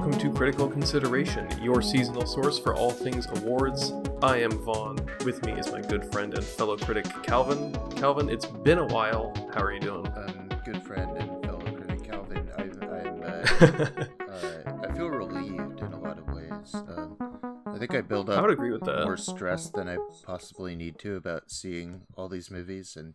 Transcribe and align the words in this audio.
welcome 0.00 0.18
to 0.18 0.32
Critical 0.32 0.66
Consideration, 0.66 1.46
your 1.62 1.82
seasonal 1.82 2.24
source 2.24 2.58
for 2.58 2.74
all 2.74 2.90
things 2.90 3.26
awards. 3.42 3.92
I 4.22 4.38
am 4.38 4.50
Vaughn. 4.50 4.96
With 5.26 5.44
me 5.44 5.52
is 5.52 5.70
my 5.70 5.82
good 5.82 6.10
friend 6.10 6.32
and 6.32 6.42
fellow 6.42 6.78
critic, 6.78 7.04
Calvin. 7.22 7.76
Calvin, 7.96 8.30
it's 8.30 8.46
been 8.46 8.78
a 8.78 8.86
while. 8.86 9.34
How 9.52 9.60
are 9.60 9.74
you 9.74 9.78
doing? 9.80 10.06
Um, 10.16 10.48
good 10.64 10.82
friend 10.84 11.18
and 11.18 11.44
fellow 11.44 11.60
critic 11.76 12.02
Calvin. 12.10 12.48
I, 12.56 12.62
I'm, 12.62 13.22
uh, 13.22 13.26
uh, 14.32 14.88
I 14.88 14.94
feel 14.96 15.08
relieved 15.08 15.80
in 15.80 15.92
a 15.92 16.00
lot 16.00 16.16
of 16.18 16.26
ways. 16.28 16.74
Um, 16.74 17.18
I 17.66 17.76
think 17.76 17.94
I 17.94 18.00
build 18.00 18.30
up 18.30 18.38
I 18.38 18.40
would 18.40 18.52
agree 18.52 18.70
with 18.72 18.84
that. 18.84 19.04
more 19.04 19.18
stress 19.18 19.68
than 19.68 19.86
I 19.86 19.98
possibly 20.24 20.76
need 20.76 20.98
to 21.00 21.16
about 21.16 21.50
seeing 21.50 22.06
all 22.16 22.30
these 22.30 22.50
movies 22.50 22.96
and 22.96 23.12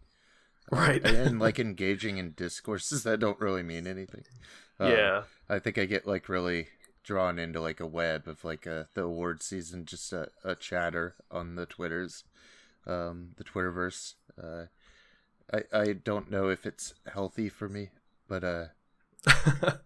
Right. 0.72 1.04
and 1.04 1.40
like 1.40 1.60
engaging 1.60 2.18
in 2.18 2.34
discourses 2.34 3.02
that 3.04 3.20
don't 3.20 3.40
really 3.40 3.64
mean 3.64 3.88
anything. 3.88 4.24
Uh, 4.80 4.88
yeah. 4.88 5.24
I 5.50 5.60
think 5.60 5.78
I 5.78 5.86
get 5.86 6.08
like 6.08 6.28
really 6.28 6.68
drawn 7.06 7.40
into 7.40 7.62
like 7.62 7.80
a 7.80 7.88
web 7.88 8.28
of 8.28 8.44
like 8.44 8.68
uh, 8.68 8.84
the 8.96 9.04
award 9.04 9.42
season, 9.44 9.86
just 9.86 10.12
a, 10.12 10.30
a 10.44 10.56
chatter 10.56 11.16
on 11.32 11.56
the 11.56 11.66
Twitters, 11.66 12.24
um, 12.88 13.30
the 13.38 13.44
Twitterverse. 13.44 14.16
Uh, 14.42 14.66
I 15.54 15.64
I 15.72 15.94
don't 15.94 16.32
know 16.32 16.50
if 16.50 16.66
it's 16.66 16.96
healthy 17.12 17.48
for 17.48 17.70
me, 17.70 17.90
but 18.28 18.44
uh, 18.44 18.66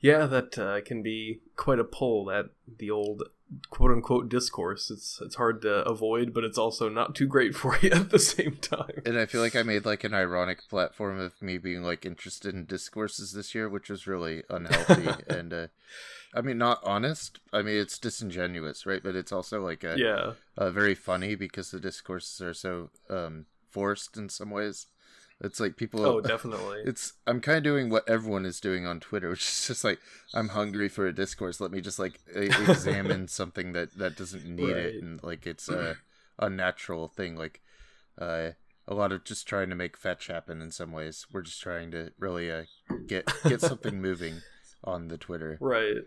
yeah, 0.00 0.26
that 0.26 0.58
uh, 0.58 0.80
can 0.80 1.02
be 1.02 1.40
quite 1.54 1.78
a 1.78 1.84
pull. 1.84 2.24
That 2.24 2.46
the 2.78 2.90
old 2.90 3.22
quote 3.70 3.90
unquote 3.90 4.28
discourse. 4.28 4.90
It's 4.90 5.20
it's 5.22 5.36
hard 5.36 5.62
to 5.62 5.84
avoid, 5.84 6.32
but 6.34 6.44
it's 6.44 6.58
also 6.58 6.88
not 6.88 7.14
too 7.14 7.26
great 7.26 7.54
for 7.54 7.78
you 7.80 7.90
at 7.92 8.10
the 8.10 8.18
same 8.18 8.56
time. 8.56 9.02
and 9.04 9.18
I 9.18 9.26
feel 9.26 9.40
like 9.40 9.56
I 9.56 9.62
made 9.62 9.84
like 9.84 10.04
an 10.04 10.14
ironic 10.14 10.68
platform 10.68 11.20
of 11.20 11.40
me 11.40 11.58
being 11.58 11.82
like 11.82 12.04
interested 12.04 12.54
in 12.54 12.66
discourses 12.66 13.32
this 13.32 13.54
year, 13.54 13.68
which 13.68 13.88
was 13.88 14.06
really 14.06 14.42
unhealthy 14.48 15.22
and 15.28 15.52
uh, 15.52 15.66
I 16.36 16.42
mean 16.42 16.58
not 16.58 16.80
honest. 16.84 17.40
I 17.52 17.62
mean 17.62 17.76
it's 17.80 17.98
disingenuous, 17.98 18.84
right? 18.86 19.02
But 19.02 19.16
it's 19.16 19.32
also 19.32 19.60
like 19.64 19.82
a 19.82 19.94
Yeah. 19.98 20.32
uh, 20.56 20.70
very 20.70 20.94
funny 20.94 21.34
because 21.34 21.70
the 21.70 21.80
discourses 21.80 22.40
are 22.42 22.54
so 22.54 22.90
um, 23.10 23.46
forced 23.70 24.16
in 24.16 24.28
some 24.28 24.50
ways. 24.50 24.86
It's 25.40 25.60
like 25.60 25.76
people. 25.76 26.04
Oh, 26.06 26.20
definitely. 26.20 26.82
It's 26.86 27.14
I'm 27.26 27.40
kind 27.40 27.58
of 27.58 27.64
doing 27.64 27.90
what 27.90 28.08
everyone 28.08 28.46
is 28.46 28.60
doing 28.60 28.86
on 28.86 29.00
Twitter, 29.00 29.28
which 29.32 29.42
is 29.42 29.66
just 29.66 29.84
like 29.84 29.98
I'm 30.34 30.48
hungry 30.50 30.88
for 30.88 31.06
a 31.06 31.12
discourse. 31.14 31.60
Let 31.60 31.70
me 31.72 31.80
just 31.80 31.98
like 31.98 32.20
examine 32.34 33.28
something 33.28 33.72
that 33.72 33.96
that 33.98 34.16
doesn't 34.16 34.44
need 34.46 34.62
Right. 34.72 34.76
it, 34.94 35.02
and 35.02 35.22
like 35.22 35.46
it's 35.46 35.68
a 35.68 35.96
unnatural 36.38 37.08
thing. 37.08 37.36
Like 37.36 37.60
uh, 38.18 38.50
a 38.88 38.94
lot 38.94 39.12
of 39.12 39.24
just 39.24 39.46
trying 39.46 39.68
to 39.70 39.74
make 39.76 39.96
fetch 39.96 40.28
happen 40.28 40.62
in 40.62 40.70
some 40.70 40.92
ways. 40.92 41.26
We're 41.32 41.42
just 41.42 41.60
trying 41.60 41.90
to 41.92 42.12
really 42.18 42.50
uh, 42.50 42.64
get 43.06 43.30
get 43.46 43.60
something 43.60 44.00
moving 44.00 44.42
on 44.84 45.08
the 45.08 45.18
Twitter. 45.18 45.58
right. 45.60 46.04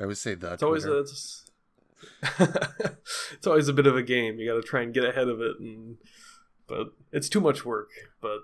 I 0.00 0.06
would 0.06 0.18
say 0.18 0.34
that. 0.34 0.54
It's 0.54 0.62
always 0.62 0.86
a, 0.86 0.98
it's, 1.00 1.50
it's 3.32 3.46
always 3.46 3.68
a 3.68 3.72
bit 3.72 3.86
of 3.86 3.96
a 3.96 4.02
game. 4.02 4.38
You 4.38 4.50
got 4.50 4.60
to 4.60 4.66
try 4.66 4.82
and 4.82 4.94
get 4.94 5.04
ahead 5.04 5.28
of 5.28 5.40
it, 5.40 5.60
and 5.60 5.98
but 6.66 6.92
it's 7.12 7.28
too 7.28 7.40
much 7.40 7.64
work. 7.64 7.90
But 8.20 8.40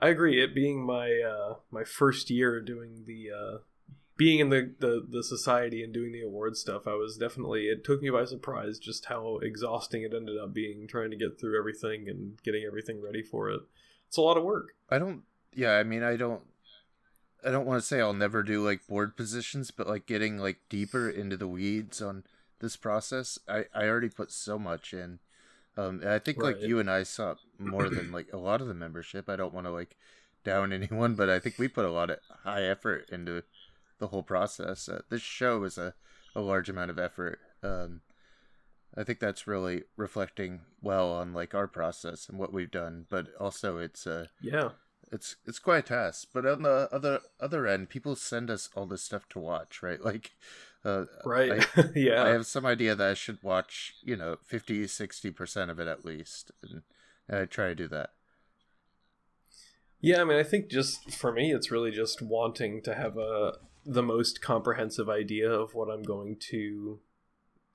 I 0.00 0.08
agree. 0.08 0.42
It 0.42 0.54
being 0.54 0.84
my 0.84 1.20
uh, 1.20 1.54
my 1.70 1.84
first 1.84 2.30
year 2.30 2.60
doing 2.60 3.04
the 3.06 3.30
uh, 3.30 3.58
being 4.16 4.38
in 4.38 4.50
the, 4.50 4.74
the 4.78 5.06
the 5.08 5.24
society 5.24 5.82
and 5.82 5.92
doing 5.92 6.12
the 6.12 6.22
award 6.22 6.56
stuff, 6.56 6.86
I 6.86 6.94
was 6.94 7.16
definitely 7.16 7.68
it 7.68 7.84
took 7.84 8.02
me 8.02 8.10
by 8.10 8.24
surprise 8.24 8.78
just 8.78 9.06
how 9.06 9.38
exhausting 9.38 10.02
it 10.02 10.14
ended 10.14 10.38
up 10.38 10.52
being 10.52 10.86
trying 10.86 11.10
to 11.10 11.16
get 11.16 11.40
through 11.40 11.58
everything 11.58 12.08
and 12.08 12.40
getting 12.42 12.64
everything 12.64 13.02
ready 13.02 13.22
for 13.22 13.50
it. 13.50 13.62
It's 14.08 14.16
a 14.16 14.22
lot 14.22 14.36
of 14.36 14.44
work. 14.44 14.74
I 14.88 14.98
don't. 14.98 15.22
Yeah, 15.54 15.72
I 15.72 15.84
mean, 15.84 16.02
I 16.02 16.16
don't. 16.16 16.42
I 17.44 17.50
don't 17.50 17.66
want 17.66 17.80
to 17.80 17.86
say 17.86 18.00
I'll 18.00 18.12
never 18.12 18.42
do 18.42 18.64
like 18.64 18.86
board 18.86 19.16
positions, 19.16 19.70
but 19.70 19.88
like 19.88 20.06
getting 20.06 20.38
like 20.38 20.58
deeper 20.68 21.08
into 21.08 21.36
the 21.36 21.48
weeds 21.48 22.00
on 22.02 22.24
this 22.60 22.76
process, 22.76 23.38
I 23.48 23.66
I 23.74 23.84
already 23.86 24.08
put 24.10 24.30
so 24.30 24.58
much 24.58 24.92
in. 24.92 25.18
Um, 25.76 26.02
I 26.06 26.18
think 26.18 26.38
like 26.38 26.60
you 26.60 26.78
and 26.78 26.90
I 26.90 27.04
saw 27.04 27.36
more 27.58 27.88
than 27.88 28.12
like 28.12 28.32
a 28.32 28.38
lot 28.38 28.60
of 28.60 28.68
the 28.68 28.74
membership. 28.74 29.28
I 29.28 29.36
don't 29.36 29.54
want 29.54 29.66
to 29.66 29.70
like 29.70 29.96
down 30.44 30.72
anyone, 30.72 31.14
but 31.14 31.30
I 31.30 31.38
think 31.38 31.58
we 31.58 31.68
put 31.68 31.84
a 31.84 31.90
lot 31.90 32.10
of 32.10 32.18
high 32.44 32.62
effort 32.64 33.08
into 33.10 33.44
the 33.98 34.08
whole 34.08 34.22
process. 34.22 34.88
Uh, 34.88 35.02
this 35.08 35.22
show 35.22 35.62
is 35.64 35.78
a 35.78 35.94
a 36.34 36.40
large 36.40 36.68
amount 36.68 36.90
of 36.90 36.98
effort. 36.98 37.38
Um, 37.62 38.02
I 38.96 39.04
think 39.04 39.20
that's 39.20 39.46
really 39.46 39.84
reflecting 39.96 40.62
well 40.82 41.12
on 41.12 41.32
like 41.32 41.54
our 41.54 41.68
process 41.68 42.28
and 42.28 42.38
what 42.38 42.52
we've 42.52 42.70
done, 42.70 43.06
but 43.08 43.28
also 43.38 43.78
it's 43.78 44.06
uh 44.06 44.26
Yeah. 44.40 44.70
It's 45.12 45.36
it's 45.46 45.58
quite 45.58 45.78
a 45.78 45.88
task. 45.88 46.28
But 46.32 46.46
on 46.46 46.62
the 46.62 46.88
other 46.92 47.20
other 47.40 47.66
end, 47.66 47.88
people 47.88 48.16
send 48.16 48.50
us 48.50 48.68
all 48.74 48.86
this 48.86 49.02
stuff 49.02 49.28
to 49.30 49.38
watch, 49.38 49.82
right? 49.82 50.00
Like, 50.10 50.32
uh, 50.84 51.04
Right. 51.24 51.66
I, 51.76 51.84
yeah. 51.94 52.24
I 52.24 52.28
have 52.28 52.46
some 52.46 52.64
idea 52.64 52.94
that 52.94 53.10
I 53.10 53.14
should 53.14 53.42
watch, 53.42 53.94
you 54.02 54.16
know, 54.16 54.36
50, 54.44 54.86
60 54.86 55.30
percent 55.30 55.70
of 55.70 55.78
it 55.78 55.88
at 55.88 56.04
least, 56.04 56.50
and, 56.62 56.82
and 57.28 57.38
I 57.38 57.44
try 57.44 57.68
to 57.68 57.74
do 57.74 57.88
that. 57.88 58.10
Yeah, 60.00 60.22
I 60.22 60.24
mean, 60.24 60.38
I 60.38 60.42
think 60.42 60.68
just 60.68 61.10
for 61.12 61.30
me, 61.30 61.52
it's 61.52 61.70
really 61.70 61.90
just 61.90 62.22
wanting 62.22 62.80
to 62.82 62.94
have 62.94 63.18
a 63.18 63.58
the 63.84 64.02
most 64.02 64.40
comprehensive 64.40 65.08
idea 65.08 65.50
of 65.50 65.74
what 65.74 65.90
I'm 65.90 66.02
going 66.02 66.36
to 66.50 67.00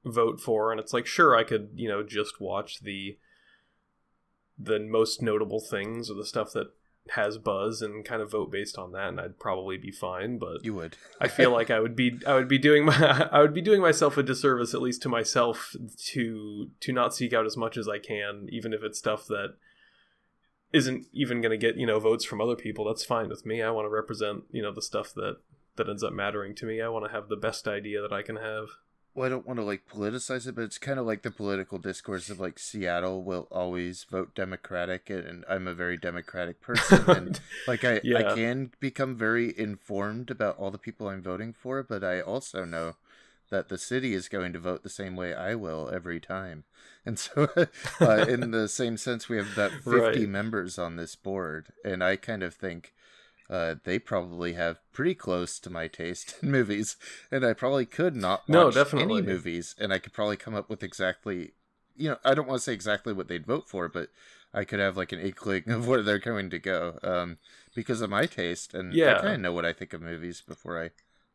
vote 0.04 0.40
for, 0.40 0.72
and 0.72 0.80
it's 0.80 0.94
like, 0.94 1.06
sure, 1.06 1.36
I 1.36 1.44
could, 1.44 1.70
you 1.76 1.88
know, 1.88 2.04
just 2.04 2.40
watch 2.40 2.82
the 2.82 3.18
the 4.58 4.80
most 4.80 5.22
notable 5.22 5.60
things 5.60 6.10
or 6.10 6.14
the 6.14 6.26
stuff 6.26 6.54
that 6.54 6.68
has 7.12 7.38
buzz 7.38 7.82
and 7.82 8.04
kind 8.04 8.22
of 8.22 8.32
vote 8.32 8.52
based 8.52 8.78
on 8.78 8.92
that, 8.94 9.10
and 9.10 9.20
I'd 9.20 9.40
probably 9.40 9.78
be 9.78 9.92
fine. 9.92 10.38
But 10.38 10.64
You 10.64 10.74
would. 10.76 10.98
I 11.22 11.28
feel 11.28 11.52
like 11.52 11.70
I 11.70 11.80
would 11.80 11.96
be 11.96 12.20
I 12.26 12.34
would 12.34 12.48
be 12.48 12.58
doing 12.58 12.86
my 12.86 13.28
I 13.32 13.42
would 13.42 13.54
be 13.54 13.62
doing 13.62 13.82
myself 13.82 14.18
a 14.18 14.24
disservice 14.24 14.74
at 14.74 14.82
least 14.82 15.02
to 15.04 15.10
myself 15.10 15.76
to 16.08 16.70
to 16.80 16.92
not 16.92 17.14
seek 17.14 17.34
out 17.34 17.46
as 17.46 17.58
much 17.58 17.78
as 17.78 17.88
I 17.88 18.00
can 18.00 18.48
even 18.52 18.74
if 18.74 18.84
it's 18.84 18.98
stuff 18.98 19.28
that 19.28 19.56
isn't 20.74 21.06
even 21.14 21.42
going 21.42 21.52
to 21.52 21.58
get 21.58 21.78
you 21.78 21.86
know 21.86 22.00
votes 22.00 22.26
from 22.26 22.42
other 22.42 22.56
people 22.56 22.86
that's 22.86 23.06
fine 23.06 23.30
with 23.30 23.46
me 23.46 23.62
I 23.62 23.72
want 23.72 23.86
to 23.86 23.90
represent 23.90 24.44
you 24.52 24.62
know 24.62 24.74
the 24.74 24.82
stuff 24.82 25.14
that 25.14 25.38
that 25.76 25.88
ends 25.88 26.04
up 26.04 26.14
mattering 26.14 26.56
to 26.56 26.66
me 26.66 26.82
I 26.82 26.90
want 26.90 27.06
to 27.06 27.12
have 27.12 27.30
the 27.30 27.36
best 27.36 27.68
idea 27.68 28.02
that 28.02 28.12
I 28.12 28.22
can 28.22 28.38
have 28.38 28.68
well, 29.16 29.26
I 29.26 29.30
don't 29.30 29.48
want 29.48 29.60
to 29.60 29.66
like 29.66 29.88
politicize 29.88 30.48
it, 30.48 30.56
but 30.56 30.64
it's 30.66 30.78
kind 30.78 31.00
of 31.00 31.06
like 31.08 31.24
the 31.24 31.32
political 31.32 31.80
discourse 31.80 32.30
of 32.30 32.40
like 32.40 32.60
Seattle 32.60 33.24
will 33.24 33.48
always 33.52 34.04
vote 34.04 34.36
Democratic, 34.36 35.10
and, 35.10 35.46
I'm 35.50 35.68
a 35.68 35.74
very 35.74 35.98
Democratic 35.98 36.62
person, 36.62 37.10
and 37.10 37.40
like 37.68 37.84
I, 37.86 38.02
Yeah. 38.04 38.18
I 38.20 38.24
can 38.24 38.72
become 38.80 39.16
very 39.18 39.58
informed 39.58 40.32
about 40.32 40.58
all 40.58 40.72
the 40.72 40.78
people 40.78 41.08
I'm 41.08 41.24
voting 41.24 41.54
for, 41.54 41.84
but 41.84 42.04
I 42.04 42.22
also 42.22 42.66
know 42.66 42.98
that 43.52 43.70
the 43.70 43.78
city 43.78 44.14
is 44.14 44.28
going 44.28 44.54
to 44.54 44.60
vote 44.60 44.84
the 44.84 44.90
same 44.90 45.16
way 45.16 45.34
I 45.34 45.56
will 45.56 45.90
every 45.94 46.20
time. 46.20 46.66
And 47.06 47.20
so, 47.20 47.48
uh, 48.02 48.26
in 48.28 48.52
the 48.52 48.68
same 48.68 48.98
sense, 48.98 49.30
we 49.30 49.38
have 49.38 49.52
about 49.54 49.76
50 49.80 50.26
Right. 50.26 50.28
members 50.28 50.78
on 50.80 50.96
this 50.98 51.16
board, 51.16 51.72
and 51.86 52.04
I 52.04 52.18
kind 52.18 52.44
of 52.44 52.54
think 52.56 52.95
uh, 53.50 53.76
they 53.84 54.00
probably 54.00 54.54
have 54.54 54.80
pretty 54.92 55.16
close 55.16 55.60
to 55.60 55.70
my 55.70 55.88
taste 55.88 56.36
in 56.42 56.52
movies, 56.52 56.98
and 57.32 57.46
I 57.46 57.54
probably 57.54 57.86
could 57.86 58.16
not 58.16 58.48
watch 58.50 58.54
No, 58.54 58.72
definitely. 58.72 59.18
any 59.20 59.28
movies, 59.28 59.76
and 59.80 59.94
I 59.94 60.00
could 60.00 60.14
probably 60.14 60.38
come 60.38 60.56
up 60.56 60.70
with 60.70 60.84
exactly, 60.84 61.54
you 61.96 62.10
know, 62.10 62.18
I 62.24 62.34
don't 62.34 62.48
want 62.48 62.60
to 62.60 62.64
say 62.64 62.74
exactly 62.74 63.14
what 63.14 63.28
they'd 63.28 63.46
vote 63.46 63.68
for, 63.70 63.88
but 63.88 64.10
I 64.54 64.64
could 64.64 64.80
have 64.80 64.98
like 64.98 65.12
an 65.12 65.20
inkling 65.20 65.64
of 65.70 65.88
where 65.88 66.02
they're 66.02 66.18
going 66.20 66.50
to 66.50 66.60
go, 66.60 67.00
um, 67.04 67.38
because 67.76 68.02
of 68.02 68.10
my 68.10 68.26
taste, 68.26 68.74
and 68.74 68.94
yeah. 68.94 69.18
I 69.18 69.22
kind 69.22 69.34
of 69.36 69.40
know 69.42 69.54
what 69.54 69.66
I 69.66 69.74
think 69.74 69.94
of 69.94 70.02
movies 70.02 70.42
before 70.42 70.82
I 70.84 70.92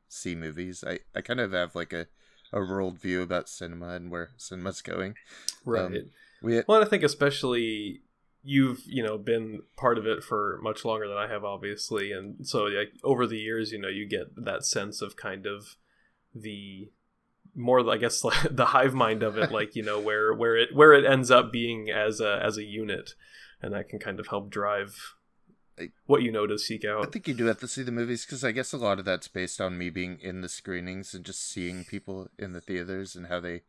see 0.09 0.35
movies. 0.35 0.83
I, 0.87 1.01
I 1.15 1.21
kind 1.21 1.41
of 1.41 1.53
have 1.53 1.75
like 1.75 1.93
a 1.93 2.07
a 2.53 2.59
world 2.59 2.99
view 2.99 3.23
about 3.23 3.49
cinema 3.49 3.91
and 3.91 4.11
where 4.11 4.31
cinema's 4.37 4.83
going. 4.83 5.15
right 5.65 5.85
Um, 5.85 6.11
We 6.43 6.63
well 6.67 6.83
I 6.83 6.87
think 6.87 7.05
especially 7.05 8.01
you've 8.43 8.81
you 8.87 9.03
know 9.03 9.19
been 9.19 9.61
part 9.77 9.99
of 9.99 10.07
it 10.07 10.23
for 10.23 10.59
much 10.63 10.85
longer 10.85 11.07
than 11.07 11.17
I 11.17 11.29
have 11.29 11.45
obviously. 11.45 12.13
And 12.13 12.47
so 12.47 12.65
like 12.65 12.93
over 13.05 13.27
the 13.27 13.39
years 13.39 13.73
you 13.73 13.79
know 13.79 13.89
you 13.89 14.09
get 14.09 14.45
that 14.45 14.65
sense 14.65 15.03
of 15.03 15.17
kind 15.17 15.47
of 15.47 15.77
the 16.35 16.91
more 17.55 17.89
I 17.91 17.97
guess 17.97 18.25
like 18.25 18.55
the 18.55 18.67
hive 18.67 18.95
mind 18.95 19.23
of 19.23 19.37
it 19.37 19.51
like 19.53 19.77
you 19.77 19.83
know 19.83 20.01
where 20.01 20.33
where 20.33 20.57
it 20.57 20.75
where 20.75 20.93
it 20.93 21.05
ends 21.05 21.31
up 21.31 21.53
being 21.53 21.91
as 21.91 22.21
a 22.21 22.41
as 22.43 22.57
a 22.57 22.65
unit. 22.65 23.15
And 23.63 23.75
that 23.75 23.91
can 23.91 23.99
kind 23.99 24.19
of 24.19 24.29
help 24.29 24.49
drive 24.49 25.17
what 26.07 26.23
you 26.23 26.33
know 26.33 26.47
to 26.47 26.59
seek 26.59 26.85
out. 26.85 27.07
I 27.07 27.11
think 27.11 27.29
you 27.29 27.35
do 27.35 27.47
have 27.47 27.61
to 27.61 27.69
see 27.69 27.83
the 27.83 27.93
movies 27.93 28.25
because 28.25 28.45
I 28.45 28.53
guess 28.53 28.73
a 28.73 28.79
lot 28.79 28.99
of 28.99 29.05
that's 29.05 29.29
based 29.29 29.61
on 29.61 29.79
me 29.79 29.91
being 29.91 30.19
in 30.21 30.41
the 30.41 30.49
screenings 30.49 31.15
and 31.15 31.25
just 31.25 31.49
seeing 31.49 31.85
people 31.85 32.29
in 32.39 32.53
the 32.53 32.61
theaters 32.61 33.17
and 33.17 33.27
how 33.27 33.41
they 33.41 33.63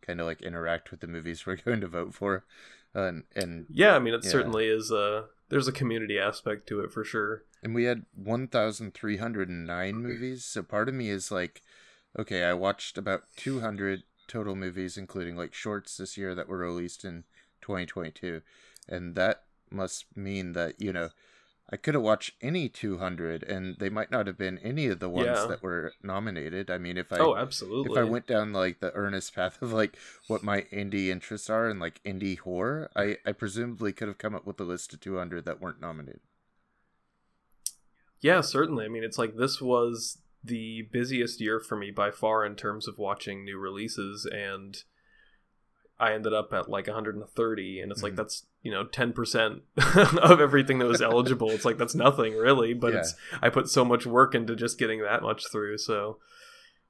kind 0.00 0.20
of 0.20 0.26
like 0.26 0.42
interact 0.42 0.90
with 0.90 1.00
the 1.00 1.06
movies 1.06 1.46
we're 1.46 1.56
going 1.64 1.80
to 1.80 1.88
vote 1.88 2.14
for, 2.14 2.44
and 2.94 3.24
and 3.34 3.66
yeah 3.70 3.94
I 3.94 3.98
mean 3.98 4.14
it 4.14 4.24
Yeah. 4.24 4.30
certainly 4.30 4.66
is 4.68 4.90
a 4.90 5.26
there's 5.48 5.68
a 5.68 5.72
community 5.72 6.18
aspect 6.18 6.66
to 6.68 6.80
it 6.80 6.92
for 6.92 7.04
sure 7.04 7.44
and 7.62 7.74
we 7.74 7.84
had 7.84 8.04
one 8.14 8.48
thousand 8.48 8.94
three 8.94 9.18
hundred 9.18 9.48
and 9.48 9.66
nine 9.66 9.96
movies. 10.02 10.44
So 10.44 10.62
part 10.62 10.88
of 10.88 10.94
me 10.94 11.08
is 11.10 11.30
like, 11.30 11.62
okay, 12.18 12.42
I 12.42 12.54
watched 12.54 12.98
about 12.98 13.22
two 13.36 13.60
hundred 13.60 14.02
total 14.26 14.56
movies, 14.56 14.96
including 14.98 15.36
like 15.36 15.54
shorts 15.54 15.96
this 15.96 16.16
year 16.18 16.34
that 16.34 16.48
were 16.48 16.58
released 16.58 17.04
in 17.04 17.22
twenty 17.60 17.86
twenty 17.86 18.10
two, 18.10 18.42
and 18.88 19.14
that 19.14 19.44
must 19.70 20.06
mean 20.16 20.54
that 20.54 20.80
you 20.80 20.92
know 20.92 21.10
I 21.72 21.76
could 21.78 21.94
have 21.94 22.02
watched 22.02 22.32
any 22.42 22.68
200 22.68 23.42
and 23.42 23.78
they 23.78 23.88
might 23.88 24.10
not 24.10 24.26
have 24.26 24.36
been 24.36 24.58
any 24.58 24.88
of 24.88 25.00
the 25.00 25.08
ones 25.08 25.26
Yeah. 25.26 25.46
that 25.46 25.62
were 25.62 25.94
nominated. 26.02 26.70
I 26.70 26.76
mean, 26.76 26.98
if 26.98 27.10
I 27.10 27.16
oh, 27.18 27.34
absolutely. 27.34 27.92
if 27.92 27.98
I 27.98 28.08
went 28.08 28.26
down 28.26 28.52
like 28.52 28.80
the 28.80 28.92
earnest 28.92 29.34
path 29.34 29.62
of 29.62 29.72
like 29.72 29.96
what 30.26 30.42
my 30.42 30.62
indie 30.70 31.08
interests 31.08 31.48
are 31.48 31.70
and 31.70 31.80
like 31.80 32.02
indie 32.04 32.38
horror, 32.38 32.90
I 32.94 33.16
I 33.24 33.32
presumably 33.32 33.92
could 33.94 34.08
have 34.08 34.18
come 34.18 34.34
up 34.34 34.46
with 34.46 34.60
a 34.60 34.64
list 34.64 34.92
of 34.92 35.00
200 35.00 35.46
that 35.46 35.62
weren't 35.62 35.80
nominated. 35.80 36.20
Yeah, 38.20 38.42
certainly. 38.42 38.84
I 38.84 38.88
mean, 38.88 39.02
it's 39.02 39.18
like 39.18 39.36
this 39.36 39.60
was 39.60 40.18
the 40.44 40.88
busiest 40.92 41.40
year 41.40 41.58
for 41.58 41.76
me 41.76 41.90
by 41.90 42.10
far 42.10 42.44
in 42.44 42.54
terms 42.54 42.86
of 42.86 42.98
watching 42.98 43.44
new 43.44 43.58
releases, 43.58 44.26
and 44.26 44.82
I 46.02 46.14
ended 46.14 46.32
up 46.34 46.52
at 46.52 46.68
like 46.68 46.86
130, 46.88 47.80
and 47.80 47.92
it's 47.92 48.02
like 48.02 48.14
Mhm. 48.14 48.16
that's 48.16 48.46
you 48.62 48.70
know 48.72 48.84
10% 48.84 49.60
of 50.22 50.40
everything 50.40 50.78
that 50.80 50.86
was 50.88 51.00
eligible. 51.00 51.50
It's 51.50 51.64
like 51.64 51.78
that's 51.78 51.94
nothing 51.94 52.34
really, 52.36 52.74
but 52.74 52.92
Yeah. 52.92 53.00
it's 53.00 53.14
I 53.40 53.48
put 53.50 53.68
so 53.68 53.84
much 53.84 54.04
work 54.06 54.34
into 54.34 54.56
just 54.56 54.78
getting 54.78 55.00
that 55.02 55.22
much 55.22 55.50
through, 55.52 55.78
so 55.78 56.18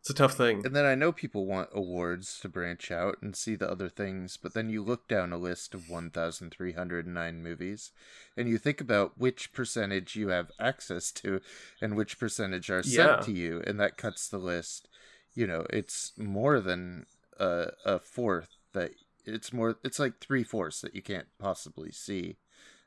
it's 0.01 0.11
a 0.11 0.15
tough 0.15 0.33
thing. 0.35 0.67
And 0.67 0.75
then 0.75 0.85
I 0.85 0.97
know 0.97 1.13
people 1.13 1.47
want 1.47 1.69
awards 1.73 2.41
to 2.41 2.49
branch 2.49 2.91
out 2.91 3.19
and 3.23 3.37
see 3.37 3.55
the 3.55 3.71
other 3.71 3.89
things, 3.89 4.37
but 4.37 4.53
then 4.55 4.69
you 4.69 4.83
look 4.83 5.07
down 5.07 5.33
a 5.33 5.39
list 5.39 5.75
of 5.75 5.89
1,309 5.89 7.43
movies 7.43 7.93
and 8.37 8.49
you 8.49 8.59
think 8.59 8.81
about 8.81 9.19
which 9.19 9.53
percentage 9.53 10.17
you 10.17 10.29
have 10.29 10.51
access 10.59 11.13
to 11.13 11.41
and 11.81 11.97
which 11.97 12.19
percentage 12.19 12.71
are 12.71 12.83
sent 12.83 13.11
Yeah. 13.11 13.17
to 13.27 13.33
you, 13.33 13.63
and 13.67 13.79
that 13.79 13.97
cuts 13.97 14.29
the 14.29 14.39
list. 14.39 14.89
You 15.35 15.47
know, 15.47 15.67
it's 15.71 16.13
more 16.19 16.61
than 16.61 17.07
a, 17.39 17.69
a 17.85 17.99
fourth 18.01 18.49
that 18.73 18.93
it's 19.25 19.53
more, 19.53 19.77
it's 19.85 19.99
like 19.99 20.19
three 20.21 20.45
fourths 20.45 20.81
that 20.81 20.95
you 20.95 21.03
can't 21.03 21.27
possibly 21.39 21.91
see. 21.91 22.37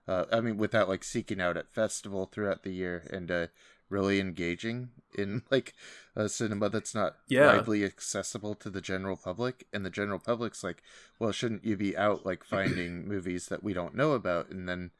Uh, 0.07 0.25
I 0.31 0.39
mean, 0.41 0.57
without 0.57 0.87
like 0.89 1.03
seeking 1.03 1.41
out 1.41 1.57
at 1.57 1.73
festival 1.73 2.25
throughout 2.31 2.63
the 2.63 2.71
year 2.71 3.03
and 3.11 3.31
uh, 3.31 3.47
really 3.89 4.19
engaging 4.19 4.89
in 5.17 5.41
like 5.51 5.73
a 6.15 6.29
cinema 6.29 6.69
that's 6.69 6.93
not 6.93 7.15
Yeah. 7.27 7.47
widely 7.47 7.83
accessible 7.83 8.55
to 8.55 8.69
the 8.69 8.81
general 8.81 9.15
public 9.15 9.65
and 9.73 9.85
the 9.85 9.89
general 9.89 10.19
public's 10.19 10.63
like 10.63 10.81
well 11.19 11.31
shouldn't 11.31 11.63
you 11.65 11.75
be 11.77 11.95
out 11.97 12.25
like 12.25 12.43
finding 12.55 13.07
movies 13.07 13.47
that 13.47 13.63
we 13.63 13.73
don't 13.73 13.95
know 13.95 14.13
about 14.13 14.49
and 14.49 14.67
then 14.69 14.91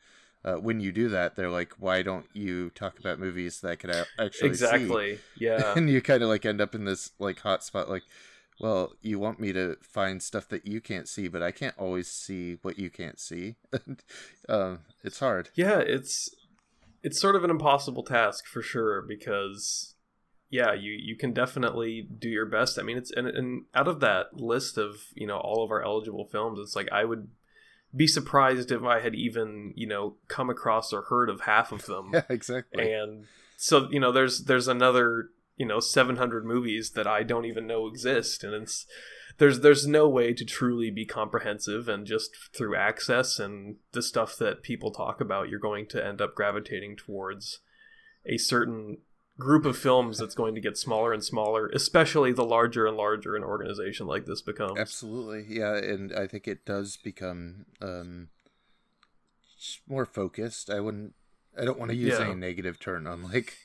uh, 0.44 0.56
when 0.56 0.80
you 0.80 0.92
do 0.92 1.10
that 1.10 1.36
they're 1.36 1.50
like 1.50 1.74
why 1.80 2.02
don't 2.04 2.28
you 2.34 2.70
talk 2.72 3.00
about 3.00 3.20
movies 3.20 3.62
that 3.62 3.72
I 3.72 3.76
could 3.76 3.90
actually 4.20 4.40
see? 4.40 4.46
Exactly. 4.66 5.20
Yeah. 5.38 5.74
and 5.76 5.90
you 5.90 6.02
kind 6.02 6.22
of 6.24 6.30
like 6.30 6.46
end 6.46 6.62
up 6.62 6.74
in 6.76 6.86
this 6.86 7.12
like 7.20 7.40
hot 7.40 7.64
spot 7.64 7.90
like 7.90 8.04
well 8.60 8.94
you 9.02 9.20
want 9.20 9.40
me 9.40 9.52
to 9.52 9.76
find 9.82 10.24
stuff 10.24 10.48
that 10.48 10.66
you 10.66 10.80
can't 10.80 11.08
see 11.08 11.28
but 11.28 11.42
i 11.42 11.52
can't 11.52 11.78
always 11.78 12.10
see 12.10 12.58
what 12.62 12.80
you 12.80 12.90
can't 12.90 13.20
see 13.20 13.56
um, 14.50 14.80
it's 15.04 15.20
hard 15.20 15.50
Yeah, 15.56 15.80
it's 15.80 16.30
it's 17.06 17.22
sort 17.22 17.36
of 17.36 17.44
an 17.44 17.52
impossible 17.52 18.04
task 18.04 18.48
for 18.48 18.64
sure 18.64 19.04
because 19.08 19.94
yeah, 20.50 20.74
you 20.74 20.92
you 20.92 21.16
can 21.16 21.34
definitely 21.34 22.08
do 22.18 22.30
your 22.30 22.48
best. 22.48 22.80
I 22.80 22.82
mean, 22.82 22.98
it's 22.98 23.12
and, 23.12 23.28
and 23.28 23.66
out 23.76 23.88
of 23.88 24.00
that 24.00 24.34
list 24.34 24.78
of 24.78 24.96
you 25.14 25.28
know 25.28 25.38
all 25.38 25.64
of 25.64 25.72
our 25.72 25.84
eligible 25.84 26.26
films, 26.26 26.60
it's 26.60 26.76
like 26.76 26.90
I 26.92 27.06
would 27.06 27.28
be 27.96 28.08
surprised 28.08 28.72
if 28.72 28.84
I 28.84 29.00
had 29.02 29.14
even 29.14 29.74
you 29.76 29.88
know 29.88 30.16
come 30.28 30.50
across 30.50 30.92
or 30.92 31.04
heard 31.04 31.30
of 31.30 31.42
half 31.42 31.72
of 31.72 31.86
them. 31.86 32.10
yeah 32.14 32.24
exactly 32.30 32.92
and 32.92 33.26
so 33.58 33.88
you 33.92 34.00
know 34.00 34.12
there's 34.12 34.46
there's 34.46 34.68
another 34.68 35.30
you 35.58 35.66
know 35.66 35.80
700 35.80 36.46
movies 36.46 36.92
that 36.92 37.08
I 37.08 37.24
don't 37.24 37.46
even 37.46 37.68
know 37.68 37.88
exist, 37.88 38.44
and 38.44 38.54
it's 38.54 38.86
there's 39.38 39.60
there's 39.62 39.86
no 39.86 40.08
way 40.08 40.34
to 40.34 40.46
truly 40.46 40.90
be 40.92 41.06
comprehensive 41.06 41.90
and 41.90 42.06
just 42.08 42.32
through 42.56 42.76
access 42.76 43.40
and 43.40 43.78
the 43.92 44.02
stuff 44.02 44.38
that 44.38 44.64
people 44.64 44.92
talk 44.92 45.20
about 45.20 45.50
you're 45.50 45.60
going 45.60 45.86
to 45.88 46.06
end 46.06 46.22
up 46.22 46.36
gravitating 46.36 46.96
towards 46.96 47.60
a 48.26 48.38
certain 48.38 49.00
group 49.38 49.66
of 49.66 49.78
films 49.78 50.18
that's 50.18 50.36
going 50.36 50.56
to 50.56 50.62
get 50.62 50.78
smaller 50.78 51.12
and 51.12 51.22
smaller 51.22 51.68
especially 51.74 52.32
the 52.32 52.46
larger 52.46 52.88
and 52.88 52.96
larger 52.96 53.36
an 53.36 53.44
organization 53.44 54.08
like 54.08 54.26
this 54.26 54.42
becomes 54.42 54.80
Absolutely, 54.80 55.46
yeah, 55.50 55.76
and 55.76 56.14
I 56.14 56.28
think 56.28 56.48
it 56.48 56.66
does 56.66 56.96
become 56.96 57.66
um, 57.82 58.30
more 59.88 60.06
focused. 60.06 60.70
I 60.70 60.80
wouldn't, 60.80 61.14
I 61.60 61.66
don't 61.66 61.80
want 61.80 61.92
to 61.92 61.98
use 61.98 62.18
Yeah. 62.18 62.26
any 62.28 62.36
negative 62.36 62.80
turn 62.80 63.08
on 63.08 63.24
like, 63.24 63.58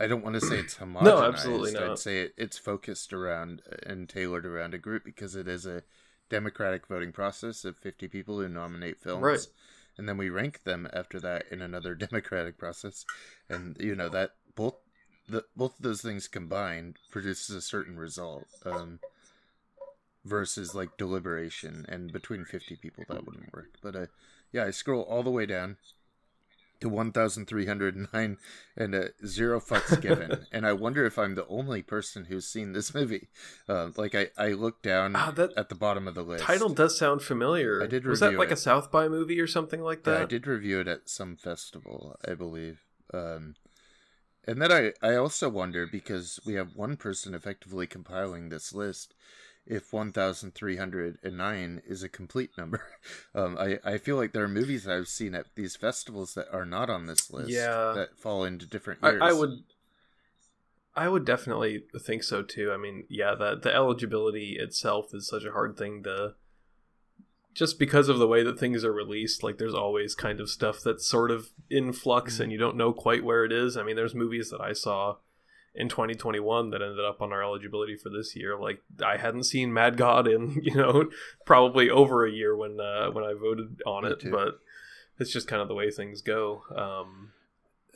I 0.00 0.06
don't 0.06 0.24
want 0.24 0.34
to 0.34 0.40
say 0.40 0.56
it's 0.56 0.76
homogenized. 0.76 1.02
No, 1.04 1.22
absolutely 1.22 1.72
not. 1.72 1.90
I'd 1.90 1.98
say 1.98 2.22
it, 2.22 2.34
it's 2.38 2.56
focused 2.56 3.12
around 3.12 3.62
and 3.84 4.08
tailored 4.08 4.46
around 4.46 4.72
a 4.72 4.78
group 4.78 5.04
because 5.04 5.36
it 5.36 5.46
is 5.46 5.66
a 5.66 5.82
democratic 6.30 6.86
voting 6.86 7.12
process 7.12 7.64
of 7.64 7.76
fifty 7.76 8.08
people 8.08 8.40
who 8.40 8.48
nominate 8.48 9.00
films. 9.00 9.22
Right. 9.22 9.46
And 9.98 10.08
then 10.08 10.16
we 10.16 10.30
rank 10.30 10.64
them 10.64 10.88
after 10.92 11.20
that 11.20 11.44
in 11.50 11.60
another 11.60 11.94
democratic 12.06 12.56
process, 12.56 13.04
and 13.48 13.76
you 13.78 13.94
know 13.94 14.08
that 14.08 14.30
both 14.56 14.76
the 15.28 15.44
both 15.54 15.76
of 15.76 15.82
those 15.82 16.00
things 16.00 16.28
combined 16.28 16.96
produces 17.10 17.54
a 17.54 17.60
certain 17.60 17.96
result. 17.96 18.46
Um, 18.64 19.00
versus 20.24 20.74
like 20.74 20.98
deliberation 20.98 21.86
and 21.88 22.12
between 22.12 22.44
50 22.44 22.76
people 22.76 23.04
that 23.08 23.24
wouldn't 23.24 23.52
work 23.54 23.70
but 23.82 23.96
uh 23.96 24.06
yeah 24.52 24.64
i 24.64 24.70
scroll 24.70 25.00
all 25.04 25.22
the 25.22 25.30
way 25.30 25.46
down 25.46 25.78
to 26.80 26.88
1309 26.88 28.36
and 28.76 28.94
uh, 28.94 29.04
zero 29.26 29.60
fucks 29.60 30.00
given. 30.00 30.46
And 30.52 30.66
i 30.66 30.72
wonder 30.72 31.04
if 31.04 31.18
i'm 31.18 31.34
the 31.34 31.46
only 31.48 31.82
person 31.82 32.24
who's 32.26 32.46
seen 32.46 32.72
this 32.72 32.94
movie. 32.94 33.28
Uh, 33.68 33.90
like 33.96 34.14
i 34.14 34.28
i 34.38 34.48
look 34.48 34.82
down 34.82 35.12
that 35.12 35.52
at 35.56 35.68
the 35.68 35.74
bottom 35.74 36.08
of 36.08 36.14
the 36.14 36.22
list. 36.22 36.44
title 36.44 36.68
does 36.70 36.98
sound 36.98 37.22
familiar. 37.22 37.82
I 37.82 37.86
did 37.86 38.04
was 38.06 38.20
that 38.20 38.34
like 38.34 38.48
it. 38.50 38.54
a 38.54 38.56
south 38.56 38.90
by 38.90 39.08
movie 39.08 39.40
or 39.40 39.46
something 39.46 39.80
like 39.82 40.06
Yeah, 40.06 40.14
that? 40.14 40.22
I 40.22 40.26
did 40.26 40.46
review 40.46 40.80
it 40.80 40.88
at 40.88 41.08
some 41.08 41.36
festival, 41.36 42.16
I 42.26 42.34
believe. 42.34 42.80
Um, 43.12 43.54
and 44.46 44.60
then 44.60 44.72
I, 44.72 44.92
I 45.02 45.16
also 45.16 45.48
wonder 45.48 45.86
because 45.86 46.40
we 46.46 46.54
have 46.54 46.74
one 46.74 46.96
person 46.96 47.34
effectively 47.34 47.86
compiling 47.86 48.48
this 48.48 48.72
list, 48.72 49.14
if 49.70 49.92
1,309 49.92 51.82
is 51.86 52.02
a 52.02 52.08
complete 52.08 52.50
number. 52.58 52.82
Um, 53.34 53.56
I, 53.58 53.78
I 53.84 53.96
feel 53.98 54.16
like 54.16 54.32
there 54.32 54.42
are 54.44 54.48
movies 54.48 54.86
I've 54.88 55.06
seen 55.08 55.34
at 55.36 55.46
these 55.54 55.76
festivals 55.76 56.34
that 56.34 56.52
are 56.52 56.66
not 56.66 56.90
on 56.90 57.06
this 57.06 57.30
list 57.30 57.50
Yeah. 57.50 57.92
that 57.94 58.18
fall 58.18 58.44
into 58.44 58.66
different 58.66 59.00
I, 59.04 59.10
years. 59.10 59.22
I 59.22 59.32
would 59.32 59.50
I 60.96 61.08
would 61.08 61.24
definitely 61.24 61.84
think 62.00 62.24
so 62.24 62.42
too. 62.42 62.72
I 62.72 62.76
mean, 62.76 63.04
yeah, 63.08 63.34
that 63.36 63.62
the 63.62 63.72
eligibility 63.72 64.56
itself 64.58 65.14
is 65.14 65.28
such 65.28 65.44
a 65.44 65.52
hard 65.52 65.76
thing 65.78 66.02
to 66.02 66.34
just 67.54 67.78
because 67.78 68.08
of 68.08 68.18
the 68.18 68.26
way 68.28 68.42
that 68.42 68.58
things 68.58 68.84
are 68.84 68.92
released, 68.92 69.42
like 69.44 69.58
there's 69.58 69.74
always 69.74 70.14
kind 70.16 70.40
of 70.40 70.50
stuff 70.50 70.80
that's 70.84 71.06
sort 71.06 71.30
of 71.30 71.50
in 71.70 71.92
flux 71.92 72.36
Mhm. 72.36 72.40
and 72.40 72.52
you 72.52 72.58
don't 72.58 72.76
know 72.76 72.92
quite 72.92 73.24
where 73.24 73.44
it 73.44 73.52
is. 73.52 73.76
I 73.76 73.82
mean, 73.84 73.94
there's 73.96 74.14
movies 74.14 74.50
that 74.50 74.60
I 74.60 74.72
saw 74.72 75.16
in 75.74 75.88
2021 75.88 76.70
that 76.70 76.82
ended 76.82 77.04
up 77.04 77.22
on 77.22 77.32
our 77.32 77.42
eligibility 77.42 77.96
for 77.96 78.08
this 78.10 78.34
year. 78.34 78.58
Like 78.58 78.82
I 79.04 79.16
hadn't 79.18 79.44
seen 79.44 79.72
Mad 79.72 79.96
God 79.96 80.26
in, 80.26 80.60
you 80.62 80.74
know, 80.74 81.10
probably 81.46 81.88
over 81.90 82.26
a 82.26 82.30
year 82.32 82.56
when 82.56 82.80
uh 82.80 83.10
when 83.10 83.24
I 83.24 83.34
voted 83.34 83.80
on 83.86 84.04
Me 84.04 84.10
it, 84.10 84.20
too. 84.20 84.30
but 84.30 84.58
it's 85.18 85.32
just 85.32 85.46
kind 85.48 85.62
of 85.62 85.68
the 85.68 85.74
way 85.74 85.90
things 85.90 86.22
go. 86.22 86.62
Um 86.74 87.32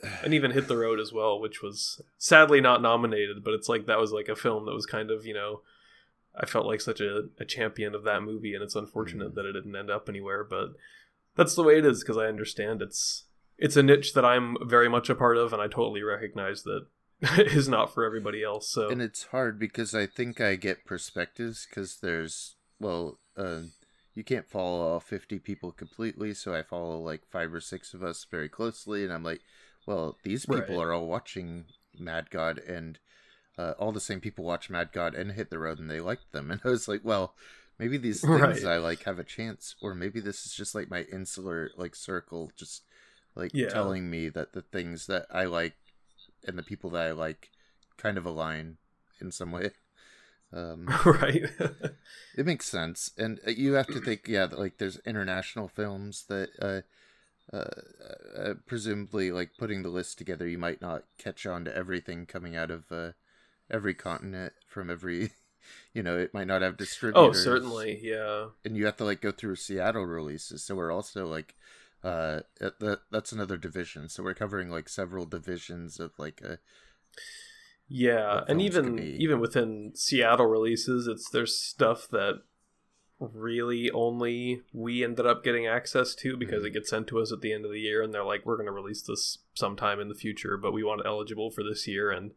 and 0.23 0.33
even 0.33 0.51
hit 0.51 0.67
the 0.67 0.77
road 0.77 0.99
as 0.99 1.13
well 1.13 1.39
which 1.39 1.61
was 1.63 2.01
sadly 2.17 2.59
not 2.59 2.81
nominated 2.81 3.43
but 3.43 3.53
it's 3.53 3.69
like 3.69 3.85
that 3.85 3.97
was 3.99 4.11
like 4.11 4.27
a 4.27 4.35
film 4.35 4.65
that 4.65 4.73
was 4.73 4.85
kind 4.85 5.09
of 5.09 5.25
you 5.25 5.33
know 5.33 5.61
i 6.37 6.45
felt 6.45 6.65
like 6.65 6.81
such 6.81 6.99
a, 6.99 7.23
a 7.39 7.45
champion 7.45 7.95
of 7.95 8.03
that 8.03 8.21
movie 8.21 8.53
and 8.53 8.61
it's 8.61 8.75
unfortunate 8.75 9.31
Mm. 9.31 9.35
that 9.35 9.45
it 9.45 9.53
didn't 9.53 9.75
end 9.75 9.89
up 9.89 10.09
anywhere 10.09 10.43
but 10.43 10.73
that's 11.37 11.55
the 11.55 11.63
way 11.63 11.77
it 11.77 11.85
is 11.85 12.01
because 12.03 12.17
i 12.17 12.25
understand 12.27 12.81
it's 12.81 13.23
it's 13.57 13.77
a 13.77 13.81
niche 13.81 14.13
that 14.13 14.25
i'm 14.25 14.57
very 14.63 14.89
much 14.89 15.09
a 15.09 15.15
part 15.15 15.37
of 15.37 15.53
and 15.53 15.61
i 15.61 15.67
totally 15.67 16.03
recognize 16.03 16.63
that 16.63 16.85
is 17.37 17.67
not 17.67 17.93
for 17.93 18.03
everybody 18.03 18.43
else 18.43 18.69
so 18.69 18.89
and 18.89 19.01
it's 19.01 19.25
hard 19.25 19.59
because 19.59 19.93
I 19.95 20.05
think 20.05 20.39
I 20.41 20.55
get 20.55 20.85
perspectives 20.85 21.67
because 21.69 21.97
there's 22.01 22.55
well, 22.79 23.19
uh, 23.37 23.61
you 24.13 24.23
can't 24.23 24.49
follow 24.49 24.81
all 24.81 24.99
fifty 24.99 25.39
people 25.39 25.71
completely, 25.71 26.33
so 26.33 26.53
I 26.53 26.63
follow 26.63 26.99
like 26.99 27.21
five 27.31 27.53
or 27.53 27.61
six 27.61 27.93
of 27.93 28.03
us 28.03 28.25
very 28.29 28.49
closely, 28.49 29.03
and 29.03 29.13
I'm 29.13 29.23
like, 29.23 29.41
well, 29.85 30.17
these 30.23 30.45
people 30.45 30.75
Right. 30.75 30.81
are 30.81 30.91
all 30.93 31.07
watching 31.07 31.65
Mad 31.97 32.29
God, 32.29 32.59
and 32.59 32.99
uh, 33.57 33.73
all 33.79 33.91
the 33.91 33.99
same 34.01 34.19
people 34.21 34.45
watch 34.45 34.69
Mad 34.69 34.91
God 34.91 35.15
and 35.15 35.31
Hit 35.31 35.49
the 35.49 35.59
Road, 35.59 35.79
and 35.79 35.89
they 35.89 35.99
liked 36.01 36.31
them, 36.31 36.51
and 36.51 36.61
I 36.63 36.69
was 36.69 36.87
like, 36.87 37.01
well. 37.03 37.35
Maybe 37.77 37.97
these 37.97 38.21
things 38.31 38.63
Right. 38.63 38.63
I 38.63 38.77
like 38.77 39.03
have 39.03 39.19
a 39.19 39.23
chance, 39.25 39.75
or 39.81 39.93
maybe 39.93 40.21
this 40.21 40.45
is 40.45 40.53
just 40.53 40.75
like 40.75 40.89
my 40.89 41.01
insular 41.11 41.71
like 41.75 41.93
circle, 41.93 42.49
just 42.55 42.83
like 43.35 43.53
Yeah. 43.53 43.67
telling 43.67 44.09
me 44.09 44.29
that 44.29 44.53
the 44.53 44.61
things 44.61 45.07
that 45.07 45.25
I 45.29 45.43
like 45.43 45.75
and 46.47 46.57
the 46.57 46.63
people 46.63 46.89
that 46.91 47.07
I 47.07 47.11
like 47.11 47.49
kind 47.97 48.17
of 48.17 48.25
align 48.25 48.77
in 49.19 49.31
some 49.31 49.51
way. 49.51 49.71
Um, 50.53 50.87
right 51.05 51.43
it 52.37 52.45
makes 52.45 52.67
sense, 52.67 53.11
and 53.17 53.39
uh, 53.45 53.51
you 53.51 53.73
have 53.73 53.87
to 53.87 53.99
think, 53.99 54.27
yeah, 54.27 54.47
like 54.51 54.77
there's 54.77 54.99
international 55.05 55.67
films 55.67 56.25
that, 56.29 56.49
uh, 56.61 57.55
uh, 57.55 57.69
uh, 58.37 58.53
presumably, 58.65 59.31
like 59.31 59.51
putting 59.57 59.83
the 59.83 59.89
list 59.89 60.17
together, 60.17 60.47
you 60.47 60.57
might 60.57 60.81
not 60.81 61.03
catch 61.17 61.45
on 61.45 61.65
to 61.65 61.75
everything 61.75 62.25
coming 62.25 62.55
out 62.55 62.71
of 62.71 62.91
uh, 62.91 63.11
every 63.69 63.93
continent 63.93 64.53
from 64.67 64.89
every, 64.89 65.31
you 65.93 66.03
know, 66.03 66.17
it 66.17 66.33
might 66.33 66.47
not 66.47 66.61
have 66.61 66.77
distributors. 66.77 67.37
oh 67.37 67.43
certainly 67.43 67.99
yeah 68.01 68.47
and 68.63 68.77
you 68.77 68.85
have 68.85 68.97
to 68.97 69.05
like 69.05 69.21
go 69.21 69.31
through 69.31 69.55
Seattle 69.55 70.05
releases, 70.05 70.63
so 70.63 70.75
we're 70.75 70.91
also 70.91 71.25
like 71.25 71.55
uh, 72.05 72.41
that 72.59 72.99
that's 73.09 73.31
another 73.31 73.57
division. 73.57 74.09
So 74.09 74.21
we're 74.21 74.35
covering 74.35 74.69
like 74.69 74.87
several 74.87 75.25
divisions 75.25 75.99
of 75.99 76.11
like 76.19 76.39
a. 76.41 76.59
Yeah, 77.87 78.41
and 78.47 78.61
even 78.61 78.99
even 78.99 79.39
within 79.39 79.93
Seattle 79.95 80.45
releases, 80.45 81.07
it's 81.07 81.29
there's 81.31 81.57
stuff 81.57 82.07
that 82.11 82.41
really 83.19 83.89
only 83.89 84.61
we 84.71 85.03
ended 85.03 85.25
up 85.25 85.43
getting 85.43 85.65
access 85.65 86.13
to 86.15 86.37
because 86.37 86.57
mm-hmm. 86.57 86.67
it 86.67 86.73
gets 86.73 86.89
sent 86.89 87.07
to 87.07 87.19
us 87.19 87.31
at 87.31 87.41
the 87.41 87.53
end 87.53 87.65
of 87.65 87.71
the 87.71 87.79
year 87.79 88.03
and 88.03 88.13
they're 88.13 88.25
like 88.25 88.45
we're 88.45 88.57
going 88.57 88.65
to 88.65 88.73
release 88.73 89.01
this 89.01 89.39
sometime 89.53 90.01
in 90.01 90.09
the 90.09 90.13
future 90.13 90.57
but 90.57 90.73
we 90.73 90.83
want 90.83 90.99
it 90.99 91.07
eligible 91.07 91.49
for 91.49 91.63
this 91.63 91.87
year 91.87 92.11
and 92.11 92.31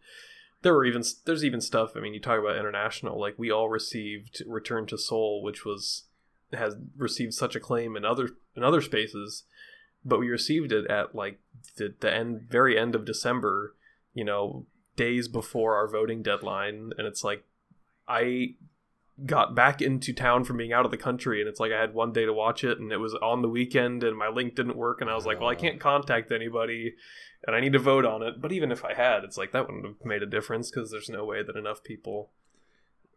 there 0.62 0.72
were 0.72 0.84
even 0.84 1.02
there's 1.26 1.44
even 1.44 1.60
stuff 1.60 1.96
i 1.96 2.00
mean 2.00 2.14
you 2.14 2.20
talk 2.20 2.38
about 2.38 2.56
international 2.56 3.20
like 3.20 3.34
we 3.36 3.50
all 3.50 3.68
received 3.68 4.40
return 4.46 4.86
to 4.86 4.96
seoul 4.96 5.42
which 5.42 5.64
was 5.64 6.04
has 6.52 6.76
received 6.96 7.34
such 7.34 7.56
acclaim 7.56 7.96
in 7.96 8.04
other 8.04 8.28
in 8.56 8.62
other 8.62 8.80
spaces 8.80 9.42
but 10.04 10.18
we 10.18 10.28
received 10.28 10.72
it 10.72 10.90
at 10.90 11.14
like 11.14 11.38
the, 11.76 11.94
the 12.00 12.12
end 12.12 12.42
very 12.48 12.78
end 12.78 12.94
of 12.94 13.04
december 13.04 13.74
you 14.14 14.24
know 14.24 14.66
days 14.96 15.28
before 15.28 15.76
our 15.76 15.88
voting 15.88 16.22
deadline 16.22 16.92
and 16.98 17.06
it's 17.06 17.22
like 17.22 17.44
i 18.06 18.54
got 19.26 19.54
back 19.54 19.82
into 19.82 20.12
town 20.12 20.44
from 20.44 20.56
being 20.56 20.72
out 20.72 20.84
of 20.84 20.90
the 20.90 20.96
country 20.96 21.40
and 21.40 21.48
it's 21.48 21.58
like 21.58 21.72
I 21.72 21.80
had 21.80 21.92
one 21.92 22.12
day 22.12 22.24
to 22.24 22.32
watch 22.32 22.62
it 22.62 22.78
and 22.78 22.92
it 22.92 22.98
was 22.98 23.14
on 23.14 23.42
the 23.42 23.48
weekend 23.48 24.04
and 24.04 24.16
my 24.16 24.28
link 24.28 24.54
didn't 24.54 24.76
work 24.76 25.00
and 25.00 25.10
I 25.10 25.14
was 25.14 25.26
like, 25.26 25.40
well, 25.40 25.48
I 25.48 25.56
can't 25.56 25.80
contact 25.80 26.30
anybody 26.30 26.94
and 27.46 27.56
I 27.56 27.60
need 27.60 27.72
to 27.72 27.80
vote 27.80 28.04
on 28.04 28.22
it. 28.22 28.40
But 28.40 28.52
even 28.52 28.70
if 28.70 28.84
I 28.84 28.94
had, 28.94 29.24
it's 29.24 29.36
like 29.36 29.52
that 29.52 29.66
wouldn't 29.66 29.84
have 29.84 30.04
made 30.04 30.22
a 30.22 30.26
difference 30.26 30.70
because 30.70 30.90
there's 30.90 31.08
no 31.08 31.24
way 31.24 31.42
that 31.42 31.56
enough 31.56 31.82
people 31.82 32.30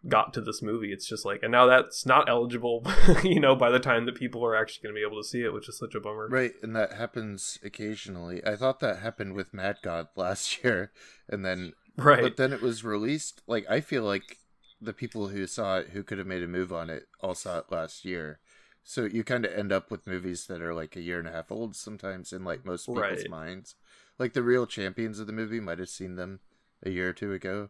got 0.08 0.34
to 0.34 0.42
this 0.42 0.62
movie. 0.62 0.92
It's 0.92 1.08
just 1.08 1.26
like, 1.26 1.44
and 1.44 1.52
now 1.52 1.66
that's 1.66 2.06
not 2.06 2.30
eligible, 2.30 2.86
you 3.24 3.40
know, 3.40 3.56
by 3.56 3.70
the 3.70 3.80
time 3.80 4.06
that 4.06 4.16
people 4.16 4.44
are 4.46 4.56
actually 4.56 4.84
going 4.84 4.96
to 4.96 5.00
be 5.00 5.06
able 5.06 5.22
to 5.22 5.28
see 5.28 5.44
it, 5.44 5.54
which 5.54 5.70
is 5.70 5.78
such 5.78 5.96
a 5.96 6.00
bummer. 6.00 6.28
Right, 6.28 6.54
and 6.62 6.76
that 6.76 6.94
happens 6.94 7.60
occasionally. 7.64 8.46
I 8.46 8.56
thought 8.56 8.80
that 8.80 9.00
happened 9.00 9.34
with 9.34 9.54
Mad 9.54 9.78
God 9.82 10.08
last 10.16 10.64
year, 10.64 10.92
and 11.30 11.46
then 11.46 11.74
right, 11.98 12.22
but 12.22 12.38
then 12.38 12.54
it 12.54 12.62
was 12.62 12.84
released. 12.84 13.42
Like 13.48 13.70
I 13.70 13.82
feel 13.82 14.04
like 14.04 14.38
the 14.82 14.94
people 14.94 15.28
who 15.28 15.46
saw 15.46 15.78
it 15.78 15.90
who 15.90 16.04
could 16.04 16.18
have 16.18 16.28
made 16.28 16.44
a 16.44 16.48
move 16.48 16.74
on 16.74 16.90
it 16.90 17.08
all 17.22 17.36
saw 17.36 17.60
it 17.60 17.72
last 17.72 18.04
year. 18.04 18.40
So 18.84 19.06
you 19.06 19.24
kind 19.24 19.46
of 19.46 19.54
end 19.54 19.72
up 19.72 19.92
with 19.92 20.08
movies 20.08 20.48
that 20.48 20.62
are 20.62 20.74
like 20.74 20.96
a 20.96 21.02
year 21.02 21.20
and 21.20 21.28
a 21.28 21.32
half 21.32 21.52
old 21.52 21.76
sometimes 21.76 22.34
in 22.34 22.44
like 22.44 22.66
most 22.66 22.88
people's 22.88 23.04
right. 23.04 23.30
minds. 23.30 23.76
Like 24.18 24.34
the 24.34 24.42
real 24.42 24.66
champions 24.66 25.20
of 25.20 25.28
the 25.28 25.34
movie 25.34 25.60
might 25.60 25.78
have 25.78 25.90
seen 25.90 26.16
them 26.16 26.40
a 26.84 26.90
year 26.90 27.10
or 27.10 27.14
two 27.14 27.32
ago. 27.32 27.70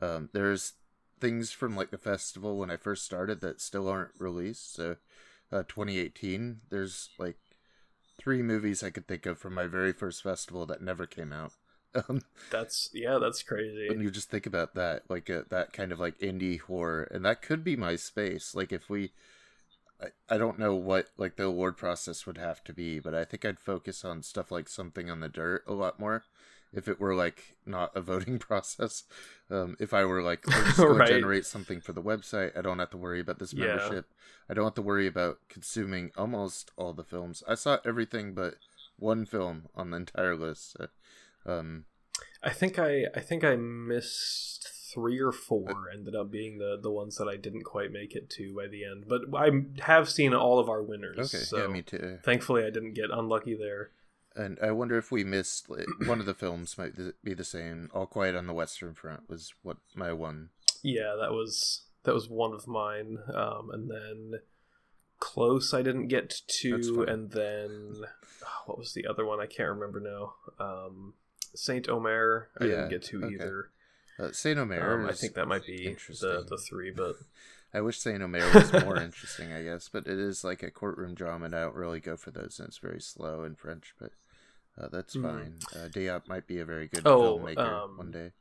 Um, 0.00 0.30
there's 0.32 0.72
things 1.20 1.52
from 1.52 1.76
like 1.76 1.90
the 1.90 1.98
festival 1.98 2.58
when 2.58 2.70
I 2.70 2.76
first 2.76 3.04
started 3.04 3.40
that 3.40 3.60
still 3.60 3.88
aren't 3.88 4.12
released. 4.18 4.74
So 4.74 4.96
uh, 5.52 5.62
2018, 5.62 6.60
there's 6.70 7.10
like 7.18 7.36
three 8.18 8.42
movies 8.42 8.82
I 8.82 8.90
could 8.90 9.06
think 9.06 9.26
of 9.26 9.38
from 9.38 9.54
my 9.54 9.66
very 9.66 9.92
first 9.92 10.22
festival 10.22 10.66
that 10.66 10.82
never 10.82 11.06
came 11.06 11.32
out. 11.32 11.52
Um, 12.10 12.20
that's 12.50 12.90
yeah, 12.92 13.16
that's 13.18 13.42
crazy. 13.42 13.88
And 13.88 14.02
you 14.02 14.10
just 14.10 14.28
think 14.28 14.44
about 14.44 14.74
that, 14.74 15.04
like 15.08 15.30
a, 15.30 15.38
uh, 15.38 15.42
that 15.48 15.72
kind 15.72 15.92
of 15.92 15.98
like 15.98 16.18
indie 16.18 16.60
horror, 16.60 17.04
and 17.04 17.24
that 17.24 17.40
could 17.40 17.64
be 17.64 17.74
my 17.74 17.96
space. 17.96 18.54
Like 18.54 18.70
if 18.70 18.90
we, 18.90 19.12
I, 20.02 20.08
I 20.28 20.36
don't 20.36 20.58
know 20.58 20.74
what 20.74 21.06
like 21.16 21.36
the 21.36 21.44
award 21.44 21.78
process 21.78 22.26
would 22.26 22.36
have 22.36 22.62
to 22.64 22.74
be, 22.74 22.98
but 22.98 23.14
I 23.14 23.24
think 23.24 23.46
I'd 23.46 23.58
focus 23.58 24.04
on 24.04 24.22
stuff 24.22 24.50
like 24.50 24.68
something 24.68 25.08
in 25.08 25.20
the 25.20 25.30
dirt 25.30 25.64
a 25.66 25.72
lot 25.72 25.98
more. 25.98 26.24
If 26.72 26.88
it 26.88 27.00
were 27.00 27.14
like 27.14 27.56
not 27.64 27.96
a 27.96 28.00
voting 28.00 28.38
process, 28.40 29.04
um, 29.50 29.76
if 29.80 29.94
I 29.94 30.04
were 30.04 30.22
like 30.22 30.44
just 30.46 30.78
right. 30.78 31.08
generate 31.08 31.46
something 31.46 31.80
for 31.80 31.92
the 31.92 32.02
website, 32.02 32.56
I 32.56 32.62
don't 32.62 32.78
have 32.78 32.90
to 32.90 32.96
worry 32.96 33.20
about 33.20 33.38
this 33.38 33.54
membership. 33.54 34.06
Yeah. 34.08 34.50
I 34.50 34.54
don't 34.54 34.64
have 34.64 34.74
to 34.74 34.82
worry 34.82 35.06
about 35.06 35.38
consuming 35.48 36.10
almost 36.16 36.70
all 36.76 36.92
the 36.92 37.04
films. 37.04 37.42
I 37.48 37.54
saw 37.54 37.78
everything 37.84 38.34
but 38.34 38.54
one 38.98 39.26
film 39.26 39.68
on 39.74 39.90
the 39.90 39.96
entire 39.96 40.36
list. 40.36 40.72
So 40.72 40.88
um, 41.46 41.84
I 42.42 42.50
think 42.50 42.78
I 42.78 43.06
I 43.14 43.20
think 43.20 43.44
I 43.44 43.56
missed 43.56 44.68
three 44.92 45.20
or 45.20 45.32
four. 45.32 45.90
ended 45.92 46.14
up 46.14 46.30
being 46.30 46.58
the 46.58 46.78
the 46.80 46.90
ones 46.90 47.16
that 47.16 47.28
I 47.28 47.36
didn't 47.36 47.64
quite 47.64 47.92
make 47.92 48.14
it 48.14 48.30
to 48.30 48.54
by 48.54 48.66
the 48.68 48.84
end. 48.84 49.04
But 49.08 49.22
I 49.34 49.50
have 49.82 50.08
seen 50.08 50.34
all 50.34 50.58
of 50.58 50.68
our 50.68 50.82
winners. 50.82 51.18
Okay, 51.18 51.44
so 51.44 51.58
yeah, 51.58 51.66
me 51.66 51.82
too. 51.82 52.18
Thankfully, 52.24 52.64
I 52.64 52.70
didn't 52.70 52.94
get 52.94 53.10
unlucky 53.12 53.56
there. 53.56 53.90
And 54.36 54.58
I 54.62 54.70
wonder 54.70 54.98
if 54.98 55.10
we 55.10 55.24
missed 55.24 55.70
like, 55.70 55.86
one 56.06 56.20
of 56.20 56.26
the 56.26 56.34
films 56.34 56.76
might 56.76 56.92
be 57.24 57.34
the 57.34 57.44
same. 57.44 57.90
All 57.94 58.06
Quiet 58.06 58.36
on 58.36 58.46
the 58.46 58.52
Western 58.52 58.94
Front 58.94 59.28
was 59.28 59.54
what 59.62 59.78
my 59.94 60.12
one. 60.12 60.50
Yeah, 60.82 61.16
that 61.18 61.32
was 61.32 61.84
that 62.04 62.14
was 62.14 62.28
one 62.28 62.52
of 62.52 62.66
mine. 62.66 63.18
Um, 63.34 63.70
and 63.72 63.90
then 63.90 64.40
close 65.18 65.72
I 65.72 65.82
didn't 65.82 66.08
get 66.08 66.42
to, 66.60 67.04
and 67.08 67.30
then 67.30 67.94
oh, 68.44 68.62
what 68.66 68.78
was 68.78 68.92
the 68.92 69.06
other 69.06 69.24
one? 69.24 69.40
I 69.40 69.46
can't 69.46 69.70
remember 69.70 70.00
now. 70.00 70.34
Um, 70.64 71.14
Saint 71.54 71.88
Omer. 71.88 72.48
I 72.60 72.64
yeah, 72.64 72.70
didn't 72.70 72.90
get 72.90 73.02
to 73.04 73.24
okay. 73.24 73.34
either. 73.34 73.70
Uh, 74.18 74.32
Saint 74.32 74.58
Omer. 74.58 75.02
Um, 75.02 75.08
I 75.08 75.12
think 75.12 75.34
that 75.34 75.48
might 75.48 75.66
be 75.66 75.96
the 76.08 76.44
the 76.48 76.58
three, 76.58 76.90
but 76.90 77.16
I 77.74 77.80
wish 77.80 77.98
Saint 77.98 78.22
Omer 78.22 78.52
was 78.54 78.72
more 78.84 78.96
interesting. 79.02 79.52
I 79.52 79.62
guess, 79.62 79.88
but 79.88 80.06
it 80.06 80.18
is 80.18 80.44
like 80.44 80.62
a 80.62 80.70
courtroom 80.70 81.14
drama, 81.14 81.46
and 81.46 81.54
I 81.54 81.60
don't 81.62 81.74
really 81.74 82.00
go 82.00 82.16
for 82.16 82.30
those. 82.30 82.58
And 82.58 82.68
it's 82.68 82.78
very 82.78 83.00
slow 83.00 83.44
in 83.44 83.54
French, 83.54 83.94
but 83.98 84.12
uh, 84.78 84.88
that's 84.90 85.16
mm. 85.16 85.22
fine. 85.22 85.58
Uh, 85.74 85.88
Diop 85.88 86.28
might 86.28 86.46
be 86.46 86.58
a 86.58 86.64
very 86.64 86.88
good 86.88 87.06
oh, 87.06 87.38
filmmaker 87.38 87.58
um, 87.58 87.96
one 87.96 88.10
day 88.10 88.32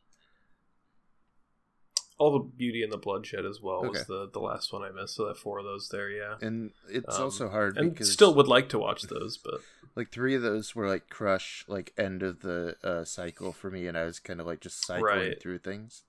all 2.18 2.32
the 2.32 2.39
beauty 2.39 2.82
and 2.82 2.92
the 2.92 2.98
bloodshed 2.98 3.46
as 3.46 3.62
well 3.62 3.77
okay. 3.77 3.89
was 3.89 4.06
the 4.06 4.30
the 4.32 4.39
last 4.39 4.72
one 4.72 4.84
I 4.84 4.92
missed. 4.92 5.15
So 5.15 5.25
that 5.27 5.38
four 5.38 5.60
of 5.60 5.65
those 5.65 5.89
there, 5.89 6.10
yeah. 6.10 6.36
And 6.42 6.72
it's 6.89 7.18
um, 7.18 7.24
also 7.24 7.50
hard 7.50 7.77
and 7.77 7.92
because 7.92 8.12
still 8.12 8.34
would 8.36 8.48
like 8.48 8.70
to 8.70 8.80
watch 8.80 9.04
those, 9.04 9.38
but 9.38 9.56
like 9.96 10.12
three 10.12 10.36
of 10.36 10.42
those 10.42 10.75
were 10.75 10.88
like 10.88 11.10
crush, 11.10 11.65
like 11.68 11.94
end 11.98 12.24
of 12.24 12.42
the 12.42 12.75
uh, 12.84 13.04
cycle 13.04 13.51
for 13.51 13.70
me, 13.70 13.88
and 13.88 13.98
I 13.98 14.06
was 14.06 14.20
kind 14.20 14.39
of 14.39 14.48
like 14.48 14.62
just 14.62 14.86
cycling 14.86 15.04
right. 15.04 15.42
through 15.42 15.60
things, 15.60 16.04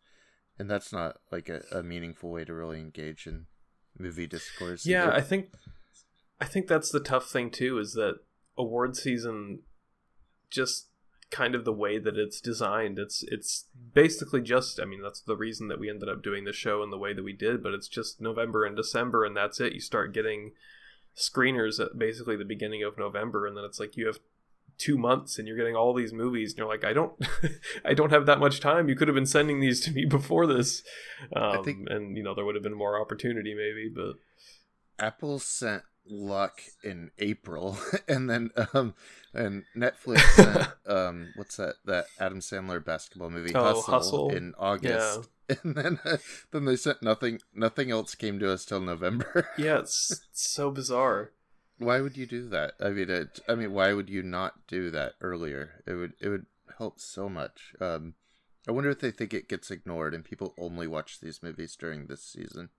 and 0.58 0.70
that's 0.70 0.92
not 0.92 1.18
like 1.32 1.48
a, 1.48 1.62
a, 1.72 1.82
meaningful 1.82 2.30
way 2.30 2.44
to 2.44 2.54
really 2.54 2.80
engage 2.80 3.26
in 3.26 3.46
movie 3.98 4.26
discourse. 4.26 4.86
Yeah, 4.86 5.10
I 5.10 5.20
think 5.20 5.50
I 6.40 6.44
think 6.44 6.68
that's 6.68 6.90
the 6.90 7.00
tough 7.00 7.28
thing 7.28 7.50
too 7.50 7.78
is 7.78 7.94
that 7.94 8.20
award 8.56 8.96
season 8.96 9.60
just 10.50 10.88
kind 11.30 11.54
of 11.54 11.64
the 11.64 11.72
way 11.72 11.98
that 11.98 12.16
it's 12.16 12.40
designed. 12.40 12.98
It's 12.98 13.24
it's 13.24 13.64
basically 13.94 14.40
just 14.40 14.80
I 14.80 14.84
mean 14.84 15.02
that's 15.02 15.20
the 15.20 15.36
reason 15.36 15.68
that 15.68 15.80
we 15.80 15.90
ended 15.90 16.08
up 16.08 16.22
doing 16.22 16.44
the 16.44 16.52
show 16.52 16.82
in 16.82 16.90
the 16.90 16.98
way 16.98 17.12
that 17.12 17.24
we 17.24 17.32
did, 17.32 17.62
but 17.62 17.74
it's 17.74 17.88
just 17.88 18.20
November 18.20 18.64
and 18.64 18.76
December 18.76 19.24
and 19.24 19.36
that's 19.36 19.60
it. 19.60 19.72
You 19.72 19.80
start 19.80 20.14
getting 20.14 20.52
screeners 21.16 21.80
at 21.80 21.98
basically 21.98 22.36
the 22.36 22.44
beginning 22.44 22.82
of 22.82 22.98
November 22.98 23.46
and 23.46 23.56
then 23.56 23.64
it's 23.64 23.80
like 23.80 23.96
you 23.96 24.06
have 24.06 24.18
two 24.78 24.98
months 24.98 25.38
and 25.38 25.48
you're 25.48 25.56
getting 25.56 25.74
all 25.74 25.94
these 25.94 26.12
movies 26.12 26.52
and 26.52 26.58
you're 26.58 26.68
like 26.68 26.84
i 26.84 26.92
don't 26.92 27.12
i 27.84 27.94
don't 27.94 28.12
have 28.12 28.26
that 28.26 28.38
much 28.38 28.60
time 28.60 28.88
you 28.88 28.94
could 28.94 29.08
have 29.08 29.14
been 29.14 29.24
sending 29.24 29.58
these 29.60 29.80
to 29.80 29.90
me 29.90 30.04
before 30.04 30.46
this 30.46 30.82
um, 31.34 31.64
think, 31.64 31.88
and 31.88 32.16
you 32.16 32.22
know 32.22 32.34
there 32.34 32.44
would 32.44 32.54
have 32.54 32.62
been 32.62 32.76
more 32.76 33.00
opportunity 33.00 33.54
maybe 33.54 33.90
but 33.94 34.16
apple 35.02 35.38
sent 35.38 35.82
luck 36.08 36.62
in 36.82 37.10
April, 37.18 37.78
and 38.08 38.28
then 38.28 38.50
um, 38.72 38.94
and 39.34 39.64
Netflix 39.76 40.20
sent, 40.34 40.68
um, 40.86 41.32
what's 41.36 41.56
that 41.56 41.76
that 41.84 42.06
Adam 42.18 42.40
Sandler 42.40 42.84
basketball 42.84 43.30
movie 43.30 43.54
oh, 43.54 43.62
Hustle, 43.62 43.82
Hustle, 43.82 44.30
in 44.30 44.54
August, 44.58 45.28
yeah. 45.48 45.56
and 45.62 45.74
then 45.74 45.98
uh, 46.04 46.16
then 46.52 46.64
they 46.64 46.76
sent 46.76 47.02
nothing. 47.02 47.40
Nothing 47.54 47.90
else 47.90 48.14
came 48.14 48.38
to 48.38 48.52
us 48.52 48.64
till 48.64 48.80
November. 48.80 49.48
yeah, 49.58 49.80
it's, 49.80 50.20
so 50.32 50.70
bizarre. 50.70 51.32
Why 51.78 52.00
would 52.00 52.16
you 52.16 52.26
do 52.26 52.48
that? 52.48 52.72
I 52.80 52.88
mean, 52.88 53.10
it, 53.10 53.40
I 53.48 53.54
mean, 53.54 53.72
why 53.72 53.92
would 53.92 54.08
you 54.08 54.22
not 54.22 54.66
do 54.66 54.90
that 54.90 55.14
earlier? 55.20 55.82
It 55.86 55.94
would 55.94 56.14
it 56.20 56.28
would 56.28 56.46
help 56.78 57.00
so 57.00 57.28
much. 57.28 57.74
Um, 57.80 58.14
I 58.68 58.72
wonder 58.72 58.90
if 58.90 59.00
they 59.00 59.10
think 59.10 59.32
it 59.32 59.48
gets 59.48 59.70
ignored 59.70 60.14
and 60.14 60.24
people 60.24 60.54
only 60.58 60.86
watch 60.86 61.20
these 61.20 61.42
movies 61.42 61.76
during 61.76 62.06
this 62.06 62.22
season. 62.22 62.70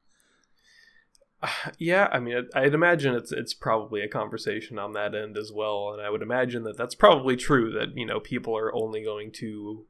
Yeah, 1.78 2.08
I 2.12 2.20
mean, 2.20 2.48
I'd 2.54 2.74
imagine 2.74 3.14
it's 3.14 3.32
it's 3.32 3.54
probably 3.54 4.02
a 4.02 4.08
conversation 4.08 4.80
on 4.80 4.94
that 4.94 5.16
end 5.16 5.38
as 5.38 5.52
well, 5.52 5.92
and 5.94 6.02
I 6.02 6.10
would 6.10 6.22
imagine 6.22 6.64
that 6.64 6.78
that's 6.78 6.96
probably 6.96 7.36
true. 7.36 7.72
That 7.72 7.96
you 7.96 8.06
know 8.06 8.20
people 8.20 8.58
are 8.58 8.74
only 8.74 9.04
going 9.04 9.32
to 9.34 9.86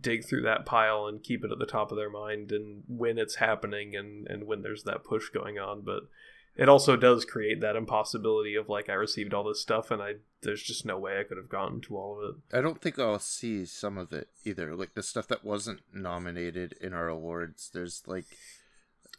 dig 0.00 0.24
through 0.24 0.42
that 0.42 0.66
pile 0.66 1.06
and 1.06 1.22
keep 1.22 1.44
it 1.44 1.50
at 1.50 1.58
the 1.58 1.66
top 1.66 1.90
of 1.90 1.96
their 1.96 2.10
mind, 2.10 2.52
and 2.52 2.82
when 2.88 3.18
it's 3.18 3.36
happening, 3.36 3.94
and 3.94 4.26
and 4.28 4.46
when 4.46 4.62
there's 4.62 4.84
that 4.84 5.04
push 5.04 5.28
going 5.28 5.58
on. 5.58 5.82
But 5.82 6.04
it 6.56 6.68
also 6.68 6.96
does 6.96 7.24
create 7.24 7.60
that 7.60 7.76
impossibility 7.76 8.54
of 8.54 8.68
like 8.68 8.88
I 8.88 8.94
received 8.94 9.32
all 9.32 9.44
this 9.44 9.60
stuff, 9.60 9.90
and 9.90 10.02
I 10.02 10.14
there's 10.42 10.62
just 10.62 10.84
no 10.84 10.98
way 10.98 11.20
I 11.20 11.24
could 11.24 11.36
have 11.36 11.48
gotten 11.48 11.80
to 11.82 11.96
all 11.96 12.18
of 12.20 12.36
it. 12.36 12.56
I 12.56 12.60
don't 12.60 12.80
think 12.80 12.98
I'll 12.98 13.18
see 13.18 13.64
some 13.64 13.96
of 13.96 14.12
it 14.12 14.28
either. 14.44 14.74
Like 14.74 14.94
the 14.94 15.02
stuff 15.02 15.28
that 15.28 15.44
wasn't 15.44 15.80
nominated 15.92 16.74
in 16.80 16.92
our 16.92 17.08
awards. 17.08 17.70
There's 17.72 18.02
like 18.06 18.26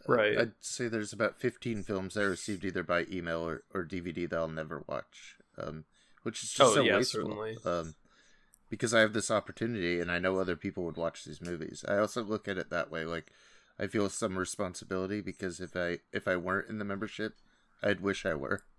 Right. 0.07 0.37
I'd 0.37 0.53
say 0.61 0.87
there's 0.87 1.13
about 1.13 1.39
15 1.39 1.83
films 1.83 2.17
I 2.17 2.21
received 2.21 2.65
either 2.65 2.83
by 2.83 3.05
email 3.11 3.41
or, 3.41 3.63
or 3.73 3.83
DVD 3.83 4.29
that 4.29 4.37
I'll 4.37 4.47
never 4.47 4.83
watch, 4.87 5.35
um, 5.57 5.85
which 6.23 6.43
is 6.43 6.49
just 6.49 6.61
oh, 6.61 6.75
so 6.75 6.81
yeah, 6.81 6.97
wasteful. 6.97 7.45
Um, 7.65 7.95
because 8.69 8.93
I 8.93 9.01
have 9.01 9.13
this 9.13 9.29
opportunity 9.29 9.99
and 9.99 10.11
I 10.11 10.19
know 10.19 10.37
other 10.37 10.55
people 10.55 10.85
would 10.85 10.97
watch 10.97 11.25
these 11.25 11.41
movies. 11.41 11.83
I 11.87 11.97
also 11.97 12.23
look 12.23 12.47
at 12.47 12.57
it 12.57 12.69
that 12.69 12.89
way, 12.89 13.05
like 13.05 13.31
I 13.79 13.87
feel 13.87 14.09
some 14.09 14.37
responsibility 14.37 15.21
because 15.21 15.59
if 15.59 15.75
I 15.75 15.99
if 16.13 16.27
I 16.27 16.35
weren't 16.35 16.69
in 16.69 16.79
the 16.79 16.85
membership, 16.85 17.35
I'd 17.83 18.01
wish 18.01 18.25
I 18.25 18.33
were. 18.33 18.63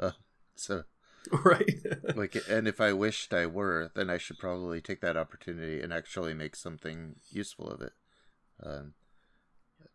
Uh, 0.00 0.12
so 0.54 0.84
right. 1.44 1.68
like, 2.14 2.36
and 2.48 2.68
if 2.68 2.80
I 2.80 2.92
wished 2.92 3.34
I 3.34 3.46
were, 3.46 3.90
then 3.96 4.08
I 4.08 4.16
should 4.16 4.38
probably 4.38 4.80
take 4.80 5.00
that 5.00 5.16
opportunity 5.16 5.82
and 5.82 5.92
actually 5.92 6.34
make 6.34 6.54
something 6.54 7.16
useful 7.30 7.68
of 7.68 7.82
it. 7.82 7.92
Um, 8.62 8.94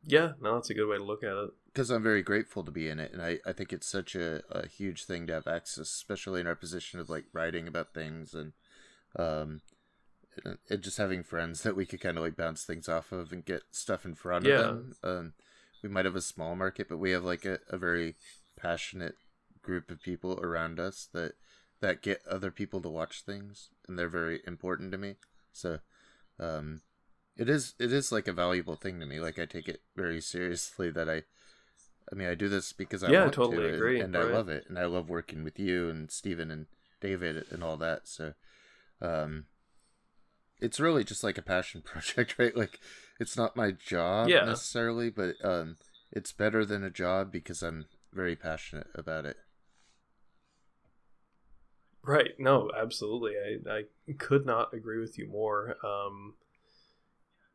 yeah, 0.05 0.33
no, 0.41 0.55
that's 0.55 0.69
a 0.69 0.73
good 0.73 0.87
way 0.87 0.97
to 0.97 1.03
look 1.03 1.23
at 1.23 1.35
it. 1.35 1.49
Because 1.65 1.89
I'm 1.89 2.03
very 2.03 2.21
grateful 2.21 2.63
to 2.63 2.71
be 2.71 2.87
in 2.87 2.99
it, 2.99 3.11
and 3.13 3.21
I, 3.21 3.39
I 3.45 3.53
think 3.53 3.73
it's 3.73 3.87
such 3.87 4.15
a, 4.15 4.41
a 4.51 4.67
huge 4.67 5.05
thing 5.05 5.27
to 5.27 5.33
have 5.33 5.47
access, 5.47 5.89
especially 5.89 6.41
in 6.41 6.47
our 6.47 6.55
position 6.55 6.99
of 6.99 7.09
like 7.09 7.25
writing 7.33 7.67
about 7.67 7.93
things 7.93 8.33
and 8.33 8.53
um, 9.17 9.61
and, 10.69 10.81
just 10.81 10.97
having 10.97 11.23
friends 11.23 11.63
that 11.63 11.75
we 11.75 11.85
could 11.85 12.01
kind 12.01 12.17
of 12.17 12.23
like 12.23 12.35
bounce 12.35 12.63
things 12.63 12.89
off 12.89 13.11
of 13.11 13.31
and 13.31 13.45
get 13.45 13.63
stuff 13.71 14.05
in 14.05 14.15
front 14.15 14.45
Yeah. 14.45 14.51
of 14.51 14.57
them. 14.57 14.93
Um, 15.03 15.33
we 15.81 15.89
might 15.89 16.05
have 16.05 16.15
a 16.15 16.21
small 16.21 16.55
market, 16.55 16.87
but 16.89 16.97
we 16.97 17.11
have 17.11 17.23
like 17.23 17.45
a, 17.45 17.59
a 17.69 17.77
very 17.77 18.15
passionate 18.57 19.15
group 19.61 19.91
of 19.91 20.01
people 20.01 20.39
around 20.41 20.79
us 20.79 21.07
that 21.13 21.33
that 21.81 22.01
get 22.01 22.21
other 22.29 22.49
people 22.49 22.81
to 22.81 22.89
watch 22.89 23.23
things, 23.23 23.69
and 23.87 23.99
they're 23.99 24.07
very 24.07 24.41
important 24.47 24.91
to 24.93 24.97
me. 24.97 25.15
So, 25.51 25.79
um, 26.39 26.81
it 27.37 27.49
is 27.49 27.73
it 27.79 27.91
is 27.93 28.11
like 28.11 28.27
a 28.27 28.33
valuable 28.33 28.75
thing 28.75 28.99
to 28.99 29.05
me. 29.05 29.19
Like 29.19 29.39
I 29.39 29.45
take 29.45 29.67
it 29.67 29.81
very 29.95 30.21
seriously. 30.21 30.91
That 30.91 31.09
I, 31.09 31.23
I 32.11 32.15
mean, 32.15 32.27
I 32.27 32.35
do 32.35 32.49
this 32.49 32.73
because 32.73 33.03
I 33.03 33.11
Yeah, 33.11 33.13
want 33.13 33.33
totally 33.33 33.45
to, 33.45 33.75
and- 33.75 33.75
agree, 33.75 33.99
and, 33.99 34.17
I 34.17 34.23
right. 34.23 34.33
love 34.33 34.49
it, 34.49 34.65
and 34.69 34.77
I 34.79 34.85
love 34.85 35.09
working 35.09 35.43
with 35.43 35.59
you 35.59 35.89
and 35.89 36.11
Stephen 36.11 36.51
and 36.51 36.67
David 37.01 37.45
and 37.51 37.63
all 37.63 37.77
that. 37.77 38.07
So, 38.07 38.33
um, 39.01 39.45
it's 40.59 40.79
really 40.79 41.03
just 41.03 41.23
like 41.23 41.37
a 41.37 41.41
passion 41.41 41.81
project, 41.85 42.35
right? 42.37 42.55
Like 42.55 42.79
it's 43.19 43.37
not 43.37 43.55
my 43.55 43.71
job 43.71 44.29
Yeah. 44.29 44.41
necessarily, 44.41 45.09
but 45.09 45.35
um, 45.43 45.77
it's 46.11 46.31
better 46.31 46.65
than 46.65 46.83
a 46.83 46.89
job 46.89 47.31
because 47.31 47.61
I'm 47.61 47.85
very 48.13 48.35
passionate 48.35 48.87
about 48.95 49.25
it. 49.25 49.37
Right. 52.03 52.37
No, 52.37 52.69
absolutely. 52.77 53.33
I, 53.37 53.71
I 54.09 54.13
could 54.17 54.45
not 54.45 54.73
agree 54.73 54.99
with 54.99 55.17
you 55.17 55.27
more. 55.27 55.77
Um, 55.85 56.33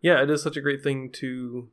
yeah, 0.00 0.22
it 0.22 0.30
is 0.30 0.42
such 0.42 0.56
a 0.56 0.60
great 0.60 0.82
thing 0.82 1.10
to 1.14 1.70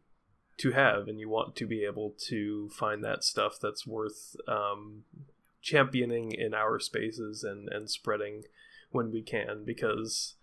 to 0.58 0.72
have, 0.72 1.08
and 1.08 1.20
you 1.20 1.30
want 1.30 1.56
to 1.58 1.68
be 1.68 1.84
able 1.84 2.14
to 2.28 2.70
find 2.70 3.04
that 3.04 3.24
stuff 3.24 3.58
that's 3.62 3.86
worth 3.86 4.36
um, 4.48 5.04
championing 5.62 6.32
in 6.32 6.54
our 6.54 6.80
spaces 6.80 7.44
and 7.44 7.70
and 7.70 7.90
spreading 7.90 8.44
when 8.92 9.12
we 9.12 9.22
can, 9.22 9.64
because 9.66 10.36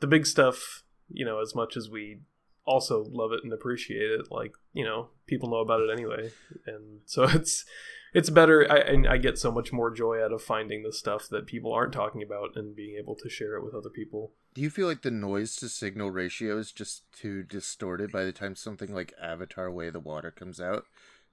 the 0.00 0.06
big 0.06 0.26
stuff, 0.26 0.84
you 1.08 1.24
know, 1.24 1.40
as 1.40 1.54
much 1.54 1.76
as 1.76 1.90
we 1.90 2.20
also 2.64 3.04
love 3.10 3.32
it 3.32 3.40
and 3.42 3.52
appreciate 3.52 4.10
it, 4.10 4.30
like 4.30 4.52
you 4.72 4.84
know, 4.84 5.08
people 5.26 5.50
know 5.50 5.56
about 5.60 5.80
it 5.80 5.90
anyway, 5.90 6.30
and 6.66 7.00
so 7.04 7.24
it's 7.28 7.64
it's 8.12 8.30
better 8.30 8.70
I, 8.70 8.78
and 8.78 9.06
I 9.06 9.16
get 9.16 9.38
so 9.38 9.50
much 9.50 9.72
more 9.72 9.90
joy 9.90 10.22
out 10.22 10.32
of 10.32 10.42
finding 10.42 10.82
the 10.82 10.92
stuff 10.92 11.28
that 11.28 11.46
people 11.46 11.72
aren't 11.72 11.92
talking 11.92 12.22
about 12.22 12.56
and 12.56 12.74
being 12.74 12.96
able 12.96 13.14
to 13.16 13.28
share 13.28 13.56
it 13.56 13.64
with 13.64 13.74
other 13.74 13.90
people 13.90 14.32
Do 14.54 14.60
you 14.60 14.70
feel 14.70 14.86
like 14.86 15.02
the 15.02 15.10
noise 15.10 15.56
to 15.56 15.68
signal 15.68 16.10
ratio 16.10 16.58
is 16.58 16.72
just 16.72 17.10
too 17.12 17.42
distorted 17.42 18.10
by 18.12 18.24
the 18.24 18.32
time 18.32 18.56
something 18.56 18.94
like 18.94 19.14
Avatar 19.20 19.70
Way 19.70 19.88
of 19.88 19.94
the 19.94 20.00
Water 20.00 20.30
comes 20.30 20.60
out 20.60 20.84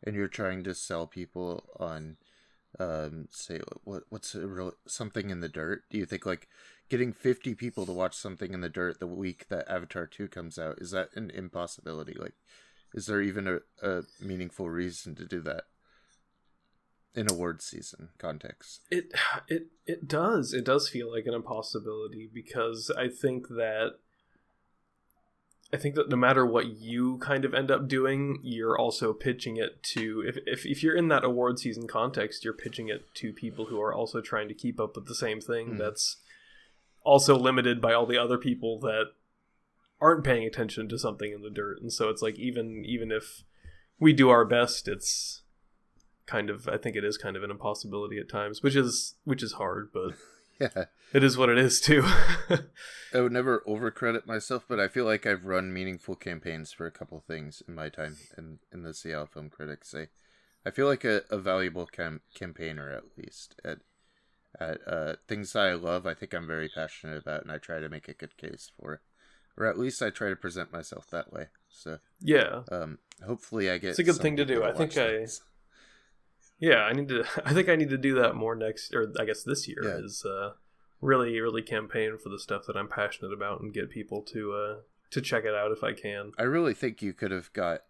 and 0.04 0.16
you're 0.16 0.28
trying 0.28 0.64
to 0.64 0.74
sell 0.74 1.08
people 1.08 1.64
on 1.80 2.18
um 2.80 3.28
say 3.32 3.60
what 3.86 4.04
what's 4.10 4.36
real 4.36 4.74
something 4.86 5.30
in 5.30 5.40
the 5.40 5.50
dirt? 5.50 5.84
Do 5.90 5.98
you 5.98 6.06
think 6.06 6.26
like 6.26 6.48
getting 6.90 7.12
50 7.12 7.56
people 7.56 7.86
to 7.86 7.92
watch 7.92 8.16
something 8.16 8.54
in 8.54 8.62
the 8.62 8.70
dirt 8.70 9.00
the 9.00 9.08
week 9.08 9.48
that 9.50 9.70
Avatar 9.70 10.06
2 10.06 10.28
comes 10.28 10.60
out 10.60 10.80
is 10.80 10.92
that 10.92 11.10
an 11.16 11.32
impossibility? 11.32 12.14
Like 12.14 12.36
is 12.94 13.08
there 13.08 13.22
even 13.22 13.48
a, 13.48 13.60
a 13.88 14.04
meaningful 14.22 14.70
reason 14.70 15.16
to 15.16 15.26
do 15.26 15.42
that? 15.42 15.66
In 17.18 17.30
award 17.32 17.62
season 17.62 18.10
context. 18.20 18.82
it 18.92 19.12
it 19.48 19.68
it 19.86 20.08
does 20.08 20.54
it 20.54 20.64
does 20.64 20.88
feel 20.88 21.12
like 21.12 21.26
an 21.26 21.34
impossibility 21.34 22.30
because 22.32 22.92
i 22.98 23.08
think 23.10 23.48
that 23.50 23.94
i 25.74 25.78
think 25.78 25.96
that 25.96 26.10
no 26.10 26.16
matter 26.16 26.46
what 26.46 26.68
you 26.68 27.18
kind 27.18 27.44
of 27.44 27.54
end 27.54 27.72
up 27.72 27.88
doing 27.88 28.40
you're 28.44 28.78
also 28.78 29.14
pitching 29.14 29.58
it 29.58 29.82
to 29.84 30.24
if, 30.28 30.38
if, 30.46 30.66
if 30.66 30.84
you're 30.84 30.96
in 30.96 31.08
that 31.08 31.24
award 31.26 31.58
season 31.60 31.88
context 31.88 32.44
you're 32.46 32.54
pitching 32.54 32.88
it 32.88 33.04
to 33.16 33.34
people 33.34 33.66
who 33.66 33.82
are 33.82 33.94
also 33.94 34.22
trying 34.22 34.48
to 34.48 34.54
keep 34.54 34.80
up 34.80 34.96
with 34.96 35.08
the 35.08 35.16
same 35.16 35.42
thing 35.42 35.72
Mm. 35.72 35.78
that's 35.80 36.18
also 37.04 37.36
limited 37.38 37.82
by 37.82 37.94
all 37.94 38.06
the 38.06 38.18
other 38.18 38.38
people 38.38 38.80
that 38.82 39.06
aren't 40.00 40.24
paying 40.24 40.46
attention 40.46 40.88
to 40.90 41.00
something 41.00 41.32
in 41.34 41.42
the 41.42 41.50
dirt 41.50 41.82
and 41.82 41.92
so 41.92 42.10
it's 42.10 42.22
like 42.22 42.38
even 42.38 42.84
even 42.86 43.12
if 43.12 43.44
we 44.00 44.14
do 44.14 44.30
our 44.30 44.46
best 44.46 44.88
it's 44.88 45.42
kind 46.28 46.50
of 46.50 46.68
i 46.68 46.78
think 46.78 46.96
it 46.96 47.04
is 47.04 47.18
kind 47.18 47.36
of 47.36 47.44
an 47.44 47.50
impossibility 47.50 48.18
at 48.20 48.30
times 48.30 48.62
which 48.62 48.76
is 48.76 49.16
which 49.24 49.42
is 49.42 49.54
hard 49.54 49.90
but 49.94 50.12
Yeah. 50.60 50.86
it 51.14 51.24
is 51.24 51.38
what 51.38 51.50
it 51.50 51.58
is 51.60 51.80
too 51.80 52.04
I 53.14 53.22
would 53.22 53.32
never 53.32 53.64
overcredit 53.68 54.26
myself, 54.26 54.66
but 54.68 54.80
I 54.80 54.88
feel 54.88 55.06
like 55.06 55.26
I've 55.26 55.46
run 55.46 55.72
meaningful 55.72 56.16
campaigns 56.16 56.72
for 56.74 56.86
a 56.88 56.92
couple 56.92 57.20
things 57.26 57.62
in 57.68 57.76
my 57.76 57.90
time 57.90 58.18
in, 58.38 58.60
in 58.74 58.82
the 58.84 58.94
Seattle 58.94 59.28
Film 59.28 59.50
Critics. 59.50 59.94
I, 59.96 60.08
I 60.66 60.72
feel 60.72 60.88
like 60.88 61.06
a, 61.06 61.22
a 61.30 61.38
valuable 61.38 61.86
cam- 61.86 62.22
campaigner 62.34 62.92
at 62.92 63.04
least 63.18 63.56
at 63.64 63.80
at 64.60 64.80
uh, 64.88 65.16
things 65.28 65.54
that 65.54 65.62
I 65.68 65.74
love. 65.76 66.06
I 66.08 66.14
think 66.16 66.34
I'm 66.34 66.48
very 66.48 66.70
passionate 66.74 67.18
about, 67.18 67.44
and 67.44 67.52
I 67.52 67.60
try 67.60 67.80
to 67.80 67.88
make 67.90 68.08
a 68.08 68.14
good 68.14 68.36
case 68.36 68.72
for 68.80 68.96
it, 68.96 69.00
or 69.58 69.68
at 69.68 69.78
least 69.78 70.02
I 70.02 70.10
try 70.10 70.30
to 70.30 70.36
present 70.36 70.74
myself 70.74 71.08
that 71.12 71.32
way. 71.32 71.48
So, 71.70 72.00
yeah 72.20 72.64
um, 72.72 72.98
hopefully, 73.26 73.70
I 73.70 73.78
get. 73.78 73.92
It's 73.92 74.00
a 74.00 74.04
good 74.04 74.16
thing 74.16 74.36
to 74.38 74.46
do. 74.46 74.64
I 74.64 74.74
think 74.74 74.98
I- 74.98 75.18
things. 75.20 75.42
Yeah 76.60 76.84
i 76.84 76.94
need 76.94 77.08
to 77.08 77.24
i 77.46 77.54
think 77.54 77.70
i 77.70 77.76
need 77.76 77.90
to 77.90 77.98
do 77.98 78.16
that 78.16 78.36
more 78.36 78.56
next 78.56 78.94
or 78.94 79.12
i 79.20 79.26
guess 79.26 79.44
this 79.44 79.68
year 79.68 79.82
Yeah. 79.84 80.06
is 80.06 80.26
uh 80.26 80.54
really 81.02 81.40
really 81.40 81.62
campaign 81.62 82.18
for 82.18 82.30
the 82.30 82.40
stuff 82.40 82.66
that 82.68 82.76
i'm 82.76 82.88
passionate 82.88 83.32
about 83.34 83.62
and 83.62 83.74
get 83.74 83.90
people 83.90 84.22
to 84.24 84.54
uh 84.54 84.76
to 85.12 85.22
check 85.22 85.44
it 85.46 85.54
out 85.54 85.72
if 85.72 85.84
i 85.84 85.94
can 85.94 86.32
I 86.38 86.44
really 86.44 86.74
think 86.74 87.02
you 87.02 87.14
could 87.14 87.32
have 87.32 87.52
got 87.54 87.82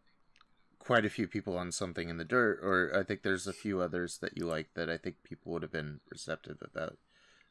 quite 0.79 1.05
a 1.05 1.09
few 1.09 1.27
people 1.27 1.57
on 1.57 1.69
something 1.73 2.07
in 2.07 2.15
the 2.17 2.23
dirt, 2.23 2.59
or 2.63 2.97
I 2.97 3.03
think 3.03 3.21
there's 3.21 3.45
a 3.45 3.51
few 3.51 3.81
others 3.81 4.19
that 4.19 4.37
you 4.37 4.45
like 4.45 4.69
that 4.75 4.89
I 4.89 4.95
think 4.97 5.17
people 5.21 5.51
would 5.51 5.61
have 5.61 5.71
been 5.71 5.99
receptive 6.09 6.59
about 6.61 6.97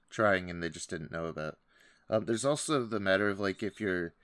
trying 0.09 0.49
and 0.49 0.63
they 0.63 0.71
just 0.71 0.89
didn't 0.89 1.13
know 1.13 1.27
about. 1.27 1.59
Um, 2.09 2.25
there's 2.25 2.47
also 2.47 2.87
the 2.87 2.99
matter 2.99 3.29
of 3.29 3.39
like 3.39 3.63
if 3.63 3.79
you're 3.79 4.15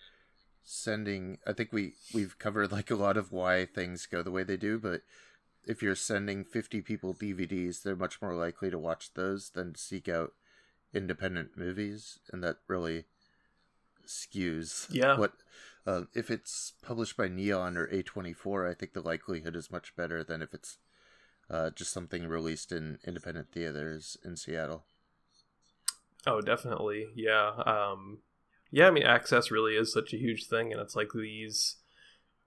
sending, 0.64 1.38
I 1.46 1.52
think 1.52 1.72
we 1.72 1.94
we've 2.14 2.38
covered 2.38 2.72
like 2.72 2.90
a 2.90 2.94
lot 2.94 3.16
of 3.16 3.32
why 3.32 3.66
things 3.66 4.06
go 4.06 4.22
the 4.22 4.30
way 4.30 4.44
they 4.44 4.56
do, 4.56 4.78
but 4.78 5.02
if 5.66 5.82
you're 5.82 5.94
sending 5.94 6.44
50 6.44 6.80
people 6.82 7.14
DVDs, 7.14 7.82
they're 7.82 7.96
much 7.96 8.20
more 8.20 8.34
likely 8.34 8.70
to 8.70 8.78
watch 8.78 9.14
those 9.14 9.50
than 9.50 9.74
to 9.74 9.80
seek 9.80 10.08
out 10.08 10.32
independent 10.94 11.56
movies, 11.56 12.18
and 12.32 12.42
that 12.42 12.56
really 12.68 13.04
skews 14.06 14.88
Yeah. 14.92 15.16
what 15.16 15.32
uh, 15.86 16.02
if 16.14 16.30
it's 16.30 16.74
published 16.82 17.16
by 17.16 17.28
Neon 17.28 17.76
or 17.76 17.88
A24, 17.88 18.70
I 18.70 18.74
think 18.74 18.92
the 18.92 19.00
likelihood 19.00 19.56
is 19.56 19.70
much 19.70 19.96
better 19.96 20.22
than 20.22 20.40
if 20.42 20.54
it's 20.54 20.78
uh, 21.50 21.70
just 21.70 21.92
something 21.92 22.26
released 22.28 22.70
in 22.72 22.98
independent 23.04 23.50
theaters 23.52 24.16
in 24.24 24.36
Seattle. 24.36 24.84
Oh, 26.26 26.40
definitely. 26.40 27.08
Yeah. 27.14 27.50
Um 27.66 28.18
yeah, 28.70 28.86
I 28.86 28.90
mean 28.90 29.02
access 29.02 29.50
really 29.50 29.74
is 29.76 29.92
such 29.92 30.12
a 30.14 30.18
huge 30.18 30.46
thing 30.46 30.72
and 30.72 30.80
it's 30.80 30.96
like 30.96 31.10
these 31.14 31.76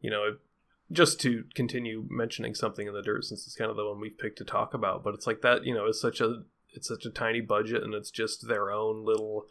you 0.02 0.10
know, 0.12 0.38
just 0.92 1.20
to 1.22 1.46
continue 1.56 2.06
mentioning 2.10 2.54
something 2.54 2.88
in 2.88 2.94
the 2.94 3.02
dirt 3.02 3.26
since 3.26 3.46
it's 3.46 3.56
kind 3.56 3.72
of 3.72 3.78
the 3.78 3.86
one 3.86 4.00
we've 4.00 4.18
picked 4.18 4.38
to 4.38 4.46
talk 4.46 4.74
about, 4.74 5.04
but 5.04 5.14
it's 5.14 5.26
like 5.26 5.42
that, 5.42 5.66
you 5.66 5.74
know, 5.74 5.86
it's 5.86 6.02
such 6.02 6.22
a 6.22 6.44
it's 6.74 6.88
such 6.88 7.06
a 7.06 7.10
tiny 7.10 7.42
budget 7.42 7.84
and 7.84 7.94
it's 7.94 8.12
just 8.12 8.48
their 8.48 8.70
own 8.70 9.06
little 9.06 9.46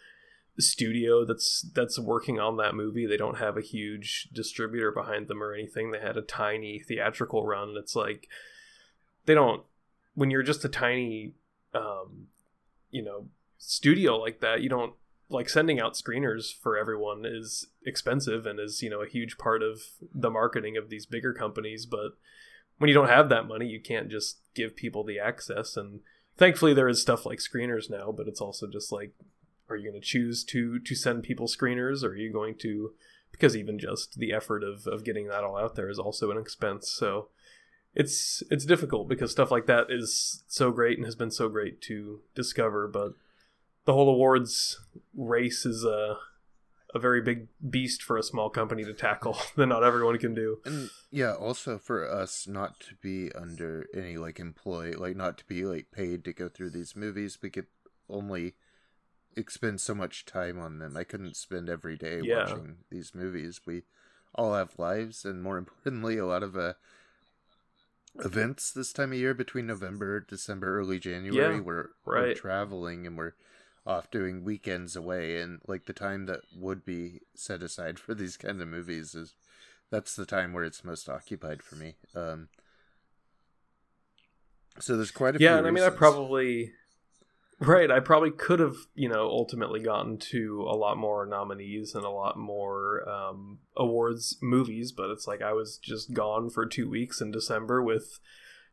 studio 0.58 1.24
that's 1.24 1.62
that's 1.74 1.98
working 1.98 2.38
on 2.38 2.56
that 2.58 2.74
movie. 2.74 3.06
They 3.06 3.16
don't 3.16 3.38
have 3.38 3.56
a 3.56 3.62
huge 3.62 4.28
distributor 4.32 4.92
behind 4.92 5.26
them 5.26 5.42
or 5.42 5.52
anything. 5.52 5.90
They 5.90 6.00
had 6.00 6.16
a 6.16 6.22
tiny 6.22 6.80
theatrical 6.80 7.44
run 7.44 7.70
and 7.70 7.78
it's 7.78 7.96
like 7.96 8.28
they 9.26 9.34
don't 9.34 9.64
when 10.14 10.30
you're 10.30 10.42
just 10.42 10.64
a 10.64 10.68
tiny 10.68 11.32
um 11.74 12.28
you 12.90 13.02
know 13.02 13.26
studio 13.58 14.16
like 14.16 14.40
that 14.40 14.62
you 14.62 14.68
don't 14.68 14.94
like 15.28 15.48
sending 15.48 15.80
out 15.80 15.94
screeners 15.94 16.54
for 16.54 16.76
everyone 16.76 17.24
is 17.24 17.66
expensive 17.86 18.46
and 18.46 18.60
is 18.60 18.82
you 18.82 18.90
know 18.90 19.02
a 19.02 19.08
huge 19.08 19.38
part 19.38 19.62
of 19.62 19.82
the 20.14 20.30
marketing 20.30 20.76
of 20.76 20.90
these 20.90 21.06
bigger 21.06 21.32
companies 21.32 21.86
but 21.86 22.12
when 22.78 22.88
you 22.88 22.94
don't 22.94 23.08
have 23.08 23.28
that 23.28 23.48
money 23.48 23.66
you 23.66 23.80
can't 23.80 24.10
just 24.10 24.38
give 24.54 24.76
people 24.76 25.02
the 25.02 25.18
access 25.18 25.76
and 25.76 26.00
thankfully 26.36 26.74
there 26.74 26.88
is 26.88 27.00
stuff 27.00 27.24
like 27.24 27.38
screeners 27.38 27.88
now 27.88 28.12
but 28.12 28.28
it's 28.28 28.40
also 28.40 28.66
just 28.66 28.92
like 28.92 29.12
are 29.68 29.76
you 29.76 29.90
going 29.90 30.00
to 30.00 30.06
choose 30.06 30.44
to 30.44 30.78
to 30.78 30.94
send 30.94 31.22
people 31.22 31.46
screeners? 31.46 32.02
Or 32.02 32.08
are 32.08 32.16
you 32.16 32.32
going 32.32 32.56
to 32.58 32.92
because 33.30 33.56
even 33.56 33.78
just 33.78 34.18
the 34.18 34.32
effort 34.32 34.62
of 34.62 34.86
of 34.86 35.04
getting 35.04 35.28
that 35.28 35.44
all 35.44 35.56
out 35.56 35.74
there 35.74 35.88
is 35.88 35.98
also 35.98 36.30
an 36.30 36.38
expense. 36.38 36.90
So 36.90 37.28
it's 37.94 38.42
it's 38.50 38.64
difficult 38.64 39.08
because 39.08 39.30
stuff 39.30 39.50
like 39.50 39.66
that 39.66 39.86
is 39.88 40.42
so 40.46 40.70
great 40.70 40.98
and 40.98 41.04
has 41.04 41.16
been 41.16 41.30
so 41.30 41.48
great 41.48 41.80
to 41.82 42.20
discover 42.34 42.88
but 42.88 43.14
the 43.84 43.92
whole 43.92 44.08
awards 44.08 44.80
race 45.14 45.64
is 45.66 45.84
a 45.84 46.16
a 46.94 46.98
very 47.00 47.20
big 47.20 47.48
beast 47.68 48.04
for 48.04 48.16
a 48.16 48.22
small 48.22 48.48
company 48.48 48.84
to 48.84 48.94
tackle 48.94 49.36
that 49.56 49.66
not 49.66 49.82
everyone 49.82 50.16
can 50.18 50.32
do 50.32 50.60
And 50.64 50.90
yeah, 51.10 51.34
also 51.34 51.76
for 51.76 52.08
us 52.08 52.46
not 52.46 52.78
to 52.80 52.94
be 53.02 53.32
under 53.32 53.86
any 53.92 54.16
like 54.16 54.38
employee, 54.38 54.92
like 54.94 55.16
not 55.16 55.36
to 55.38 55.44
be 55.46 55.64
like 55.64 55.90
paid 55.90 56.24
to 56.24 56.32
go 56.32 56.48
through 56.48 56.70
these 56.70 56.94
movies, 56.94 57.38
we 57.42 57.50
get 57.50 57.66
only 58.08 58.54
expend 59.36 59.80
so 59.80 59.92
much 59.94 60.24
time 60.24 60.60
on 60.60 60.78
them. 60.78 60.96
I 60.96 61.02
couldn't 61.02 61.36
spend 61.36 61.68
every 61.68 61.96
day 61.96 62.20
Yeah. 62.22 62.44
watching 62.44 62.76
these 62.90 63.12
movies. 63.12 63.60
We 63.66 63.82
all 64.32 64.54
have 64.54 64.78
lives, 64.78 65.24
and 65.24 65.42
more 65.42 65.58
importantly, 65.64 66.16
a 66.16 66.26
lot 66.26 66.44
of 66.44 66.56
uh, 66.56 66.74
events 68.24 68.70
this 68.70 68.92
time 68.92 69.12
of 69.12 69.18
year 69.18 69.34
between 69.34 69.66
November, 69.66 70.20
December, 70.20 70.78
early 70.78 71.00
January. 71.00 71.56
Yeah, 71.56 71.60
we're, 71.60 71.88
we're 72.04 72.34
traveling 72.34 73.06
and 73.06 73.16
we're 73.18 73.34
off 73.86 74.10
doing 74.10 74.44
weekends 74.44 74.96
away, 74.96 75.40
and 75.40 75.60
like 75.66 75.86
the 75.86 75.92
time 75.92 76.26
that 76.26 76.40
would 76.56 76.84
be 76.84 77.20
set 77.34 77.62
aside 77.62 77.98
for 77.98 78.14
these 78.14 78.36
kind 78.36 78.60
of 78.60 78.68
movies 78.68 79.14
is 79.14 79.34
that's 79.90 80.16
the 80.16 80.26
time 80.26 80.52
where 80.52 80.64
it's 80.64 80.84
most 80.84 81.08
occupied 81.08 81.62
for 81.62 81.76
me. 81.76 81.96
Um, 82.14 82.48
so 84.80 84.96
there's 84.96 85.10
quite 85.10 85.36
a 85.36 85.38
yeah 85.40 85.50
few 85.50 85.58
and 85.58 85.66
i 85.66 85.70
mean 85.70 85.84
i 85.84 85.90
probably 85.90 86.72
right 87.60 87.90
i 87.90 88.00
probably 88.00 88.30
could 88.30 88.58
have 88.58 88.74
you 88.94 89.08
know 89.08 89.28
ultimately 89.28 89.80
gotten 89.80 90.18
to 90.18 90.62
a 90.62 90.76
lot 90.76 90.96
more 90.96 91.24
nominees 91.26 91.94
and 91.94 92.04
a 92.04 92.10
lot 92.10 92.36
more 92.36 93.08
um, 93.08 93.58
awards 93.76 94.36
movies 94.42 94.92
but 94.92 95.10
it's 95.10 95.26
like 95.26 95.42
i 95.42 95.52
was 95.52 95.78
just 95.78 96.12
gone 96.12 96.50
for 96.50 96.66
two 96.66 96.88
weeks 96.88 97.20
in 97.20 97.30
december 97.30 97.82
with 97.82 98.18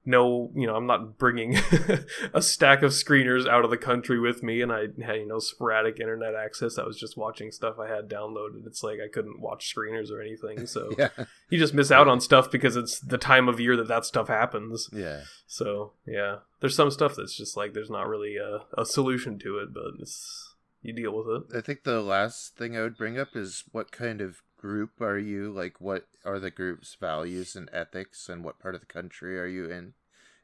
no 0.06 0.52
you 0.56 0.66
know 0.66 0.76
i'm 0.76 0.88
not 0.88 1.18
bringing 1.18 1.56
a 2.34 2.42
stack 2.42 2.82
of 2.82 2.92
screeners 2.92 3.48
out 3.48 3.64
of 3.64 3.70
the 3.70 3.78
country 3.78 4.20
with 4.20 4.42
me 4.42 4.62
and 4.62 4.72
i 4.72 4.82
had 5.04 5.18
you 5.18 5.28
know 5.28 5.40
sporadic 5.40 6.00
internet 6.00 6.34
access 6.36 6.78
i 6.78 6.84
was 6.84 6.98
just 6.98 7.18
watching 7.18 7.52
stuff 7.52 7.76
i 7.80 7.88
had 7.88 8.10
downloaded 8.10 8.66
it's 8.66 8.84
like 8.84 9.00
i 9.04 9.08
couldn't 9.08 9.40
watch 9.40 9.74
screeners 9.74 10.12
or 10.12 10.22
anything 10.22 10.66
so 10.66 10.90
yeah, 10.98 11.10
you 11.50 11.58
just 11.58 11.74
miss 11.74 11.92
out 11.92 12.08
on 12.08 12.20
stuff 12.20 12.50
because 12.52 12.76
it's 12.76 13.00
the 13.00 13.18
time 13.18 13.48
of 13.48 13.60
year 13.60 13.78
that 13.78 13.88
that 13.88 14.06
stuff 14.06 14.28
happens 14.28 14.90
yeah. 14.92 15.22
so 15.46 15.94
yeah, 16.06 16.38
there's 16.60 16.76
some 16.76 16.92
stuff 16.92 17.16
that's 17.16 17.36
just 17.36 17.56
like 17.56 17.74
there's 17.74 17.90
not 17.90 18.08
really 18.08 18.38
a, 18.38 18.62
a 18.80 18.86
solution 18.86 19.40
to 19.40 19.58
it, 19.60 19.74
but 19.74 19.94
it's 20.00 20.56
you 20.82 20.94
deal 20.94 21.16
with 21.16 21.28
it. 21.28 21.58
I 21.58 21.62
think 21.62 21.84
the 21.84 22.02
last 22.02 22.58
thing 22.58 22.76
I 22.76 22.82
would 22.82 22.98
bring 22.98 23.20
up 23.20 23.30
is 23.36 23.64
what 23.72 23.92
kind 23.92 24.20
of 24.20 24.42
group 24.62 25.02
are 25.02 25.18
you? 25.18 25.52
Like, 25.52 25.82
what 25.82 26.08
are 26.26 26.40
the 26.40 26.52
group's 26.52 26.96
values 26.96 27.56
and 27.56 27.70
ethics, 27.74 28.30
and 28.30 28.44
what 28.44 28.60
part 28.60 28.76
of 28.76 28.82
the 28.82 28.88
country 28.88 29.40
are 29.40 29.48
you 29.48 29.70
in? 29.70 29.94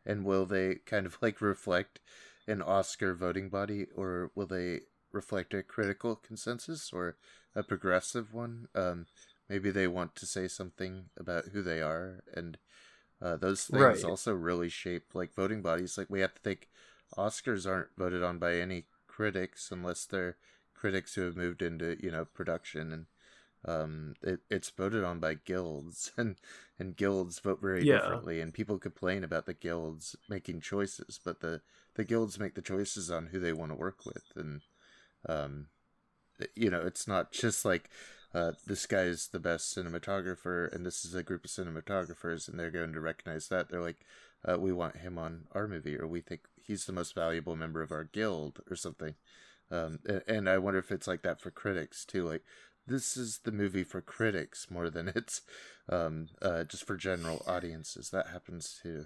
And 0.06 0.26
will 0.26 0.46
they 0.46 0.76
kind 0.76 1.06
of 1.06 1.18
like 1.22 1.42
reflect 1.42 2.00
an 2.48 2.62
Oscar 2.62 3.14
voting 3.14 3.50
body, 3.50 3.88
or 3.96 4.32
will 4.36 4.48
they 4.48 4.82
reflect 5.12 5.54
a 5.54 5.64
critical 5.64 6.16
consensus 6.16 6.92
or 6.94 7.18
a 7.56 7.64
progressive 7.64 8.34
one? 8.34 8.68
Um, 8.76 9.08
maybe 9.50 9.72
they 9.72 9.88
want 9.88 10.16
to 10.18 10.26
say 10.26 10.48
something 10.48 11.10
about 11.18 11.48
who 11.54 11.62
they 11.62 11.82
are, 11.82 12.24
and 12.34 12.58
uh, 13.22 13.36
those 13.36 13.66
things 13.66 14.04
Right. 14.04 14.04
also 14.04 14.34
really 14.34 14.70
shape 14.70 15.14
like 15.14 15.34
voting 15.34 15.62
bodies. 15.62 15.98
Like 15.98 16.10
we 16.10 16.22
have 16.22 16.36
to 16.36 16.42
think 16.42 16.70
Oscars 17.18 17.68
aren't 17.70 17.96
voted 17.98 18.24
on 18.24 18.38
by 18.40 18.56
any 18.56 18.86
critics 19.08 19.72
unless 19.72 20.06
they're 20.06 20.38
critics 20.74 21.16
who 21.16 21.22
have 21.22 21.36
moved 21.36 21.62
into 21.62 21.98
you 22.02 22.12
know 22.12 22.26
production 22.26 22.92
and 22.94 23.06
um 23.66 24.14
it, 24.24 24.40
it's 24.50 24.70
voted 24.70 25.04
on 25.04 25.20
by 25.20 25.34
guilds 25.34 26.12
and 26.18 26.36
and 26.80 26.96
guilds 26.96 27.40
vote 27.40 27.60
very 27.62 27.86
Yeah. 27.86 27.86
differently 27.86 28.40
and 28.40 28.54
people 28.54 28.78
complain 28.78 29.24
about 29.24 29.46
the 29.46 29.54
guilds 29.54 30.16
making 30.30 30.62
choices 30.62 31.20
but 31.24 31.40
the 31.42 31.62
the 31.96 32.04
guilds 32.04 32.40
make 32.40 32.56
the 32.56 32.62
choices 32.62 33.10
on 33.12 33.28
who 33.28 33.40
they 33.40 33.54
want 33.54 33.72
to 33.72 33.78
work 33.78 34.06
with 34.06 34.24
and 34.36 34.62
um 35.28 35.68
you 36.56 36.70
know 36.70 36.82
it's 36.82 37.08
not 37.08 37.32
just 37.32 37.66
like 37.66 37.90
uh, 38.34 38.52
this 38.68 38.86
guy's 38.86 39.30
the 39.30 39.40
best 39.40 39.76
cinematographer 39.76 40.72
and 40.74 40.86
this 40.86 41.06
is 41.06 41.16
a 41.16 41.24
group 41.24 41.46
of 41.46 41.50
cinematographers 41.52 42.48
and 42.48 42.60
they're 42.60 42.70
going 42.70 42.94
to 42.94 43.00
recognize 43.00 43.48
that 43.48 43.70
they're 43.70 43.82
like 43.82 44.06
uh, 44.48 44.58
we 44.60 44.72
want 44.72 44.98
him 44.98 45.18
on 45.18 45.46
our 45.54 45.68
movie 45.68 45.98
or 45.98 46.06
we 46.06 46.22
think 46.22 46.42
he's 46.62 46.86
the 46.86 46.92
most 46.94 47.16
valuable 47.16 47.56
member 47.56 47.82
of 47.82 47.92
our 47.92 48.04
guild 48.04 48.60
or 48.70 48.76
something 48.76 49.16
um, 49.72 50.00
and 50.28 50.50
i 50.50 50.58
wonder 50.58 50.80
if 50.80 50.92
it's 50.92 51.08
like 51.08 51.24
that 51.24 51.42
for 51.42 51.52
critics 51.52 52.06
too 52.06 52.26
like 52.28 52.44
this 52.88 53.18
is 53.18 53.40
the 53.44 53.52
movie 53.52 53.84
for 53.84 54.02
critics 54.02 54.68
more 54.70 54.90
than 54.90 55.08
it's 55.16 55.42
um, 55.90 56.28
uh, 56.42 56.64
just 56.64 56.86
for 56.86 56.96
general 56.96 57.44
audiences 57.48 58.10
that 58.10 58.28
happens 58.28 58.80
too 58.82 59.06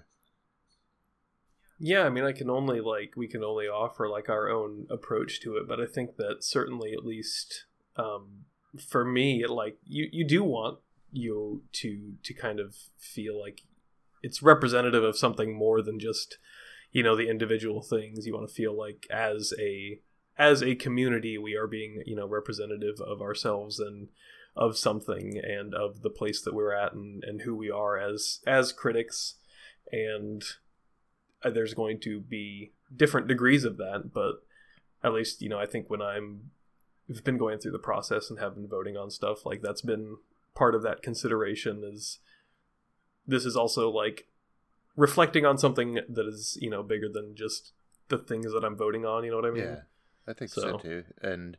Yeah, 1.78 2.02
I 2.02 2.10
mean, 2.10 2.24
I 2.24 2.32
can 2.32 2.48
only 2.48 2.80
like 2.80 3.14
we 3.16 3.26
can 3.26 3.42
only 3.42 3.66
offer 3.66 4.08
like 4.08 4.28
our 4.28 4.48
own 4.48 4.86
approach 4.88 5.40
to 5.42 5.56
it, 5.56 5.66
but 5.66 5.80
I 5.80 5.86
think 5.86 6.16
that 6.16 6.44
certainly 6.44 6.92
at 6.92 7.04
least 7.04 7.64
um, 7.96 8.44
for 8.88 9.04
me, 9.04 9.46
like 9.46 9.78
you 9.84 10.08
you 10.12 10.24
do 10.24 10.44
want 10.44 10.78
you 11.12 11.62
to 11.72 12.14
to 12.22 12.34
kind 12.34 12.60
of 12.60 12.76
feel 12.98 13.38
like 13.40 13.62
it's 14.22 14.42
representative 14.42 15.02
of 15.02 15.18
something 15.18 15.56
more 15.56 15.82
than 15.82 15.98
just 15.98 16.38
you 16.92 17.02
know 17.02 17.16
the 17.16 17.28
individual 17.28 17.82
things. 17.82 18.26
You 18.26 18.34
want 18.34 18.48
to 18.48 18.54
feel 18.54 18.76
like 18.76 19.06
as 19.10 19.52
a 19.58 20.00
as 20.42 20.60
a 20.60 20.74
community 20.74 21.38
we 21.38 21.54
are 21.54 21.68
being 21.68 22.02
you 22.04 22.16
know 22.16 22.26
representative 22.26 23.00
of 23.00 23.22
ourselves 23.22 23.78
and 23.78 24.08
of 24.56 24.76
something 24.76 25.38
and 25.38 25.72
of 25.72 26.02
the 26.02 26.10
place 26.10 26.42
that 26.42 26.52
we're 26.52 26.74
at 26.74 26.92
and, 26.92 27.22
and 27.24 27.42
who 27.42 27.54
we 27.54 27.70
are 27.70 27.96
as 27.96 28.40
as 28.46 28.72
critics. 28.72 29.36
And 29.90 30.42
uh, 31.44 31.50
there's 31.50 31.74
going 31.74 32.00
to 32.00 32.20
be 32.20 32.72
different 32.94 33.28
degrees 33.28 33.64
of 33.64 33.78
that 33.78 34.10
but 34.12 34.42
at 35.02 35.14
least 35.14 35.40
you 35.40 35.48
know 35.48 35.58
i 35.58 35.64
think 35.64 35.88
when 35.88 36.02
i'm 36.02 36.50
have 37.08 37.24
been 37.24 37.38
going 37.38 37.58
through 37.58 37.72
the 37.72 37.78
process 37.78 38.28
and 38.28 38.38
have 38.38 38.54
been 38.54 38.68
voting 38.68 38.96
on 38.96 39.10
stuff 39.10 39.46
like 39.46 39.62
that's 39.62 39.80
been 39.80 40.18
part 40.54 40.74
of 40.74 40.82
that 40.82 41.02
consideration 41.02 41.82
is 41.84 42.18
this 43.26 43.44
is 43.46 43.56
also 43.56 43.90
like 43.90 44.28
reflecting 44.94 45.46
on 45.46 45.56
something 45.56 45.94
that 46.08 46.26
is 46.26 46.58
you 46.60 46.68
know 46.68 46.82
bigger 46.82 47.08
than 47.08 47.34
just 47.34 47.72
the 48.08 48.18
things 48.18 48.52
that 48.52 48.62
i'm 48.62 48.76
voting 48.76 49.06
on 49.06 49.24
you 49.24 49.30
know 49.30 49.36
what 49.36 49.46
i 49.46 49.50
mean? 49.50 49.64
Yeah 49.64 49.80
i 50.26 50.32
think 50.32 50.50
so, 50.50 50.60
So- 50.62 50.78
too 50.78 51.04
and 51.20 51.56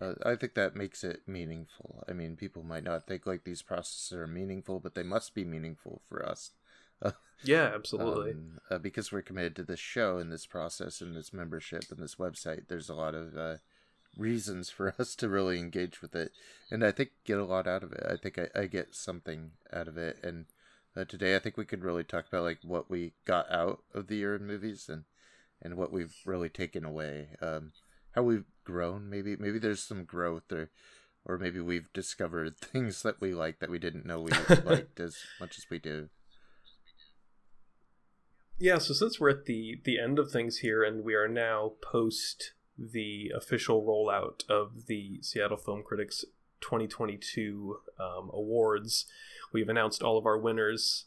uh, 0.00 0.14
i 0.24 0.34
think 0.36 0.54
that 0.54 0.76
makes 0.76 1.02
it 1.02 1.22
meaningful. 1.26 2.04
I 2.08 2.12
mean 2.12 2.36
people 2.36 2.62
might 2.62 2.84
not 2.84 3.06
think 3.06 3.26
like 3.26 3.44
these 3.44 3.62
processes 3.62 4.12
are 4.12 4.26
meaningful 4.26 4.80
but 4.80 4.94
they 4.94 5.02
must 5.02 5.34
be 5.34 5.44
meaningful 5.44 6.02
for 6.08 6.24
us. 6.26 6.50
Yeah 7.44 7.70
absolutely. 7.72 8.32
um, 8.32 8.58
uh, 8.68 8.78
because 8.78 9.12
we're 9.12 9.22
committed 9.22 9.54
to 9.56 9.62
this 9.62 9.78
show 9.78 10.18
and 10.18 10.32
this 10.32 10.44
process 10.44 11.00
and 11.00 11.14
this 11.14 11.32
membership 11.32 11.84
and 11.90 12.00
this 12.00 12.16
website 12.16 12.66
there's 12.66 12.88
a 12.88 12.94
lot 12.94 13.14
of 13.14 13.36
uh, 13.36 13.56
reasons 14.16 14.70
for 14.76 14.92
us 14.98 15.14
to 15.14 15.28
really 15.28 15.58
engage 15.58 16.02
with 16.02 16.16
it 16.16 16.32
and 16.70 16.84
i 16.84 16.90
think 16.90 17.10
get 17.24 17.38
a 17.38 17.44
lot 17.44 17.68
out 17.68 17.84
of 17.84 17.92
it. 17.92 18.04
I 18.08 18.16
think 18.16 18.38
i, 18.38 18.48
I 18.60 18.66
get 18.66 18.94
something 18.96 19.52
out 19.72 19.86
of 19.86 19.96
it 19.96 20.18
and 20.24 20.46
uh, 20.96 21.04
today 21.04 21.36
i 21.36 21.38
think 21.38 21.56
we 21.56 21.64
could 21.64 21.84
really 21.84 22.02
talk 22.04 22.26
about 22.26 22.42
like 22.42 22.58
what 22.62 22.90
we 22.90 23.12
got 23.24 23.48
out 23.52 23.82
of 23.94 24.08
the 24.08 24.16
year 24.16 24.34
in 24.34 24.44
movies 24.46 24.88
and 24.88 25.04
and 25.62 25.76
what 25.76 25.92
we've 25.92 26.16
really 26.24 26.48
taken 26.48 26.84
away 26.84 27.28
um 27.42 27.72
how 28.12 28.22
we've 28.22 28.46
grown 28.64 29.08
maybe 29.08 29.36
maybe 29.36 29.58
there's 29.58 29.82
some 29.82 30.04
growth 30.04 30.50
or 30.52 30.70
or 31.24 31.38
maybe 31.38 31.60
we've 31.60 31.92
discovered 31.92 32.56
things 32.60 33.02
that 33.02 33.20
we 33.20 33.34
like 33.34 33.58
that 33.58 33.70
we 33.70 33.78
didn't 33.78 34.06
know 34.06 34.20
we 34.20 34.30
liked 34.64 35.00
as 35.00 35.16
much 35.40 35.58
as 35.58 35.66
we 35.70 35.78
do 35.78 36.08
Yeah, 38.58 38.78
so 38.78 38.92
since 38.92 39.20
we're 39.20 39.30
at 39.30 39.44
the 39.44 39.80
the 39.84 40.00
end 40.00 40.18
of 40.18 40.32
things 40.32 40.58
here, 40.58 40.82
and 40.82 41.04
we 41.04 41.14
are 41.14 41.28
now 41.28 41.74
post 41.80 42.54
the 42.76 43.30
official 43.36 43.84
rollout 43.84 44.48
of 44.48 44.86
the 44.86 45.20
Seattle 45.22 45.56
Film 45.56 45.82
Critics 45.84 46.24
2022 46.60 47.78
um, 48.00 48.30
awards, 48.32 49.06
we've 49.52 49.68
announced 49.68 50.02
all 50.02 50.18
of 50.18 50.26
our 50.26 50.38
winners. 50.38 51.06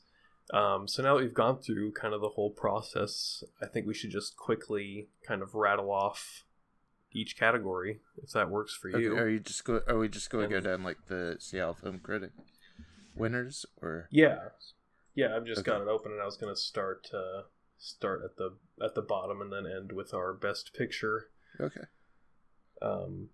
Um, 0.53 0.87
so 0.87 1.01
now 1.01 1.15
that 1.15 1.21
we've 1.23 1.33
gone 1.33 1.59
through 1.59 1.93
kind 1.93 2.13
of 2.13 2.21
the 2.21 2.29
whole 2.29 2.49
process, 2.49 3.43
I 3.61 3.67
think 3.67 3.87
we 3.87 3.93
should 3.93 4.11
just 4.11 4.35
quickly 4.35 5.07
kind 5.25 5.41
of 5.41 5.55
rattle 5.55 5.89
off 5.91 6.43
each 7.13 7.37
category 7.37 7.99
if 8.21 8.31
that 8.31 8.49
works 8.49 8.73
for 8.75 8.89
Okay, 8.89 9.01
you. 9.01 9.15
are 9.17 9.29
you 9.29 9.39
just 9.39 9.63
go? 9.63 9.81
Are 9.87 9.97
we 9.97 10.09
just 10.09 10.29
going 10.29 10.49
to 10.49 10.55
go 10.55 10.61
down 10.61 10.83
like 10.83 10.97
the 11.07 11.37
Seattle 11.39 11.73
Film 11.73 11.99
Critic 11.99 12.31
winners, 13.15 13.65
or 13.81 14.07
Yeah, 14.11 14.49
yeah. 15.15 15.35
I've 15.35 15.45
just 15.45 15.61
Okay. 15.61 15.71
got 15.71 15.81
it 15.81 15.87
open, 15.87 16.11
and 16.11 16.21
I 16.21 16.25
was 16.25 16.37
gonna 16.37 16.55
start 16.55 17.07
uh, 17.13 17.43
start 17.77 18.21
at 18.23 18.37
the 18.37 18.57
at 18.83 18.95
the 18.95 19.01
bottom 19.01 19.41
and 19.41 19.51
then 19.51 19.65
end 19.65 19.91
with 19.93 20.13
our 20.13 20.33
best 20.33 20.73
picture. 20.73 21.29
okay? 21.59 21.85
Um, 22.81 23.29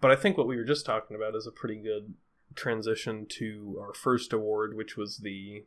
but 0.00 0.10
I 0.10 0.16
think 0.16 0.36
what 0.36 0.46
we 0.46 0.56
were 0.56 0.64
just 0.64 0.84
talking 0.86 1.16
about 1.16 1.34
is 1.34 1.46
a 1.46 1.52
pretty 1.52 1.80
good 1.80 2.14
transition 2.54 3.26
to 3.38 3.78
our 3.80 3.94
first 3.94 4.32
award, 4.32 4.76
which 4.76 4.96
was 4.96 5.18
the 5.18 5.64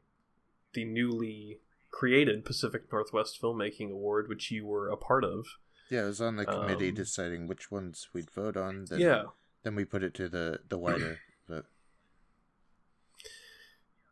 the 0.76 0.86
newly 0.86 1.60
created 1.92 2.46
Pacific 2.46 2.84
Northwest 2.92 3.42
Filmmaking 3.42 3.90
Award, 3.92 4.28
which 4.30 4.52
you 4.52 4.66
were 4.68 4.90
a 4.90 4.98
part 4.98 5.24
of. 5.24 5.46
Yeah, 5.90 6.02
I 6.02 6.06
was 6.06 6.22
on 6.22 6.36
the 6.36 6.46
committee 6.46 6.90
Um, 6.90 6.96
deciding 6.96 7.48
which 7.48 7.72
ones 7.72 8.10
we'd 8.14 8.30
vote 8.32 8.56
on. 8.58 8.86
Then, 8.86 9.00
yeah, 9.00 9.24
Then 9.64 9.76
we 9.76 9.86
put 9.86 10.04
it 10.04 10.14
to 10.16 10.30
the 10.30 10.60
the 10.70 10.78
wider 10.78 11.20
vote. 11.50 11.66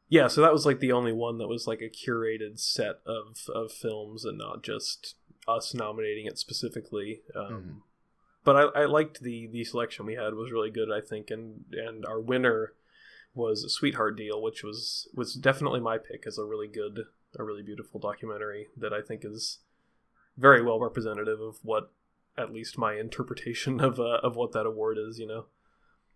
yeah. 0.09 0.27
So 0.27 0.41
that 0.41 0.53
was 0.53 0.65
like 0.65 0.79
the 0.79 0.91
only 0.91 1.11
one 1.13 1.37
that 1.39 1.47
was 1.47 1.67
like 1.67 1.81
a 1.81 1.89
curated 1.89 2.59
set 2.59 2.99
of 3.05 3.37
of 3.53 3.71
films 3.71 4.25
and 4.25 4.37
not 4.37 4.63
just 4.63 5.15
us 5.47 5.73
nominating 5.73 6.25
it 6.25 6.37
specifically. 6.37 7.21
Um, 7.35 7.51
Mhm. 7.51 7.81
But 8.45 8.55
I, 8.75 8.81
I 8.81 8.85
liked 8.85 9.21
the 9.21 9.47
the 9.47 9.63
selection 9.63 10.05
we 10.05 10.15
had 10.15 10.33
was 10.35 10.51
really 10.51 10.69
good. 10.71 10.91
I 10.91 11.01
think, 11.01 11.31
and 11.31 11.65
and 11.71 12.05
our 12.05 12.19
winner 12.19 12.73
was 13.33 13.63
a 13.63 13.69
Sweetheart 13.69 14.17
Deal, 14.17 14.41
which 14.41 14.63
was 14.63 15.07
was 15.13 15.33
definitely 15.33 15.79
my 15.79 15.97
pick 15.97 16.25
as 16.27 16.37
a 16.37 16.45
really 16.45 16.67
good, 16.67 17.05
a 17.37 17.43
really 17.43 17.63
beautiful 17.63 17.99
documentary 17.99 18.67
that 18.77 18.93
I 18.93 19.01
think 19.01 19.23
is 19.25 19.59
very 20.37 20.61
well 20.61 20.79
representative 20.79 21.39
of 21.39 21.57
what 21.63 21.91
at 22.37 22.51
least 22.51 22.77
my 22.77 22.95
interpretation 22.95 23.79
of 23.79 23.99
uh, 23.99 24.19
of 24.23 24.35
what 24.35 24.51
that 24.53 24.65
award 24.65 24.97
is. 24.97 25.19
You 25.19 25.27
know. 25.27 25.45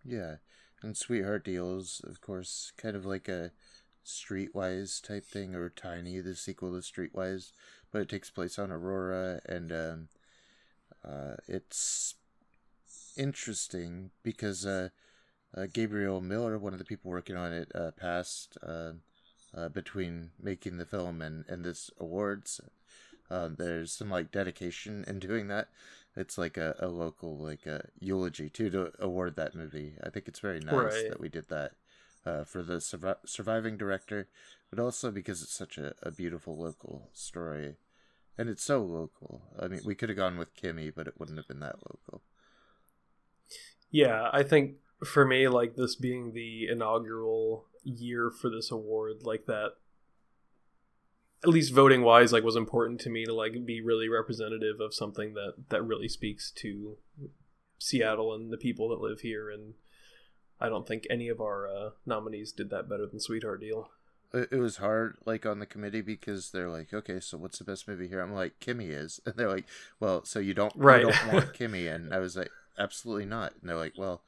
Yeah, 0.04 0.36
and 0.82 0.96
Sweetheart 0.96 1.44
Deals, 1.44 2.00
of 2.08 2.20
course, 2.20 2.72
kind 2.76 2.96
of 2.96 3.04
like 3.04 3.28
a 3.28 3.50
Streetwise 4.06 5.02
type 5.02 5.26
thing, 5.26 5.54
or 5.54 5.68
Tiny, 5.68 6.20
the 6.20 6.34
sequel 6.34 6.70
to 6.72 6.78
Streetwise, 6.78 7.52
but 7.92 8.00
it 8.00 8.08
takes 8.08 8.30
place 8.30 8.58
on 8.58 8.70
Aurora, 8.70 9.40
and 9.44 9.72
um, 9.72 10.08
uh, 11.04 11.34
it's 11.46 12.14
interesting 13.16 14.10
because 14.22 14.64
uh, 14.64 14.88
uh, 15.56 15.66
Gabriel 15.72 16.20
Miller, 16.20 16.58
one 16.58 16.72
of 16.72 16.78
the 16.78 16.84
people 16.84 17.10
working 17.10 17.36
on 17.36 17.52
it, 17.52 17.70
uh, 17.74 17.90
passed 17.92 18.56
uh, 18.62 18.92
uh, 19.54 19.68
between 19.68 20.30
making 20.40 20.78
the 20.78 20.86
film 20.86 21.22
and, 21.22 21.44
and 21.48 21.64
this 21.64 21.90
awards. 21.98 22.60
Um, 23.30 23.56
there's 23.58 23.92
some 23.92 24.10
like 24.10 24.30
dedication 24.32 25.04
in 25.06 25.18
doing 25.18 25.48
that. 25.48 25.68
It's 26.16 26.38
like 26.38 26.56
a, 26.56 26.74
a 26.80 26.88
local 26.88 27.38
like 27.38 27.66
a 27.66 27.86
eulogy 28.00 28.50
too 28.50 28.70
to 28.70 28.92
award 28.98 29.36
that 29.36 29.54
movie. 29.54 29.94
I 30.02 30.10
think 30.10 30.28
it's 30.28 30.40
very 30.40 30.60
nice 30.60 31.02
Right. 31.02 31.08
that 31.08 31.20
we 31.20 31.28
did 31.28 31.48
that 31.48 31.72
uh, 32.26 32.44
for 32.44 32.62
the 32.62 32.76
survi- 32.78 33.16
surviving 33.26 33.76
director, 33.76 34.28
but 34.70 34.78
also 34.80 35.10
because 35.10 35.42
it's 35.42 35.54
such 35.54 35.78
a, 35.78 35.94
a 36.02 36.10
beautiful 36.10 36.56
local 36.56 37.10
story, 37.12 37.76
and 38.38 38.48
it's 38.48 38.64
so 38.64 38.82
local. 38.82 39.42
I 39.60 39.68
mean, 39.68 39.82
we 39.84 39.94
could 39.94 40.08
have 40.10 40.18
gone 40.18 40.38
with 40.38 40.54
Kimi, 40.54 40.90
but 40.90 41.08
it 41.08 41.18
wouldn't 41.18 41.38
have 41.38 41.48
been 41.48 41.60
that 41.60 41.76
local. 41.90 42.22
Yeah, 43.90 44.28
I 44.32 44.42
think 44.42 44.76
for 45.04 45.24
me, 45.24 45.48
like 45.48 45.76
this 45.76 45.94
being 45.96 46.32
the 46.32 46.66
inaugural 46.68 47.66
year 47.84 48.30
for 48.30 48.50
this 48.50 48.70
award, 48.70 49.22
like 49.22 49.46
that, 49.46 49.72
at 51.44 51.50
least 51.50 51.72
voting 51.72 52.02
wise, 52.02 52.32
like 52.32 52.42
was 52.44 52.56
important 52.56 53.00
to 53.02 53.10
me 53.10 53.24
to 53.24 53.32
like 53.32 53.64
be 53.64 53.80
really 53.80 54.08
representative 54.08 54.80
of 54.80 54.92
something 54.94 55.34
that 55.34 55.54
that 55.68 55.82
really 55.82 56.08
speaks 56.08 56.50
to 56.50 56.96
Seattle 57.78 58.34
and 58.34 58.52
the 58.52 58.56
people 58.56 58.88
that 58.88 59.00
live 59.00 59.20
here. 59.20 59.48
And 59.50 59.74
I 60.60 60.68
don't 60.68 60.86
think 60.86 61.06
any 61.08 61.28
of 61.28 61.40
our 61.40 61.68
uh, 61.68 61.90
nominees 62.04 62.50
did 62.52 62.70
that 62.70 62.88
better 62.88 63.06
than 63.06 63.20
Sweetheart 63.20 63.60
Deal. 63.60 63.88
it, 64.34 64.48
it 64.50 64.56
was 64.58 64.78
hard 64.78 65.16
like 65.24 65.46
on 65.46 65.60
the 65.60 65.66
committee 65.66 66.00
because 66.02 66.50
they're 66.50 66.68
like 66.68 66.92
okay 66.92 67.20
so 67.20 67.38
what's 67.38 67.58
the 67.58 67.64
best 67.64 67.86
movie 67.88 68.08
here 68.08 68.20
i'm 68.20 68.34
like 68.34 68.58
Kimi 68.60 68.86
is 68.86 69.20
and 69.26 69.34
they're 69.36 69.48
like 69.48 69.64
well 70.00 70.24
so 70.24 70.38
you 70.40 70.52
don't 70.54 70.72
Right. 70.76 71.00
you 71.06 71.10
don't 71.12 71.32
want 71.32 71.54
Kimi 71.58 71.86
and 71.86 72.12
i 72.12 72.18
was 72.18 72.36
like 72.36 72.50
absolutely 72.78 73.24
not 73.24 73.54
and 73.60 73.70
they're 73.70 73.76
like 73.78 73.94
well 73.96 74.20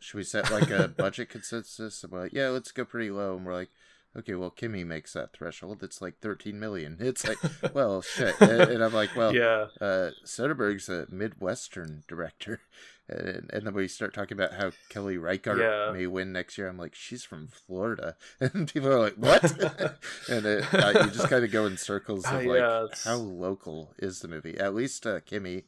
should 0.00 0.16
we 0.16 0.24
set 0.24 0.50
like 0.50 0.70
a 0.70 0.88
budget 0.88 1.28
consensus 1.28 2.02
and 2.02 2.12
we're 2.12 2.22
like 2.22 2.32
yeah 2.32 2.48
let's 2.48 2.72
go 2.72 2.84
pretty 2.84 3.10
low 3.10 3.36
and 3.36 3.44
we're 3.46 3.54
like 3.54 3.70
okay 4.16 4.34
well 4.34 4.50
Kimi 4.50 4.84
makes 4.84 5.12
that 5.14 5.32
threshold 5.32 5.82
it's 5.82 6.02
like 6.02 6.18
13 6.20 6.58
million 6.60 6.96
it's 7.00 7.26
like 7.26 7.38
well 7.74 8.02
shit 8.02 8.38
and, 8.40 8.60
and 8.62 8.84
i'm 8.84 8.92
like 8.92 9.14
well 9.16 9.34
yeah, 9.34 9.66
uh, 9.80 10.10
Soderbergh's 10.24 10.88
a 10.88 11.06
Midwestern 11.10 12.04
director, 12.08 12.60
and, 13.08 13.50
and 13.52 13.66
then 13.66 13.74
we 13.74 13.88
start 13.88 14.12
talking 14.14 14.36
about 14.38 14.52
how 14.54 14.70
Kelly 14.88 15.16
Reichardt 15.16 15.58
Yeah. 15.60 15.92
may 15.92 16.06
win 16.06 16.32
next 16.32 16.56
year. 16.56 16.68
I'm 16.68 16.78
like, 16.78 16.94
she's 16.94 17.24
from 17.24 17.48
Florida, 17.48 18.16
and 18.40 18.72
people 18.72 18.90
are 18.92 19.00
like, 19.00 19.14
what? 19.16 19.42
and 20.30 20.46
it, 20.46 20.72
uh, 20.74 20.92
you 21.04 21.10
just 21.10 21.28
kind 21.28 21.44
of 21.44 21.50
go 21.50 21.66
in 21.66 21.76
circles 21.76 22.24
of 22.26 22.32
Uh, 22.46 22.48
like, 22.48 22.60
yeah, 22.60 22.86
how 23.04 23.16
local 23.16 23.92
is 23.98 24.20
the 24.20 24.28
movie? 24.28 24.56
At 24.58 24.74
least 24.74 25.06
uh, 25.06 25.20
Kimi, 25.20 25.64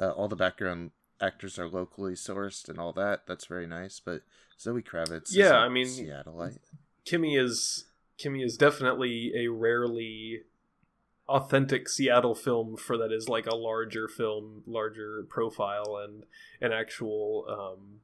uh, 0.00 0.10
all 0.10 0.28
the 0.28 0.36
background 0.36 0.90
actors 1.20 1.58
are 1.58 1.68
locally 1.68 2.12
sourced 2.14 2.68
and 2.68 2.78
all 2.78 2.92
that. 2.94 3.26
That's 3.26 3.46
very 3.46 3.66
nice. 3.66 4.00
But 4.00 4.22
Zoe 4.60 4.82
Kravitz, 4.82 5.28
Yeah, 5.30 5.54
I 5.56 5.68
mean- 5.68 5.86
Seattleite. 5.86 6.58
Kimi 7.04 7.36
is 7.36 7.84
Kimi 8.18 8.42
is 8.42 8.56
definitely 8.56 9.32
a 9.36 9.48
rarely 9.48 10.42
authentic 11.28 11.88
Seattle 11.88 12.34
film 12.34 12.76
for 12.76 12.96
that 12.98 13.12
is 13.12 13.28
like 13.28 13.46
a 13.46 13.54
larger 13.54 14.08
film, 14.08 14.62
larger 14.66 15.24
profile, 15.28 15.96
and 16.02 16.24
an 16.60 16.72
actual, 16.72 17.44
um, 17.48 18.00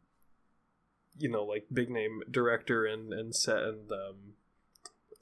you 1.18 1.28
know, 1.30 1.44
like 1.44 1.66
big 1.72 1.88
name 1.90 2.22
director 2.30 2.84
and 2.84 3.12
and 3.12 3.34
set 3.34 3.58
and 3.58 3.90
um, 3.90 4.34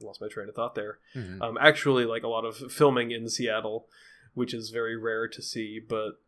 lost 0.00 0.20
my 0.20 0.28
train 0.28 0.48
of 0.48 0.54
thought 0.54 0.74
there. 0.74 0.98
Mhm. 1.14 1.40
Um, 1.40 1.58
actually, 1.60 2.04
like 2.04 2.22
a 2.22 2.28
lot 2.28 2.44
of 2.44 2.56
filming 2.72 3.10
in 3.12 3.28
Seattle, 3.28 3.88
which 4.34 4.52
is 4.54 4.70
very 4.70 4.96
rare 4.96 5.28
to 5.28 5.42
see, 5.42 5.78
but 5.78 6.20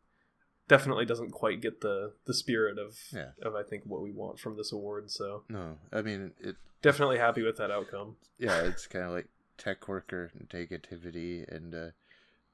definitely 0.69 1.05
doesn't 1.05 1.31
quite 1.33 1.61
get 1.61 1.81
the 1.81 2.13
the 2.25 2.35
spirit 2.35 2.79
of 2.79 2.99
Yeah. 3.13 3.31
of 3.43 3.55
I 3.55 3.63
think 3.63 3.85
what 3.85 4.03
we 4.03 4.11
want 4.11 4.39
from 4.39 4.57
this 4.57 4.73
award. 4.73 5.11
So 5.11 5.45
No, 5.49 5.79
I 5.93 6.03
mean 6.03 6.33
it. 6.41 6.57
definitely 6.83 7.19
happy 7.19 7.43
with 7.43 7.57
that 7.59 7.71
outcome. 7.71 8.17
yeah, 8.39 8.61
it's 8.63 8.87
kind 8.87 9.05
of 9.05 9.13
like 9.13 9.29
tech 9.59 9.87
worker 9.89 10.31
negativity, 10.53 11.47
and 11.55 11.75
uh, 11.75 11.91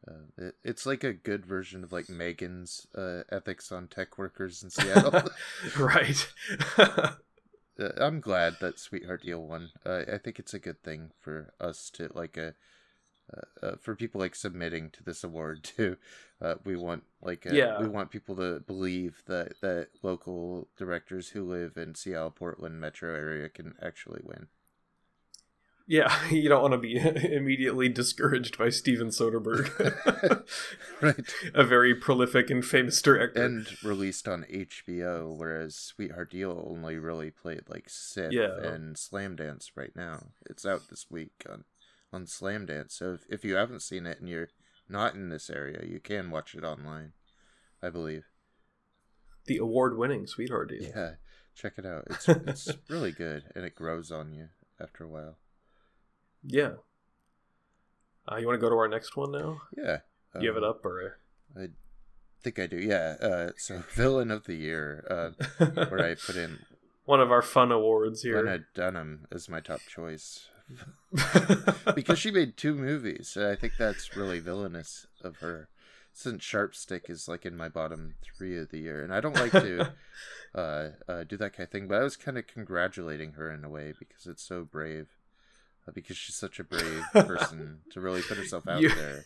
uh, 0.06 0.12
it, 0.36 0.54
it's 0.64 0.84
like 0.86 1.04
a 1.04 1.12
good 1.12 1.46
version 1.46 1.82
of 1.84 1.92
like 1.92 2.08
Megan's 2.08 2.86
uh, 2.94 3.22
ethics 3.30 3.70
on 3.72 3.88
tech 3.88 4.18
workers 4.18 4.62
in 4.62 4.70
Seattle. 4.70 5.22
right. 5.78 6.28
uh, 6.78 7.12
I'm 7.96 8.20
glad 8.20 8.56
that 8.60 8.78
Sweetheart 8.78 9.22
Deal 9.22 9.42
won. 9.44 9.70
Uh, 9.86 10.02
I 10.12 10.18
think 10.18 10.38
it's 10.38 10.54
a 10.54 10.58
good 10.58 10.82
thing 10.82 11.10
for 11.20 11.52
us 11.60 11.90
to 11.90 12.10
like 12.14 12.36
uh, 12.36 12.50
uh, 13.36 13.66
uh, 13.66 13.76
for 13.80 13.94
people 13.94 14.20
like 14.20 14.34
submitting 14.34 14.90
to 14.90 15.02
this 15.02 15.22
award 15.24 15.62
too. 15.64 15.96
Uh, 16.40 16.54
we 16.64 16.76
want 16.76 17.02
like 17.20 17.46
uh, 17.46 17.52
Yeah. 17.52 17.80
we 17.80 17.88
want 17.88 18.10
people 18.10 18.36
to 18.36 18.60
believe 18.60 19.22
that 19.26 19.60
that 19.60 19.88
local 20.02 20.68
directors 20.76 21.30
who 21.30 21.42
live 21.44 21.76
in 21.76 21.94
Seattle, 21.94 22.30
Portland 22.30 22.80
metro 22.80 23.14
area 23.14 23.48
can 23.48 23.74
actually 23.82 24.20
win. 24.24 24.46
yeah, 25.86 26.28
you 26.30 26.48
don't 26.48 26.62
want 26.62 26.74
to 26.74 26.78
be 26.78 26.96
immediately 27.34 27.88
discouraged 27.88 28.56
by 28.58 28.68
Steven 28.68 29.08
Soderbergh, 29.08 30.44
right. 31.00 31.24
a 31.54 31.64
very 31.64 31.94
prolific 31.94 32.50
and 32.50 32.64
famous 32.64 33.00
director. 33.02 33.42
and 33.42 33.66
released 33.82 34.28
on 34.28 34.44
HBO, 34.52 35.34
whereas 35.36 35.74
Sweetheart 35.74 36.30
Deal 36.30 36.62
only 36.70 36.98
really 36.98 37.30
played 37.30 37.62
like 37.68 37.88
SIFF 37.88 38.32
Yeah. 38.32 38.58
and 38.62 38.96
Slamdance 38.96 39.70
right 39.74 39.96
now. 39.96 40.26
It's 40.48 40.66
out 40.66 40.88
this 40.90 41.06
week 41.10 41.44
on 41.50 41.64
on 42.12 42.24
Slamdance. 42.24 42.92
So 42.92 43.14
if, 43.14 43.20
if 43.28 43.44
you 43.44 43.56
haven't 43.56 43.82
seen 43.82 44.06
it 44.06 44.20
and 44.20 44.28
you're 44.28 44.48
not 44.88 45.14
in 45.14 45.28
this 45.28 45.50
area, 45.50 45.84
you 45.86 46.00
can 46.00 46.30
watch 46.30 46.54
it 46.54 46.64
online, 46.64 47.12
I 47.82 47.90
believe. 47.90 48.24
the 49.46 49.58
award-winning 49.58 50.26
Sweetheart 50.26 50.70
Deal. 50.70 50.90
Yeah, 50.94 51.12
check 51.54 51.74
it 51.78 51.86
out. 51.86 52.04
It's 52.10 52.28
it's 52.28 52.70
really 52.88 53.12
good 53.12 53.44
and 53.54 53.64
it 53.64 53.74
grows 53.74 54.10
on 54.10 54.32
you 54.32 54.48
after 54.80 55.04
a 55.04 55.08
while. 55.08 55.38
Yeah. 56.42 56.72
Uh, 58.30 58.36
you 58.36 58.46
want 58.46 58.60
to 58.60 58.60
go 58.60 58.68
to 58.68 58.76
our 58.76 58.88
next 58.88 59.16
one 59.16 59.32
now? 59.32 59.62
Yeah. 59.76 59.98
You 60.38 60.48
have 60.48 60.56
it 60.56 60.64
um, 60.64 60.70
up, 60.70 60.84
or 60.84 61.18
I 61.56 61.68
think 62.42 62.58
I 62.58 62.66
do. 62.66 62.76
Yeah. 62.76 63.16
Uh, 63.20 63.50
so 63.56 63.82
villain 63.94 64.30
of 64.30 64.44
the 64.44 64.54
year, 64.54 65.04
uh, 65.10 65.64
where 65.88 66.04
I 66.04 66.14
put 66.14 66.36
in 66.36 66.58
one 67.06 67.20
of 67.20 67.30
our 67.32 67.42
fun 67.42 67.72
awards 67.72 68.22
here? 68.22 68.36
Lena 68.36 68.60
Dunham 68.74 69.26
is 69.32 69.48
my 69.48 69.60
top 69.60 69.80
choice. 69.88 70.48
because 71.94 72.18
she 72.18 72.30
made 72.30 72.56
two 72.56 72.74
movies. 72.74 73.36
and 73.36 73.46
I 73.46 73.56
think 73.56 73.74
that's 73.78 74.16
really 74.16 74.40
villainous 74.40 75.06
of 75.22 75.36
her. 75.38 75.68
Since 76.12 76.42
Sharp 76.42 76.74
Stick 76.74 77.04
is 77.08 77.28
like 77.28 77.46
in 77.46 77.56
my 77.56 77.68
bottom 77.68 78.16
three 78.36 78.58
of 78.58 78.70
the 78.70 78.78
year, 78.80 79.04
and 79.04 79.14
I 79.14 79.20
don't 79.20 79.36
like 79.36 79.52
to 79.52 79.92
uh, 80.54 80.88
uh, 81.08 81.24
do 81.24 81.36
that 81.36 81.52
kind 81.52 81.66
of 81.66 81.70
thing, 81.70 81.86
but 81.86 82.00
I 82.00 82.02
was 82.02 82.16
kind 82.16 82.36
of 82.36 82.46
congratulating 82.48 83.32
her 83.32 83.52
in 83.52 83.62
a 83.64 83.68
way 83.68 83.94
because 83.96 84.26
it's 84.26 84.42
so 84.42 84.64
brave. 84.64 85.06
Uh, 85.86 85.92
because 85.92 86.16
she's 86.16 86.34
such 86.34 86.58
a 86.58 86.64
brave 86.64 87.04
person 87.12 87.80
to 87.92 88.00
really 88.00 88.20
put 88.22 88.36
herself 88.36 88.66
out 88.66 88.80
You- 88.80 88.94
there 88.94 89.24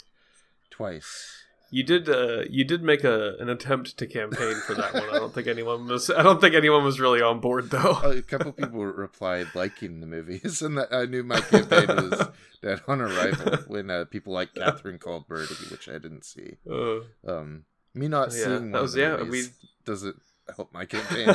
twice. 0.71 1.45
You 1.75 1.83
did. 1.85 2.07
Uh, 2.07 2.43
you 2.51 2.65
did 2.65 2.83
make 2.83 3.03
a 3.03 3.35
an 3.41 3.49
attempt 3.49 3.97
to 3.97 4.07
campaign 4.07 4.57
for 4.67 4.75
that 4.75 4.93
one. 4.93 5.09
I 5.09 5.19
don't 5.19 5.33
think 5.33 5.47
anyone 5.47 5.87
was. 5.89 6.11
I 6.11 6.23
don't 6.23 6.39
think 6.39 6.55
anyone 6.55 6.85
was 6.85 7.01
really 7.01 7.23
on 7.23 7.41
board 7.41 7.71
though. 7.71 7.93
a 8.05 8.21
couple 8.21 8.53
people 8.53 8.85
replied 8.85 9.47
liking 9.55 10.01
the 10.01 10.07
movies, 10.07 10.61
and 10.67 10.77
that 10.77 10.93
I 10.93 11.07
knew 11.07 11.23
my 11.23 11.41
campaign 11.41 11.87
was 11.89 12.29
dead 12.63 12.83
on 12.87 13.01
arrival 13.01 13.57
when 13.69 13.91
uh, 13.91 14.05
people 14.05 14.35
like 14.35 14.55
Catherine 14.55 14.99
Called 14.99 15.27
Birdy, 15.27 15.55
which 15.71 15.89
I 15.89 15.93
didn't 15.93 16.27
see. 16.27 16.57
Uh, 16.71 17.01
Um, 17.27 17.65
me 17.95 18.07
not 18.07 18.29
Oh, 18.33 18.37
yeah, 18.37 18.45
seeing 18.45 18.71
that 18.73 18.79
one 18.79 18.83
was- 18.83 18.93
of 18.95 18.97
the 18.97 19.01
yeah, 19.03 19.17
movies 19.17 19.53
doesn't 19.87 20.17
help 20.55 20.75
my 20.75 20.85
campaign. 20.85 21.29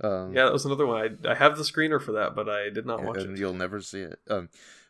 Um, 0.00 0.34
yeah, 0.34 0.44
that 0.44 0.52
was 0.52 0.64
another 0.64 0.86
one. 0.86 1.18
I 1.26 1.30
I 1.32 1.34
have 1.34 1.56
the 1.56 1.62
screener 1.62 2.00
for 2.00 2.12
that, 2.12 2.34
but 2.34 2.48
I 2.48 2.68
did 2.70 2.86
not 2.86 3.02
watch 3.02 3.18
and 3.18 3.36
it. 3.36 3.40
you'll 3.40 3.54
never 3.54 3.80
see 3.80 4.00
it. 4.00 4.18
Um, 4.28 4.48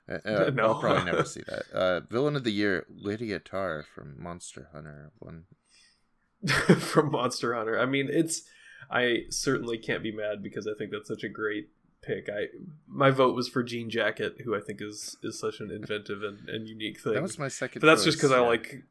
uh, 0.08 0.18
No. 0.54 0.66
I'll 0.66 0.80
probably 0.80 1.04
never 1.04 1.24
see 1.34 1.42
that. 1.46 1.64
Uh, 1.72 2.00
Villain 2.10 2.36
of 2.36 2.44
the 2.44 2.50
Year, 2.52 2.86
Lydia 2.88 3.40
Tár 3.40 3.84
from 3.84 4.14
Monster 4.22 4.68
Hunter. 4.72 5.12
One. 5.18 5.44
from 6.78 7.10
Monster 7.10 7.54
Hunter. 7.54 7.78
I 7.78 7.86
mean, 7.86 8.08
it's 8.10 8.42
I 8.90 9.24
certainly 9.30 9.78
can't 9.78 10.02
be 10.02 10.12
mad 10.12 10.42
because 10.42 10.66
I 10.66 10.72
think 10.78 10.90
that's 10.90 11.08
such 11.08 11.24
a 11.24 11.28
great 11.28 11.68
pick. 12.02 12.28
I 12.28 12.46
my 12.86 13.10
vote 13.10 13.34
was 13.34 13.48
for 13.48 13.62
Jean 13.62 13.90
Jacket, 13.90 14.40
who 14.44 14.54
I 14.54 14.60
think 14.60 14.80
is 14.80 15.16
is 15.22 15.38
such 15.38 15.60
an 15.60 15.70
inventive 15.70 16.22
and, 16.22 16.48
and 16.48 16.68
unique 16.68 17.00
thing. 17.00 17.14
That 17.14 17.22
was 17.22 17.38
my 17.38 17.48
second. 17.48 17.80
but 17.80 17.86
that's 17.86 18.04
just 18.04 18.18
choice, 18.18 18.30
because 18.30 18.32
I 18.32 18.46
like 18.46 18.82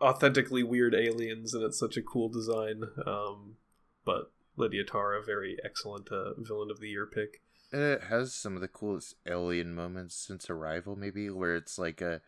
authentically 0.00 0.62
weird 0.62 0.94
aliens, 0.94 1.54
and 1.54 1.62
it's 1.64 1.78
such 1.78 1.96
a 1.96 2.02
cool 2.02 2.28
design. 2.28 2.84
Um, 3.06 3.56
but 4.04 4.30
Lydia 4.56 4.84
Tár, 4.84 5.18
a 5.18 5.24
very 5.24 5.56
excellent 5.64 6.10
uh, 6.10 6.34
villain 6.38 6.70
of 6.70 6.80
the 6.80 6.88
year 6.88 7.06
pick. 7.06 7.40
And 7.72 7.80
it 7.82 8.02
has 8.04 8.34
some 8.34 8.54
of 8.54 8.60
the 8.60 8.68
coolest 8.68 9.14
alien 9.26 9.74
moments 9.74 10.14
since 10.14 10.50
Arrival, 10.50 10.94
maybe, 10.96 11.30
where 11.30 11.56
it's 11.56 11.78
like 11.78 12.00
a 12.00 12.20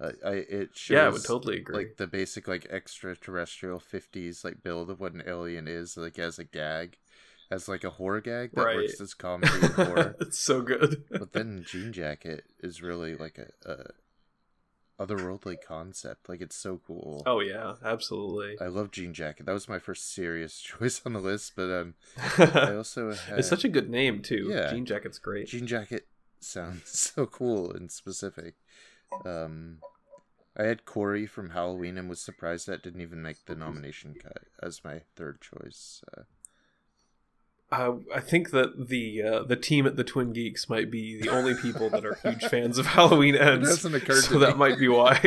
Uh, 0.00 0.12
I 0.24 0.32
it 0.34 0.76
shows 0.76 0.96
yeah, 0.96 1.06
I 1.06 1.08
would 1.08 1.24
totally 1.24 1.56
agree. 1.58 1.74
like 1.76 1.96
the 1.96 2.06
basic 2.06 2.46
like 2.46 2.66
extraterrestrial 2.66 3.80
fifties 3.80 4.44
like 4.44 4.62
build 4.62 4.90
of 4.90 5.00
what 5.00 5.12
an 5.12 5.22
alien 5.26 5.66
is 5.66 5.96
like 5.96 6.18
as 6.20 6.38
a 6.38 6.44
gag, 6.44 6.98
as 7.50 7.68
like 7.68 7.82
a 7.84 7.90
horror 7.90 8.20
gag 8.20 8.52
that 8.54 8.64
Right. 8.64 8.76
works 8.76 9.00
as 9.00 9.14
comedy 9.14 9.66
horror. 9.74 10.14
it's 10.20 10.38
so 10.38 10.62
good. 10.62 11.02
but 11.10 11.32
then 11.32 11.64
Jean 11.64 11.92
Jacket 11.92 12.44
is 12.60 12.80
really 12.82 13.16
like 13.16 13.38
a, 13.38 13.48
a 13.68 13.76
otherworldly 14.98 15.56
concept. 15.60 16.28
Like 16.28 16.40
it's 16.40 16.56
so 16.56 16.80
cool. 16.86 17.22
oh 17.26 17.40
yeah, 17.40 17.74
absolutely. 17.84 18.56
I 18.60 18.68
love 18.68 18.90
Jean 18.90 19.14
Jacket. 19.14 19.46
That 19.46 19.52
was 19.52 19.68
my 19.68 19.78
first 19.78 20.12
serious 20.12 20.58
choice 20.60 21.00
on 21.06 21.12
the 21.12 21.20
list, 21.20 21.52
but 21.56 21.70
um, 21.70 21.94
I 22.38 22.74
also 22.76 23.14
had, 23.14 23.38
it's 23.38 23.48
such 23.48 23.64
a 23.64 23.68
good 23.68 23.88
name 23.88 24.22
too. 24.22 24.48
Yeah. 24.50 24.70
Jean 24.70 24.84
Jacket's 24.84 25.18
great. 25.18 25.48
Jean 25.48 25.66
Jacket 25.66 26.06
sounds 26.40 26.82
so 27.14 27.26
cool 27.26 27.70
and 27.72 27.90
specific. 27.90 28.54
Um, 29.24 29.78
I 30.56 30.64
had 30.64 30.84
Corey 30.84 31.26
from 31.26 31.50
Halloween 31.50 31.96
and 31.96 32.08
was 32.08 32.20
surprised 32.20 32.66
that 32.66 32.82
didn't 32.82 33.00
even 33.00 33.22
make 33.22 33.46
the 33.46 33.54
nomination 33.54 34.14
cut 34.20 34.42
as 34.60 34.82
my 34.84 35.02
third 35.14 35.40
choice. 35.40 36.02
Uh, 36.16 36.22
Uh, 37.70 37.96
I 38.14 38.20
think 38.20 38.50
that 38.52 38.88
the 38.88 39.22
uh, 39.22 39.42
the 39.42 39.56
team 39.56 39.86
at 39.86 39.96
the 39.96 40.04
Twin 40.04 40.32
Geeks 40.32 40.70
might 40.70 40.90
be 40.90 41.20
the 41.20 41.28
only 41.28 41.54
people 41.54 41.90
that 41.90 42.06
are 42.06 42.14
huge 42.22 42.42
fans 42.50 42.78
of 42.78 42.86
Halloween 42.86 43.34
Ends. 43.34 43.68
hasn't 43.68 43.94
occurred 43.94 44.24
so 44.24 44.38
that 44.38 44.56
might 44.56 44.78
be 44.78 44.88
why. 44.88 45.20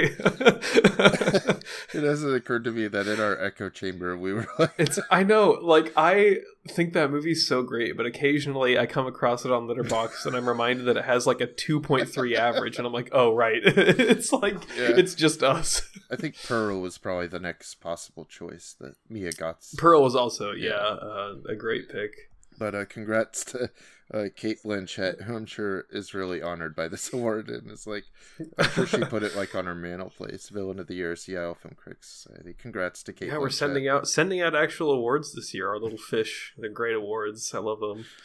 it 0.75 1.63
hasn't 2.03 2.35
occurred 2.35 2.63
to 2.63 2.71
me 2.71 2.87
that 2.87 3.07
in 3.07 3.19
our 3.19 3.39
echo 3.39 3.69
chamber 3.69 4.17
we 4.17 4.33
were 4.33 4.47
like, 4.59 4.71
it's 4.77 4.99
I 5.09 5.23
know, 5.23 5.51
like 5.61 5.93
I 5.95 6.37
think 6.67 6.93
that 6.93 7.11
movie's 7.11 7.47
so 7.47 7.63
great, 7.63 7.97
but 7.97 8.05
occasionally 8.05 8.77
I 8.77 8.85
come 8.85 9.07
across 9.07 9.45
it 9.45 9.51
on 9.51 9.67
Letterboxd 9.67 10.25
and 10.25 10.35
I'm 10.35 10.47
reminded 10.47 10.85
that 10.85 10.97
it 10.97 11.05
has 11.05 11.25
like 11.27 11.41
a 11.41 11.47
2.3 11.47 12.35
average, 12.35 12.77
and 12.77 12.87
I'm 12.87 12.93
like, 12.93 13.09
oh 13.11 13.35
right, 13.35 13.61
it's 13.63 14.31
like 14.33 14.55
Yeah. 14.75 14.93
it's 14.97 15.15
just 15.15 15.43
us. 15.43 15.87
I 16.09 16.15
think 16.15 16.35
Pearl 16.43 16.79
was 16.81 16.97
probably 16.97 17.27
the 17.27 17.39
next 17.39 17.75
possible 17.75 18.25
choice 18.25 18.75
that 18.79 18.95
Mia 19.09 19.31
Goth. 19.31 19.73
Pearl 19.77 20.01
was 20.03 20.15
also 20.15 20.51
yeah, 20.53 20.69
Yeah. 20.69 20.75
uh, 20.75 21.35
a 21.49 21.55
great 21.55 21.89
pick. 21.89 22.29
But 22.61 22.75
uh, 22.75 22.85
congrats 22.85 23.43
to 23.45 23.71
uh, 24.13 24.25
Cate 24.35 24.59
Blanchett, 24.63 25.23
who 25.23 25.35
I'm 25.35 25.47
sure 25.47 25.85
is 25.89 26.13
really 26.13 26.43
honored 26.43 26.75
by 26.75 26.87
this 26.87 27.11
award, 27.13 27.49
and 27.49 27.71
is 27.71 27.87
like, 27.87 28.03
I'm 28.59 28.69
sure 28.69 28.85
she 28.85 29.03
put 29.03 29.23
it 29.23 29.35
like 29.35 29.55
on 29.55 29.65
her 29.65 29.73
mantelpiece. 29.73 30.49
Villain 30.49 30.77
of 30.77 30.85
the 30.85 30.93
Year, 30.93 31.15
Seattle 31.15 31.55
Film 31.55 31.73
Critics 31.75 32.07
Society. 32.23 32.53
Congrats 32.53 33.01
to 33.01 33.13
Cate. 33.13 33.29
Yeah, 33.29 33.39
we're 33.39 33.49
sending 33.49 33.87
out 33.87 34.07
sending 34.07 34.41
out 34.41 34.53
actual 34.53 34.91
awards 34.91 35.33
this 35.33 35.55
year. 35.55 35.69
Our 35.69 35.79
little 35.79 35.97
fish, 35.97 36.53
they're 36.55 36.69
great 36.69 36.93
awards. 36.95 37.51
I 37.55 37.57
love 37.57 37.79
them. 37.79 38.05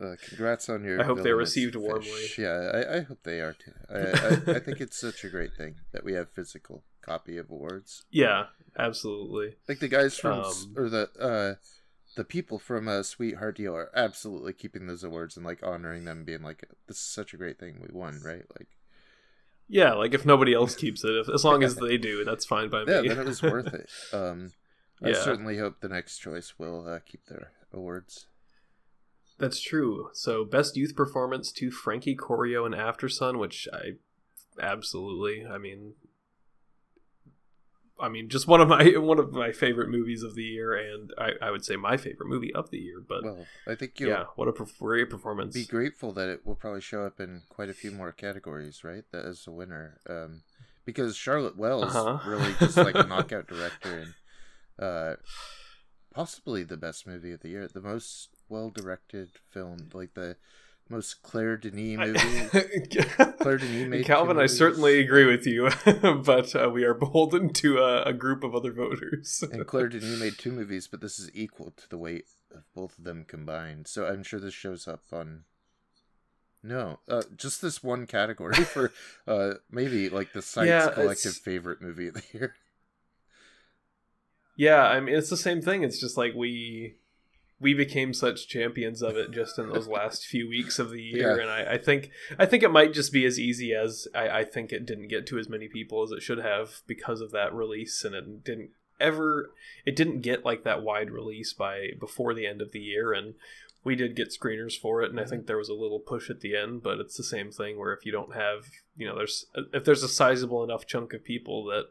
Uh, 0.00 0.14
congrats 0.26 0.70
on 0.70 0.84
your. 0.84 1.00
I 1.02 1.04
hope 1.04 1.16
they're 1.16 1.36
villainous 1.36 1.50
received 1.50 1.74
fish. 1.74 1.82
warmly. 1.82 2.26
Yeah, 2.38 2.70
I, 2.72 2.96
I 2.96 3.00
hope 3.02 3.18
they 3.24 3.40
are 3.40 3.52
too. 3.52 3.72
I, 3.90 3.98
I, 3.98 4.56
I 4.56 4.58
think 4.58 4.80
it's 4.80 4.98
such 4.98 5.22
a 5.22 5.28
great 5.28 5.54
thing 5.54 5.74
that 5.92 6.02
we 6.02 6.14
have 6.14 6.30
physical 6.30 6.82
copy 7.02 7.36
of 7.36 7.50
awards. 7.50 8.04
Yeah, 8.10 8.46
absolutely. 8.78 9.56
Like 9.68 9.80
the 9.80 9.88
guys 9.88 10.16
from 10.16 10.44
Um, 10.44 10.74
or 10.76 10.88
the 10.88 11.10
uh, 11.20 11.54
the 12.16 12.24
people 12.24 12.58
from 12.58 12.88
uh, 12.88 13.02
Sweetheart 13.02 13.56
Deal 13.56 13.74
are 13.76 13.90
absolutely 13.94 14.52
keeping 14.52 14.86
those 14.86 15.04
awards 15.04 15.36
and 15.36 15.44
like 15.46 15.62
honoring 15.62 16.04
them, 16.04 16.24
being 16.24 16.42
like, 16.42 16.64
"This 16.86 16.96
is 16.98 17.02
such 17.02 17.34
a 17.34 17.36
great 17.36 17.58
thing 17.58 17.80
we 17.80 17.88
won," 17.92 18.20
right? 18.22 18.44
Like, 18.58 18.68
Yeah, 19.68 19.92
like 19.94 20.14
if 20.14 20.26
nobody 20.26 20.54
else 20.54 20.74
keeps 20.74 21.04
it, 21.04 21.14
if, 21.16 21.28
as 21.28 21.44
long 21.44 21.62
as 21.62 21.76
they 21.80 21.96
do, 21.98 22.24
that's 22.24 22.44
fine 22.44 22.68
by 22.68 22.84
yeah, 22.86 23.02
me. 23.02 23.08
then 23.08 23.18
it 23.18 23.26
was 23.26 23.42
worth 23.42 23.72
it. 23.74 23.90
Um, 24.12 24.52
I 25.02 25.10
Yeah. 25.10 25.12
certainly 25.12 25.58
hope 25.58 25.80
the 25.80 25.88
next 25.88 26.18
choice 26.18 26.54
will 26.58 26.86
uh, 26.88 27.00
keep 27.04 27.26
their 27.26 27.52
awards. 27.72 28.26
That's 29.38 29.60
true. 29.60 30.10
So, 30.12 30.44
best 30.44 30.76
youth 30.76 30.94
performance 30.94 31.50
to 31.52 31.70
Frankie 31.70 32.14
Corio 32.14 32.64
and 32.64 32.74
Aftersun, 32.74 33.38
which 33.38 33.68
I 33.72 33.94
absolutely. 34.60 35.44
I 35.46 35.58
mean, 35.58 35.94
I 38.00 38.08
mean, 38.08 38.28
just 38.28 38.48
one 38.48 38.60
of 38.60 38.68
my 38.68 38.84
one 38.96 39.18
of 39.18 39.32
my 39.32 39.52
favorite 39.52 39.88
movies 39.88 40.22
of 40.22 40.34
the 40.34 40.42
year, 40.42 40.74
and 40.74 41.12
I, 41.18 41.32
I 41.40 41.50
would 41.50 41.64
say 41.64 41.76
my 41.76 41.96
favorite 41.96 42.28
movie 42.28 42.52
of 42.54 42.70
the 42.70 42.78
year. 42.78 43.02
But 43.06 43.22
Well, 43.24 43.46
I 43.66 43.74
think 43.74 44.00
you'll 44.00 44.10
yeah, 44.10 44.24
what 44.36 44.48
a 44.48 44.52
perf- 44.52 44.78
great 44.78 45.10
performance! 45.10 45.54
be 45.54 45.64
grateful 45.64 46.12
that 46.12 46.28
it 46.28 46.44
will 46.44 46.56
probably 46.56 46.80
show 46.80 47.04
up 47.04 47.20
in 47.20 47.42
quite 47.48 47.68
a 47.68 47.74
few 47.74 47.90
more 47.92 48.12
categories, 48.12 48.82
right? 48.84 49.04
That 49.12 49.24
as 49.24 49.46
a 49.46 49.52
winner, 49.52 50.00
um, 50.08 50.42
because 50.84 51.16
Charlotte 51.16 51.56
Wells 51.56 51.94
Uh-huh. 51.94 52.18
really 52.26 52.52
just 52.58 52.76
like 52.78 52.96
a 52.96 53.04
knockout 53.08 53.46
director 53.46 53.98
and 53.98 54.14
uh, 54.78 55.14
possibly 56.12 56.62
the 56.64 56.76
best 56.76 57.06
movie 57.06 57.32
of 57.32 57.40
the 57.40 57.48
year, 57.48 57.68
the 57.68 57.80
most 57.80 58.28
well 58.48 58.70
directed 58.70 59.30
film, 59.50 59.88
like 59.92 60.14
the 60.14 60.36
most 60.88 61.22
Claire 61.22 61.56
Denis 61.56 61.98
movie. 61.98 62.88
Claire 63.40 63.58
Denis 63.58 63.88
made 63.88 64.04
Calvin, 64.04 64.38
I 64.38 64.46
certainly 64.46 65.00
agree 65.00 65.24
with 65.24 65.46
you, 65.46 65.70
but 66.24 66.54
uh, 66.54 66.70
we 66.70 66.84
are 66.84 66.94
beholden 66.94 67.52
to 67.54 67.78
a, 67.78 68.02
a 68.02 68.12
group 68.12 68.44
of 68.44 68.54
other 68.54 68.72
voters. 68.72 69.42
and 69.50 69.66
Claire 69.66 69.88
Denis 69.88 70.20
made 70.20 70.38
two 70.38 70.52
movies, 70.52 70.86
but 70.86 71.00
this 71.00 71.18
is 71.18 71.30
equal 71.34 71.72
to 71.76 71.88
the 71.88 71.98
weight 71.98 72.26
of 72.54 72.62
both 72.74 72.98
of 72.98 73.04
them 73.04 73.24
combined. 73.26 73.86
So 73.88 74.06
I'm 74.06 74.22
sure 74.22 74.38
this 74.40 74.54
shows 74.54 74.86
up 74.86 75.02
on. 75.12 75.44
No, 76.62 77.00
uh, 77.08 77.22
just 77.36 77.60
this 77.60 77.82
one 77.82 78.06
category 78.06 78.54
for 78.54 78.90
uh, 79.26 79.54
maybe 79.70 80.08
like 80.08 80.32
the 80.32 80.40
site's 80.42 80.68
Yeah, 80.68 80.90
collective 80.92 81.32
it's- 81.32 81.38
favorite 81.38 81.82
movie 81.82 82.08
of 82.08 82.14
the 82.14 82.22
year. 82.32 82.54
Yeah, 84.56 84.82
I 84.84 85.00
mean 85.00 85.14
it's 85.14 85.30
the 85.30 85.36
same 85.36 85.60
thing. 85.60 85.82
It's 85.82 86.00
just 86.00 86.16
like 86.16 86.32
we 86.34 86.94
we 87.64 87.72
became 87.72 88.12
such 88.12 88.46
champions 88.46 89.00
of 89.00 89.16
it 89.16 89.30
just 89.30 89.58
in 89.58 89.70
those 89.70 89.88
last 89.88 90.26
few 90.26 90.46
weeks 90.46 90.78
of 90.78 90.90
the 90.90 91.00
year, 91.14 91.38
Yeah. 91.38 91.42
and 91.42 91.50
I, 91.50 91.72
I 91.72 91.78
think 91.78 92.10
I 92.38 92.44
think 92.44 92.62
it 92.62 92.70
might 92.70 92.92
just 92.92 93.10
be 93.10 93.24
as 93.24 93.40
easy 93.40 93.72
as 93.72 94.06
I, 94.14 94.40
I 94.40 94.44
think 94.44 94.70
it 94.70 94.84
didn't 94.84 95.08
get 95.08 95.26
to 95.28 95.38
as 95.38 95.48
many 95.48 95.66
people 95.66 96.02
as 96.02 96.10
it 96.10 96.22
should 96.22 96.36
have 96.36 96.82
because 96.86 97.22
of 97.22 97.32
that 97.32 97.54
release, 97.54 98.04
and 98.04 98.14
it 98.14 98.44
didn't 98.44 98.72
ever 99.00 99.50
it 99.86 99.96
didn't 99.96 100.20
get 100.20 100.44
like 100.44 100.62
that 100.64 100.82
wide 100.82 101.10
release 101.10 101.54
by 101.54 101.88
before 101.98 102.34
the 102.34 102.46
end 102.46 102.60
of 102.60 102.72
the 102.72 102.80
year, 102.80 103.14
and 103.14 103.32
we 103.82 103.96
did 103.96 104.14
get 104.14 104.28
screeners 104.28 104.78
for 104.78 105.00
it, 105.00 105.08
and 105.08 105.18
I 105.18 105.22
mm-hmm. 105.22 105.30
think 105.30 105.46
there 105.46 105.56
was 105.56 105.70
a 105.70 105.74
little 105.74 106.00
push 106.00 106.28
at 106.28 106.40
the 106.40 106.54
end, 106.54 106.82
but 106.82 107.00
it's 107.00 107.16
the 107.16 107.24
same 107.24 107.50
thing 107.50 107.78
where 107.78 107.94
if 107.94 108.04
you 108.04 108.12
don't 108.12 108.34
have 108.34 108.66
you 108.94 109.08
know 109.08 109.16
there's 109.16 109.46
if 109.72 109.86
there's 109.86 110.02
a 110.02 110.08
sizable 110.08 110.62
enough 110.62 110.86
chunk 110.86 111.14
of 111.14 111.24
people 111.24 111.64
that 111.64 111.86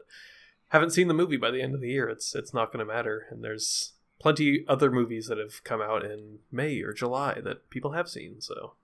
haven't 0.68 0.90
seen 0.90 1.08
the 1.08 1.14
movie 1.14 1.36
by 1.36 1.50
the 1.50 1.62
end 1.62 1.74
of 1.74 1.80
the 1.80 1.90
year, 1.90 2.08
it's 2.08 2.32
it's 2.36 2.54
not 2.54 2.72
going 2.72 2.86
to 2.86 2.92
matter. 2.92 3.26
And 3.30 3.42
there's 3.42 3.93
plenty 4.18 4.64
other 4.68 4.90
movies 4.90 5.26
that 5.28 5.38
have 5.38 5.62
come 5.64 5.80
out 5.82 6.04
in 6.04 6.38
May 6.50 6.80
or 6.80 6.92
July 6.92 7.40
that 7.42 7.68
people 7.70 7.92
have 7.92 8.08
seen. 8.08 8.40
So 8.40 8.74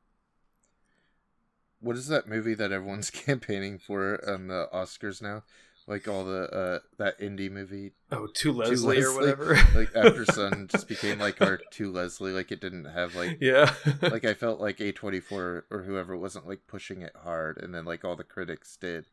What 1.81 1.97
is 1.97 2.09
that 2.09 2.29
movie 2.29 2.55
that 2.55 2.73
everyone's 2.73 3.11
campaigning 3.27 3.79
for 3.79 4.21
on 4.29 4.49
the 4.49 4.69
Oscars 4.73 5.23
now? 5.23 5.43
Like 5.87 6.07
all 6.07 6.25
the 6.25 6.43
uh, 6.55 6.79
that 6.99 7.19
indie 7.19 7.51
movie, 7.51 7.93
oh, 8.13 8.29
to 8.35 8.53
Leslie, 8.53 9.03
or 9.03 9.13
whatever. 9.15 9.55
like 9.75 9.91
After 9.97 10.25
Sun, 10.33 10.69
just 10.71 10.87
became 10.87 11.19
like 11.19 11.41
our 11.41 11.57
to 11.73 11.91
Leslie. 11.91 12.33
Like 12.33 12.53
it 12.53 12.61
didn't 12.61 12.85
have 12.85 13.17
like 13.17 13.39
yeah, 13.41 13.75
like 14.01 14.25
I 14.25 14.35
felt 14.35 14.61
like 14.61 14.77
A24 14.79 15.33
or 15.33 15.83
whoever 15.85 16.17
wasn't 16.17 16.47
like 16.47 16.61
pushing 16.69 17.03
it 17.03 17.17
hard, 17.25 17.59
and 17.59 17.75
then 17.75 17.87
like 17.87 18.05
all 18.05 18.15
the 18.15 18.23
critics 18.23 18.77
did, 18.77 19.07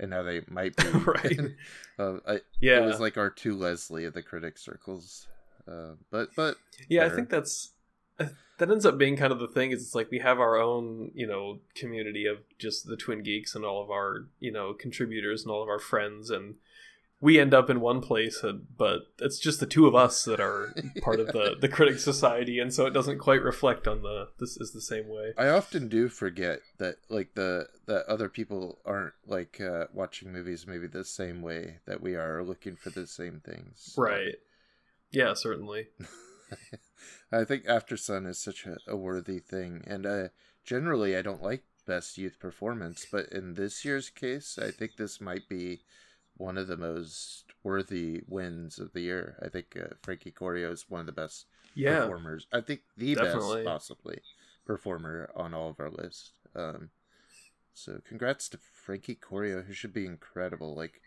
and 0.00 0.10
now 0.10 0.22
they 0.24 0.40
might 0.48 0.74
be 0.74 0.88
Right. 0.88 1.38
uh, 1.98 2.16
I, 2.26 2.40
yeah, 2.60 2.78
It 2.78 2.86
was 2.86 2.98
like 2.98 3.16
our 3.18 3.30
To 3.30 3.54
Leslie 3.54 4.06
of 4.06 4.14
the 4.14 4.22
critic 4.22 4.58
circles, 4.58 5.28
uh, 5.68 5.94
but 6.10 6.30
but 6.36 6.56
yeah. 6.88 7.04
I 7.04 7.08
think 7.08 7.28
that's 7.28 7.72
uh, 8.18 8.26
that 8.58 8.70
ends 8.70 8.86
up 8.86 8.98
being 8.98 9.16
kind 9.16 9.32
of 9.32 9.38
the 9.38 9.48
thing. 9.48 9.70
Is 9.70 9.82
it's 9.82 9.94
like 9.94 10.10
we 10.10 10.20
have 10.20 10.40
our 10.40 10.56
own 10.56 11.10
you 11.14 11.26
know 11.26 11.60
community 11.74 12.26
of 12.26 12.38
just 12.58 12.86
the 12.86 12.96
Twin 12.96 13.22
Geeks 13.22 13.54
and 13.54 13.64
all 13.64 13.82
of 13.82 13.90
our 13.90 14.26
you 14.38 14.52
know 14.52 14.72
contributors 14.72 15.42
and 15.42 15.50
all 15.50 15.62
of 15.62 15.68
our 15.68 15.80
friends 15.80 16.30
and. 16.30 16.56
We 17.18 17.40
end 17.40 17.54
up 17.54 17.70
in 17.70 17.80
one 17.80 18.02
place, 18.02 18.44
uh, 18.44 18.52
but 18.76 19.06
it's 19.20 19.38
just 19.38 19.58
the 19.58 19.64
two 19.64 19.86
of 19.86 19.94
us 19.94 20.24
that 20.24 20.38
are 20.38 20.74
part 21.00 21.18
of 21.18 21.28
the 21.28 21.56
the 21.58 21.66
critic 21.66 21.98
society, 21.98 22.58
and 22.58 22.74
so 22.74 22.84
it 22.84 22.92
doesn't 22.92 23.20
quite 23.20 23.42
reflect 23.42 23.88
on 23.88 24.02
the. 24.02 24.28
This 24.38 24.58
is 24.58 24.72
the 24.72 24.82
same 24.82 25.08
way. 25.08 25.32
I 25.38 25.48
often 25.48 25.88
do 25.88 26.10
forget 26.10 26.58
that 26.76 26.96
like 27.08 27.34
the 27.34 27.68
that 27.86 28.04
other 28.04 28.28
people 28.28 28.80
aren't 28.84 29.14
like 29.26 29.62
uh, 29.62 29.86
watching 29.94 30.30
movies 30.30 30.66
maybe 30.66 30.88
the 30.88 31.06
same 31.06 31.40
way 31.40 31.78
that 31.86 32.02
we 32.02 32.16
are, 32.16 32.44
looking 32.44 32.76
for 32.76 32.90
the 32.90 33.06
same 33.06 33.40
things. 33.42 33.94
Right. 33.96 34.34
Yeah, 35.16 35.32
certainly. 35.34 35.88
I 37.32 37.44
think 37.44 37.64
Aftersun 37.64 38.26
is 38.26 38.38
such 38.38 38.66
a, 38.66 38.78
a 38.86 38.96
worthy 38.96 39.38
thing, 39.38 39.82
and 39.86 40.06
uh, 40.06 40.28
generally 40.64 41.16
I 41.16 41.22
don't 41.22 41.42
like 41.42 41.64
best 41.86 42.18
youth 42.18 42.38
performance, 42.38 43.06
but 43.10 43.28
in 43.30 43.54
this 43.54 43.84
year's 43.84 44.10
case, 44.10 44.58
I 44.58 44.70
think 44.70 44.96
this 44.96 45.20
might 45.20 45.48
be 45.48 45.80
one 46.36 46.58
of 46.58 46.66
the 46.68 46.76
most 46.76 47.44
worthy 47.62 48.22
wins 48.28 48.78
of 48.78 48.92
the 48.92 49.00
year. 49.00 49.38
I 49.42 49.48
think 49.48 49.76
uh, 49.76 49.94
Frankie 50.02 50.30
Corio 50.30 50.70
is 50.72 50.90
one 50.90 51.00
of 51.00 51.06
the 51.06 51.12
best 51.12 51.46
Yeah. 51.74 52.10
performers. 52.10 52.46
I 52.52 52.60
think 52.60 52.82
the 52.96 53.14
Definitely. 53.14 53.62
best 53.62 53.62
possibly 53.64 54.20
performer 54.66 55.30
on 55.34 55.54
all 55.54 55.70
of 55.70 55.80
our 55.80 55.90
list. 55.90 56.32
Um, 56.54 56.90
so 57.74 58.00
congrats 58.04 58.48
to 58.50 58.58
Frankie 58.58 59.14
Corio, 59.14 59.62
who 59.62 59.72
should 59.72 59.92
be 59.92 60.06
incredible. 60.06 60.74
Like 60.74 61.00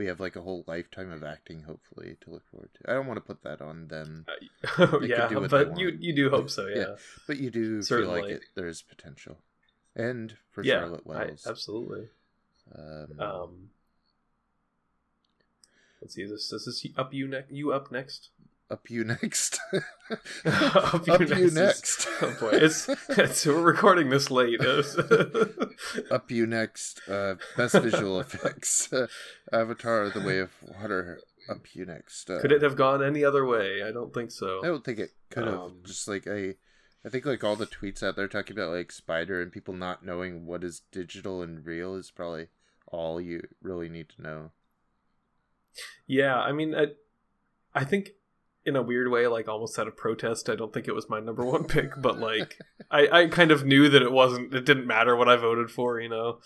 we 0.00 0.06
have 0.06 0.18
like 0.18 0.34
a 0.34 0.40
whole 0.40 0.64
lifetime 0.66 1.12
of 1.12 1.22
acting, 1.22 1.60
hopefully, 1.64 2.16
to 2.22 2.30
look 2.30 2.42
forward 2.50 2.70
to. 2.72 2.90
I 2.90 2.94
don't 2.94 3.06
want 3.06 3.18
to 3.18 3.20
put 3.20 3.42
that 3.42 3.60
on 3.60 3.86
them, 3.88 4.24
Oh, 4.78 4.98
yeah, 5.02 5.28
but 5.50 5.76
you 5.78 5.90
you 6.00 6.14
do 6.14 6.30
hope 6.30 6.48
so, 6.48 6.66
yeah. 6.68 6.76
Yeah. 6.78 6.94
but 7.26 7.36
you 7.36 7.50
do 7.50 7.82
feel 7.82 8.08
like 8.08 8.24
it. 8.24 8.40
There's 8.54 8.80
potential, 8.80 9.36
and 9.94 10.34
for 10.52 10.64
Yeah, 10.64 10.78
Charlotte 10.80 11.02
I- 11.06 11.08
Wells. 11.10 11.46
absolutely. 11.46 12.08
Um, 12.74 13.20
Um, 13.20 13.70
let's 16.00 16.14
see. 16.14 16.24
This 16.24 16.48
this 16.48 16.66
is 16.66 16.86
up 16.96 17.12
you 17.12 17.28
next. 17.28 17.50
You 17.52 17.72
up 17.72 17.92
next. 17.92 18.30
Up 18.70 18.88
you 18.88 19.04
next. 19.04 19.58
up 20.44 20.94
Up 21.08 21.20
you 21.20 21.26
is- 21.26 21.54
next. 21.54 22.06
oh 22.22 22.36
boy, 22.40 22.50
it's, 22.52 22.88
it's 23.08 23.46
we're 23.46 23.60
recording 23.60 24.10
this 24.10 24.30
late. 24.30 24.60
up 26.10 26.30
you 26.30 26.46
next. 26.46 27.00
Uh, 27.08 27.34
best 27.56 27.74
visual 27.74 28.20
effects. 28.20 28.92
Uh, 28.92 29.06
Avatar: 29.52 30.08
The 30.10 30.20
Way 30.20 30.38
of 30.38 30.50
Water. 30.62 31.20
Up 31.48 31.66
you 31.74 31.84
next. 31.84 32.30
Uh, 32.30 32.40
Could 32.40 32.52
it 32.52 32.62
have 32.62 32.76
gone 32.76 33.02
any 33.02 33.24
other 33.24 33.44
way? 33.44 33.82
I 33.82 33.90
don't 33.90 34.14
think 34.14 34.30
so. 34.30 34.60
I 34.62 34.66
don't 34.66 34.84
think 34.84 34.98
it 34.98 35.10
could 35.30 35.46
have. 35.46 35.54
Um, 35.58 35.78
Just 35.84 36.06
like 36.06 36.28
I, 36.28 36.54
I 37.04 37.08
think 37.08 37.26
like 37.26 37.42
all 37.42 37.56
the 37.56 37.66
tweets 37.66 38.02
out 38.02 38.14
there 38.14 38.28
talking 38.28 38.56
about 38.56 38.72
like 38.72 38.92
Spider 38.92 39.42
and 39.42 39.50
people 39.50 39.74
not 39.74 40.04
knowing 40.04 40.46
what 40.46 40.62
is 40.62 40.82
digital 40.92 41.42
and 41.42 41.64
real 41.66 41.94
is 41.96 42.10
probably 42.10 42.48
all 42.86 43.20
you 43.20 43.42
really 43.62 43.88
need 43.88 44.10
to 44.10 44.22
know. 44.22 44.50
Yeah, 46.06 46.36
I 46.36 46.52
mean, 46.52 46.74
I, 46.74 46.88
I 47.74 47.84
think 47.84 48.10
in 48.66 48.76
a 48.76 48.82
weird 48.82 49.10
way, 49.10 49.26
like 49.26 49.48
almost 49.48 49.78
out 49.78 49.88
of 49.88 49.96
protest, 49.96 50.48
I 50.50 50.54
don't 50.56 50.72
think 50.72 50.86
it 50.88 50.94
was 50.94 51.08
my 51.08 51.20
number 51.20 51.44
one 51.44 51.64
pick, 51.64 51.92
but 52.00 52.18
like 52.18 52.58
I, 52.90 53.08
I 53.10 53.26
kind 53.28 53.50
of 53.50 53.64
knew 53.64 53.88
that 53.88 54.02
it 54.02 54.12
wasn't. 54.12 54.52
It 54.54 54.64
didn't 54.66 54.86
matter 54.86 55.16
what 55.16 55.28
I 55.28 55.36
voted 55.36 55.70
for, 55.70 56.00
you 56.00 56.08
know. 56.08 56.40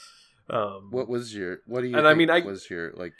Um, 0.50 0.88
What 0.90 1.08
was 1.08 1.34
your? 1.34 1.58
What 1.66 1.80
do 1.80 1.88
you? 1.88 1.96
And 1.96 2.06
I 2.06 2.14
mean, 2.14 2.30
I- 2.30 2.40
was 2.40 2.68
your 2.70 2.92
like. 2.94 3.14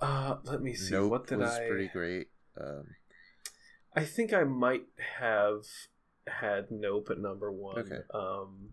uh, 0.00 0.36
let 0.44 0.60
me 0.60 0.74
see. 0.74 0.92
Nope 0.94 1.10
what 1.10 1.26
did 1.26 1.38
was 1.38 1.50
I? 1.50 1.66
pretty 1.68 1.88
great. 1.88 2.28
Um, 2.60 2.84
I 3.94 4.04
think 4.04 4.32
I 4.32 4.44
might 4.44 4.84
have 5.20 5.62
had 6.26 6.70
Nope 6.70 7.08
at 7.10 7.18
number 7.18 7.50
one. 7.50 7.78
Okay. 7.78 8.00
Um, 8.12 8.70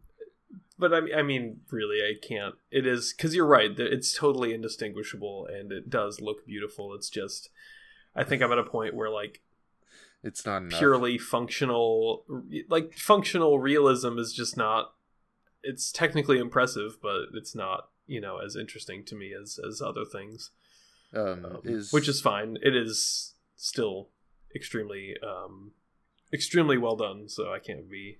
but 0.77 0.93
I, 0.93 1.19
I 1.19 1.21
mean, 1.21 1.61
really, 1.71 2.01
I 2.01 2.15
can't. 2.27 2.55
It 2.69 2.85
is 2.85 3.13
because 3.15 3.33
you're 3.33 3.45
right. 3.47 3.71
It's 3.79 4.13
totally 4.17 4.53
indistinguishable, 4.53 5.47
and 5.47 5.71
it 5.71 5.89
does 5.89 6.19
look 6.19 6.45
beautiful. 6.45 6.93
It's 6.93 7.09
just, 7.09 7.49
I 8.15 8.23
think 8.23 8.41
I'm 8.41 8.51
at 8.51 8.57
a 8.57 8.63
point 8.63 8.95
where 8.95 9.09
like 9.09 9.41
it's 10.23 10.45
not 10.45 10.63
enough. 10.63 10.79
purely 10.79 11.17
functional, 11.17 12.23
like 12.69 12.93
functional 12.93 13.59
realism 13.59 14.17
is 14.17 14.33
just 14.33 14.57
not. 14.57 14.93
It's 15.63 15.91
technically 15.91 16.37
impressive, 16.37 16.97
but 17.01 17.27
it's 17.33 17.55
not 17.55 17.89
you 18.07 18.21
know 18.21 18.37
as 18.37 18.55
interesting 18.55 19.03
to 19.05 19.15
me 19.15 19.33
as 19.33 19.59
as 19.67 19.81
other 19.81 20.05
things 20.05 20.51
Um, 21.13 21.45
um, 21.45 21.61
is 21.63 21.91
which 21.91 22.07
is 22.07 22.21
fine. 22.21 22.57
It 22.61 22.75
is 22.75 23.33
still 23.55 24.09
extremely, 24.55 25.15
um, 25.23 25.71
extremely 26.31 26.77
well 26.77 26.95
done. 26.95 27.27
So 27.29 27.51
I 27.51 27.59
can't 27.59 27.89
be 27.89 28.19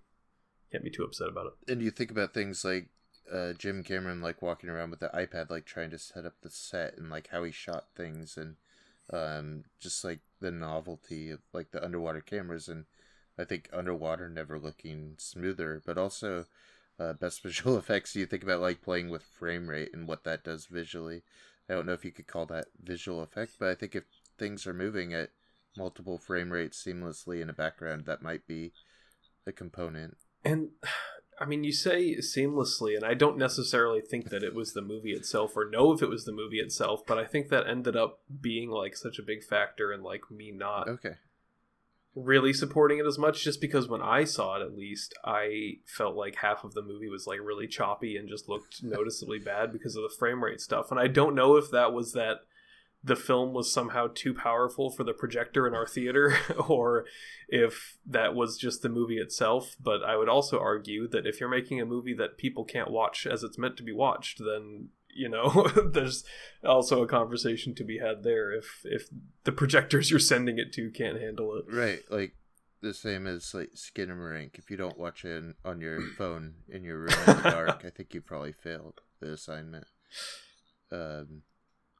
can't 0.71 0.83
be 0.83 0.89
too 0.89 1.03
upset 1.03 1.29
about 1.29 1.47
it. 1.47 1.71
and 1.71 1.81
you 1.81 1.91
think 1.91 2.11
about 2.11 2.33
things 2.33 2.65
like 2.65 2.89
uh, 3.31 3.53
Jim 3.53 3.83
Cameron 3.83 4.21
like 4.21 4.41
walking 4.41 4.69
around 4.69 4.91
with 4.91 4.99
the 4.99 5.09
iPad, 5.09 5.49
like 5.49 5.65
trying 5.65 5.89
to 5.91 5.97
set 5.99 6.25
up 6.25 6.33
the 6.41 6.49
set 6.49 6.97
and 6.97 7.09
like 7.09 7.29
how 7.31 7.43
he 7.43 7.51
shot 7.51 7.85
things, 7.95 8.37
and 8.37 8.55
um, 9.11 9.63
just 9.79 10.03
like 10.03 10.19
the 10.39 10.51
novelty 10.51 11.31
of 11.31 11.39
like 11.53 11.71
the 11.71 11.83
underwater 11.83 12.21
cameras, 12.21 12.67
and 12.67 12.85
I 13.37 13.43
think 13.43 13.69
underwater 13.73 14.29
never 14.29 14.59
looking 14.59 15.15
smoother, 15.17 15.81
but 15.85 15.97
also 15.97 16.45
uh, 16.99 17.13
best 17.13 17.41
visual 17.43 17.77
effects. 17.77 18.15
You 18.15 18.25
think 18.25 18.43
about 18.43 18.61
like 18.61 18.81
playing 18.81 19.09
with 19.09 19.23
frame 19.23 19.69
rate 19.69 19.91
and 19.93 20.07
what 20.07 20.23
that 20.23 20.43
does 20.43 20.65
visually. 20.65 21.23
I 21.69 21.73
don't 21.73 21.85
know 21.85 21.93
if 21.93 22.05
you 22.05 22.11
could 22.11 22.27
call 22.27 22.45
that 22.47 22.67
visual 22.83 23.21
effect, 23.21 23.53
but 23.59 23.69
I 23.69 23.75
think 23.75 23.95
if 23.95 24.03
things 24.37 24.67
are 24.67 24.73
moving 24.73 25.13
at 25.13 25.31
multiple 25.77 26.17
frame 26.17 26.51
rates 26.51 26.83
seamlessly 26.83 27.41
in 27.41 27.49
a 27.49 27.53
background, 27.53 28.05
that 28.05 28.21
might 28.21 28.45
be 28.47 28.71
a 29.47 29.51
component. 29.51 30.17
And 30.43 30.69
I 31.39 31.45
mean, 31.45 31.63
you 31.63 31.73
say 31.73 32.15
seamlessly, 32.17 32.95
and 32.95 33.03
I 33.03 33.13
don't 33.13 33.37
necessarily 33.37 34.01
think 34.01 34.29
that 34.29 34.43
it 34.43 34.55
was 34.55 34.73
the 34.73 34.81
movie 34.81 35.11
itself, 35.11 35.57
or 35.57 35.69
know 35.69 35.91
if 35.91 36.01
it 36.01 36.09
was 36.09 36.25
the 36.25 36.31
movie 36.31 36.59
itself, 36.59 37.01
but 37.05 37.17
I 37.17 37.25
think 37.25 37.49
that 37.49 37.67
ended 37.67 37.95
up 37.97 38.19
being 38.41 38.69
like 38.69 38.95
such 38.95 39.19
a 39.19 39.23
big 39.23 39.43
factor 39.43 39.91
in 39.91 40.01
like 40.01 40.31
me 40.31 40.51
not 40.51 40.87
Okay. 40.87 41.15
really 42.15 42.53
supporting 42.53 42.99
it 42.99 43.05
as 43.05 43.17
much 43.17 43.43
just 43.43 43.59
because 43.59 43.89
when 43.89 44.01
I 44.01 44.23
saw 44.23 44.55
it 44.55 44.61
at 44.61 44.77
least 44.77 45.13
I 45.25 45.79
felt 45.85 46.15
like 46.15 46.37
half 46.37 46.63
of 46.63 46.73
the 46.73 46.81
movie 46.81 47.09
was 47.09 47.27
like 47.27 47.39
really 47.43 47.67
choppy 47.67 48.15
and 48.15 48.29
just 48.29 48.47
looked 48.47 48.77
noticeably 48.83 49.39
bad 49.39 49.73
because 49.73 49.97
of 49.97 50.03
the 50.03 50.15
frame 50.17 50.41
rate 50.41 50.61
stuff 50.61 50.91
and 50.91 50.99
I 50.99 51.07
don't 51.07 51.35
know 51.35 51.57
if 51.57 51.69
that 51.71 51.91
was 51.91 52.13
that 52.13 52.37
the 53.05 53.15
film 53.15 53.53
was 53.53 53.71
somehow 53.71 54.07
too 54.13 54.33
powerful 54.33 54.89
for 54.89 55.03
the 55.03 55.13
projector 55.13 55.67
in 55.67 55.75
our 55.75 55.85
theater 55.85 56.37
or 56.67 57.05
if 57.47 57.97
that 58.05 58.33
was 58.33 58.57
just 58.57 58.81
the 58.81 58.89
movie 58.89 59.17
itself 59.17 59.75
but 59.79 60.03
I 60.03 60.17
would 60.17 60.29
also 60.29 60.59
argue 60.59 61.07
that 61.09 61.27
if 61.27 61.39
you're 61.39 61.49
making 61.49 61.79
a 61.79 61.85
movie 61.85 62.15
that 62.15 62.37
people 62.37 62.65
can't 62.65 62.91
watch 62.91 63.27
as 63.27 63.43
it's 63.43 63.57
meant 63.57 63.77
to 63.77 63.83
be 63.83 63.93
watched 63.93 64.39
then 64.39 64.89
you 65.13 65.29
know 65.29 65.67
there's 65.93 66.23
also 66.63 67.03
a 67.03 67.07
conversation 67.07 67.75
to 67.75 67.83
be 67.83 67.99
had 67.99 68.23
there 68.23 68.51
if 68.51 68.81
if 68.83 69.07
the 69.43 69.51
projectors 69.51 70.09
you're 70.09 70.19
sending 70.19 70.57
it 70.57 70.73
to 70.73 70.89
can't 70.89 71.21
handle 71.21 71.55
it 71.55 71.65
Right, 71.67 71.99
like 72.09 72.33
the 72.85 72.93
same 72.93 73.25
as 73.25 73.53
like 73.53 73.71
Skinamarink. 73.75 74.59
If 74.59 74.69
you 74.69 74.77
don't 74.77 74.97
watch 74.97 75.25
it 75.25 75.43
on 75.65 75.81
your 75.81 76.01
phone 76.17 76.53
in 76.69 76.83
your 76.83 76.99
room 76.99 77.17
in 77.27 77.37
the 77.37 77.49
dark, 77.49 77.83
I 77.83 77.89
think 77.89 78.13
you 78.13 78.21
probably 78.21 78.53
failed 78.53 79.01
the 79.19 79.33
assignment. 79.33 79.85
Um, 80.91 81.41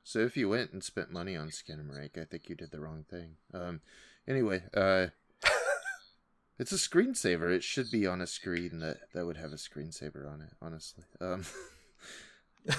so 0.05 0.19
if 0.19 0.37
you 0.37 0.47
went 0.47 0.71
and 0.71 0.81
spent 0.83 1.11
money 1.11 1.35
on 1.35 1.49
Skinamarink, 1.49 2.17
I 2.17 2.23
think 2.23 2.47
you 2.47 2.55
did 2.55 2.71
the 2.71 2.79
wrong 2.79 3.03
thing. 3.09 3.31
Um, 3.53 3.81
anyway, 4.27 4.61
uh, 4.73 5.07
it's 6.59 6.71
a 6.71 6.75
screensaver. 6.75 7.51
It 7.51 7.63
should 7.63 7.91
be 7.91 8.05
on 8.07 8.21
a 8.21 8.27
screen 8.27 8.79
that 8.79 8.97
that 9.13 9.25
would 9.25 9.37
have 9.37 9.51
a 9.51 9.55
screensaver 9.57 10.31
on 10.31 10.41
it. 10.41 10.53
Honestly, 10.61 11.03
um, 11.19 11.43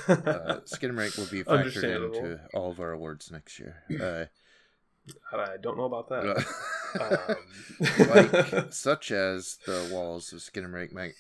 uh, 0.09 0.61
Skinamarink 0.64 1.18
will 1.18 1.27
be 1.27 1.43
factored 1.45 1.83
into 2.14 2.41
all 2.55 2.70
of 2.70 2.81
our 2.81 2.93
awards 2.93 3.31
next 3.31 3.59
year. 3.59 3.83
Uh, 4.01 4.27
I 5.37 5.57
don't 5.61 5.77
know 5.77 5.85
about 5.85 6.09
that. 6.09 6.24
uh, 6.39 6.43
Um, 6.99 7.37
like 8.09 8.72
such 8.72 9.11
as 9.11 9.59
the 9.66 9.91
walls 9.93 10.33
of 10.33 10.39
Skinamarink 10.39 10.93
might 10.93 11.14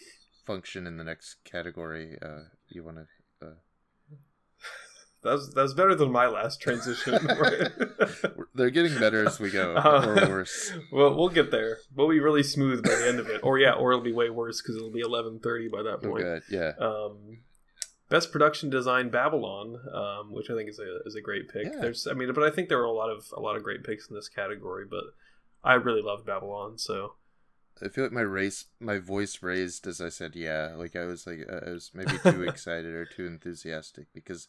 function 0.46 0.86
in 0.86 0.96
the 0.96 1.04
next 1.04 1.36
category. 1.44 2.16
Uh, 2.22 2.44
you 2.68 2.82
want 2.84 2.96
to? 2.96 3.06
That's 5.26 5.48
that's 5.54 5.74
better 5.74 5.94
than 5.94 6.10
my 6.10 6.26
last 6.28 6.60
transition. 6.60 7.14
they're 8.54 8.70
getting 8.70 8.98
better 8.98 9.26
as 9.26 9.38
we 9.38 9.50
go, 9.50 9.74
Uh, 9.76 10.16
or 10.20 10.28
worse. 10.28 10.72
well, 10.92 11.14
we'll 11.14 11.28
get 11.28 11.50
there. 11.50 11.78
We'll 11.94 12.08
be 12.08 12.20
really 12.20 12.42
smooth 12.42 12.82
by 12.82 12.94
the 12.94 13.08
end 13.08 13.20
of 13.20 13.28
it, 13.28 13.40
or 13.42 13.58
yeah, 13.58 13.72
or 13.72 13.92
it'll 13.92 14.04
be 14.04 14.12
way 14.12 14.30
worse 14.30 14.62
because 14.62 14.76
it'll 14.76 14.90
be 14.90 15.00
eleven 15.00 15.38
thirty 15.40 15.68
by 15.68 15.82
that 15.82 15.98
Oh, 16.04 16.08
point. 16.10 16.42
Yeah. 16.50 16.72
Um, 16.80 17.38
best 18.08 18.30
production 18.32 18.70
design 18.70 19.10
Babylon, 19.10 19.78
um, 19.92 20.32
which 20.32 20.48
I 20.50 20.54
think 20.54 20.70
is 20.70 20.78
a 20.78 21.00
is 21.06 21.14
a 21.14 21.20
great 21.20 21.48
pick. 21.48 21.64
Yeah. 21.64 21.80
There's, 21.80 22.06
I 22.06 22.14
mean, 22.14 22.32
but 22.32 22.44
I 22.44 22.50
think 22.50 22.68
there 22.68 22.78
were 22.78 22.84
a 22.84 22.92
lot 22.92 23.10
of 23.10 23.26
a 23.36 23.40
lot 23.40 23.56
of 23.56 23.62
great 23.62 23.84
picks 23.84 24.08
in 24.08 24.14
this 24.14 24.28
category, 24.28 24.84
but 24.88 25.04
I 25.64 25.74
really 25.74 26.02
love 26.02 26.24
Babylon. 26.24 26.78
So 26.78 27.14
I 27.82 27.88
feel 27.88 28.04
like 28.04 28.12
my 28.12 28.22
race, 28.22 28.66
my 28.80 28.98
voice 28.98 29.42
raised 29.42 29.86
as 29.86 30.00
I 30.00 30.08
said, 30.08 30.34
"Yeah." 30.34 30.74
Like 30.76 30.96
I 30.96 31.04
was 31.04 31.26
like, 31.26 31.46
uh, 31.50 31.60
I 31.66 31.70
was 31.70 31.90
maybe 31.94 32.18
too 32.18 32.42
excited 32.48 32.94
or 32.94 33.04
too 33.04 33.26
enthusiastic 33.26 34.06
because 34.14 34.48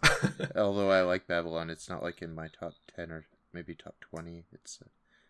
although 0.55 0.91
I 0.91 1.01
like 1.01 1.27
Babylon, 1.27 1.69
it's 1.69 1.89
not 1.89 2.03
like 2.03 2.21
in 2.21 2.33
my 2.33 2.47
top 2.47 2.73
ten 2.95 3.11
or 3.11 3.25
maybe 3.51 3.75
top 3.75 3.95
twenty. 3.99 4.45
It's 4.53 4.79
uh, 4.81 4.87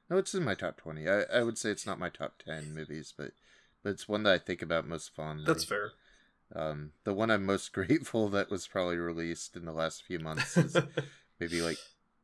no, 0.10 0.18
it's 0.18 0.36
in 0.36 0.44
my 0.44 0.54
top 0.54 0.78
twenty. 0.78 1.10
I, 1.10 1.24
I 1.34 1.44
would 1.44 1.58
say 1.58 1.72
it's 1.72 1.88
not 1.88 2.00
my 2.00 2.10
top 2.10 2.36
ten 2.44 2.74
movies, 2.74 3.14
but 3.18 3.32
but 3.84 3.92
it's 3.92 4.08
one 4.08 4.24
that 4.24 4.34
I 4.34 4.38
think 4.38 4.62
about 4.62 4.88
most 4.88 5.16
fondly. 5.16 5.46
that's 5.46 5.64
fair. 5.64 5.92
Um, 6.56 6.92
the 7.04 7.14
one 7.14 7.32
I'm 7.32 7.46
most 7.46 7.74
grateful 7.74 8.30
that 8.30 8.52
was 8.52 8.68
probably 8.68 8.98
released 8.98 9.56
in 9.56 9.66
the 9.66 9.74
last 9.74 10.04
few 10.04 10.20
months 10.20 10.56
is 10.58 10.78
maybe 11.40 11.62
like 11.62 11.78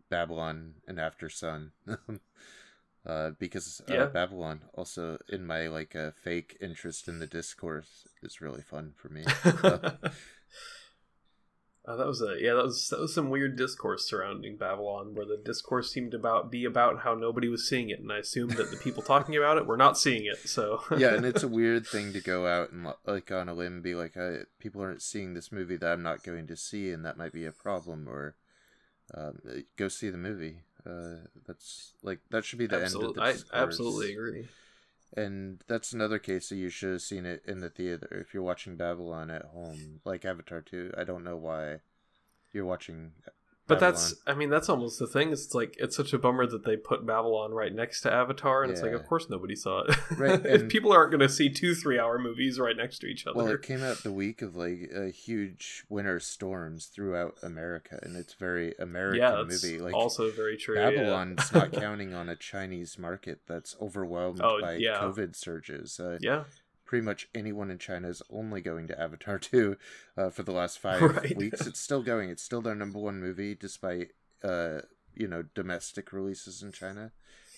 Babylon 0.09 0.75
and 0.87 0.97
Aftersun. 0.97 1.71
Uh, 3.05 3.31
because 3.39 3.81
uh, 3.89 3.93
Yeah. 3.93 4.05
Babylon 4.05 4.61
also 4.73 5.17
in 5.29 5.45
my 5.45 5.67
like 5.67 5.95
uh, 5.95 6.11
fake 6.11 6.57
interest 6.61 7.07
in 7.07 7.19
the 7.19 7.27
discourse 7.27 8.07
is 8.21 8.41
really 8.41 8.61
fun 8.61 8.93
for 8.95 9.09
me. 9.09 9.23
Uh, 11.85 11.97
that 11.97 12.07
was 12.07 12.21
a 12.21 12.37
yeah 12.39 12.53
that 12.53 12.63
was 12.63 12.87
that 12.87 12.99
was 12.99 13.13
some 13.13 13.29
weird 13.29 13.57
discourse 13.57 14.07
surrounding 14.07 14.55
Babylon 14.55 15.13
where 15.13 15.25
the 15.25 15.41
discourse 15.43 15.91
seemed 15.91 16.11
to 16.11 16.17
about 16.17 16.49
be 16.49 16.63
about 16.63 17.01
how 17.01 17.13
nobody 17.13 17.49
was 17.49 17.67
seeing 17.67 17.89
it 17.89 17.99
and 17.99 18.09
I 18.09 18.19
assumed 18.19 18.51
that 18.51 18.71
the 18.71 18.77
people 18.77 19.03
talking 19.03 19.35
about 19.35 19.57
it 19.57 19.67
were 19.67 19.75
not 19.75 19.97
seeing 19.97 20.25
it 20.25 20.37
so 20.47 20.81
yeah, 20.97 21.13
and 21.13 21.25
it's 21.25 21.43
a 21.43 21.47
weird 21.49 21.85
thing 21.85 22.13
to 22.13 22.21
go 22.21 22.47
out 22.47 22.71
and 22.71 22.87
like 23.05 23.29
on 23.33 23.49
a 23.49 23.53
limb 23.53 23.73
and 23.73 23.83
be 23.83 23.95
like, 23.95 24.15
I, 24.15 24.43
people 24.59 24.81
aren't 24.81 25.01
seeing 25.01 25.33
this 25.33 25.51
movie 25.51 25.75
that 25.75 25.91
I'm 25.91 26.03
not 26.03 26.23
going 26.23 26.47
to 26.47 26.55
see, 26.55 26.89
and 26.89 27.03
that 27.03 27.17
might 27.17 27.33
be 27.33 27.45
a 27.45 27.51
problem. 27.51 28.07
Or 28.07 28.35
um, 29.13 29.39
go 29.75 29.89
see 29.89 30.09
the 30.09 30.17
movie. 30.17 30.61
Uh, 30.85 31.27
that's 31.47 31.93
like 32.03 32.19
that 32.29 32.43
should 32.43 32.59
be 32.59 32.67
the 32.67 32.75
end 32.83 33.01
of 33.01 33.13
absolutely 33.13 33.13
the 33.13 33.45
I 33.53 33.63
absolutely 33.63 34.11
agree 34.13 34.47
And 35.15 35.63
that's 35.67 35.93
another 35.93 36.17
case 36.19 36.49
that 36.49 36.55
you 36.55 36.69
should 36.69 36.93
have 36.93 37.01
seen 37.01 37.25
it 37.25 37.43
in 37.45 37.59
the 37.59 37.69
theater. 37.69 38.07
If 38.11 38.33
you're 38.33 38.43
watching 38.43 38.75
Babylon 38.75 39.29
at 39.29 39.45
home, 39.45 40.01
like 40.05 40.25
Avatar 40.25 40.61
2, 40.61 40.91
I 40.97 41.03
don't 41.03 41.23
know 41.23 41.37
why 41.37 41.81
you're 42.53 42.65
watching 42.65 43.13
But 43.65 43.79
that's, 43.79 44.13
I 44.27 44.33
mean, 44.33 44.49
that's 44.49 44.67
almost 44.67 44.99
the 44.99 45.07
thing. 45.07 45.31
It's 45.31 45.53
like 45.53 45.75
it's 45.79 45.95
such 45.95 46.11
a 46.11 46.17
bummer 46.19 46.45
that 46.47 46.65
they 46.65 46.75
put 46.75 47.05
Babylon 47.05 47.51
right 47.51 47.73
next 47.73 48.01
to 48.01 48.11
Avatar, 48.11 48.63
and 48.63 48.71
it's 48.71 48.81
like, 48.81 48.91
of 48.91 49.05
course 49.05 49.29
nobody 49.29 49.55
saw 49.55 49.83
it. 49.83 49.95
Right, 50.17 50.45
if 50.45 50.67
people 50.67 50.91
aren't 50.91 51.11
going 51.11 51.21
to 51.21 51.29
see 51.29 51.49
two 51.49 51.73
three-hour 51.73 52.19
movies 52.19 52.59
right 52.59 52.75
next 52.75 52.99
to 52.99 53.07
each 53.07 53.25
other. 53.25 53.37
Well, 53.37 53.47
it 53.47 53.61
came 53.61 53.81
out 53.81 54.03
the 54.03 54.11
week 54.11 54.41
of 54.41 54.57
like 54.57 54.91
uh, 54.95 55.03
huge 55.05 55.85
winter 55.87 56.19
storms 56.19 56.87
throughout 56.87 57.35
America, 57.41 57.99
and 58.03 58.17
it's 58.17 58.33
very 58.33 58.73
American 58.79 59.21
yeah, 59.21 59.43
movie. 59.47 59.79
Like 59.79 59.93
also 59.93 60.29
very 60.31 60.57
true. 60.57 60.77
yeah. 60.77 60.89
Babylon's 60.89 61.53
not 61.53 61.71
counting 61.73 62.13
on 62.13 62.27
a 62.27 62.35
Chinese 62.35 62.99
market 62.99 63.41
that's 63.47 63.77
overwhelmed 63.81 64.41
Oh, 64.43 64.59
by 64.59 64.75
yeah. 64.75 64.99
COVID 64.99 65.35
surges. 65.37 65.99
Uh, 65.99 66.17
yeah, 66.19 66.43
Pretty 66.93 67.05
much 67.05 67.27
anyone 67.33 67.71
in 67.71 67.79
China 67.79 68.07
is 68.07 68.21
only 68.29 68.61
going 68.61 68.85
to 68.85 69.01
Avatar 69.01 69.39
2 69.39 69.75
uh, 70.15 70.29
for 70.29 70.43
the 70.43 70.51
last 70.51 70.77
five 70.77 71.01
Right. 71.15 71.35
weeks. 71.35 71.65
It's 71.65 71.79
still 71.79 72.03
going. 72.03 72.29
It's 72.29 72.43
still 72.43 72.61
their 72.61 72.75
number 72.75 72.99
one 72.99 73.19
movie, 73.19 73.55
despite 73.55 74.09
uh, 74.43 74.81
you 75.15 75.27
know 75.27 75.43
domestic 75.55 76.13
releases 76.13 76.61
in 76.61 76.71
China, 76.71 77.11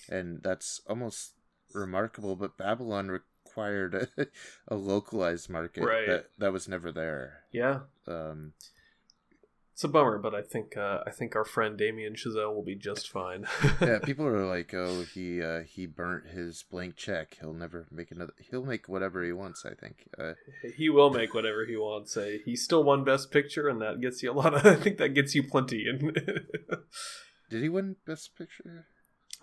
and 0.07 0.41
that's 0.41 0.79
almost 0.87 1.33
remarkable. 1.73 2.37
But 2.37 2.57
Babylon 2.57 3.09
required 3.09 4.07
a, 4.17 4.27
a 4.69 4.75
localized 4.77 5.49
market 5.49 5.83
Right. 5.83 6.07
that 6.07 6.29
that 6.37 6.53
was 6.53 6.69
never 6.69 6.93
there. 6.93 7.41
yeah. 7.51 7.79
Um, 8.07 8.53
It's 9.75 9.83
a 9.83 9.89
bummer, 9.89 10.17
but 10.17 10.33
I 10.33 10.41
think 10.41 10.77
uh, 10.77 11.01
I 11.05 11.11
think 11.11 11.35
our 11.35 11.43
friend 11.43 11.77
Damien 11.77 12.13
Chazelle 12.13 12.55
will 12.55 12.63
be 12.63 12.75
just 12.75 13.09
fine. 13.09 13.45
yeah, 13.81 13.99
people 13.99 14.25
are 14.25 14.45
like, 14.45 14.73
"Oh, 14.73 15.03
he 15.13 15.43
uh, 15.43 15.63
he 15.63 15.85
burnt 15.85 16.27
his 16.27 16.63
blank 16.63 16.95
check. 16.95 17.35
He'll 17.41 17.51
never 17.51 17.85
make 17.91 18.09
another. 18.09 18.31
He'll 18.49 18.63
make 18.63 18.87
whatever 18.87 19.21
he 19.21 19.33
wants." 19.33 19.65
I 19.65 19.73
think. 19.73 20.07
Uh, 20.17 20.35
he 20.77 20.87
will 20.89 21.09
make 21.09 21.33
whatever 21.33 21.65
he 21.65 21.75
wants. 21.75 22.13
Say 22.13 22.39
he 22.45 22.55
still 22.55 22.85
won 22.85 23.03
Best 23.03 23.31
Picture, 23.31 23.67
and 23.67 23.81
that 23.81 23.99
gets 23.99 24.23
you 24.23 24.31
a 24.31 24.39
lot 24.39 24.53
of. 24.53 24.65
I 24.65 24.75
think 24.75 24.97
that 24.97 25.09
gets 25.09 25.35
you 25.35 25.43
plenty. 25.43 25.89
And 25.89 26.13
did 27.49 27.61
he 27.61 27.67
win 27.67 27.97
Best 28.07 28.37
Picture? 28.37 28.85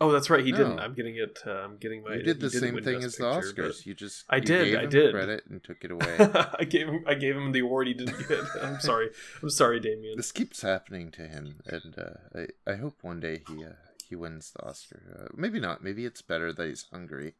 Oh, 0.02 0.10
that's 0.12 0.28
right, 0.28 0.44
he 0.44 0.50
No. 0.52 0.58
didn't. 0.58 0.78
I'm 0.80 0.94
getting 0.94 1.16
it. 1.16 1.38
Uh, 1.46 1.50
I'm 1.52 1.76
getting 1.78 2.02
my. 2.02 2.14
you 2.16 2.22
did 2.22 2.40
the 2.40 2.50
same 2.50 2.82
thing 2.82 3.02
as 3.02 3.16
the 3.16 3.32
Picture, 3.40 3.62
Oscars. 3.64 3.86
You 3.86 3.94
just 3.94 4.24
I 4.28 4.36
you 4.36 4.42
did, 4.42 4.64
gave 4.66 4.78
I 4.78 4.82
him 4.82 4.90
did. 4.90 5.12
credit 5.14 5.44
and 5.48 5.62
took 5.64 5.84
it 5.84 5.90
away. 5.90 6.16
I 6.60 6.64
gave 6.64 6.88
him. 6.88 7.04
I 7.06 7.14
gave 7.14 7.36
him 7.36 7.52
the 7.52 7.60
award 7.60 7.86
he 7.86 7.94
didn't 7.94 8.28
get. 8.28 8.40
I'm 8.62 8.80
sorry. 8.80 9.08
I'm 9.42 9.50
sorry, 9.50 9.80
Damien. 9.80 10.16
this 10.16 10.32
keeps 10.32 10.62
happening 10.62 11.10
to 11.12 11.22
him, 11.28 11.60
and 11.66 11.94
uh, 11.98 12.38
I 12.66 12.72
I 12.72 12.74
hope 12.76 12.98
one 13.02 13.20
day 13.20 13.42
he 13.48 13.64
uh, 13.64 13.70
he 14.08 14.14
wins 14.16 14.50
the 14.52 14.64
Oscar. 14.66 15.00
Uh, 15.18 15.28
maybe 15.34 15.60
not. 15.60 15.82
Maybe 15.82 16.04
it's 16.04 16.22
better 16.22 16.52
that 16.52 16.68
he's 16.68 16.86
hungry. 16.92 17.34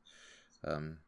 Um, 0.64 0.98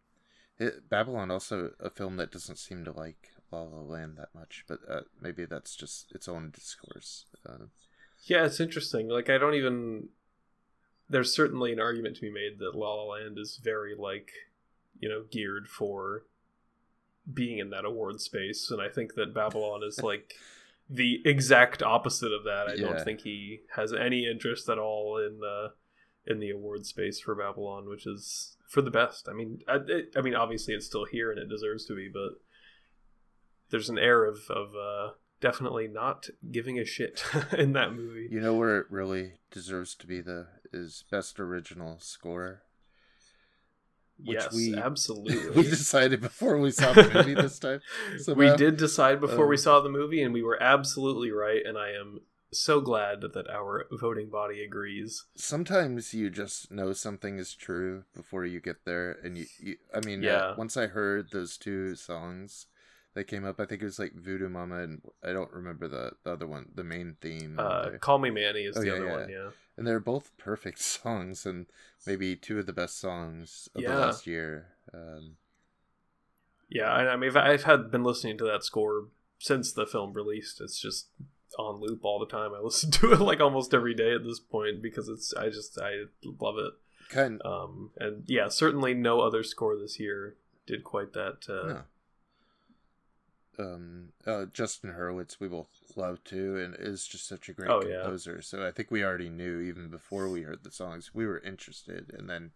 it, 0.59 0.89
Babylon 0.89 1.31
also 1.31 1.71
a 1.81 1.91
film 1.91 2.17
that 2.17 2.31
doesn't 2.33 2.59
seem 2.59 2.85
to 2.85 2.93
like 2.93 3.31
La 3.51 3.63
La 3.63 3.81
Land 3.83 4.17
that 4.19 4.35
much, 4.35 4.65
but 4.69 4.81
uh, 4.89 5.01
maybe 5.21 5.45
that's 5.45 5.75
just 5.77 6.13
its 6.13 6.29
own 6.29 6.51
discourse. 6.51 7.25
Uh, 7.49 7.67
Yeah, 8.25 8.47
it's 8.47 8.61
interesting. 8.61 9.09
Like 9.09 9.29
I 9.31 9.39
don't 9.39 9.55
even 9.55 10.09
there's 11.15 11.33
certainly 11.33 11.73
an 11.73 11.79
argument 11.81 12.17
to 12.17 12.23
be 12.23 12.31
made 12.31 12.59
that 12.59 12.75
La 12.75 12.93
La 12.95 13.05
Land 13.05 13.39
is 13.39 13.61
very 13.63 13.95
like, 13.97 14.31
you 14.99 15.09
know, 15.09 15.23
geared 15.31 15.69
for 15.69 16.25
being 17.33 17.59
in 17.59 17.71
that 17.71 17.85
award 17.85 18.21
space 18.21 18.71
and 18.71 18.83
I 18.83 18.89
think 18.89 19.15
that 19.15 19.33
Babylon 19.33 19.83
is 19.87 20.03
like 20.03 20.35
the 20.91 21.23
exact 21.25 21.83
opposite 21.83 22.33
of 22.33 22.45
that. 22.45 22.67
I 22.69 22.75
Yeah. 22.75 22.83
don't 22.89 23.05
think 23.05 23.21
he 23.21 23.61
has 23.77 23.93
any 23.95 24.27
interest 24.27 24.69
at 24.69 24.79
all 24.79 25.17
in 25.19 25.41
uh 25.43 25.69
in 26.27 26.41
the 26.41 26.51
award 26.51 26.85
space 26.87 27.21
for 27.21 27.35
Babylon, 27.35 27.89
which 27.89 28.07
is 28.07 28.57
for 28.67 28.81
the 28.83 28.91
best. 28.91 29.29
I 29.29 29.35
mean, 29.35 29.61
I, 29.69 29.77
it, 29.87 30.13
I 30.17 30.21
mean 30.21 30.35
obviously 30.35 30.75
it's 30.75 30.87
still 30.87 31.05
here 31.05 31.31
and 31.31 31.39
it 31.39 31.49
deserves 31.49 31.85
to 31.87 31.95
be, 31.95 32.09
but 32.13 32.33
there's 33.71 33.89
an 33.89 33.99
air 33.99 34.25
of 34.25 34.39
of 34.51 34.75
uh 34.75 35.13
definitely 35.41 35.87
not 35.87 36.29
giving 36.51 36.79
a 36.79 36.85
shit 36.85 37.23
in 37.59 37.73
that 37.75 37.93
movie. 37.95 38.29
You 38.31 38.41
know 38.41 38.55
where 38.55 38.79
it 38.79 38.87
really 38.91 39.35
deserves 39.51 39.95
to 39.97 40.07
be 40.07 40.21
the 40.21 40.47
is 40.75 41.05
best 41.11 41.39
original 41.41 41.99
score. 42.01 42.63
which 44.23 44.37
yes, 44.39 44.55
we- 44.55 44.77
absolutely. 44.91 45.51
we 45.63 45.63
decided 45.69 46.21
before 46.21 46.59
we 46.59 46.71
saw 46.71 46.93
the 46.93 47.11
movie 47.13 47.35
this 47.35 47.59
time. 47.59 47.81
we 48.13 48.19
somehow. 48.19 48.57
did 48.57 48.77
decide 48.77 49.21
before 49.21 49.47
we 49.47 49.57
Um, 49.57 49.63
saw 49.63 49.81
the 49.81 49.89
movie, 49.89 50.23
and 50.23 50.33
we 50.35 50.43
were 50.43 50.63
absolutely 50.63 51.31
right. 51.31 51.65
And 51.65 51.77
I 51.79 51.91
am 51.91 52.21
so 52.53 52.81
glad 52.81 53.21
that 53.23 53.49
our 53.51 53.87
voting 53.91 54.31
body 54.31 54.63
agrees. 54.63 55.25
Sometimes 55.35 56.15
you 56.15 56.31
just 56.31 56.71
know 56.71 56.93
something 56.93 57.39
is 57.39 57.55
true 57.55 58.05
before 58.15 58.45
you 58.47 58.61
get 58.61 58.85
there, 58.85 59.19
and 59.25 59.37
you. 59.39 59.47
you 59.59 59.77
I 59.93 60.01
mean, 60.07 60.21
uh, 60.25 60.29
Yeah. 60.29 60.55
once 60.57 60.77
I 60.77 60.87
heard 60.87 61.31
those 61.33 61.57
two 61.57 61.97
songs 61.97 62.67
that 63.15 63.25
came 63.25 63.45
up, 63.45 63.61
I 63.61 63.65
think 63.67 63.81
it 63.83 63.85
was 63.85 63.99
like 63.99 64.13
Voodoo 64.15 64.49
Mama, 64.49 64.83
and 64.83 65.03
I 65.23 65.33
don't 65.33 65.53
remember 65.53 65.87
the, 65.89 66.13
the 66.25 66.33
other 66.33 66.47
one, 66.47 66.67
the 66.75 66.85
main 66.85 67.17
theme. 67.21 67.59
Uh, 67.59 67.91
They- 67.91 67.99
Call 67.99 68.19
Me 68.19 68.31
Manny 68.31 68.63
is 68.65 68.77
Oh, 68.77 68.81
the 68.81 68.87
yeah, 68.87 68.93
other 68.95 69.07
yeah. 69.07 69.17
one. 69.17 69.29
Yeah, 69.29 69.51
and 69.77 69.87
they're 69.87 70.01
both 70.01 70.37
perfect 70.39 70.79
songs, 70.81 71.47
and 71.47 71.67
maybe 72.07 72.35
two 72.37 72.59
of 72.59 72.67
the 72.67 72.73
best 72.73 72.99
songs 72.99 73.69
of 73.75 73.83
the 73.83 73.89
last 73.89 74.27
year. 74.27 74.69
Um, 74.93 75.37
yeah. 76.69 76.91
I, 76.93 77.13
I 77.13 77.17
mean, 77.17 77.31
I've- 77.31 77.39
I've 77.39 77.65
had 77.65 77.91
been 77.91 78.05
listening 78.05 78.39
to 78.39 78.45
that 78.45 78.65
score 78.65 79.09
since 79.39 79.73
the 79.73 79.87
film 79.87 80.13
released. 80.13 80.61
It's 80.61 80.81
just 80.81 81.09
on 81.59 81.81
loop 81.81 82.01
all 82.05 82.19
the 82.19 82.27
time. 82.27 82.53
I 82.55 82.59
listen 82.63 82.91
to 82.93 83.13
it 83.13 83.21
like 83.21 83.41
almost 83.41 83.75
every 83.75 83.95
day 83.95 84.13
at 84.15 84.25
this 84.25 84.41
point 84.41 84.83
because 84.83 85.09
it's. 85.09 85.33
I 85.35 85.51
just 85.51 85.79
I 85.81 86.05
love 86.25 86.57
it. 86.59 86.73
kind 87.11 87.41
Um, 87.45 87.91
and 87.99 88.25
yeah, 88.27 88.49
certainly 88.49 88.95
no 88.95 89.21
other 89.21 89.43
score 89.45 89.77
this 89.77 90.01
year 90.01 90.37
did 90.67 90.83
quite 90.85 91.13
that. 91.13 91.47
Uh, 91.49 91.69
No. 91.69 91.83
Um, 93.59 94.09
uh, 94.27 94.47
Justin 94.53 94.91
Hurwitz, 94.93 95.39
we 95.39 95.49
both 95.49 95.69
love 95.97 96.23
too, 96.25 96.57
and 96.59 96.75
is 96.79 97.07
just 97.07 97.29
such 97.29 97.49
a 97.49 97.53
great 97.53 97.71
Oh, 97.71 97.83
yeah. 97.83 98.03
composer. 98.03 98.43
So 98.43 98.67
I 98.67 98.71
think 98.71 98.91
we 98.91 99.05
already 99.05 99.29
knew 99.29 99.61
even 99.61 99.89
before 99.89 100.29
we 100.29 100.43
heard 100.43 100.65
the 100.65 100.71
songs, 100.71 101.13
we 101.15 101.27
were 101.27 101.39
interested. 101.41 102.13
And 102.19 102.29
then, 102.29 102.51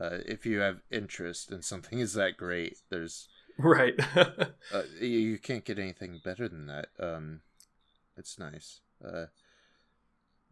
uh, 0.00 0.18
if 0.26 0.46
you 0.46 0.60
have 0.60 0.80
interest 0.90 1.52
in 1.52 1.62
something 1.62 1.98
is 2.00 2.14
that 2.14 2.36
great, 2.36 2.78
there's 2.90 3.28
Right. 3.58 3.94
uh, 4.16 4.82
you, 5.00 5.08
you 5.08 5.38
can't 5.38 5.64
get 5.64 5.78
anything 5.78 6.20
better 6.24 6.48
than 6.48 6.66
that. 6.66 6.88
Um, 6.98 7.40
it's 8.16 8.38
nice. 8.38 8.80
Uh, 9.04 9.26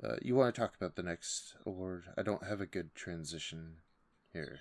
uh, 0.03 0.17
you 0.21 0.35
want 0.35 0.55
to 0.55 0.61
talk 0.61 0.75
about 0.77 0.97
the 0.97 1.03
next 1.03 1.55
award? 1.65 2.05
I 2.17 2.23
don't 2.23 2.45
have 2.47 2.61
a 2.61 2.67
good 2.67 2.95
transition 2.95 3.77
here. 4.33 4.61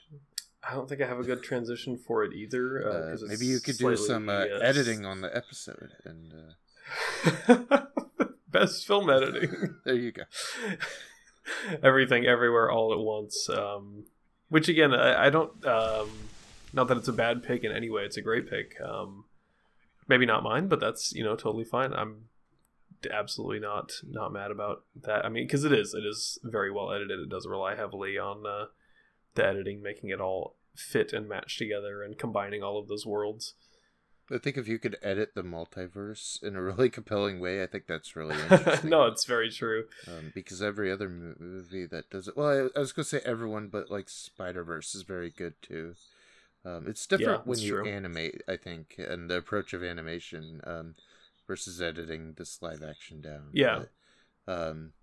I 0.68 0.74
don't 0.74 0.88
think 0.88 1.02
I 1.02 1.08
have 1.08 1.20
a 1.20 1.24
good 1.24 1.42
transition 1.44 1.98
for 1.98 2.24
it 2.24 2.34
either. 2.34 2.88
Uh, 2.88 3.14
Uh, 3.14 3.18
maybe 3.28 3.46
you 3.46 3.60
could 3.60 3.78
do 3.78 3.96
some 3.96 4.30
uh, 4.30 4.34
uh, 4.34 4.60
editing 4.62 5.06
on 5.06 5.22
the 5.22 5.36
episode, 5.36 5.94
and 6.06 6.34
uh, 6.34 7.82
Best 8.48 8.86
film 8.86 9.10
editing. 9.10 9.76
there 9.86 9.96
you 9.96 10.12
go. 10.12 10.24
Everything, 11.84 12.26
everywhere, 12.26 12.70
all 12.70 12.94
at 12.94 13.00
once. 13.00 13.50
Um, 13.50 14.06
which 14.50 14.68
again, 14.70 14.94
I, 14.94 15.28
I 15.28 15.30
don't. 15.30 15.66
Um, 15.66 16.10
not 16.74 16.88
that 16.90 16.98
it's 16.98 17.08
a 17.08 17.14
bad 17.14 17.44
pick 17.44 17.64
in 17.64 17.72
any 17.72 17.90
way. 17.90 18.04
It's 18.04 18.18
a 18.18 18.22
great 18.22 18.50
pick. 18.50 18.80
Um, 18.82 19.26
maybe 20.08 20.26
not 20.26 20.44
mine, 20.44 20.68
but 20.68 20.80
that's 20.80 21.14
you 21.14 21.24
know 21.24 21.36
totally 21.36 21.64
fine. 21.64 21.94
I'm 21.94 22.26
absolutely 23.12 23.60
not 23.60 23.94
not 24.08 24.32
mad 24.34 24.52
about 24.52 24.84
that. 25.02 25.26
I 25.26 25.30
mean, 25.30 25.48
because 25.48 25.64
it 25.64 25.72
is 25.74 25.94
it 25.94 26.06
is 26.06 26.38
very 26.44 26.72
well 26.72 26.92
edited. 26.92 27.20
It 27.20 27.30
does 27.30 27.48
rely 27.48 27.76
heavily 27.76 28.18
on 28.18 28.46
uh, 28.46 28.66
the 29.36 29.46
editing, 29.46 29.82
making 29.82 30.10
it 30.10 30.20
all 30.22 30.56
fit 30.76 31.14
and 31.14 31.28
match 31.28 31.58
together, 31.58 32.02
and 32.04 32.18
combining 32.18 32.64
all 32.64 32.78
of 32.80 32.88
those 32.88 33.06
worlds. 33.06 33.54
I 34.34 34.38
think 34.38 34.56
if 34.56 34.66
you 34.68 34.80
could 34.80 34.96
edit 35.02 35.32
the 35.36 35.44
multiverse 35.44 36.42
in 36.42 36.56
a 36.56 36.62
really 36.62 36.90
compelling 36.98 37.40
way, 37.42 37.62
I 37.62 37.68
think 37.68 37.86
that's 37.88 38.16
really 38.16 38.36
interesting. 38.50 38.90
no, 38.90 39.08
it's 39.08 39.26
very 39.26 39.50
true. 39.50 39.86
um, 40.08 40.32
because 40.34 40.62
every 40.62 40.90
other 40.92 41.10
movie 41.10 41.86
that 41.88 42.10
does 42.10 42.28
it, 42.30 42.38
well, 42.38 42.70
I, 42.76 42.78
I 42.78 42.80
was 42.80 42.94
gonna 42.94 43.04
say 43.06 43.20
everyone, 43.26 43.68
but 43.68 43.92
like 43.92 44.08
Spider 44.10 44.64
Verse 44.64 44.96
is 44.96 45.02
very 45.04 45.30
good 45.30 45.56
too. 45.62 45.96
Um, 46.64 46.86
it's 46.88 47.06
different 47.08 47.40
Yeah, 47.46 47.50
when 47.50 47.60
you 47.60 47.72
true. 47.72 47.88
animate, 47.88 48.42
I 48.48 48.56
think, 48.56 48.96
and 48.98 49.30
the 49.30 49.38
approach 49.38 49.74
of 49.74 49.84
animation 49.84 50.62
um, 50.64 50.96
versus 51.48 51.82
editing 51.82 52.36
this 52.38 52.62
live 52.62 52.84
action 52.84 53.20
down. 53.20 53.50
Yeah. 53.52 53.86
But, 54.46 54.54
um, 54.70 54.94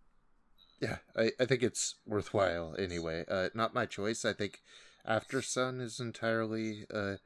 yeah, 0.80 0.98
I, 1.16 1.32
I 1.40 1.44
think 1.44 1.62
it's 1.62 1.96
worthwhile 2.06 2.74
anyway. 2.78 3.24
Uh, 3.28 3.48
not 3.54 3.74
my 3.74 3.86
choice. 3.86 4.24
I 4.24 4.32
think 4.32 4.62
Aftersun 5.08 5.80
is 5.80 6.00
entirely 6.00 6.86
uh, 6.92 7.16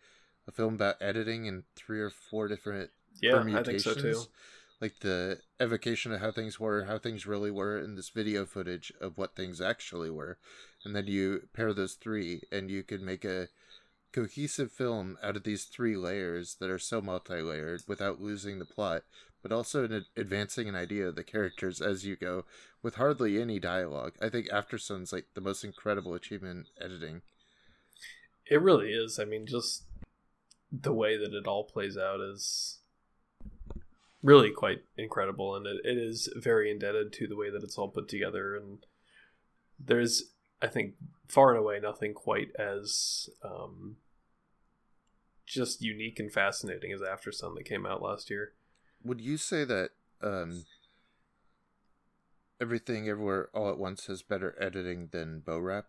a 0.46 0.52
film 0.52 0.74
about 0.74 0.96
editing 1.00 1.46
and 1.48 1.64
three 1.76 2.00
or 2.00 2.10
four 2.10 2.48
different 2.48 2.90
Yeah, 3.20 3.40
I 3.52 3.62
think 3.62 3.80
so 3.80 3.94
too. 3.94 4.00
permutations. 4.00 4.28
Like 4.80 4.98
the 5.00 5.38
evocation 5.60 6.12
of 6.12 6.20
how 6.20 6.32
things 6.32 6.58
were, 6.58 6.84
how 6.86 6.98
things 6.98 7.24
really 7.26 7.52
were, 7.52 7.78
in 7.78 7.94
this 7.94 8.08
video 8.08 8.44
footage 8.44 8.92
of 9.00 9.16
what 9.16 9.36
things 9.36 9.60
actually 9.60 10.10
were, 10.10 10.38
and 10.84 10.96
then 10.96 11.06
you 11.06 11.48
pair 11.52 11.72
those 11.72 11.94
three, 11.94 12.42
and 12.50 12.68
you 12.68 12.82
could 12.82 13.00
make 13.00 13.24
a 13.24 13.48
cohesive 14.12 14.72
film 14.72 15.16
out 15.22 15.36
of 15.36 15.44
these 15.44 15.64
three 15.64 15.96
layers 15.96 16.56
that 16.56 16.68
are 16.68 16.78
so 16.78 17.00
multi-layered 17.00 17.82
without 17.86 18.20
losing 18.20 18.58
the 18.58 18.64
plot, 18.64 19.04
but 19.42 19.52
also 19.52 19.84
in 19.84 20.04
advancing 20.16 20.68
an 20.68 20.74
idea 20.74 21.06
of 21.06 21.14
the 21.16 21.24
characters 21.24 21.80
as 21.80 22.04
you 22.04 22.16
go, 22.16 22.44
with 22.82 22.96
hardly 22.96 23.40
any 23.40 23.58
dialogue. 23.58 24.14
I 24.20 24.28
think 24.28 24.48
Aftersun's 24.48 25.12
like 25.12 25.26
the 25.34 25.40
most 25.40 25.64
incredible 25.64 26.14
achievement 26.14 26.66
in 26.78 26.84
editing. 26.84 27.22
It 28.50 28.60
really 28.60 28.92
is. 28.92 29.18
I 29.18 29.24
mean, 29.24 29.46
just 29.46 29.84
the 30.72 30.92
way 30.92 31.16
that 31.16 31.32
it 31.32 31.46
all 31.46 31.64
plays 31.64 31.96
out 31.96 32.20
is 32.20 32.78
really 34.22 34.50
quite 34.50 34.82
incredible, 34.96 35.54
and 35.54 35.66
it, 35.66 35.78
it 35.84 35.98
is 35.98 36.28
very 36.36 36.70
indebted 36.70 37.12
to 37.14 37.26
the 37.26 37.36
way 37.36 37.50
that 37.50 37.62
it's 37.62 37.78
all 37.78 37.88
put 37.88 38.08
together. 38.08 38.56
And 38.56 38.84
there's, 39.78 40.24
I 40.60 40.66
think, 40.66 40.94
far 41.28 41.50
and 41.50 41.58
away 41.58 41.78
nothing 41.80 42.14
quite 42.14 42.50
as 42.58 43.28
um, 43.44 43.96
just 45.46 45.82
unique 45.82 46.18
and 46.18 46.32
fascinating 46.32 46.92
as 46.92 47.00
Aftersun 47.00 47.54
that 47.56 47.64
came 47.64 47.86
out 47.86 48.02
last 48.02 48.30
year. 48.30 48.52
Would 49.04 49.20
you 49.20 49.36
say 49.36 49.64
that 49.64 49.90
um, 50.22 50.64
everything 52.62 53.08
everywhere 53.08 53.48
all 53.52 53.68
at 53.68 53.78
once 53.78 54.06
has 54.06 54.22
better 54.22 54.56
editing 54.60 55.08
than 55.10 55.40
Bo 55.40 55.58
Rhap? 55.58 55.86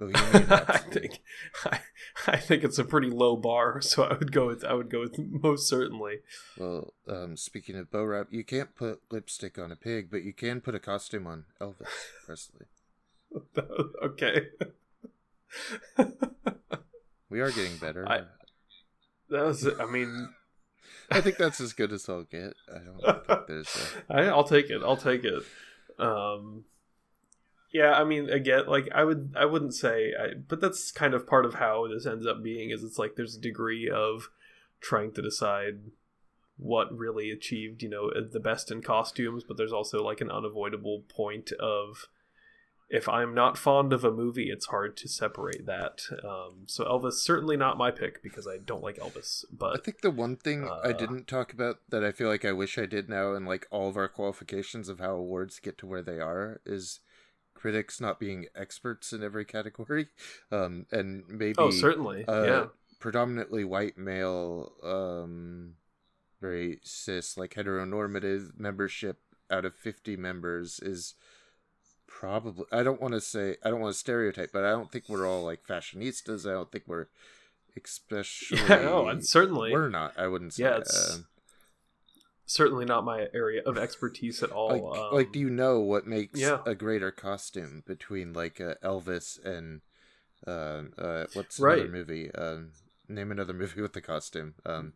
I 0.00 0.78
think 0.92 1.18
I, 1.64 1.80
I 2.28 2.36
think 2.36 2.62
it's 2.62 2.78
a 2.78 2.84
pretty 2.84 3.10
low 3.10 3.34
bar, 3.34 3.80
so 3.82 4.04
I 4.04 4.14
would 4.14 4.30
go 4.30 4.46
with 4.46 4.64
I 4.64 4.74
would 4.74 4.90
go 4.90 5.00
with 5.00 5.18
most 5.18 5.66
certainly. 5.66 6.18
Well, 6.56 6.94
um, 7.08 7.36
speaking 7.36 7.74
of 7.74 7.90
Bo 7.90 8.04
Rhap, 8.04 8.28
you 8.30 8.44
can't 8.44 8.76
put 8.76 9.00
lipstick 9.10 9.58
on 9.58 9.72
a 9.72 9.76
pig, 9.76 10.08
but 10.08 10.22
you 10.22 10.32
can 10.32 10.60
put 10.60 10.76
a 10.76 10.78
costume 10.78 11.26
on 11.26 11.46
Elvis 11.60 11.88
Presley. 12.26 12.66
okay. 14.04 14.46
we 17.28 17.40
are 17.40 17.50
getting 17.50 17.76
better. 17.78 18.08
I, 18.08 18.20
that 19.30 19.44
was, 19.44 19.68
I 19.80 19.86
mean, 19.86 20.28
I 21.10 21.20
think 21.20 21.36
that's 21.36 21.60
as 21.60 21.72
good 21.72 21.92
as 21.92 22.08
I'll 22.08 22.24
get. 22.24 22.54
I 22.72 22.78
don't 22.78 23.26
think 23.26 23.40
there's. 23.48 23.94
A... 24.08 24.14
I, 24.14 24.22
I'll 24.26 24.44
take 24.44 24.70
it. 24.70 24.82
I'll 24.84 24.96
take 24.96 25.24
it. 25.24 25.42
Um, 25.98 26.64
yeah, 27.72 27.92
I 27.92 28.04
mean, 28.04 28.30
again, 28.30 28.66
like 28.66 28.88
I 28.94 29.04
would, 29.04 29.34
I 29.36 29.44
wouldn't 29.44 29.74
say, 29.74 30.12
I, 30.18 30.34
but 30.34 30.60
that's 30.60 30.90
kind 30.90 31.14
of 31.14 31.26
part 31.26 31.44
of 31.44 31.54
how 31.54 31.86
this 31.88 32.06
ends 32.06 32.26
up 32.26 32.42
being. 32.42 32.70
Is 32.70 32.82
it's 32.82 32.98
like 32.98 33.16
there's 33.16 33.36
a 33.36 33.40
degree 33.40 33.90
of 33.90 34.30
trying 34.80 35.12
to 35.12 35.22
decide 35.22 35.80
what 36.56 36.96
really 36.96 37.30
achieved, 37.30 37.82
you 37.82 37.88
know, 37.88 38.10
the 38.10 38.40
best 38.40 38.70
in 38.70 38.82
costumes, 38.82 39.44
but 39.46 39.56
there's 39.56 39.72
also 39.72 40.02
like 40.02 40.20
an 40.20 40.30
unavoidable 40.30 41.04
point 41.08 41.52
of 41.52 42.08
if 42.90 43.08
I'm 43.08 43.34
not 43.34 43.58
fond 43.58 43.92
of 43.92 44.02
a 44.02 44.10
movie, 44.10 44.50
it's 44.50 44.66
hard 44.66 44.96
to 44.98 45.08
separate 45.08 45.66
that. 45.66 46.00
Um, 46.24 46.62
so 46.66 46.84
Elvis 46.84 47.14
certainly 47.14 47.56
not 47.56 47.76
my 47.76 47.90
pick 47.90 48.22
because 48.22 48.46
I 48.46 48.56
don't 48.56 48.82
like 48.82 48.96
Elvis. 48.96 49.44
But 49.52 49.76
I 49.76 49.80
think 49.82 50.00
the 50.00 50.10
one 50.10 50.36
thing 50.36 50.64
uh, 50.64 50.80
I 50.82 50.92
didn't 50.92 51.28
talk 51.28 51.52
about 51.52 51.80
that 51.90 52.02
I 52.02 52.12
feel 52.12 52.28
like 52.28 52.46
I 52.46 52.52
wish 52.52 52.78
I 52.78 52.86
did 52.86 53.08
now, 53.08 53.34
and 53.34 53.46
like 53.46 53.66
all 53.70 53.88
of 53.88 53.96
our 53.98 54.08
qualifications 54.08 54.88
of 54.88 55.00
how 55.00 55.14
awards 55.16 55.60
get 55.60 55.76
to 55.78 55.86
where 55.86 56.02
they 56.02 56.18
are, 56.18 56.60
is 56.64 57.00
critics 57.54 58.00
not 58.00 58.18
being 58.18 58.46
experts 58.54 59.12
in 59.12 59.22
every 59.22 59.44
category, 59.44 60.08
um, 60.50 60.86
and 60.90 61.24
maybe 61.28 61.56
oh 61.58 61.70
certainly 61.70 62.24
uh, 62.26 62.44
yeah 62.44 62.66
predominantly 63.00 63.64
white 63.64 63.98
male, 63.98 64.72
um, 64.82 65.74
very 66.40 66.80
cis 66.82 67.36
like 67.36 67.54
heteronormative 67.54 68.58
membership 68.58 69.18
out 69.50 69.66
of 69.66 69.74
fifty 69.74 70.16
members 70.16 70.80
is 70.80 71.14
probably 72.18 72.64
I 72.72 72.82
don't 72.82 73.00
want 73.00 73.14
to 73.14 73.20
say 73.20 73.56
I 73.64 73.70
don't 73.70 73.80
want 73.80 73.94
to 73.94 73.98
stereotype, 73.98 74.50
but 74.52 74.64
I 74.64 74.70
don't 74.70 74.90
think 74.90 75.04
we're 75.08 75.26
all 75.26 75.44
like 75.44 75.64
fashionistas. 75.66 76.48
I 76.48 76.52
don't 76.52 76.70
think 76.70 76.84
we're 76.86 77.06
especially 77.84 78.58
yeah, 78.58 78.82
no, 78.82 79.20
certainly 79.20 79.72
we're 79.72 79.88
not. 79.88 80.14
I 80.18 80.26
wouldn't 80.26 80.54
say. 80.54 80.64
Yeah, 80.64 80.78
um, 80.78 81.26
certainly 82.44 82.84
not 82.84 83.04
my 83.04 83.28
area 83.32 83.62
of 83.64 83.78
expertise 83.78 84.42
at 84.42 84.50
all. 84.50 84.70
Like, 84.70 84.98
um, 84.98 85.14
like 85.14 85.32
do 85.32 85.38
you 85.38 85.48
know 85.48 85.78
what 85.78 86.08
makes 86.08 86.40
yeah. 86.40 86.58
a 86.66 86.74
greater 86.74 87.12
costume 87.12 87.84
between 87.86 88.32
like 88.32 88.60
uh, 88.60 88.74
Elvis 88.82 89.42
and 89.44 89.82
uh, 90.44 90.82
uh, 91.00 91.26
what's 91.34 91.60
right. 91.60 91.78
another 91.78 91.92
movie? 91.92 92.34
Um, 92.34 92.70
name 93.08 93.30
another 93.30 93.52
movie 93.54 93.80
with 93.80 93.92
the 93.92 94.00
costume. 94.00 94.54
Um, 94.66 94.94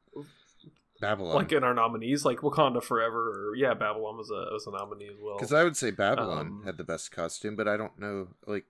Babylon. 1.02 1.34
Like 1.34 1.52
in 1.52 1.64
our 1.64 1.74
nominees, 1.74 2.24
like 2.24 2.38
Wakanda 2.38 2.82
Forever, 2.82 3.50
or 3.50 3.56
yeah, 3.56 3.74
Babylon 3.74 4.16
was 4.16 4.30
a 4.30 4.52
was 4.52 4.66
a 4.66 4.70
nominee 4.70 5.08
as 5.08 5.18
well. 5.20 5.36
Because 5.36 5.52
I 5.52 5.64
would 5.64 5.76
say 5.76 5.90
Babylon 5.90 6.46
um, 6.46 6.62
had 6.64 6.78
the 6.78 6.84
best 6.84 7.12
costume, 7.12 7.56
but 7.56 7.68
I 7.68 7.76
don't 7.76 7.98
know. 7.98 8.28
Like, 8.46 8.64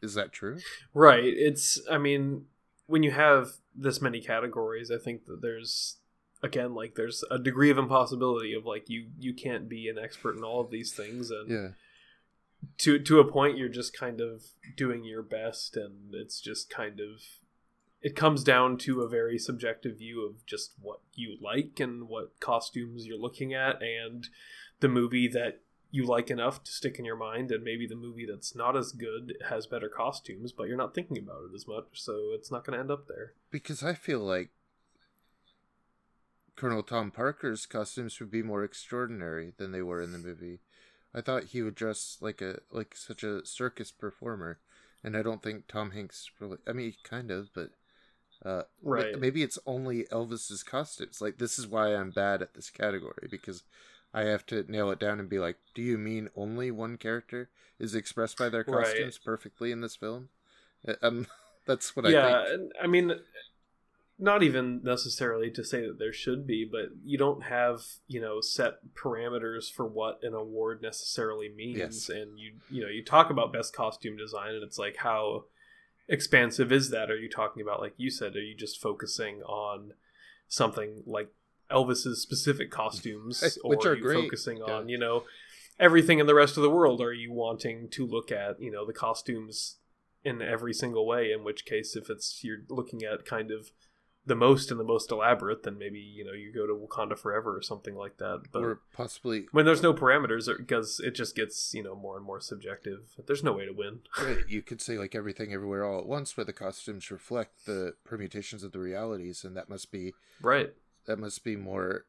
is 0.00 0.14
that 0.14 0.32
true? 0.32 0.58
Right. 0.94 1.24
It's. 1.24 1.80
I 1.90 1.98
mean, 1.98 2.44
when 2.86 3.02
you 3.02 3.10
have 3.10 3.52
this 3.74 4.00
many 4.00 4.20
categories, 4.20 4.90
I 4.90 4.98
think 4.98 5.24
that 5.26 5.42
there's 5.42 5.96
again 6.42 6.74
like 6.74 6.94
there's 6.94 7.24
a 7.30 7.38
degree 7.38 7.70
of 7.70 7.78
impossibility 7.78 8.52
of 8.52 8.66
like 8.66 8.88
you 8.90 9.06
you 9.18 9.32
can't 9.32 9.68
be 9.68 9.88
an 9.88 9.98
expert 9.98 10.36
in 10.36 10.44
all 10.44 10.60
of 10.60 10.70
these 10.70 10.92
things 10.92 11.30
and 11.30 11.50
yeah 11.50 11.68
to 12.78 12.98
to 12.98 13.20
a 13.20 13.30
point 13.30 13.58
you're 13.58 13.68
just 13.68 13.96
kind 13.96 14.20
of 14.20 14.42
doing 14.76 15.04
your 15.04 15.22
best 15.22 15.76
and 15.76 16.14
it's 16.14 16.40
just 16.40 16.70
kind 16.70 17.00
of 17.00 17.22
it 18.02 18.16
comes 18.16 18.42
down 18.42 18.76
to 18.76 19.00
a 19.00 19.08
very 19.08 19.38
subjective 19.38 19.98
view 19.98 20.26
of 20.26 20.44
just 20.44 20.72
what 20.80 21.00
you 21.14 21.36
like 21.40 21.78
and 21.80 22.08
what 22.08 22.38
costumes 22.40 23.06
you're 23.06 23.18
looking 23.18 23.54
at 23.54 23.80
and 23.82 24.28
the 24.80 24.88
movie 24.88 25.28
that 25.28 25.60
you 25.90 26.04
like 26.04 26.30
enough 26.30 26.64
to 26.64 26.72
stick 26.72 26.98
in 26.98 27.04
your 27.04 27.16
mind 27.16 27.52
and 27.52 27.62
maybe 27.62 27.86
the 27.86 27.94
movie 27.94 28.26
that's 28.26 28.56
not 28.56 28.76
as 28.76 28.92
good 28.92 29.34
has 29.48 29.66
better 29.66 29.88
costumes 29.88 30.50
but 30.50 30.66
you're 30.66 30.76
not 30.76 30.94
thinking 30.94 31.18
about 31.18 31.42
it 31.50 31.54
as 31.54 31.68
much 31.68 31.84
so 31.94 32.30
it's 32.34 32.50
not 32.50 32.64
going 32.64 32.74
to 32.74 32.80
end 32.80 32.90
up 32.90 33.06
there 33.06 33.34
because 33.50 33.82
i 33.82 33.94
feel 33.94 34.20
like 34.20 34.50
Colonel 36.56 36.82
Tom 36.82 37.10
Parker's 37.10 37.66
costumes 37.66 38.20
would 38.20 38.30
be 38.30 38.42
more 38.42 38.62
extraordinary 38.62 39.52
than 39.56 39.72
they 39.72 39.82
were 39.82 40.00
in 40.02 40.12
the 40.12 40.18
movie. 40.18 40.60
I 41.14 41.20
thought 41.20 41.44
he 41.44 41.62
would 41.62 41.74
dress 41.74 42.18
like 42.20 42.40
a 42.40 42.60
like 42.70 42.94
such 42.94 43.22
a 43.24 43.44
circus 43.44 43.90
performer, 43.90 44.60
and 45.02 45.16
I 45.16 45.22
don't 45.22 45.42
think 45.42 45.66
Tom 45.66 45.90
Hanks 45.90 46.30
really. 46.38 46.58
I 46.66 46.72
mean, 46.72 46.94
kind 47.02 47.30
of, 47.30 47.50
but 47.54 47.70
uh, 48.44 48.62
right. 48.82 49.18
Maybe 49.18 49.42
it's 49.42 49.58
only 49.66 50.04
Elvis's 50.04 50.62
costumes. 50.62 51.20
Like 51.20 51.38
this 51.38 51.58
is 51.58 51.66
why 51.66 51.94
I'm 51.94 52.10
bad 52.10 52.42
at 52.42 52.54
this 52.54 52.70
category 52.70 53.28
because 53.30 53.62
I 54.12 54.22
have 54.22 54.44
to 54.46 54.64
nail 54.70 54.90
it 54.90 54.98
down 54.98 55.20
and 55.20 55.28
be 55.28 55.38
like, 55.38 55.56
do 55.74 55.82
you 55.82 55.96
mean 55.96 56.28
only 56.36 56.70
one 56.70 56.96
character 56.96 57.50
is 57.78 57.94
expressed 57.94 58.38
by 58.38 58.48
their 58.48 58.64
costumes 58.64 59.18
right. 59.20 59.24
perfectly 59.24 59.70
in 59.70 59.80
this 59.80 59.96
film? 59.96 60.28
Uh, 60.86 60.94
um, 61.02 61.26
that's 61.66 61.94
what 61.94 62.08
yeah, 62.08 62.26
I 62.26 62.48
think. 62.48 62.72
Yeah, 62.74 62.82
I 62.82 62.86
mean, 62.88 63.12
not 64.18 64.42
even 64.42 64.80
necessarily 64.82 65.50
to 65.52 65.64
say 65.64 65.86
that 65.86 65.98
there 65.98 66.12
should 66.12 66.46
be, 66.46 66.68
but 66.70 66.90
you 67.04 67.18
don't 67.18 67.44
have 67.44 67.80
you 68.08 68.20
know 68.20 68.40
set 68.40 68.74
parameters 68.94 69.70
for 69.70 69.86
what 69.86 70.18
an 70.22 70.34
award 70.34 70.82
necessarily 70.82 71.48
means, 71.48 71.78
yes. 71.78 72.08
and 72.08 72.38
you 72.38 72.52
you 72.70 72.82
know 72.82 72.88
you 72.88 73.04
talk 73.04 73.30
about 73.30 73.52
best 73.52 73.74
costume 73.74 74.16
design, 74.16 74.54
and 74.54 74.62
it's 74.62 74.78
like 74.78 74.96
how 74.96 75.44
expansive 76.08 76.72
is 76.72 76.90
that? 76.90 77.10
Are 77.10 77.18
you 77.18 77.28
talking 77.28 77.62
about 77.62 77.80
like 77.80 77.94
you 77.96 78.10
said? 78.10 78.36
Are 78.36 78.42
you 78.42 78.56
just 78.56 78.80
focusing 78.80 79.42
on 79.42 79.92
something 80.48 81.02
like 81.06 81.30
Elvis's 81.70 82.20
specific 82.20 82.70
costumes, 82.70 83.58
or 83.64 83.74
are, 83.74 83.88
are 83.88 83.96
you 83.96 84.02
great. 84.02 84.24
focusing 84.24 84.58
yeah. 84.58 84.74
on 84.74 84.88
you 84.88 84.98
know 84.98 85.24
everything 85.80 86.18
in 86.18 86.26
the 86.26 86.34
rest 86.34 86.56
of 86.56 86.62
the 86.62 86.70
world? 86.70 87.00
Are 87.00 87.12
you 87.12 87.32
wanting 87.32 87.88
to 87.90 88.06
look 88.06 88.30
at 88.30 88.60
you 88.60 88.70
know 88.70 88.86
the 88.86 88.92
costumes 88.92 89.76
in 90.24 90.42
every 90.42 90.74
single 90.74 91.06
way? 91.06 91.32
In 91.32 91.44
which 91.44 91.64
case, 91.64 91.96
if 91.96 92.10
it's 92.10 92.40
you're 92.42 92.62
looking 92.68 93.02
at 93.02 93.24
kind 93.24 93.50
of 93.50 93.70
the 94.24 94.34
most 94.36 94.70
and 94.70 94.78
the 94.78 94.84
most 94.84 95.10
elaborate, 95.10 95.64
then 95.64 95.78
maybe 95.78 95.98
you 95.98 96.24
know 96.24 96.32
you 96.32 96.52
go 96.52 96.66
to 96.66 96.74
Wakanda 96.74 97.18
Forever 97.18 97.56
or 97.56 97.62
something 97.62 97.96
like 97.96 98.18
that. 98.18 98.42
But 98.52 98.62
or 98.62 98.80
possibly 98.92 99.46
when 99.50 99.66
there's 99.66 99.82
no 99.82 99.92
parameters, 99.92 100.46
because 100.56 101.00
it 101.00 101.14
just 101.14 101.34
gets 101.34 101.74
you 101.74 101.82
know 101.82 101.94
more 101.94 102.16
and 102.16 102.24
more 102.24 102.40
subjective. 102.40 103.16
There's 103.26 103.42
no 103.42 103.52
way 103.52 103.66
to 103.66 103.72
win. 103.72 104.00
right. 104.20 104.38
You 104.48 104.62
could 104.62 104.80
say 104.80 104.96
like 104.96 105.14
everything 105.14 105.52
everywhere 105.52 105.84
all 105.84 105.98
at 105.98 106.06
once, 106.06 106.36
where 106.36 106.44
the 106.44 106.52
costumes 106.52 107.10
reflect 107.10 107.66
the 107.66 107.94
permutations 108.04 108.62
of 108.62 108.72
the 108.72 108.78
realities, 108.78 109.44
and 109.44 109.56
that 109.56 109.68
must 109.68 109.90
be 109.90 110.14
right. 110.40 110.72
That 111.06 111.18
must 111.18 111.42
be 111.42 111.56
more 111.56 112.04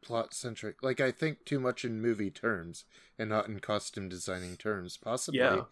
plot 0.00 0.32
centric. 0.32 0.82
Like 0.84 1.00
I 1.00 1.10
think 1.10 1.44
too 1.44 1.58
much 1.58 1.84
in 1.84 2.00
movie 2.00 2.30
terms 2.30 2.84
and 3.18 3.28
not 3.28 3.48
in 3.48 3.58
costume 3.58 4.08
designing 4.08 4.56
terms. 4.56 4.96
Possibly. 4.96 5.40
Yeah 5.40 5.62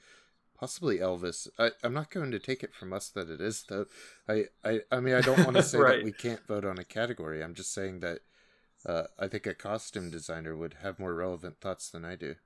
possibly 0.59 0.99
Elvis. 0.99 1.49
I, 1.59 1.71
am 1.85 1.93
not 1.93 2.11
going 2.11 2.31
to 2.31 2.39
take 2.39 2.63
it 2.63 2.75
from 2.75 2.93
us 2.93 3.09
that 3.11 3.29
it 3.29 3.41
is 3.41 3.65
though. 3.69 3.87
I 4.29 4.45
I, 4.65 4.81
I 4.91 5.01
mean 5.01 5.15
I 5.15 5.21
don't 5.21 5.45
want 5.45 5.57
to 5.57 5.63
say 5.65 5.79
right. 5.79 5.97
that 5.97 6.05
we 6.05 6.13
can't 6.13 6.47
vote 6.47 6.65
on 6.65 6.79
a 6.79 6.85
category. 6.85 7.43
I'm 7.43 7.55
just 7.55 7.73
saying 7.73 8.01
that 8.01 8.21
uh, 8.85 9.05
I 9.19 9.29
think 9.29 9.47
a 9.47 9.55
costume 9.55 10.11
designer 10.11 10.57
would 10.57 10.77
have 10.83 10.99
more 10.99 11.15
relevant 11.15 11.61
thoughts 11.61 11.91
than 11.91 12.05
I 12.05 12.15
do. 12.15 12.37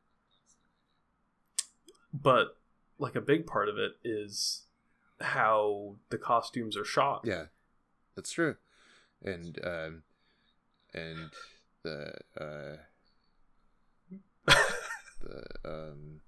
But 2.13 2.57
like 2.99 3.15
a 3.15 3.21
big 3.21 3.47
part 3.47 3.69
of 3.69 3.79
it 3.79 3.93
is 4.05 4.63
how 5.21 5.97
the 6.09 6.19
costumes 6.19 6.77
are 6.77 6.85
shot. 6.85 7.23
Yeah, 7.25 7.45
that's 8.17 8.33
true, 8.33 8.57
and 9.23 9.59
um, 9.65 10.03
and 10.95 11.31
the 11.83 12.15
uh, 12.39 12.77
the 15.21 15.45
um, 15.65 16.21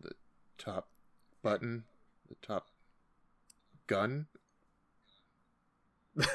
the 0.00 0.12
top 0.58 0.88
button, 1.46 1.84
the 2.28 2.34
top 2.44 2.66
gun. 3.86 4.26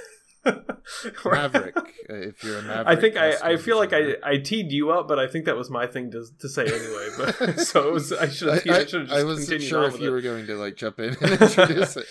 Maverick, 1.26 1.76
uh, 1.76 2.14
if 2.14 2.42
you're 2.46 2.60
a 2.60 2.62
Maverick. 2.62 2.88
I 2.88 2.96
think 2.96 3.18
I, 3.18 3.52
I 3.52 3.58
feel 3.58 3.78
like 3.78 3.92
I, 3.92 4.16
I 4.24 4.38
teed 4.38 4.72
you 4.72 4.92
up, 4.92 5.10
but 5.10 5.20
I 5.20 5.28
think 5.28 5.46
that 5.46 5.58
was 5.58 5.70
my 5.70 5.86
thing 5.86 6.12
to, 6.12 6.26
to 6.40 6.48
say 6.48 6.66
anyway. 6.66 7.10
But 7.18 7.60
so 7.60 7.90
it 7.90 7.92
was, 7.94 8.14
I 8.14 8.30
should 8.30 8.48
have. 8.48 8.64
I, 8.68 8.72
I, 8.72 9.18
I, 9.18 9.20
I 9.20 9.24
wasn't 9.26 9.62
sure 9.62 9.84
if 9.84 10.00
you 10.00 10.08
it. 10.08 10.12
were 10.12 10.22
going 10.22 10.48
to 10.48 10.56
like 10.56 10.78
jump 10.78 11.00
in 11.00 11.18
and 11.22 11.42
introduce 11.42 11.98
it. 11.98 12.08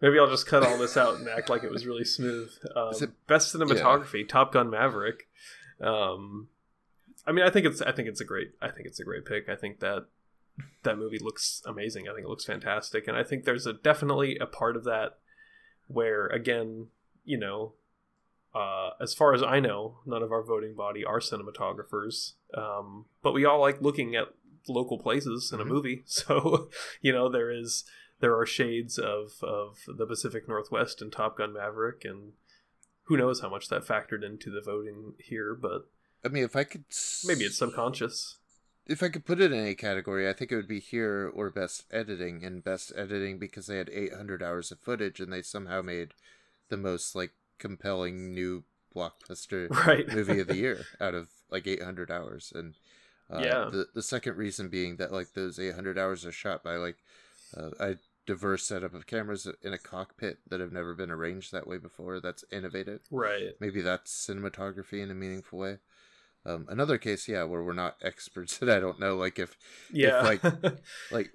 Maybe 0.00 0.20
I'll 0.20 0.30
just 0.30 0.46
cut 0.46 0.62
all 0.62 0.78
this 0.78 0.96
out 0.96 1.16
and 1.16 1.28
act 1.28 1.50
like 1.50 1.64
it 1.64 1.72
was 1.72 1.86
really 1.86 2.04
smooth. 2.04 2.50
Um, 2.76 2.92
it- 3.00 3.26
best 3.26 3.52
cinematography, 3.52 4.28
Top 4.28 4.52
Gun 4.52 4.70
Maverick. 4.70 5.26
Um, 5.80 6.48
I 7.26 7.32
mean, 7.32 7.44
I 7.44 7.50
think 7.50 7.66
it's 7.66 7.82
I 7.82 7.90
think 7.90 8.06
it's 8.06 8.20
a 8.20 8.24
great 8.24 8.52
I 8.62 8.70
think 8.70 8.86
it's 8.86 9.00
a 9.00 9.04
great 9.04 9.24
pick. 9.24 9.48
I 9.48 9.56
think 9.56 9.80
that 9.80 10.06
that 10.82 10.98
movie 10.98 11.18
looks 11.18 11.62
amazing. 11.66 12.08
I 12.08 12.14
think 12.14 12.26
it 12.26 12.30
looks 12.30 12.44
fantastic, 12.44 13.06
and 13.08 13.16
I 13.16 13.22
think 13.22 13.44
there's 13.44 13.66
a 13.66 13.72
definitely 13.72 14.36
a 14.38 14.46
part 14.46 14.76
of 14.76 14.84
that 14.84 15.18
where 15.88 16.26
again, 16.28 16.88
you 17.24 17.38
know, 17.38 17.72
uh, 18.54 18.90
as 19.00 19.12
far 19.14 19.34
as 19.34 19.42
I 19.42 19.60
know, 19.60 19.98
none 20.06 20.22
of 20.22 20.32
our 20.32 20.42
voting 20.42 20.74
body 20.74 21.04
are 21.04 21.20
cinematographers, 21.20 22.32
um, 22.54 23.06
but 23.22 23.32
we 23.34 23.44
all 23.44 23.60
like 23.60 23.82
looking 23.82 24.14
at 24.16 24.28
local 24.68 24.98
places 24.98 25.52
in 25.52 25.60
a 25.60 25.64
Mhm. 25.64 25.68
movie. 25.68 26.02
So, 26.06 26.70
you 27.00 27.12
know, 27.12 27.28
there 27.28 27.50
is 27.50 27.84
there 28.20 28.36
are 28.38 28.46
shades 28.46 28.98
of 28.98 29.42
of 29.42 29.80
the 29.86 30.06
Pacific 30.06 30.48
Northwest 30.48 31.02
and 31.02 31.12
Top 31.12 31.36
Gun 31.36 31.52
Maverick, 31.52 32.04
and 32.04 32.32
who 33.04 33.16
knows 33.16 33.40
how 33.40 33.48
much 33.50 33.68
that 33.68 33.82
factored 33.84 34.24
into 34.24 34.50
the 34.50 34.60
voting 34.62 35.14
here, 35.18 35.54
but 35.54 35.88
I 36.24 36.28
mean, 36.28 36.42
if 36.44 36.56
I 36.56 36.64
could, 36.64 36.84
s- 36.90 37.24
maybe 37.28 37.44
it's 37.44 37.58
subconscious. 37.58 38.38
If 38.86 39.02
I 39.02 39.08
could 39.08 39.24
put 39.24 39.40
it 39.40 39.52
in 39.52 39.66
a 39.66 39.74
category, 39.74 40.28
I 40.28 40.32
think 40.32 40.52
it 40.52 40.56
would 40.56 40.68
be 40.68 40.80
here 40.80 41.30
or 41.34 41.50
best 41.50 41.84
editing. 41.90 42.44
And 42.44 42.62
best 42.64 42.92
editing 42.96 43.38
because 43.38 43.66
they 43.66 43.78
had 43.78 43.90
800 43.90 44.42
hours 44.42 44.70
of 44.72 44.80
footage 44.80 45.20
and 45.20 45.32
they 45.32 45.42
somehow 45.42 45.82
made 45.82 46.14
the 46.68 46.76
most 46.76 47.14
like 47.14 47.32
compelling 47.58 48.34
new 48.34 48.64
blockbuster 48.94 49.70
Right. 49.86 50.08
movie 50.08 50.40
of 50.40 50.48
the 50.48 50.54
year 50.56 50.88
out 51.00 51.14
of 51.14 51.28
like 51.50 51.66
800 51.66 52.10
hours. 52.10 52.52
And 52.54 52.74
uh, 53.30 53.42
Yeah. 53.44 53.70
the 53.70 53.88
the 53.94 54.02
second 54.02 54.36
reason 54.36 54.68
being 54.68 54.96
that 54.96 55.12
like 55.12 55.32
those 55.34 55.58
800 55.58 55.98
hours 55.98 56.24
are 56.24 56.32
shot 56.32 56.62
by 56.62 56.76
like 56.76 56.98
uh, 57.56 57.70
a 57.80 57.96
diverse 58.26 58.64
setup 58.64 58.94
of 58.94 59.06
cameras 59.06 59.48
in 59.62 59.72
a 59.72 59.78
cockpit 59.78 60.38
that 60.48 60.60
have 60.60 60.72
never 60.72 60.94
been 60.94 61.10
arranged 61.10 61.52
that 61.52 61.66
way 61.66 61.78
before. 61.78 62.20
That's 62.20 62.44
innovative 62.52 63.02
right. 63.10 63.56
maybe 63.60 63.80
that's 63.80 64.12
cinematography 64.12 65.02
in 65.02 65.10
a 65.10 65.14
meaningful 65.14 65.58
way. 65.58 65.78
Um, 66.46 66.66
another 66.68 66.96
case, 66.96 67.26
yeah, 67.28 67.42
where 67.44 67.62
we're 67.62 67.72
not 67.72 67.96
experts, 68.02 68.58
and 68.62 68.70
I 68.70 68.78
don't 68.80 69.00
know, 69.00 69.16
like 69.16 69.38
if 69.38 69.56
Yeah. 69.92 70.22
like- 70.22 70.42
like 71.10 71.30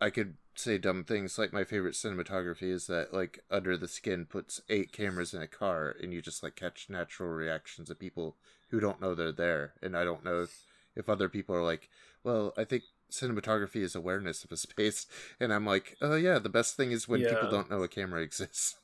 I 0.00 0.10
could 0.10 0.36
say 0.54 0.78
dumb 0.78 1.04
things. 1.04 1.38
Like 1.38 1.52
my 1.52 1.64
favorite 1.64 1.94
cinematography 1.94 2.70
is 2.70 2.86
that 2.86 3.12
like 3.12 3.40
Under 3.50 3.76
the 3.76 3.88
Skin 3.88 4.26
puts 4.26 4.60
eight 4.68 4.92
cameras 4.92 5.34
in 5.34 5.42
a 5.42 5.48
car, 5.48 5.94
and 6.00 6.12
you 6.12 6.22
just 6.22 6.42
like 6.42 6.56
catch 6.56 6.88
natural 6.88 7.30
reactions 7.30 7.90
of 7.90 7.98
people 7.98 8.36
who 8.70 8.80
don't 8.80 9.00
know 9.00 9.14
they're 9.14 9.32
there, 9.32 9.74
and 9.82 9.96
I 9.96 10.04
don't 10.04 10.24
know 10.24 10.42
if, 10.42 10.62
if 10.94 11.08
other 11.08 11.28
people 11.28 11.54
are 11.54 11.62
like, 11.64 11.88
well, 12.22 12.52
I 12.56 12.64
think 12.64 12.82
cinematography 13.10 13.76
is 13.82 13.94
awareness 13.94 14.44
of 14.44 14.52
a 14.52 14.56
space, 14.56 15.06
and 15.40 15.52
I'm 15.52 15.64
like, 15.66 15.96
oh 16.00 16.16
yeah, 16.16 16.38
the 16.38 16.48
best 16.48 16.76
thing 16.76 16.92
is 16.92 17.08
when 17.08 17.20
people 17.34 17.50
don't 17.50 17.70
know 17.70 17.82
a 17.82 17.88
camera 17.88 18.20
exists. 18.22 18.76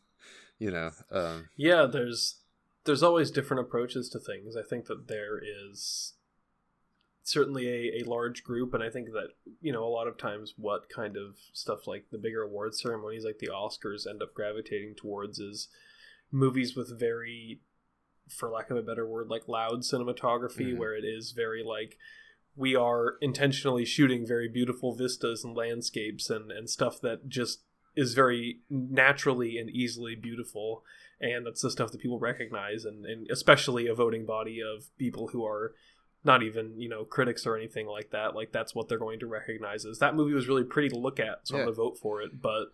you 0.59 0.71
know, 0.71 0.91
um, 1.11 1.49
yeah, 1.57 1.87
there's 1.87 2.37
there's 2.85 3.03
always 3.03 3.31
different 3.31 3.61
approaches 3.63 4.09
to 4.11 4.19
things. 4.19 4.57
I 4.57 4.63
think 4.63 4.87
that 4.87 5.09
there 5.09 5.39
is 5.39 6.15
certainly 7.23 7.69
a, 7.69 8.03
a 8.03 8.09
large 8.09 8.45
group 8.45 8.75
and 8.75 8.83
I 8.83 8.91
think 8.91 9.09
that, 9.13 9.29
you 9.63 9.73
know, 9.73 9.85
a 9.85 9.89
lot 9.89 10.07
of 10.07 10.19
times 10.19 10.55
what 10.59 10.91
kind 10.91 11.17
of 11.17 11.37
stuff 11.55 11.87
like 11.87 12.07
the 12.13 12.19
bigger 12.19 12.43
award 12.43 12.75
ceremonies 12.75 13.25
like 13.25 13.39
the 13.39 13.49
Oscars 13.49 14.07
end 14.07 14.23
up 14.23 14.35
gravitating 14.35 14.95
towards 14.97 15.39
is 15.39 15.69
movies 16.31 16.77
with 16.77 16.99
very 16.99 17.61
for 18.29 18.51
lack 18.51 18.71
of 18.71 18.77
a 18.77 18.83
better 18.83 19.07
word, 19.07 19.29
like 19.29 19.49
loud 19.49 19.81
cinematography 19.81 20.73
Mhm. 20.75 20.79
where 20.79 20.95
it 20.95 21.05
is 21.05 21.33
very 21.33 21.63
like 21.63 21.97
we 22.57 22.77
are 22.77 23.17
intentionally 23.21 23.85
shooting 23.85 24.27
very 24.27 24.49
beautiful 24.49 24.95
vistas 24.95 25.43
and 25.43 25.57
landscapes 25.57 26.31
and, 26.31 26.53
and 26.53 26.71
stuff 26.71 27.01
that 27.01 27.29
just 27.29 27.63
is 27.97 28.15
very 28.15 28.61
naturally 28.71 29.59
and 29.59 29.71
easily 29.71 30.15
beautiful 30.15 30.85
and 31.21 31.47
that's 31.47 31.63
the 31.63 31.71
stuff 31.71 31.93
that 31.93 32.01
people 32.01 32.19
recognize 32.19 32.85
and, 32.85 33.05
and 33.05 33.27
especially 33.31 33.87
a 33.87 33.95
voting 33.95 34.27
body 34.27 34.61
of 34.61 34.87
people 34.99 35.29
who 35.29 35.45
are 35.45 35.73
not 36.25 36.43
even 36.43 36.81
you 36.81 36.89
know 36.89 37.05
critics 37.05 37.47
or 37.47 37.57
anything 37.57 37.87
like 37.87 38.11
that 38.11 38.35
like 38.35 38.51
that's 38.51 38.75
what 38.75 38.89
they're 38.89 38.99
going 38.99 39.21
to 39.21 39.27
recognize 39.27 39.85
as 39.85 39.99
that 39.99 40.15
movie 40.15 40.33
was 40.33 40.49
really 40.49 40.65
pretty 40.65 40.89
to 40.89 40.99
look 40.99 41.21
at 41.21 41.47
so 41.47 41.55
i'm 41.55 41.63
gonna 41.63 41.73
vote 41.73 41.99
for 41.99 42.23
it 42.23 42.41
but 42.41 42.67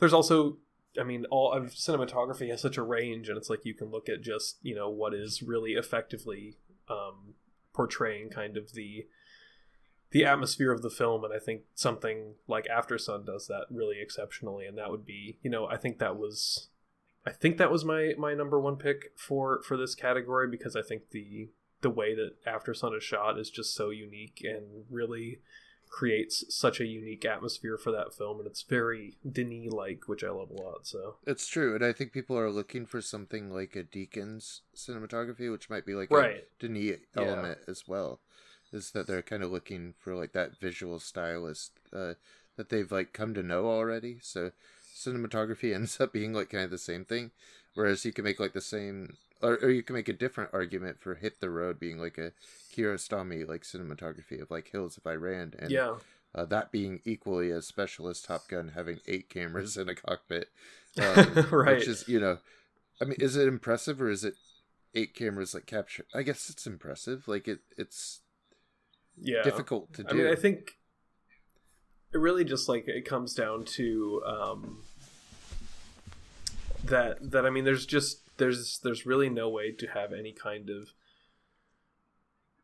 there's 0.00 0.12
also 0.12 0.58
i 0.98 1.04
mean 1.04 1.24
all 1.30 1.52
of 1.52 1.66
cinematography 1.66 2.50
has 2.50 2.60
such 2.60 2.76
a 2.76 2.82
range 2.82 3.28
and 3.28 3.38
it's 3.38 3.48
like 3.48 3.64
you 3.64 3.74
can 3.74 3.90
look 3.90 4.08
at 4.08 4.20
just 4.20 4.58
you 4.62 4.74
know 4.74 4.88
what 4.90 5.14
is 5.14 5.42
really 5.42 5.72
effectively 5.72 6.56
um, 6.88 7.34
portraying 7.72 8.28
kind 8.28 8.56
of 8.56 8.72
the 8.72 9.06
the 10.10 10.24
atmosphere 10.24 10.72
of 10.72 10.82
the 10.82 10.90
film 10.90 11.22
and 11.22 11.32
i 11.32 11.38
think 11.38 11.62
something 11.76 12.34
like 12.48 12.66
Aftersun 12.66 13.24
does 13.24 13.46
that 13.46 13.66
really 13.70 14.00
exceptionally 14.00 14.66
and 14.66 14.76
that 14.76 14.90
would 14.90 15.06
be 15.06 15.38
you 15.42 15.50
know 15.50 15.66
i 15.66 15.76
think 15.76 16.00
that 16.00 16.16
was 16.16 16.70
i 17.30 17.32
think 17.32 17.56
that 17.58 17.70
was 17.70 17.84
my 17.84 18.12
my 18.18 18.34
number 18.34 18.58
one 18.60 18.76
pick 18.76 19.12
for 19.16 19.62
for 19.62 19.76
this 19.76 19.94
category 19.94 20.48
because 20.48 20.74
i 20.76 20.82
think 20.82 21.10
the 21.10 21.48
the 21.82 21.90
way 21.90 22.14
that 22.14 22.32
Aftersun 22.44 22.94
is 22.94 23.02
shot 23.02 23.38
is 23.38 23.48
just 23.48 23.74
so 23.74 23.88
unique 23.88 24.42
and 24.44 24.84
really 24.90 25.40
creates 25.88 26.44
such 26.54 26.78
a 26.78 26.84
unique 26.84 27.24
atmosphere 27.24 27.78
for 27.78 27.90
that 27.90 28.12
film 28.14 28.38
and 28.38 28.46
it's 28.46 28.62
very 28.62 29.16
denis 29.28 29.72
like 29.72 30.06
which 30.06 30.22
i 30.22 30.28
love 30.28 30.50
a 30.50 30.62
lot 30.62 30.86
so 30.86 31.16
It's 31.26 31.48
true, 31.48 31.74
and 31.74 31.84
I 31.84 31.92
think 31.92 32.12
people 32.12 32.38
are 32.38 32.50
looking 32.50 32.86
for 32.86 33.00
something 33.00 33.50
like 33.50 33.74
a 33.76 33.82
Deakins' 33.82 34.60
cinematography, 34.76 35.50
which 35.50 35.68
might 35.70 35.84
be 35.86 35.94
like 35.94 36.10
Right. 36.10 36.44
a 36.44 36.60
Denis 36.60 36.98
element 37.16 37.58
as 37.66 37.88
well. 37.88 38.20
Is 38.72 38.92
that 38.92 39.06
they're 39.08 39.22
kind 39.22 39.42
of 39.42 39.50
looking 39.50 39.94
for 39.98 40.14
like 40.14 40.32
that 40.32 40.60
visual 40.60 41.00
stylist 41.00 41.72
uh, 41.92 42.14
that 42.56 42.68
they've 42.68 42.92
like 42.92 43.12
come 43.12 43.34
to 43.34 43.42
know 43.42 43.66
already. 43.66 44.18
So 44.22 44.52
cinematography 45.04 45.74
ends 45.74 46.00
up 46.00 46.12
being 46.12 46.32
like 46.32 46.50
kind 46.50 46.64
of 46.64 46.70
the 46.70 46.78
same 46.78 47.04
thing, 47.04 47.30
whereas 47.74 48.04
you 48.04 48.12
can 48.12 48.24
make 48.24 48.40
like 48.40 48.52
the 48.52 48.60
same, 48.60 49.16
or, 49.42 49.54
or 49.62 49.70
you 49.70 49.82
can 49.82 49.94
make 49.94 50.08
a 50.08 50.12
different 50.12 50.50
argument 50.52 51.00
for 51.00 51.14
Hit 51.14 51.40
the 51.40 51.50
Road 51.50 51.80
being 51.80 51.98
like 51.98 52.18
a 52.18 52.32
Kiarostami 52.74 53.48
like 53.48 53.62
cinematography 53.62 54.40
of 54.40 54.50
like 54.50 54.70
Hills 54.70 54.96
of 54.96 55.06
Iran, 55.06 55.54
and 55.58 55.70
yeah 55.70 55.94
uh, 56.34 56.44
that 56.44 56.70
being 56.70 57.00
equally 57.04 57.50
as 57.50 57.66
special 57.66 58.08
as 58.08 58.20
Top 58.20 58.48
Gun, 58.48 58.72
having 58.74 59.00
eight 59.06 59.28
cameras 59.28 59.76
in 59.76 59.88
a 59.88 59.94
cockpit, 59.94 60.48
um, 61.00 61.46
Right. 61.50 61.78
Which 61.78 61.88
is, 61.88 62.08
you 62.08 62.20
know, 62.20 62.38
I 63.00 63.04
mean, 63.04 63.16
is 63.18 63.36
it 63.36 63.48
impressive 63.48 64.00
or 64.00 64.10
is 64.10 64.24
it 64.24 64.34
eight 64.94 65.14
cameras 65.14 65.54
like 65.54 65.66
capture? 65.66 66.04
I 66.14 66.22
guess 66.22 66.50
it's 66.50 66.66
impressive. 66.66 67.26
Like 67.26 67.48
it, 67.48 67.60
it's 67.76 68.20
yeah 69.16 69.42
difficult 69.42 69.92
to 69.94 70.04
do. 70.04 70.08
I 70.10 70.12
mean, 70.12 70.26
I 70.26 70.34
think 70.34 70.72
it 72.12 72.18
really 72.18 72.44
just 72.44 72.68
like 72.68 72.88
it 72.88 73.04
comes 73.04 73.34
down 73.34 73.64
to 73.76 74.22
um, 74.26 74.84
that 76.84 77.30
that 77.30 77.46
I 77.46 77.50
mean, 77.50 77.64
there's 77.64 77.86
just 77.86 78.22
there's 78.38 78.80
there's 78.82 79.06
really 79.06 79.28
no 79.28 79.48
way 79.48 79.72
to 79.72 79.86
have 79.88 80.12
any 80.12 80.32
kind 80.32 80.70
of 80.70 80.92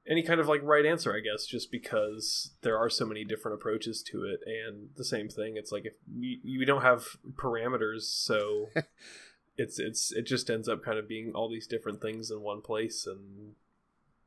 any 0.09 0.23
kind 0.23 0.41
of 0.41 0.49
like 0.49 0.63
right 0.63 0.87
answer, 0.87 1.15
I 1.15 1.21
guess, 1.21 1.47
just 1.47 1.71
because 1.71 2.53
there 2.63 2.79
are 2.79 2.89
so 2.89 3.05
many 3.05 3.25
different 3.25 3.57
approaches 3.57 4.03
to 4.05 4.25
it, 4.25 4.41
and 4.47 4.91
the 4.97 5.05
same 5.05 5.29
thing. 5.29 5.57
It's 5.57 5.73
like 5.73 5.85
if 5.85 5.95
you, 6.15 6.39
you 6.43 6.65
don't 6.65 6.83
have 6.83 7.17
parameters, 7.35 8.03
so 8.03 8.71
it's 9.57 9.79
it's 9.79 10.13
it 10.13 10.27
just 10.27 10.51
ends 10.51 10.69
up 10.69 10.85
kind 10.85 10.99
of 10.99 11.09
being 11.09 11.33
all 11.35 11.49
these 11.49 11.67
different 11.67 12.01
things 12.01 12.31
in 12.31 12.41
one 12.41 12.61
place, 12.63 13.07
and 13.07 13.55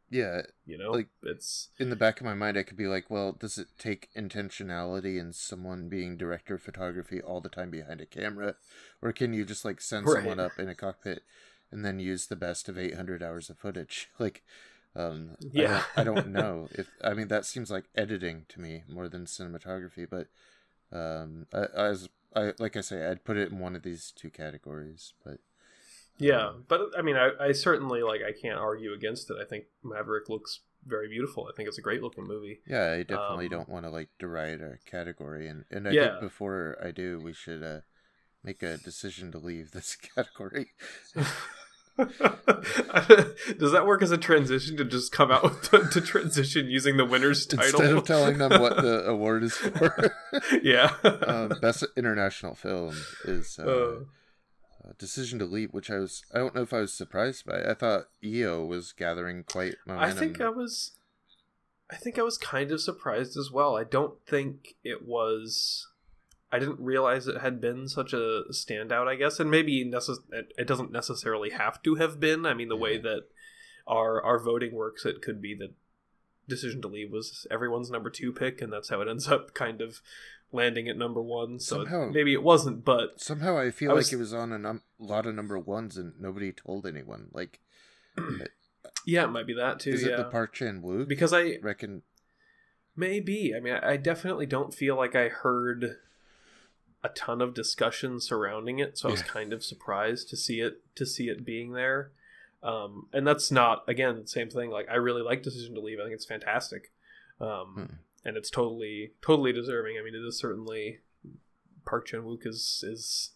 yeah, 0.10 0.42
you 0.66 0.78
know, 0.78 0.92
Like- 0.92 1.10
it's 1.24 1.70
in 1.78 1.90
the 1.90 1.96
back 1.96 2.20
of 2.20 2.26
my 2.26 2.34
mind, 2.34 2.58
I 2.58 2.64
could 2.64 2.78
be 2.78 2.88
like, 2.88 3.10
well, 3.10 3.32
does 3.32 3.58
it 3.58 3.68
take 3.78 4.10
intentionality 4.16 5.20
and 5.20 5.34
someone 5.36 5.90
being 5.90 6.18
director 6.18 6.56
of 6.56 6.62
photography 6.64 7.22
all 7.22 7.42
the 7.42 7.50
time 7.50 7.70
behind 7.70 8.02
a 8.02 8.06
camera, 8.06 8.56
or 9.02 9.12
can 9.14 9.34
you 9.34 9.46
just 9.46 9.66
like 9.66 9.82
send 9.82 10.06
Right. 10.08 10.16
someone 10.16 10.40
up 10.40 10.58
in 10.60 10.70
a 10.70 10.76
cockpit 10.76 11.24
and 11.72 11.86
then 11.86 12.00
use 12.00 12.28
the 12.28 12.36
best 12.36 12.68
of 12.70 12.78
eight 12.78 12.96
hundred 12.96 13.22
hours 13.24 13.50
of 13.50 13.58
footage? 13.60 14.10
Like, 14.20 14.44
um, 14.96 15.36
Yeah. 15.40 15.84
I 15.96 16.04
don't, 16.04 16.18
I 16.18 16.22
don't 16.22 16.34
know 16.34 16.68
if 16.72 16.90
I 17.04 17.14
mean 17.14 17.28
that 17.30 17.46
seems 17.46 17.70
like 17.70 17.86
editing 17.96 18.46
to 18.50 18.60
me 18.60 18.84
more 18.88 19.08
than 19.08 19.26
cinematography, 19.26 20.08
but 20.10 20.28
um, 20.92 21.46
I, 21.54 21.66
as 21.76 22.10
I 22.36 22.54
like 22.60 22.76
I 22.76 22.82
say, 22.82 23.06
I'd 23.06 23.24
put 23.24 23.38
it 23.38 23.52
in 23.52 23.60
one 23.60 23.76
of 23.76 23.84
these 23.84 24.12
two 24.16 24.30
categories, 24.32 25.14
but 25.24 25.40
Yeah, 26.20 26.52
but 26.68 26.82
I 26.98 27.02
mean, 27.02 27.16
I, 27.16 27.30
I 27.40 27.52
certainly 27.54 28.04
like 28.04 28.22
I 28.28 28.32
can't 28.40 28.60
argue 28.60 28.94
against 28.94 29.32
it. 29.32 29.38
I 29.42 29.46
think 29.46 29.66
Maverick 29.84 30.28
looks 30.30 30.60
very 30.86 31.08
beautiful. 31.10 31.48
I 31.52 31.56
think 31.56 31.68
it's 31.70 31.78
a 31.78 31.82
great 31.82 32.02
looking 32.04 32.26
movie. 32.28 32.60
Yeah, 32.68 32.92
I 32.92 33.04
definitely 33.04 33.46
Um, 33.46 33.52
don't 33.52 33.70
want 33.70 33.86
to 33.86 33.90
like 33.90 34.10
deride 34.20 34.62
a 34.62 34.78
category, 34.90 35.48
and 35.48 35.66
and 35.72 35.88
I 35.88 35.92
Yeah. 35.92 36.10
think 36.10 36.22
before 36.22 36.78
I 36.84 36.92
do, 36.92 37.20
we 37.24 37.34
should 37.34 37.64
uh, 37.64 37.82
make 38.44 38.62
a 38.64 38.78
decision 38.78 39.32
to 39.32 39.38
leave 39.38 39.72
this 39.72 39.96
category. 40.16 40.72
Does 41.98 43.72
that 43.74 43.84
work 43.86 44.02
as 44.02 44.12
a 44.12 44.18
transition 44.18 44.78
to 44.78 44.86
just 44.86 45.12
come 45.12 45.32
out 45.32 45.44
with 45.44 45.70
the, 45.72 45.80
to 45.92 46.02
transition 46.02 46.68
using 46.70 46.96
the 46.98 47.04
winner's 47.06 47.46
title 47.46 47.66
Instead 47.82 47.92
of 47.98 48.06
telling 48.06 48.38
them 48.38 48.62
what 48.62 48.78
the 48.78 49.04
award 49.06 49.44
is 49.44 49.54
for, 49.54 50.14
yeah. 50.64 50.94
um, 51.04 51.52
best 51.62 51.84
international 51.98 52.56
film 52.56 52.96
is 53.26 53.60
uh, 53.60 53.64
Uh, 53.64 54.00
uh, 54.84 54.92
Decision 54.98 55.40
to 55.40 55.46
leave, 55.46 55.74
which 55.74 55.90
I 55.90 55.98
was 55.98 56.24
I 56.34 56.38
don't 56.38 56.56
know 56.56 56.62
if 56.62 56.74
I 56.74 56.82
was 56.82 56.94
surprised 56.94 57.46
by. 57.46 57.62
I 57.64 57.74
thought 57.74 58.10
EO 58.24 58.66
was 58.66 58.92
gathering 58.92 59.44
quite 59.44 59.76
momentum. 59.86 60.18
I 60.18 60.20
think 60.20 60.42
I 60.42 60.50
was, 60.50 60.92
I 61.90 61.96
think 61.96 62.18
I 62.18 62.24
was 62.24 62.38
kind 62.38 62.72
of 62.72 62.82
surprised 62.82 63.38
as 63.38 63.52
well. 63.52 63.76
I 63.76 63.84
don't 63.84 64.16
think 64.28 64.76
it 64.84 65.08
was. 65.08 65.88
I 66.52 66.58
didn't 66.58 66.80
realize 66.80 67.28
it 67.28 67.42
had 67.42 67.62
been 67.62 67.88
such 67.88 68.12
a 68.12 68.44
standout, 68.52 69.08
I 69.08 69.16
guess, 69.16 69.40
and 69.40 69.52
maybe 69.52 69.86
necess- 69.86 70.24
it 70.32 70.66
doesn't 70.66 70.92
necessarily 70.92 71.52
have 71.52 71.82
to 71.84 71.96
have 71.96 72.20
been. 72.20 72.46
I 72.46 72.56
mean, 72.56 72.70
the 72.70 72.76
way 72.76 72.98
that 72.98 73.26
our 73.86 74.22
our 74.24 74.40
voting 74.40 74.74
works, 74.74 75.06
it 75.06 75.22
could 75.22 75.42
be 75.42 75.54
that 75.56 75.74
Decision 76.48 76.82
to 76.82 76.88
Leave 76.88 77.12
was 77.12 77.46
everyone's 77.52 77.92
number 77.92 78.10
two 78.10 78.34
pick, 78.34 78.62
and 78.62 78.74
that's 78.74 78.90
how 78.90 79.02
it 79.02 79.08
ends 79.08 79.28
up 79.28 79.54
kind 79.54 79.82
of 79.82 80.02
landing 80.52 80.88
at 80.88 80.98
number 80.98 81.22
one. 81.22 81.60
So 81.60 81.78
Somehow- 81.86 82.10
maybe 82.12 82.34
it 82.34 82.44
wasn't, 82.44 82.84
but 82.86 83.20
Somehow 83.22 83.58
I 83.58 83.72
feel 83.72 83.92
I 83.92 83.96
like 83.96 84.12
it 84.12 84.18
was 84.18 84.34
on 84.34 84.52
a 84.52 84.58
num- 84.60 84.84
lot 85.00 85.26
of 85.26 85.36
number 85.36 85.58
ones 85.60 85.98
and 85.98 86.14
nobody 86.20 86.52
told 86.52 86.86
anyone. 86.86 87.28
Like, 87.34 87.60
yeah, 89.06 89.24
it 89.26 89.30
might 89.32 89.48
be 89.48 89.54
that 89.54 89.80
too. 89.80 89.92
is 89.92 90.04
yeah, 90.04 90.14
it 90.14 90.18
the 90.18 90.24
Park 90.26 90.54
Chan 90.54 90.82
Wook? 90.82 91.08
because 91.08 91.34
I 91.34 91.58
reckon 91.62 92.04
Maybe. 92.96 93.54
I 93.56 93.62
mean, 93.62 93.76
I 93.76 93.96
definitely 93.96 94.46
don't 94.46 94.74
feel 94.74 94.98
like 94.98 95.16
I 95.16 95.30
heard 95.30 95.98
a 97.02 97.08
ton 97.10 97.42
of 97.42 97.54
discussion 97.54 98.20
surrounding 98.20 98.80
it, 98.80 98.98
so 98.98 99.08
I 99.08 99.12
was 99.12 99.22
kind 99.22 99.54
of 99.54 99.64
surprised 99.64 100.28
to 100.30 100.36
see 100.36 100.60
it 100.60 100.82
to 100.96 101.06
see 101.06 101.30
it 101.30 101.46
being 101.46 101.72
there. 101.72 102.12
Um, 102.62 103.08
and 103.14 103.26
that's 103.26 103.52
not 103.52 103.86
again 103.88 104.28
same 104.28 104.50
thing. 104.50 104.70
Like 104.70 104.90
I 104.92 104.96
really 104.96 105.22
like 105.22 105.44
Decision 105.44 105.76
to 105.76 105.82
Leave. 105.82 105.98
I 106.00 106.04
think 106.04 106.16
it's 106.16 106.26
fantastic, 106.26 106.92
um, 107.40 107.74
Hmm. 107.74 107.94
And 108.26 108.38
it's 108.38 108.50
totally 108.50 109.12
totally 109.22 109.54
deserving. 109.54 109.98
I 110.00 110.04
mean, 110.04 110.16
it 110.16 110.26
is 110.26 110.40
certainly 110.40 111.00
Park 111.86 112.08
Chan 112.08 112.22
Wook 112.22 112.46
is 112.46 112.84
is 112.88 113.32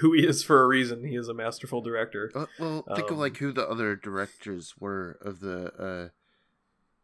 who 0.00 0.12
he 0.12 0.26
is 0.26 0.42
for 0.42 0.62
a 0.62 0.66
reason. 0.66 1.04
He 1.04 1.16
is 1.16 1.28
a 1.28 1.34
masterful 1.34 1.80
director. 1.80 2.30
Well, 2.34 2.48
well 2.58 2.84
think 2.94 3.08
of 3.08 3.14
Um, 3.14 3.18
like 3.18 3.36
who 3.38 3.52
the 3.52 3.68
other 3.68 3.96
directors 3.96 4.74
were 4.78 5.18
of 5.20 5.40
the 5.40 5.72
uh, 5.74 6.08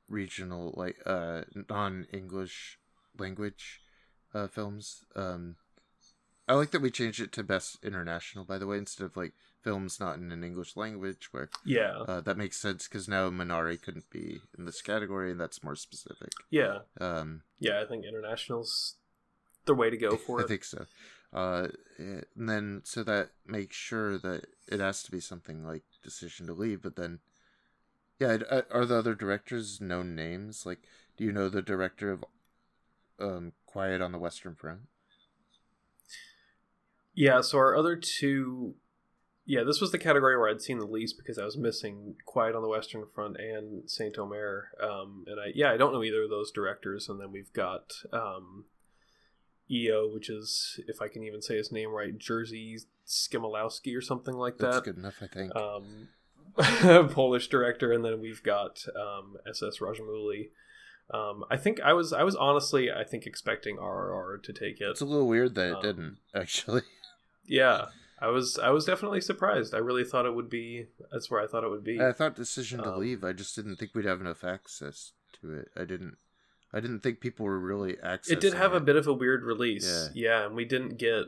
regional, 0.09 0.73
like 0.77 0.97
uh, 1.05 1.43
non-English 1.69 2.79
language 3.19 3.81
uh, 4.33 4.49
films. 4.49 5.05
Um, 5.17 5.57
I 6.47 6.55
like 6.55 6.71
that 6.73 6.83
we 6.83 6.91
changed 6.91 7.21
it 7.21 7.33
to 7.33 7.43
best 7.43 7.79
international, 7.83 8.45
by 8.45 8.59
the 8.59 8.67
way, 8.67 8.79
instead 8.79 9.05
of 9.05 9.17
like 9.17 9.33
films 9.65 9.99
not 9.99 10.19
in 10.19 10.31
an 10.31 10.45
English 10.45 10.77
language, 10.77 11.29
where 11.33 11.49
Yeah, 11.65 12.01
uh, 12.07 12.21
that 12.21 12.37
makes 12.37 12.59
sense 12.59 12.87
because 12.87 13.09
now 13.09 13.31
Minari 13.31 13.81
couldn't 13.81 14.11
be 14.11 14.41
in 14.57 14.67
this 14.67 14.83
category, 14.83 15.31
and 15.33 15.41
that's 15.41 15.65
more 15.65 15.75
specific. 15.75 16.31
yeah, 16.51 16.81
Um, 17.01 17.43
yeah. 17.59 17.81
I 17.81 17.87
think 17.87 18.05
international's 18.05 18.97
the 19.65 19.75
way 19.75 19.89
to 19.91 19.97
go 19.97 20.17
for 20.17 20.41
I 20.41 20.43
it. 20.43 20.49
think 20.49 20.65
so. 20.65 20.85
Uh, 21.33 21.69
eh, 21.99 22.21
and 22.37 22.49
then 22.49 22.83
so 22.85 23.03
that 23.03 23.31
makes 23.47 23.75
sure 23.75 24.19
that 24.19 24.47
it 24.69 24.79
has 24.81 25.03
to 25.05 25.11
be 25.11 25.19
something 25.21 25.65
like 25.67 25.83
Decision 26.03 26.47
to 26.47 26.53
Leave. 26.53 26.83
But 26.83 26.97
then, 26.97 27.19
yeah, 28.21 28.37
I- 28.51 28.59
I- 28.59 28.65
are 28.71 28.85
the 28.85 28.99
other 28.99 29.15
directors 29.15 29.81
known 29.81 30.15
names? 30.15 30.65
Like, 30.67 30.83
do 31.17 31.25
you 31.25 31.33
know 31.33 31.49
the 31.49 31.63
director 31.63 32.13
of 32.13 32.25
um, 33.19 33.53
Quiet 33.67 34.01
on 34.03 34.13
the 34.13 34.19
Western 34.19 34.55
Front? 34.55 34.81
Yeah, 37.15 37.41
so 37.43 37.59
our 37.59 37.77
other 37.77 37.97
two 37.97 38.75
yeah, 39.47 39.63
this 39.63 39.81
was 39.81 39.93
the 39.93 39.99
category 39.99 40.39
where 40.39 40.49
I'd 40.49 40.63
seen 40.63 40.79
the 40.79 40.87
least 40.87 41.19
because 41.19 41.39
I 41.39 41.45
was 41.45 41.57
missing 41.57 42.17
Quiet 42.25 42.55
on 42.55 42.63
the 42.63 42.69
Western 42.69 43.05
Front 43.07 43.37
and 43.37 43.89
Saint 43.89 44.19
Omer. 44.19 44.71
Um, 44.83 45.25
and 45.27 45.39
I 45.39 45.53
yeah, 45.55 45.71
I 45.71 45.77
don't 45.77 45.93
know 45.93 46.03
either 46.03 46.23
of 46.23 46.31
those 46.31 46.51
directors. 46.51 47.09
And 47.09 47.21
then 47.21 47.31
we've 47.31 47.53
got 47.53 47.93
um, 48.13 48.65
EO, 49.71 50.09
which 50.13 50.31
is 50.31 50.81
if 50.89 51.03
I 51.03 51.09
can 51.09 51.23
even 51.23 51.43
say 51.43 51.57
his 51.57 51.71
name 51.71 51.91
right, 51.91 52.19
Jerzy 52.19 52.85
Skimolowski 53.07 53.97
or 53.97 54.01
something 54.01 54.35
like 54.35 54.57
that. 54.59 54.73
That's 54.73 54.85
good 54.85 54.99
enough, 54.99 55.21
I 55.21 55.27
think. 55.27 55.53
Um, 55.55 56.09
Polish 57.11 57.49
director, 57.49 57.93
and 57.93 58.05
then 58.05 58.21
we've 58.21 58.43
got 58.43 58.87
um, 58.99 59.37
SS 59.49 59.79
Rajamouli. 59.79 60.51
Um, 61.13 61.45
I 61.51 61.59
think 61.59 61.81
I 61.83 61.93
was 61.93 62.15
I 62.15 62.23
was 62.23 62.35
honestly 62.35 62.91
I 62.91 63.05
think 63.05 63.27
expecting 63.27 63.77
RRR 63.77 64.43
to 64.43 64.53
take 64.55 64.81
it. 64.81 64.89
it's 64.89 65.03
a 65.03 65.05
little 65.05 65.29
weird 65.29 65.55
that 65.57 65.69
it 65.69 65.77
um, 65.77 65.83
didn't 65.83 66.17
actually. 66.35 66.83
Yeah, 67.47 67.89
I 68.25 68.29
was 68.29 68.59
I 68.59 68.71
was 68.71 68.87
definitely 68.87 69.21
surprised. 69.21 69.75
I 69.75 69.79
really 69.79 70.05
thought 70.05 70.25
it 70.25 70.35
would 70.35 70.49
be. 70.49 70.87
That's 71.13 71.31
where 71.31 71.43
I 71.43 71.47
thought 71.47 71.63
it 71.63 71.69
would 71.69 71.85
be. 71.85 72.01
I 72.01 72.13
thought 72.13 72.35
Decision 72.35 72.83
to 72.83 72.95
um, 72.95 73.01
Leave. 73.01 73.23
I 73.23 73.33
just 73.35 73.55
didn't 73.55 73.77
think 73.77 73.95
we'd 73.95 74.07
have 74.07 74.23
enough 74.23 74.43
access 74.43 75.13
to 75.41 75.53
it. 75.53 75.69
I 75.77 75.85
didn't. 75.85 76.17
I 76.73 76.81
didn't 76.81 77.01
think 77.01 77.21
people 77.21 77.45
were 77.45 77.59
really 77.59 77.95
accessing. 77.95 78.33
it 78.33 78.41
did 78.41 78.55
have 78.55 78.73
a 78.73 78.81
bit 78.81 78.97
of 78.97 79.07
a 79.07 79.13
weird 79.13 79.45
release. 79.45 80.11
Yeah. 80.15 80.41
Yeah, 80.41 80.47
and 80.47 80.57
we 80.57 80.65
didn't 80.65 80.97
get 80.97 81.27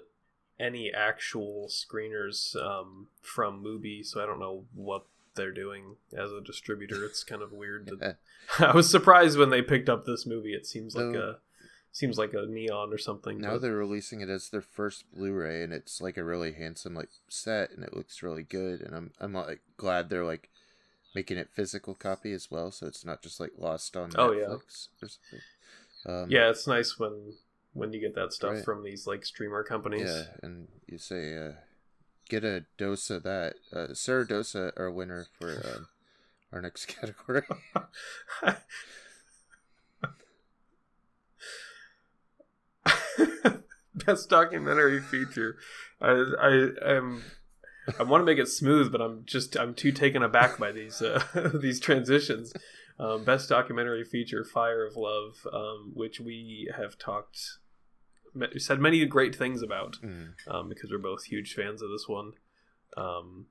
any 0.58 0.90
actual 0.92 1.68
screeners 1.68 2.56
um, 2.56 3.08
from 3.20 3.62
Mubi, 3.62 4.04
so 4.04 4.22
I 4.22 4.26
don't 4.26 4.40
know 4.40 4.64
what 4.74 5.04
they're 5.34 5.52
doing 5.52 5.96
as 6.16 6.32
a 6.32 6.40
distributor. 6.40 7.04
It's 7.04 7.22
kind 7.22 7.42
of 7.42 7.52
weird. 7.52 7.90
That, 8.00 8.16
I 8.58 8.74
was 8.74 8.90
surprised 8.90 9.38
when 9.38 9.50
they 9.50 9.60
picked 9.60 9.90
up 9.90 10.06
this 10.06 10.24
movie. 10.26 10.54
It 10.54 10.66
seems 10.66 10.96
like 10.96 11.06
No. 11.06 11.36
Seems 11.96 12.18
like 12.18 12.34
a 12.34 12.44
neon 12.44 12.92
or 12.92 12.98
something. 12.98 13.38
Now 13.40 13.52
but- 13.52 13.62
they're 13.62 13.72
releasing 13.76 14.20
it 14.20 14.28
as 14.28 14.50
their 14.50 14.60
first 14.60 15.04
Blu-ray, 15.14 15.62
and 15.62 15.72
it's 15.72 16.00
like 16.00 16.18
a 16.18 16.24
really 16.24 16.52
handsome 16.52 16.94
like 16.94 17.08
set, 17.28 17.70
and 17.70 17.82
it 17.82 17.96
looks 17.96 18.22
really 18.22 18.42
good. 18.42 18.80
And 18.82 18.94
I'm 18.94 19.10
I'm 19.20 19.32
like 19.32 19.60
glad 19.78 20.10
they're 20.10 20.24
like 20.24 20.50
making 21.14 21.38
it 21.38 21.48
physical 21.54 21.94
copy 21.94 22.32
as 22.32 22.50
well, 22.50 22.70
so 22.70 22.86
it's 22.86 23.04
not 23.04 23.22
just 23.22 23.40
like 23.40 23.52
lost 23.56 23.96
on 23.96 24.10
Oh, 24.16 24.32
yeah. 24.32 24.44
Netflix 24.48 24.88
or 25.02 25.08
something. 25.08 25.40
Um, 26.04 26.30
yeah, 26.30 26.50
it's 26.50 26.66
nice 26.66 26.98
when 26.98 27.32
when 27.72 27.92
you 27.92 28.00
get 28.00 28.14
that 28.14 28.32
stuff 28.34 28.54
Right. 28.56 28.64
from 28.64 28.82
these 28.84 29.06
like 29.06 29.24
streamer 29.24 29.62
companies. 29.62 30.02
yeah, 30.08 30.24
and 30.42 30.68
you 30.86 30.98
say 30.98 31.36
uh, 31.36 31.52
get 32.28 32.44
a 32.44 32.66
dose 32.76 33.08
of 33.10 33.22
that. 33.22 33.54
Uh, 33.72 33.94
Sarah 33.94 34.26
Dosa, 34.26 34.72
our 34.76 34.90
winner 34.90 35.26
for 35.38 35.50
um, 35.74 35.88
our 36.52 36.60
next 36.60 36.86
category. 36.94 37.42
Best 44.04 44.28
documentary 44.28 45.00
feature. 45.00 45.56
I 46.00 46.10
I 46.40 46.96
am 46.96 47.24
I 47.98 48.02
want 48.02 48.20
to 48.20 48.26
make 48.26 48.38
it 48.38 48.48
smooth, 48.48 48.92
but 48.92 49.00
I'm 49.00 49.24
just 49.24 49.56
I'm 49.56 49.74
too 49.74 49.92
taken 49.92 50.22
aback 50.22 50.58
by 50.58 50.72
these 50.72 51.00
uh, 51.00 51.50
these 51.60 51.80
transitions. 51.80 52.52
Um, 52.98 53.24
best 53.24 53.48
documentary 53.48 54.04
feature, 54.04 54.42
Fire 54.44 54.86
of 54.86 54.96
Love, 54.96 55.46
um, 55.52 55.92
which 55.94 56.18
we 56.20 56.72
have 56.76 56.96
talked 56.98 57.58
said 58.58 58.80
many 58.80 59.04
great 59.06 59.34
things 59.34 59.62
about 59.62 59.96
Mm. 60.02 60.34
um, 60.48 60.68
because 60.68 60.90
we're 60.90 60.98
both 60.98 61.24
huge 61.24 61.54
fans 61.54 61.80
of 61.82 61.90
this 61.90 62.06
one. 62.08 62.32
Um, 62.96 63.46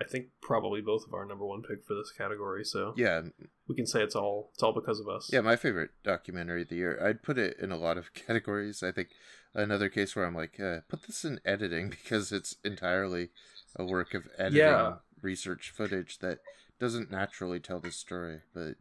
I 0.00 0.04
think 0.04 0.26
probably 0.40 0.80
both 0.80 1.06
of 1.06 1.12
our 1.14 1.24
number 1.24 1.44
one 1.44 1.62
pick 1.62 1.84
for 1.84 1.94
this 1.94 2.12
category, 2.16 2.64
so 2.64 2.94
Yeah, 2.96 3.22
we 3.66 3.74
can 3.74 3.86
say 3.86 4.02
it's 4.02 4.14
all 4.14 4.50
it's 4.54 4.62
all 4.62 4.72
because 4.72 5.00
of 5.00 5.08
us. 5.08 5.28
Yeah, 5.32 5.40
my 5.40 5.56
favorite 5.56 5.90
documentary 6.04 6.62
of 6.62 6.68
the 6.68 6.76
year. 6.76 7.00
I'd 7.04 7.22
put 7.22 7.36
it 7.38 7.58
in 7.58 7.72
a 7.72 7.76
lot 7.76 7.98
of 7.98 8.14
categories. 8.26 8.82
I 8.82 8.92
think 8.92 9.08
another 9.54 9.88
case 9.88 10.14
where 10.14 10.24
I'm 10.24 10.34
like, 10.36 10.60
uh, 10.60 10.80
put 10.88 11.02
this 11.06 11.24
in 11.24 11.40
editing 11.44 11.88
because 11.90 12.30
it's 12.32 12.56
entirely 12.64 13.30
a 13.76 13.84
work 13.84 14.14
of 14.14 14.24
editing 14.38 14.58
Yeah. 14.60 14.94
research 15.20 15.70
footage 15.76 16.18
that 16.20 16.38
doesn't 16.78 17.10
naturally 17.10 17.58
tell 17.58 17.80
the 17.80 17.90
story, 17.90 18.38
but 18.54 18.74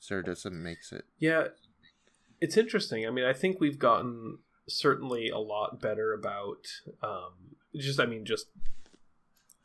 Sarah 0.00 0.24
Dosa 0.24 0.50
makes 0.50 0.92
it. 0.92 1.04
Yeah, 1.18 1.48
it's 2.40 2.56
interesting. 2.56 3.06
I 3.06 3.10
mean, 3.10 3.24
I 3.24 3.32
think 3.32 3.60
we've 3.60 3.78
gotten 3.78 4.38
certainly 4.68 5.28
a 5.28 5.38
lot 5.38 5.80
better 5.80 6.12
about 6.12 6.66
um, 7.04 7.54
just, 7.76 8.00
I 8.00 8.06
mean, 8.06 8.24
just 8.24 8.46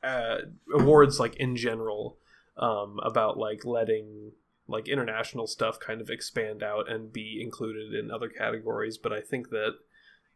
uh, 0.04 0.38
awards 0.74 1.20
like 1.20 1.36
in 1.36 1.56
general 1.56 2.18
um, 2.58 3.00
about 3.04 3.38
like 3.38 3.66
letting 3.66 4.32
like 4.68 4.88
international 4.88 5.48
stuff 5.48 5.80
kind 5.80 6.02
of 6.02 6.10
expand 6.10 6.64
out 6.64 6.90
and 6.90 7.12
be 7.12 7.42
included 7.42 7.94
in 7.94 8.12
other 8.12 8.30
categories. 8.30 8.98
But 8.98 9.14
I 9.14 9.22
think 9.22 9.50
that 9.50 9.76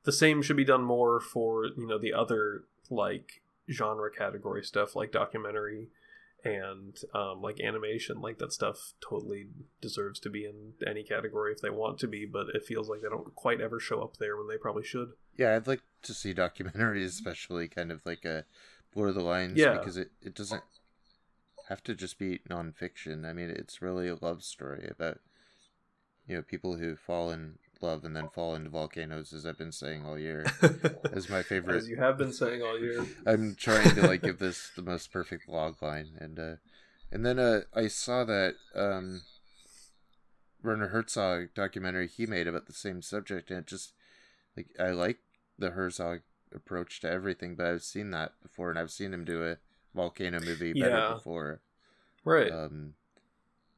the 0.04 0.12
same 0.12 0.42
should 0.42 0.58
be 0.58 0.66
done 0.66 0.84
more 0.84 1.20
for 1.20 1.66
you 1.66 1.88
know 1.88 2.00
the 2.00 2.14
other 2.14 2.64
like 2.90 3.42
genre 3.70 4.12
category 4.12 4.64
stuff 4.64 4.96
like 4.96 5.12
documentary 5.12 5.90
and 6.44 7.00
um, 7.16 7.42
like 7.42 7.60
animation 7.60 8.22
like 8.22 8.38
that 8.38 8.54
stuff 8.54 8.94
totally 9.02 9.48
deserves 9.82 10.20
to 10.20 10.30
be 10.30 10.46
in 10.46 10.74
any 10.86 11.02
category 11.02 11.52
if 11.52 11.62
they 11.62 11.72
want 11.72 11.98
to 11.98 12.08
be 12.08 12.28
but 12.28 12.46
it 12.54 12.64
feels 12.64 12.88
like 12.88 13.02
they 13.02 13.10
don't 13.10 13.34
quite 13.34 13.60
ever 13.60 13.80
show 13.80 14.04
up 14.04 14.18
there 14.18 14.38
when 14.38 14.48
they 14.48 14.58
probably 14.58 14.84
should 14.84 15.14
Yeah, 15.38 15.56
I'd 15.56 15.68
like 15.68 15.82
to 16.04 16.14
see 16.14 16.34
documentaries, 16.34 17.08
especially 17.08 17.68
kind 17.68 17.92
of 17.92 18.02
like 18.06 18.26
a 18.26 18.46
blur 18.96 19.12
the 19.12 19.22
lines, 19.22 19.58
Yeah. 19.58 19.74
because 19.78 19.98
it, 19.98 20.10
it 20.22 20.34
doesn't 20.34 20.64
have 21.70 21.84
to 21.84 21.94
just 21.94 22.18
be 22.18 22.40
nonfiction. 22.50 23.26
I 23.30 23.34
mean, 23.34 23.50
it's 23.50 23.82
really 23.82 24.08
a 24.08 24.16
love 24.16 24.44
story 24.44 24.88
about 24.90 25.20
you 26.28 26.36
know 26.36 26.42
people 26.42 26.78
who 26.78 26.96
fall 26.96 27.30
in 27.32 27.60
love 27.82 28.04
and 28.06 28.16
then 28.16 28.30
fall 28.30 28.56
into 28.56 28.70
volcanoes, 28.70 29.34
as 29.34 29.46
I've 29.46 29.58
been 29.58 29.72
saying 29.72 30.06
all 30.06 30.18
year. 30.18 30.46
Is 31.12 31.30
my 31.30 31.44
favorite. 31.44 31.76
as 31.78 31.88
you 31.90 31.98
have 31.98 32.18
been 32.18 32.34
saying 32.34 32.62
all 32.64 32.80
year 32.80 33.06
I'm 33.28 33.54
trying 33.56 33.94
to 33.96 34.08
like 34.08 34.24
give 34.24 34.40
this 34.40 34.72
the 34.76 34.82
most 34.82 35.12
perfect 35.12 35.48
log 35.50 35.82
line, 35.84 36.12
and 36.20 36.40
uh, 36.40 36.56
and 37.12 37.26
then 37.26 37.38
uh, 37.38 37.62
I 37.76 37.88
saw 37.88 38.24
that 38.24 38.56
um, 38.76 39.22
Werner 40.64 40.88
Herzog 40.88 41.50
documentary 41.54 42.08
he 42.08 42.26
made 42.26 42.48
about 42.48 42.66
the 42.66 42.74
same 42.74 43.02
subject, 43.02 43.50
and 43.52 43.60
it 43.60 43.68
just 43.68 43.94
like 44.58 44.68
I 44.80 44.92
like 44.92 45.18
the 45.60 45.72
Herzog 45.72 46.22
approach 46.54 47.00
to 47.02 47.10
everything, 47.10 47.56
but 47.56 47.68
I've 47.68 47.84
seen 47.84 48.12
that 48.12 48.34
before, 48.42 48.70
and 48.70 48.80
I've 48.80 48.92
seen 48.92 49.14
him 49.14 49.26
do 49.26 49.44
a 49.46 49.58
volcano 49.94 50.40
movie 50.40 50.74
better 50.74 51.02
Yeah. 51.02 51.04
before. 51.04 51.62
right 52.26 52.54
Um, 52.54 52.96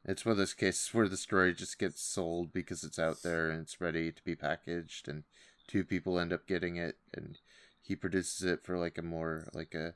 it's 0.05 0.25
one 0.25 0.31
of 0.33 0.37
those 0.37 0.53
cases 0.53 0.93
where 0.93 1.09
the 1.09 1.17
story 1.17 1.53
just 1.53 1.79
gets 1.79 2.01
sold 2.01 2.53
because 2.53 2.83
it's 2.83 2.99
out 2.99 3.23
there 3.23 3.49
and 3.49 3.61
it's 3.61 3.81
ready 3.81 4.11
to 4.11 4.23
be 4.23 4.35
packaged, 4.35 5.07
and 5.07 5.23
two 5.67 5.83
people 5.83 6.19
end 6.19 6.33
up 6.33 6.47
getting 6.47 6.77
it, 6.77 6.97
and 7.13 7.39
he 7.81 7.95
produces 7.95 8.43
it 8.43 8.63
for 8.63 8.77
like 8.77 8.97
a 8.97 9.01
more 9.03 9.49
like 9.53 9.73
a, 9.75 9.95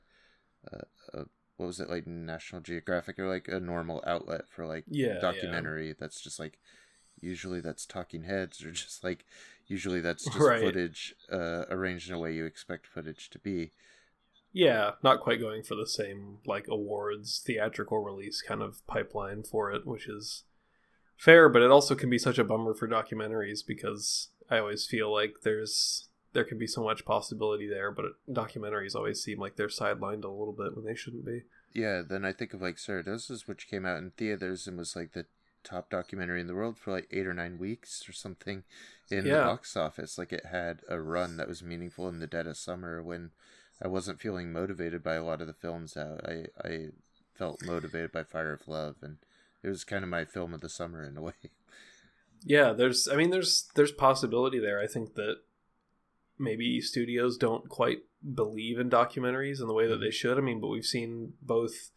a, 0.72 0.78
a 1.18 1.24
what 1.56 1.66
was 1.66 1.80
it 1.80 1.90
like 1.90 2.06
National 2.06 2.60
Geographic 2.60 3.18
or 3.18 3.28
like 3.28 3.48
a 3.48 3.60
normal 3.60 4.02
outlet 4.06 4.48
for 4.48 4.66
like 4.66 4.86
Yeah, 4.86 5.14
documentary 5.18 5.94
that's 5.98 6.20
just 6.20 6.40
like 6.40 6.58
usually 7.20 7.60
that's 7.60 7.86
talking 7.86 8.24
heads 8.24 8.64
or 8.64 8.70
just 8.72 9.04
like 9.04 9.26
usually 9.72 10.00
that's 10.00 10.24
just 10.24 10.38
Right. 10.38 10.60
footage 10.60 11.14
uh, 11.32 11.64
arranged 11.70 12.08
in 12.08 12.14
a 12.14 12.18
way 12.18 12.32
you 12.34 12.44
expect 12.44 12.86
footage 12.86 13.30
to 13.30 13.38
be. 13.38 13.72
Yeah, 14.52 14.92
not 15.02 15.20
quite 15.20 15.40
going 15.40 15.62
for 15.62 15.74
the 15.74 15.86
same 15.86 16.38
like 16.46 16.66
awards 16.68 17.42
theatrical 17.44 17.98
release 18.04 18.42
kind 18.42 18.62
of 18.62 18.86
pipeline 18.86 19.42
for 19.42 19.72
it, 19.72 19.86
which 19.86 20.06
is 20.08 20.44
fair, 21.16 21.48
but 21.48 21.62
it 21.62 21.70
also 21.70 21.94
can 21.94 22.10
be 22.10 22.18
such 22.18 22.38
a 22.38 22.44
bummer 22.44 22.74
for 22.74 22.86
documentaries 22.86 23.60
because 23.66 24.28
I 24.50 24.58
always 24.58 24.86
feel 24.86 25.10
like 25.12 25.36
there's 25.42 26.08
there 26.34 26.44
can 26.44 26.58
be 26.58 26.66
so 26.66 26.82
much 26.82 27.04
possibility 27.04 27.68
there, 27.68 27.90
but 27.90 28.06
documentaries 28.30 28.94
always 28.94 29.22
seem 29.22 29.38
like 29.38 29.56
they're 29.56 29.68
sidelined 29.68 30.24
a 30.24 30.28
little 30.28 30.54
bit 30.56 30.74
when 30.76 30.84
they 30.84 30.94
shouldn't 30.94 31.26
be. 31.26 31.42
Yeah, 31.74 32.02
then 32.06 32.24
I 32.24 32.32
think 32.32 32.52
of 32.52 32.60
like 32.62 32.76
Saradosis, 32.76 33.46
which 33.46 33.68
came 33.68 33.86
out 33.86 33.98
in 33.98 34.10
theaters 34.10 34.66
and 34.66 34.76
was 34.76 34.94
like 34.96 35.12
the 35.12 35.26
top 35.62 35.90
documentary 35.90 36.40
in 36.40 36.46
the 36.46 36.54
world 36.54 36.78
for 36.78 36.92
like 36.92 37.08
eight 37.10 37.26
or 37.26 37.34
nine 37.34 37.58
weeks 37.58 38.08
or 38.08 38.12
something 38.12 38.64
in 39.10 39.24
the 39.24 39.30
box 39.30 39.76
office. 39.76 40.18
Like 40.18 40.32
it 40.32 40.46
had 40.46 40.80
a 40.88 41.00
run 41.00 41.36
that 41.36 41.48
was 41.48 41.62
meaningful 41.62 42.08
in 42.08 42.20
the 42.20 42.26
dead 42.26 42.46
of 42.46 42.56
summer 42.56 43.02
when 43.02 43.30
I 43.82 43.88
wasn't 43.88 44.20
feeling 44.20 44.52
motivated 44.52 45.02
by 45.02 45.14
a 45.14 45.24
lot 45.24 45.40
of 45.40 45.46
the 45.46 45.52
films 45.52 45.96
out. 45.96 46.20
I, 46.24 46.46
I 46.62 46.88
felt 47.36 47.64
motivated 47.64 48.12
by 48.12 48.22
Fire 48.22 48.52
of 48.52 48.68
Love, 48.68 48.96
and 49.02 49.18
it 49.62 49.68
was 49.68 49.84
kind 49.84 50.04
of 50.04 50.10
my 50.10 50.24
film 50.24 50.54
of 50.54 50.60
the 50.60 50.68
summer 50.68 51.04
in 51.04 51.16
a 51.16 51.22
way. 51.22 51.32
Yeah, 52.44 52.72
there's 52.72 53.06
I 53.06 53.14
mean 53.14 53.30
there's 53.30 53.70
there's 53.76 53.92
possibility 53.92 54.58
there. 54.58 54.80
I 54.80 54.88
think 54.88 55.14
that 55.14 55.36
maybe 56.40 56.80
studios 56.80 57.36
don't 57.36 57.68
quite 57.68 57.98
believe 58.34 58.80
in 58.80 58.90
documentaries 58.90 59.60
in 59.60 59.68
the 59.68 59.72
way 59.72 59.86
that 59.86 59.98
they 59.98 60.10
should. 60.10 60.38
I 60.38 60.40
mean, 60.40 60.60
but 60.60 60.66
we've 60.66 60.84
seen 60.84 61.34
both 61.40 61.90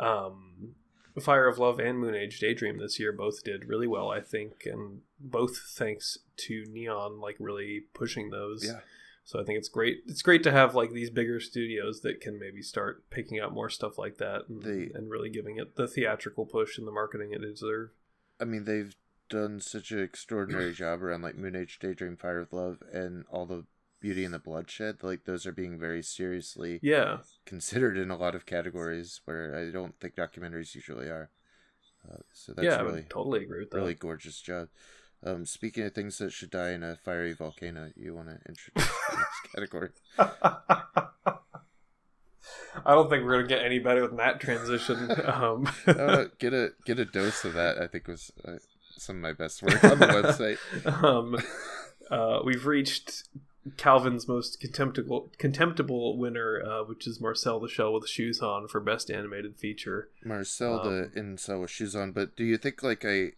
um 0.00 0.74
Fire 1.20 1.46
of 1.46 1.58
Love 1.58 1.78
and 1.78 2.02
Moonage 2.02 2.38
Daydream 2.40 2.78
this 2.78 2.98
year 2.98 3.12
both 3.12 3.44
did 3.44 3.66
really 3.68 3.86
well, 3.86 4.10
I 4.10 4.20
think, 4.20 4.66
and 4.66 5.02
both 5.20 5.56
thanks 5.76 6.18
to 6.38 6.64
Neon 6.70 7.20
like 7.20 7.36
really 7.38 7.84
pushing 7.94 8.30
those. 8.30 8.64
Yeah. 8.66 8.80
So 9.26 9.40
I 9.40 9.44
think 9.44 9.58
it's 9.58 9.68
great. 9.68 10.02
It's 10.06 10.20
great 10.22 10.42
to 10.42 10.50
have 10.52 10.74
like 10.74 10.90
these 10.92 11.08
bigger 11.10 11.40
studios 11.40 12.00
that 12.02 12.20
can 12.20 12.38
maybe 12.38 12.60
start 12.62 13.08
picking 13.10 13.40
up 13.40 13.52
more 13.52 13.70
stuff 13.70 13.96
like 13.96 14.18
that 14.18 14.48
and, 14.48 14.62
They- 14.62 14.90
and 14.94 15.10
really 15.10 15.30
giving 15.30 15.56
it 15.58 15.76
the 15.76 15.88
theatrical 15.88 16.44
push 16.46 16.76
and 16.78 16.86
the 16.86 16.92
marketing 16.92 17.32
it 17.32 17.40
deserves. 17.40 17.92
I 18.40 18.44
mean, 18.44 18.64
they've 18.64 18.94
done 19.30 19.60
such 19.60 19.92
an 19.92 20.00
extraordinary 20.02 20.72
job 20.74 21.02
around 21.02 21.22
like 21.22 21.36
Moonage 21.36 21.78
Daydream, 21.78 22.16
Fire 22.16 22.40
of 22.40 22.52
Love, 22.52 22.82
and 22.92 23.24
all 23.30 23.46
the 23.46 23.64
Beauty 24.04 24.22
and 24.26 24.34
the 24.34 24.38
Bloodshed. 24.38 25.02
Like 25.02 25.24
those 25.24 25.46
are 25.46 25.52
being 25.52 25.78
very 25.78 26.02
seriously 26.02 26.78
Yeah. 26.82 27.18
considered 27.46 27.96
in 27.96 28.10
a 28.10 28.16
lot 28.18 28.34
of 28.34 28.44
categories 28.44 29.22
where 29.24 29.54
I 29.56 29.70
don't 29.72 29.98
think 29.98 30.14
documentaries 30.14 30.74
usually 30.74 31.08
are. 31.08 31.30
Uh, 32.06 32.18
so 32.32 32.52
that's 32.52 32.66
yeah, 32.66 32.82
really 32.82 33.06
totally 33.08 33.44
agree 33.44 33.60
with 33.60 33.70
that. 33.70 33.78
really 33.78 33.94
gorgeous 33.94 34.42
job. 34.42 34.68
Um, 35.24 35.46
speaking 35.46 35.84
of 35.86 35.94
things 35.94 36.18
that 36.18 36.34
should 36.34 36.50
die 36.50 36.72
in 36.72 36.82
a 36.82 36.96
fiery 37.02 37.32
volcano, 37.32 37.92
you 37.96 38.14
want 38.14 38.28
to 38.28 38.38
introduce 38.46 38.86
the 39.08 39.16
next 39.16 39.54
category? 39.54 39.88
I 42.84 42.92
don't 42.92 43.08
think 43.08 43.24
we're 43.24 43.36
gonna 43.36 43.48
get 43.48 43.62
any 43.62 43.78
better 43.78 44.06
than 44.06 44.18
that 44.18 44.38
transition. 44.40 45.10
Um, 45.24 45.66
Uh, 45.86 46.24
get 46.38 46.52
a 46.52 46.72
get 46.84 46.98
a 46.98 47.06
dose 47.06 47.42
of 47.44 47.54
that. 47.54 47.78
I 47.80 47.86
think 47.86 48.06
was 48.08 48.30
uh, 48.46 48.58
some 48.98 49.16
of 49.16 49.22
my 49.22 49.32
best 49.32 49.62
work 49.62 49.82
on 49.82 49.98
the 49.98 50.06
website. 50.18 51.02
um, 51.02 51.36
uh, 52.10 52.40
we've 52.44 52.66
reached 52.66 53.24
Calvin's 53.76 54.28
most 54.28 54.60
contemptible 54.60 55.30
contemptible 55.38 56.18
winner, 56.18 56.62
uh, 56.64 56.84
which 56.84 57.06
is 57.06 57.20
Marcel 57.20 57.60
the 57.60 57.68
Shell 57.68 57.92
with 57.94 58.08
Shoes 58.08 58.40
On 58.40 58.68
for 58.68 58.80
best 58.80 59.10
animated 59.10 59.56
feature. 59.56 60.10
Marcel 60.24 60.80
Um, 60.80 61.10
the 61.14 61.20
incel 61.20 61.62
with 61.62 61.70
shoes 61.70 61.96
on, 61.96 62.12
but 62.12 62.36
do 62.36 62.44
you 62.44 62.58
think 62.58 62.82
like 62.82 63.04
I 63.04 63.32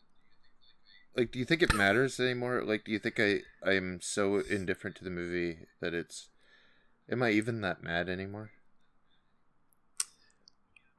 like 1.16 1.30
do 1.30 1.38
you 1.38 1.44
think 1.44 1.62
it 1.62 1.74
matters 1.74 2.18
anymore? 2.18 2.62
Like 2.64 2.84
do 2.84 2.92
you 2.92 2.98
think 2.98 3.20
I 3.20 3.40
I'm 3.64 4.00
so 4.02 4.38
indifferent 4.38 4.96
to 4.96 5.04
the 5.04 5.10
movie 5.10 5.58
that 5.80 5.94
it's 5.94 6.28
am 7.10 7.22
I 7.22 7.30
even 7.30 7.60
that 7.60 7.82
mad 7.82 8.08
anymore? 8.08 8.50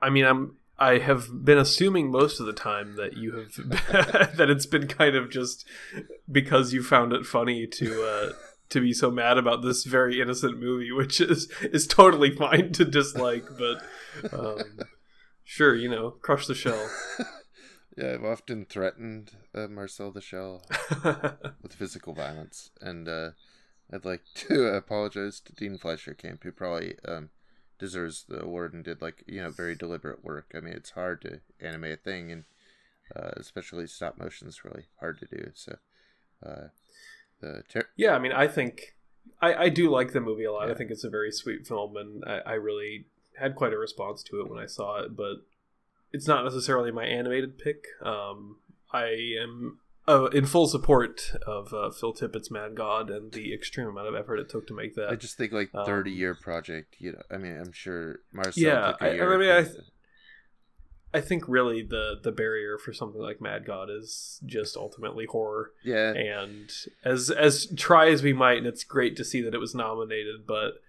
I 0.02 0.10
mean, 0.10 0.26
I'm 0.26 0.58
I 0.80 1.00
have 1.00 1.44
been 1.44 1.58
assuming 1.58 2.12
most 2.12 2.40
of 2.40 2.46
the 2.46 2.54
time 2.54 2.96
that 2.98 3.18
you 3.18 3.36
have 3.36 3.56
that 4.38 4.50
it's 4.50 4.66
been 4.66 4.88
kind 4.88 5.16
of 5.16 5.30
just 5.30 5.66
because 6.32 6.72
you 6.72 6.84
found 6.84 7.14
it 7.14 7.26
funny 7.26 7.66
to 7.68 8.04
uh, 8.04 8.34
to 8.70 8.82
be 8.82 8.94
so 8.94 9.10
mad 9.10 9.38
about 9.38 9.62
this 9.62 9.84
very 9.84 10.22
innocent 10.22 10.60
movie, 10.60 10.92
which 10.92 11.22
is 11.22 11.50
is 11.62 11.88
totally 11.88 12.36
fine 12.36 12.72
to 12.74 12.86
dislike, 12.86 13.46
but 13.58 13.84
um, 14.34 14.80
sure, 15.44 15.76
you 15.76 15.90
know, 15.90 16.12
crush 16.12 16.48
the 16.48 16.56
shell. 16.56 16.90
Yeah, 17.98 18.14
I've 18.14 18.24
often 18.24 18.66
threatened 18.66 19.32
uh, 19.56 19.68
Marcel 19.68 20.12
the 20.12 20.22
Shell 20.22 20.62
with 21.64 21.74
physical 21.74 22.14
violence, 22.14 22.70
and 22.80 23.10
uh, 23.10 23.32
I'd 23.92 24.06
like 24.06 24.22
to 24.36 24.68
apologize 24.76 25.40
to 25.42 25.54
Dean 25.54 25.80
Fleischer 25.80 26.14
Camp, 26.14 26.44
who 26.44 26.52
probably 26.52 26.94
um, 27.08 27.32
deserves 27.80 28.26
the 28.30 28.44
award 28.44 28.76
and 28.76 28.84
did 28.84 29.02
like 29.02 29.24
you 29.26 29.42
know 29.42 29.50
very 29.50 29.74
deliberate 29.74 30.24
work. 30.24 30.52
I 30.56 30.60
mean, 30.60 30.76
it's 30.76 30.92
hard 30.92 31.24
to 31.24 31.40
animate 31.60 32.00
a 32.00 32.02
thing, 32.04 32.32
and 32.32 32.44
uh, 33.16 33.32
especially 33.36 33.88
stop 33.88 34.20
motion 34.20 34.48
is 34.48 34.64
really 34.64 34.86
hard 35.00 35.20
to 35.20 35.26
do. 35.26 35.50
So, 35.56 35.78
uh, 36.46 36.68
the 37.42 37.64
ter- 37.70 37.90
Yeah, 37.96 38.16
I 38.16 38.20
mean, 38.20 38.32
I 38.32 38.48
think 38.48 38.96
I, 39.42 39.54
I 39.54 39.70
do 39.70 39.90
like 39.90 40.14
the 40.14 40.22
movie 40.22 40.44
a 40.46 40.52
lot. 40.52 40.70
I 40.70 40.74
think 40.74 40.92
it's 40.92 41.04
a 41.04 41.10
very 41.10 41.32
sweet 41.32 41.68
film, 41.68 41.96
and 41.98 42.24
I, 42.26 42.40
I 42.46 42.54
really 42.54 43.06
had 43.40 43.56
quite 43.56 43.74
a 43.74 43.78
response 43.78 44.24
to 44.24 44.40
it 44.42 44.50
when 44.50 44.60
I 44.60 44.66
saw 44.66 45.00
it. 45.04 45.16
But 45.16 45.38
it's 46.12 46.28
not 46.28 46.44
necessarily 46.44 46.92
my 46.92 47.06
animated 47.06 47.58
pick. 47.60 47.86
Um, 48.04 48.58
I 48.92 49.36
am 49.42 49.80
uh, 50.08 50.26
in 50.28 50.46
full 50.46 50.68
support 50.68 51.34
of 51.46 51.74
uh, 51.74 51.92
Phil 51.92 52.14
Tippett's 52.14 52.50
Mad 52.50 52.76
God 52.76 53.10
and 53.10 53.32
the 53.32 53.54
extreme 53.54 53.88
amount 53.88 54.08
of 54.08 54.16
effort 54.16 54.38
it 54.40 54.50
took 54.50 54.66
to 54.68 54.74
make 54.74 54.96
that. 54.96 55.10
I 55.10 55.16
just 55.16 55.38
think 55.38 55.52
like 55.52 55.70
um, 55.76 55.86
thirty 55.86 56.12
year 56.12 56.34
project. 56.34 56.96
You 57.00 57.12
know, 57.12 57.22
I 57.30 57.38
mean, 57.38 57.58
I'm 57.58 57.74
sure 57.74 58.20
Marcel 58.34 58.64
Yeah, 58.64 58.92
took 58.94 59.02
a 59.02 59.06
I- 59.22 59.34
I 59.34 59.38
mean, 59.38 59.50
I 59.52 59.64
th- 59.64 59.76
I 61.14 61.22
think 61.22 61.48
really 61.48 61.82
the 61.84 62.20
the 62.22 62.32
barrier 62.32 62.78
for 62.78 62.94
something 62.94 63.22
like 63.22 63.42
Mad 63.42 63.66
God 63.66 63.90
is 63.90 64.42
just 64.46 64.76
ultimately 64.76 65.26
horror. 65.26 65.72
yeah, 65.84 66.12
and 66.12 66.70
as 67.04 67.30
as 67.30 67.68
try 67.76 68.10
as 68.10 68.24
we 68.24 68.34
might 68.34 68.58
and 68.58 68.68
it's 68.68 68.84
great 68.84 69.16
to 69.18 69.26
see 69.26 69.42
that 69.42 69.54
it 69.54 69.60
was 69.60 69.74
nominated 69.74 70.46
but 70.46 70.82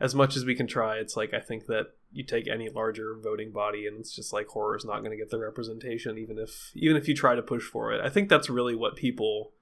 as 0.00 0.14
much 0.14 0.36
as 0.36 0.44
we 0.44 0.54
can 0.54 0.66
try 0.66 0.96
it's 0.96 1.16
like 1.16 1.34
i 1.34 1.40
think 1.40 1.66
that 1.66 1.86
you 2.12 2.24
take 2.24 2.48
any 2.48 2.68
larger 2.68 3.14
voting 3.22 3.52
body 3.52 3.86
and 3.86 3.98
it's 4.00 4.14
just 4.14 4.32
like 4.32 4.46
horror 4.48 4.76
is 4.76 4.84
not 4.84 5.00
going 5.00 5.10
to 5.10 5.16
get 5.16 5.30
the 5.30 5.38
representation 5.38 6.16
even 6.16 6.38
if 6.38 6.70
even 6.74 6.96
if 6.96 7.06
you 7.08 7.14
try 7.14 7.34
to 7.34 7.42
push 7.42 7.64
for 7.64 7.92
it. 7.92 8.00
I 8.00 8.08
think 8.08 8.28
that's 8.28 8.48
really 8.48 8.74
what 8.74 8.96
people 8.96 9.52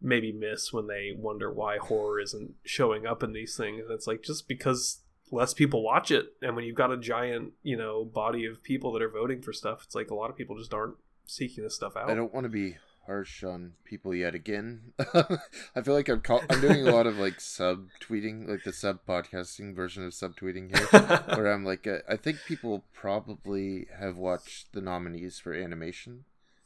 maybe 0.00 0.32
miss 0.32 0.72
when 0.72 0.86
they 0.86 1.12
wonder 1.16 1.52
why 1.52 1.76
horror 1.76 2.18
isn't 2.18 2.54
showing 2.64 3.06
up 3.06 3.22
in 3.22 3.32
these 3.32 3.56
things. 3.56 3.84
It's 3.90 4.06
like 4.06 4.22
just 4.22 4.48
because 4.48 5.00
less 5.32 5.54
people 5.54 5.82
watch 5.82 6.10
it 6.10 6.34
and 6.42 6.54
when 6.54 6.64
you've 6.64 6.76
got 6.76 6.92
a 6.92 6.96
giant 6.96 7.52
you 7.62 7.76
know 7.76 8.04
body 8.04 8.44
of 8.44 8.62
people 8.62 8.92
that 8.92 9.02
are 9.02 9.08
voting 9.08 9.42
for 9.42 9.52
stuff 9.52 9.82
it's 9.84 9.94
like 9.94 10.10
a 10.10 10.14
lot 10.14 10.30
of 10.30 10.36
people 10.36 10.56
just 10.56 10.74
aren't 10.74 10.94
seeking 11.26 11.64
this 11.64 11.74
stuff 11.74 11.96
out 11.96 12.10
I 12.10 12.14
don't 12.14 12.32
want 12.32 12.44
to 12.44 12.50
be 12.50 12.76
harsh 13.06 13.42
on 13.42 13.72
people 13.84 14.14
yet 14.14 14.34
again. 14.34 14.92
I 14.98 15.82
feel 15.82 15.94
like 15.94 16.08
I'm 16.08 16.20
call- 16.20 16.44
I'm 16.48 16.60
doing 16.60 16.86
a 16.86 16.92
lot 16.92 17.06
of 17.06 17.18
like 17.18 17.40
sub 17.40 17.88
tweeting, 18.00 18.48
like 18.48 18.64
the 18.64 18.72
sub 18.72 19.00
podcasting 19.06 19.74
version 19.74 20.04
of 20.04 20.14
sub 20.14 20.36
tweeting 20.36 20.76
here, 20.76 20.86
where 21.36 21.52
I'm 21.52 21.64
like, 21.64 21.86
uh, 21.86 21.98
I 22.08 22.16
think 22.16 22.38
people 22.46 22.84
probably 22.92 23.86
have 23.98 24.16
watched 24.16 24.72
the 24.72 24.80
nominees 24.80 25.38
for 25.38 25.52
animation, 25.52 26.24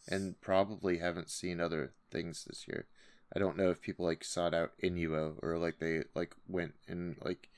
and 0.09 0.41
probably 0.41 0.99
haven't 0.99 1.31
seen 1.31 1.61
other 1.61 1.93
things 2.11 2.45
this 2.45 2.67
year. 2.69 2.87
I 3.35 3.39
don't 3.39 3.57
know 3.57 3.71
if 3.71 3.83
people 3.83 4.07
like 4.07 4.23
sought 4.23 4.55
out 4.55 4.73
Inu-Oh 4.83 5.37
or 5.43 5.59
like 5.59 5.79
they 5.81 6.03
like 6.15 6.35
went 6.47 6.75
and 6.87 7.17
like 7.23 7.49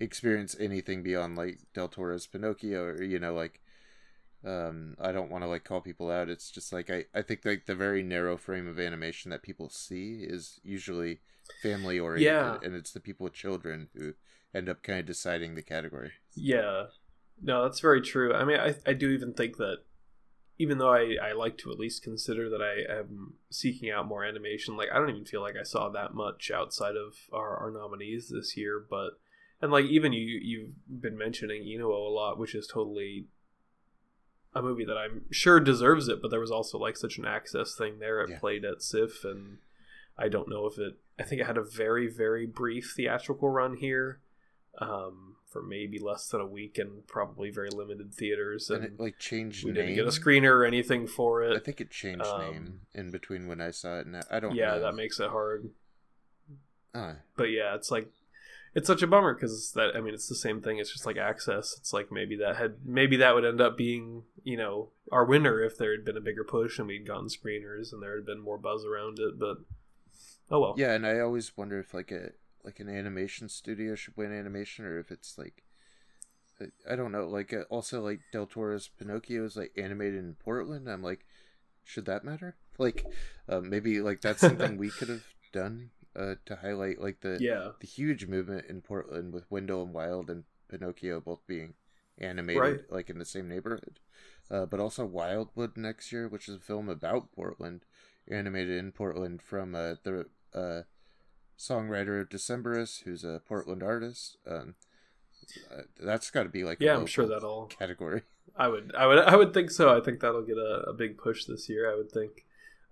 experienced 0.00 0.56
anything 0.58 1.02
beyond 1.02 1.36
like 1.36 1.58
Del 1.74 1.88
Toro's 1.88 2.26
Pinocchio 2.26 2.82
or 2.82 3.02
you 3.02 3.18
know 3.18 3.34
like 3.34 3.60
um 4.42 4.96
i 4.98 5.12
don't 5.12 5.30
want 5.30 5.44
to 5.44 5.48
like 5.48 5.64
call 5.64 5.82
people 5.82 6.10
out 6.10 6.30
it's 6.30 6.50
just 6.50 6.72
like 6.72 6.88
i 6.88 7.04
i 7.14 7.20
think 7.20 7.44
like 7.44 7.66
the 7.66 7.74
very 7.74 8.02
narrow 8.02 8.38
frame 8.38 8.66
of 8.66 8.80
animation 8.80 9.30
that 9.30 9.42
people 9.42 9.68
see 9.68 10.24
is 10.26 10.58
usually 10.64 11.20
family 11.62 11.98
oriented 12.00 12.24
Yeah. 12.24 12.56
and 12.62 12.74
it's 12.74 12.90
the 12.92 13.00
people 13.00 13.24
with 13.24 13.34
children 13.34 13.88
who 13.94 14.14
end 14.54 14.70
up 14.70 14.82
kind 14.82 14.98
of 14.98 15.04
deciding 15.04 15.54
the 15.56 15.62
category 15.62 16.12
Yeah, 16.34 16.84
no, 17.42 17.62
that's 17.64 17.80
very 17.80 18.00
true. 18.00 18.32
I 18.34 18.44
mean, 18.44 18.58
I, 18.58 18.74
I 18.86 18.92
do 18.94 19.10
even 19.10 19.32
think 19.34 19.56
that 19.58 19.78
even 20.58 20.78
though 20.78 20.92
I, 20.92 21.16
I 21.22 21.32
like 21.32 21.56
to 21.58 21.70
at 21.70 21.78
least 21.78 22.02
consider 22.02 22.50
that 22.50 22.60
I 22.62 22.92
am 23.00 23.34
seeking 23.50 23.90
out 23.90 24.06
more 24.08 24.24
animation, 24.24 24.76
like 24.76 24.88
I 24.92 24.98
don't 24.98 25.08
even 25.10 25.24
feel 25.24 25.40
like 25.40 25.56
I 25.58 25.62
saw 25.62 25.88
that 25.90 26.12
much 26.14 26.50
outside 26.50 26.96
of 26.96 27.14
our, 27.32 27.56
our 27.56 27.70
nominees 27.70 28.28
this 28.28 28.56
year. 28.58 28.78
But 28.90 29.12
and 29.62 29.70
like 29.72 29.84
even 29.86 30.12
you 30.12 30.20
you've 30.42 30.72
been 31.00 31.16
mentioning 31.18 31.62
Inu-Oh 31.64 32.08
a 32.08 32.12
lot, 32.14 32.38
which 32.38 32.54
is 32.54 32.66
totally 32.66 33.26
a 34.54 34.60
movie 34.62 34.84
that 34.84 34.96
I'm 34.96 35.22
sure 35.30 35.60
deserves 35.60 36.08
it. 36.08 36.20
But 36.22 36.30
there 36.30 36.40
was 36.40 36.50
also 36.50 36.78
like 36.78 36.96
such 36.96 37.18
an 37.18 37.24
access 37.24 37.74
thing 37.76 37.98
there. 37.98 38.20
It 38.22 38.30
Yeah. 38.30 38.38
played 38.38 38.64
at 38.64 38.82
SIFF 38.82 39.24
and. 39.24 39.58
I 40.18 40.28
don't 40.28 40.50
know 40.50 40.66
if 40.66 40.76
it. 40.78 40.98
I 41.18 41.22
think 41.22 41.40
it 41.40 41.46
had 41.46 41.56
a 41.56 41.62
very 41.64 42.06
very 42.06 42.44
brief 42.44 42.92
theatrical 42.94 43.48
run 43.48 43.76
here, 43.78 44.20
um, 44.78 45.36
for 45.46 45.62
maybe 45.62 45.98
less 45.98 46.28
than 46.28 46.42
a 46.42 46.46
week 46.46 46.76
and 46.76 47.06
probably 47.06 47.50
very 47.50 47.70
limited 47.70 48.12
theaters. 48.12 48.68
And 48.68 48.84
And, 48.84 48.94
it 48.94 49.00
like 49.00 49.18
changed 49.18 49.64
we 49.64 49.70
name. 49.70 49.86
didn't 49.86 49.94
get 49.94 50.04
a 50.04 50.08
screener 50.08 50.50
or 50.50 50.66
anything 50.66 51.06
for 51.06 51.42
it. 51.42 51.56
I 51.56 51.58
think 51.58 51.80
it 51.80 51.90
changed 51.90 52.26
Um, 52.26 52.40
name 52.42 52.80
in 52.92 53.10
between 53.10 53.46
when 53.46 53.62
I 53.62 53.70
saw 53.70 53.98
it, 53.98 54.06
and 54.06 54.22
I 54.30 54.40
don't. 54.40 54.54
Yeah, 54.54 54.72
know. 54.72 54.80
that 54.80 54.94
makes 54.94 55.18
it 55.20 55.30
hard. 55.30 55.70
Ah, 56.94 57.16
But 57.36 57.44
yeah, 57.44 57.74
it's 57.74 57.90
like 57.90 58.08
it's 58.74 58.86
such 58.86 59.02
a 59.02 59.06
bummer 59.06 59.34
because 59.34 59.72
that 59.72 59.96
I 59.96 60.00
mean 60.00 60.14
it's 60.14 60.28
the 60.28 60.34
same 60.34 60.60
thing. 60.60 60.78
It's 60.78 60.92
just 60.92 61.06
like 61.06 61.16
access. 61.16 61.76
It's 61.78 61.92
like 61.92 62.12
maybe 62.12 62.36
that 62.36 62.56
had 62.56 62.76
maybe 62.84 63.16
that 63.16 63.34
would 63.34 63.44
end 63.44 63.60
up 63.60 63.76
being 63.76 64.24
you 64.44 64.56
know 64.56 64.90
our 65.10 65.24
winner 65.24 65.60
if 65.62 65.76
there 65.76 65.92
had 65.92 66.04
been 66.04 66.16
a 66.16 66.20
bigger 66.20 66.44
push 66.44 66.78
and 66.78 66.86
we'd 66.88 67.06
gotten 67.06 67.28
screeners 67.28 67.92
and 67.92 68.02
there 68.02 68.16
had 68.16 68.26
been 68.26 68.40
more 68.40 68.58
buzz 68.58 68.84
around 68.84 69.18
it. 69.18 69.38
But 69.38 69.58
oh 70.50 70.60
well. 70.60 70.74
yeah, 70.76 70.92
and 70.92 71.06
I 71.06 71.20
always 71.20 71.56
wonder 71.56 71.78
if 71.78 71.92
like 71.94 72.10
a 72.12 72.30
like 72.64 72.78
an 72.78 72.88
animation 72.88 73.48
studio 73.48 73.94
should 73.94 74.16
win 74.16 74.32
animation, 74.32 74.84
or 74.84 74.98
if 74.98 75.10
it's 75.10 75.36
like. 75.38 75.62
I- 76.60 76.92
I 76.92 76.94
don't 76.94 77.10
know. 77.10 77.26
Like 77.26 77.54
uh, 77.54 77.62
also 77.70 78.02
like 78.02 78.20
Del 78.32 78.44
Toro's 78.46 78.86
Pinocchio 78.88 79.46
is 79.46 79.56
like 79.56 79.72
animated 79.78 80.18
in 80.18 80.34
Portland. 80.44 80.90
I'm 80.90 81.02
like, 81.02 81.24
should 81.84 82.04
that 82.04 82.22
matter? 82.22 82.56
Like, 82.76 83.06
uh, 83.48 83.60
maybe 83.60 84.00
like 84.00 84.20
that's 84.20 84.40
something 84.42 84.76
we 84.76 84.90
could 84.90 85.08
have 85.08 85.24
done 85.52 85.90
uh, 86.16 86.34
to 86.46 86.56
highlight 86.56 87.00
like 87.00 87.20
the 87.20 87.38
Yeah. 87.40 87.72
the 87.80 87.86
huge 87.86 88.26
movement 88.26 88.66
in 88.68 88.80
Portland 88.82 89.32
with 89.32 89.50
Wendell 89.50 89.82
and 89.82 89.94
Wild 89.94 90.28
and 90.30 90.44
Pinocchio 90.68 91.20
both 91.20 91.46
being 91.46 91.74
animated 92.18 92.60
Right. 92.62 92.80
like 92.90 93.10
in 93.10 93.18
the 93.18 93.24
same 93.24 93.48
neighborhood. 93.48 94.00
Uh, 94.50 94.66
but 94.66 94.80
also 94.80 95.04
Wildwood 95.06 95.76
next 95.76 96.10
year, 96.12 96.26
which 96.28 96.48
is 96.48 96.56
a 96.56 96.60
film 96.60 96.88
about 96.88 97.30
Portland, 97.32 97.84
animated 98.28 98.76
in 98.78 98.90
Portland 98.92 99.40
from 99.42 99.74
uh, 99.76 99.94
the 100.02 100.26
uh, 100.52 100.82
songwriter 101.58 102.28
Decemberists, 102.28 103.02
who's 103.04 103.22
a 103.24 103.40
Portland 103.46 103.82
artist. 103.82 104.38
Um, 104.46 104.74
uh, 105.72 105.82
that's 106.00 106.30
got 106.30 106.42
to 106.44 106.48
be 106.48 106.64
like 106.64 106.80
Yeah, 106.80 106.96
I'm 106.96 107.06
sure 107.06 107.26
that'll. 107.26 107.66
category. 107.78 108.22
I 108.56 108.66
would. 108.68 108.92
I 108.96 109.06
would. 109.06 109.18
I 109.18 109.36
would 109.36 109.54
think 109.54 109.70
so. 109.70 109.96
I 109.96 110.00
think 110.00 110.20
that'll 110.20 110.42
get 110.44 110.58
a, 110.58 110.84
a 110.88 110.92
big 110.92 111.16
push 111.16 111.44
this 111.44 111.68
year. 111.68 111.90
I 111.90 111.94
would 111.96 112.10
think. 112.10 112.44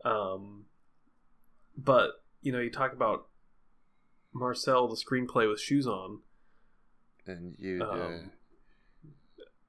Um, 0.05 0.67
but 1.77 2.11
you 2.41 2.53
know, 2.53 2.61
you 2.61 2.71
talk 2.71 2.93
about 2.93 3.27
Marcel, 4.33 4.89
the 4.89 4.97
screenplay 4.97 5.49
with 5.49 5.61
shoes 5.61 5.87
on. 5.87 6.21
And 7.27 7.55
you, 7.59 7.83
uh, 7.83 7.91
Um, 7.91 8.31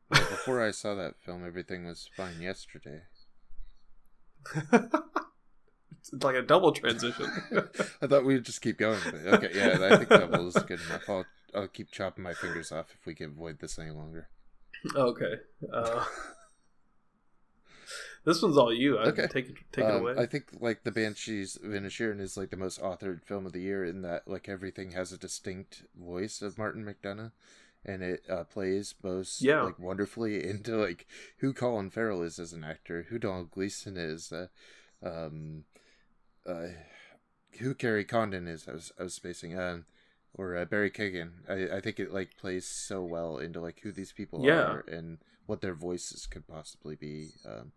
well, 0.09 0.29
before 0.29 0.65
I 0.65 0.71
saw 0.71 0.95
that 0.95 1.19
film, 1.23 1.45
everything 1.45 1.85
was 1.85 2.09
fine 2.15 2.41
yesterday. 2.41 3.01
it's 4.53 6.23
like 6.23 6.35
a 6.35 6.41
double 6.41 6.71
transition. 6.71 7.29
I 8.01 8.07
thought 8.07 8.25
we'd 8.25 8.43
just 8.43 8.61
keep 8.61 8.77
going. 8.77 8.99
Okay, 9.05 9.51
yeah, 9.53 9.77
I 9.81 9.97
think 9.97 10.09
double 10.09 10.47
is 10.47 10.55
good 10.63 10.79
enough. 10.81 11.09
I'll 11.09 11.25
I'll 11.53 11.67
keep 11.67 11.91
chopping 11.91 12.23
my 12.23 12.33
fingers 12.33 12.71
off 12.71 12.87
if 12.97 13.05
we 13.05 13.13
can 13.13 13.27
avoid 13.27 13.59
this 13.59 13.77
any 13.77 13.91
longer. 13.91 14.29
okay. 14.95 15.33
Uh, 15.71 16.05
this 18.25 18.41
one's 18.41 18.57
all 18.57 18.73
you. 18.73 18.97
I, 18.97 19.05
Okay. 19.05 19.27
Take 19.27 19.49
it. 19.49 19.55
Take 19.71 19.85
it 19.85 19.91
Um, 19.91 20.01
away. 20.01 20.15
I 20.17 20.25
think 20.25 20.45
like 20.59 20.83
the 20.83 20.91
Banshees 20.91 21.55
of 21.55 21.63
Inisherin 21.71 22.19
is 22.19 22.37
like 22.37 22.49
the 22.49 22.57
most 22.57 22.79
authored 22.81 23.23
film 23.23 23.45
of 23.45 23.53
the 23.53 23.61
year 23.61 23.83
in 23.85 24.01
that 24.03 24.27
like 24.27 24.47
everything 24.49 24.91
has 24.91 25.11
a 25.11 25.17
distinct 25.17 25.83
voice 25.95 26.41
of 26.41 26.57
Martin 26.57 26.83
McDonagh, 26.85 27.31
and 27.85 28.03
it 28.03 28.23
uh, 28.29 28.43
plays 28.43 28.95
most 29.03 29.41
Yeah. 29.41 29.61
like 29.63 29.79
wonderfully 29.79 30.43
into 30.49 30.75
like 30.77 31.07
who 31.37 31.53
Colin 31.53 31.89
Farrell 31.89 32.21
is 32.21 32.39
as 32.39 32.53
an 32.53 32.63
actor, 32.63 33.07
who 33.09 33.19
Domhnall 33.19 33.45
Gleeson 33.45 33.97
is, 33.97 34.31
uh, 34.31 34.47
um, 35.03 35.63
uh, 36.45 36.67
who 37.59 37.73
Kerry 37.73 38.05
Condon 38.05 38.47
is. 38.47 38.67
I 38.67 38.73
was 38.73 38.91
I 38.99 39.03
was 39.03 39.13
spacing. 39.13 39.57
Um, 39.57 39.85
or 40.35 40.55
uh, 40.55 40.63
Barry 40.65 40.91
Keoghan. 40.91 41.31
I, 41.49 41.77
I 41.77 41.81
think 41.81 41.99
it 41.99 42.13
like 42.13 42.37
plays 42.37 42.67
so 42.67 43.01
well 43.03 43.39
into 43.39 43.59
like 43.59 43.79
who 43.81 43.91
these 43.91 44.11
people 44.11 44.45
Yeah. 44.45 44.61
are 44.61 44.85
and 44.87 45.17
what 45.47 45.61
their 45.61 45.73
voices 45.73 46.27
could 46.27 46.47
possibly 46.47 46.95
be. 46.95 47.29
Um, 47.43 47.71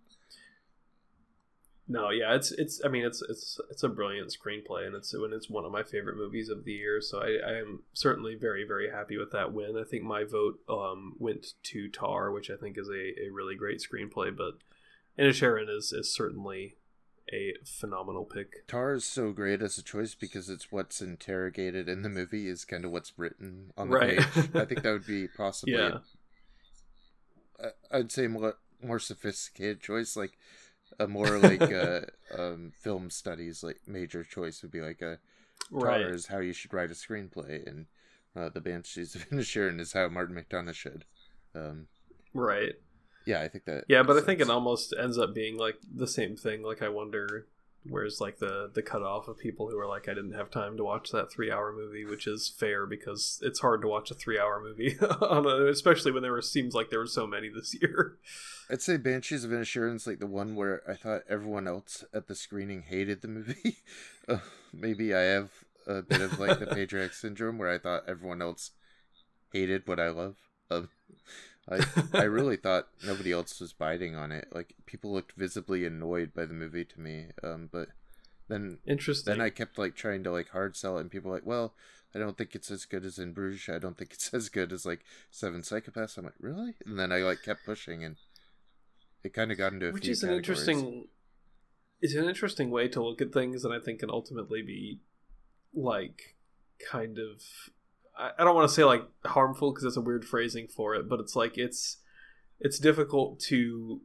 No, 1.88 2.10
yeah, 2.10 2.34
it's 2.34 2.52
it's. 2.52 2.80
I 2.84 2.88
mean, 2.88 3.04
it's 3.04 3.20
it's 3.28 3.60
it's 3.70 3.82
a 3.82 3.88
brilliant 3.88 4.28
screenplay, 4.32 4.86
and 4.86 4.94
it's 4.94 5.12
and 5.12 5.32
it's 5.34 5.50
one 5.50 5.64
of 5.64 5.72
my 5.72 5.82
favorite 5.82 6.16
movies 6.16 6.48
of 6.48 6.64
the 6.64 6.72
year. 6.72 7.00
So 7.00 7.20
I, 7.20 7.38
I 7.44 7.58
am 7.58 7.82
certainly 7.92 8.36
very 8.36 8.64
very 8.64 8.88
happy 8.90 9.18
with 9.18 9.32
that 9.32 9.52
win. 9.52 9.76
I 9.76 9.82
think 9.84 10.04
my 10.04 10.22
vote 10.24 10.60
um 10.68 11.14
went 11.18 11.54
to 11.64 11.88
Tár, 11.90 12.32
which 12.32 12.50
I 12.50 12.56
think 12.56 12.78
is 12.78 12.88
a, 12.88 13.26
a 13.26 13.30
really 13.32 13.56
great 13.56 13.80
screenplay. 13.82 14.34
But 14.34 14.54
Inisherin 15.18 15.68
is 15.68 15.92
is 15.92 16.14
certainly 16.14 16.76
a 17.32 17.54
phenomenal 17.64 18.24
pick. 18.24 18.66
Tár 18.68 18.94
is 18.96 19.04
so 19.04 19.32
great 19.32 19.60
as 19.60 19.76
a 19.76 19.82
choice 19.82 20.14
because 20.14 20.48
it's 20.48 20.70
what's 20.70 21.02
interrogated 21.02 21.88
in 21.88 22.02
the 22.02 22.08
movie 22.08 22.48
is 22.48 22.64
kind 22.64 22.84
of 22.84 22.90
what's 22.92 23.12
written 23.16 23.72
on 23.76 23.90
the 23.90 23.96
Right. 23.96 24.18
page. 24.18 24.50
I 24.54 24.64
think 24.66 24.82
that 24.82 24.92
would 24.92 25.06
be 25.06 25.26
possibly, 25.28 25.74
Yeah. 25.74 25.98
I- 27.62 27.98
I'd 27.98 28.12
say 28.12 28.26
more 28.28 28.56
more 28.82 28.98
sophisticated 28.98 29.80
choice, 29.80 30.16
like 30.16 30.32
a 31.02 31.08
more 31.08 31.38
like 31.38 31.60
a 31.62 32.06
um, 32.38 32.72
film 32.80 33.10
studies 33.10 33.62
like 33.62 33.80
major 33.86 34.24
choice 34.24 34.62
would 34.62 34.70
be 34.70 34.80
like 34.80 35.02
a 35.02 35.18
Right. 35.70 36.02
is 36.02 36.26
how 36.26 36.38
you 36.38 36.52
should 36.52 36.74
write 36.74 36.90
a 36.90 36.94
screenplay, 36.94 37.66
and 37.66 37.86
uh, 38.36 38.48
the 38.50 38.60
Banshees 38.60 39.14
of 39.14 39.28
Inisherin 39.30 39.80
is 39.80 39.92
how 39.92 40.08
Martin 40.08 40.36
McDonagh 40.36 40.74
should. 40.74 41.04
Um, 41.54 41.86
Right. 42.34 42.74
yeah, 43.26 43.40
I 43.40 43.48
think 43.48 43.64
that. 43.64 43.84
Yeah, 43.88 44.02
but 44.02 44.16
I 44.16 44.20
think 44.20 44.40
it 44.40 44.50
almost 44.50 44.94
ends 44.98 45.18
up 45.18 45.34
being 45.34 45.56
like 45.56 45.76
the 45.94 46.06
same 46.06 46.36
thing. 46.36 46.62
Like 46.62 46.82
I 46.82 46.88
wonder 46.88 47.46
where's 47.88 48.20
like 48.20 48.38
the 48.38 48.70
the 48.72 48.82
cutoff 48.82 49.28
of 49.28 49.38
people 49.38 49.68
who 49.68 49.78
are 49.78 49.86
like 49.86 50.08
I 50.08 50.14
didn't 50.14 50.34
have 50.34 50.50
time 50.50 50.76
to 50.76 50.84
watch 50.84 51.10
that 51.10 51.30
three 51.30 51.50
hour 51.50 51.72
movie, 51.72 52.04
which 52.04 52.26
is 52.26 52.48
fair 52.48 52.86
because 52.86 53.40
it's 53.42 53.60
hard 53.60 53.82
to 53.82 53.88
watch 53.88 54.10
a 54.10 54.14
three 54.14 54.38
hour 54.38 54.60
movie, 54.62 54.96
on 55.20 55.46
a, 55.46 55.66
especially 55.66 56.12
when 56.12 56.22
there 56.22 56.32
were 56.32 56.42
seems 56.42 56.74
like 56.74 56.90
there 56.90 56.98
were 56.98 57.06
so 57.06 57.26
many 57.26 57.48
this 57.48 57.74
year. 57.80 58.18
I'd 58.70 58.82
say 58.82 58.96
Banshees 58.96 59.44
of 59.44 59.50
Inisherin, 59.50 60.04
like 60.06 60.20
the 60.20 60.26
one 60.26 60.54
where 60.54 60.82
I 60.88 60.94
thought 60.94 61.22
everyone 61.28 61.66
else 61.66 62.04
at 62.14 62.28
the 62.28 62.34
screening 62.34 62.82
hated 62.82 63.22
the 63.22 63.28
movie. 63.28 63.78
uh, 64.28 64.38
maybe 64.72 65.14
I 65.14 65.20
have 65.22 65.50
a 65.86 66.02
bit 66.02 66.20
of 66.20 66.38
like 66.38 66.58
the 66.58 66.88
X 67.02 67.20
syndrome 67.20 67.58
where 67.58 67.70
I 67.70 67.78
thought 67.78 68.04
everyone 68.08 68.40
else 68.40 68.70
hated 69.52 69.86
what 69.86 70.00
I 70.00 70.08
love. 70.08 70.36
Um, 70.70 70.88
I 71.68 71.84
I 72.12 72.22
really 72.24 72.56
thought 72.56 72.88
nobody 73.04 73.32
else 73.32 73.60
was 73.60 73.72
biting 73.72 74.16
on 74.16 74.32
it. 74.32 74.48
Like 74.52 74.74
people 74.86 75.12
looked 75.12 75.32
visibly 75.32 75.84
annoyed 75.84 76.34
by 76.34 76.44
the 76.46 76.54
movie 76.54 76.84
to 76.84 77.00
me. 77.00 77.26
Um, 77.42 77.68
but 77.70 77.88
then 78.48 78.78
Interesting. 78.86 79.32
then 79.32 79.40
I 79.40 79.50
kept 79.50 79.78
like 79.78 79.94
trying 79.94 80.24
to 80.24 80.30
like 80.32 80.50
hard 80.50 80.76
sell 80.76 80.98
it, 80.98 81.02
and 81.02 81.10
people 81.10 81.30
were 81.30 81.36
like, 81.36 81.46
well, 81.46 81.74
I 82.14 82.18
don't 82.18 82.36
think 82.36 82.54
it's 82.54 82.70
as 82.70 82.84
good 82.84 83.04
as 83.04 83.18
In 83.18 83.32
Bruges. 83.32 83.74
I 83.74 83.78
don't 83.78 83.96
think 83.96 84.12
it's 84.12 84.34
as 84.34 84.48
good 84.48 84.72
as 84.72 84.84
like 84.84 85.00
Seven 85.30 85.62
Psychopaths. 85.62 86.18
I'm 86.18 86.24
like, 86.24 86.34
really? 86.40 86.74
And 86.84 86.98
then 86.98 87.12
I 87.12 87.18
like 87.18 87.42
kept 87.42 87.64
pushing, 87.64 88.02
and 88.04 88.16
it 89.22 89.32
kind 89.32 89.52
of 89.52 89.58
got 89.58 89.72
into 89.72 89.88
a 89.88 89.92
which 89.92 90.04
few 90.04 90.12
is 90.12 90.22
an 90.22 90.30
categories. 90.30 90.68
interesting 90.68 91.08
it's 92.00 92.14
an 92.14 92.28
interesting 92.28 92.70
way 92.70 92.88
to 92.88 93.00
look 93.00 93.20
at 93.22 93.32
things 93.32 93.64
and 93.64 93.72
i 93.72 93.78
think 93.78 94.00
can 94.00 94.10
ultimately 94.10 94.60
be 94.62 94.98
like 95.72 96.34
kind 96.90 97.18
of 97.18 97.40
i, 98.38 98.44
don't 98.44 98.54
want 98.54 98.68
to 98.68 98.74
say 98.74 98.84
like 98.84 99.04
harmful 99.24 99.70
because 99.70 99.84
it's 99.84 99.96
a 99.96 100.00
weird 100.00 100.24
phrasing 100.24 100.66
for 100.68 100.94
it 100.94 101.08
but 101.08 101.20
it's 101.20 101.36
like 101.36 101.58
it's 101.58 101.98
it's 102.60 102.78
difficult 102.78 103.40
to 103.40 104.00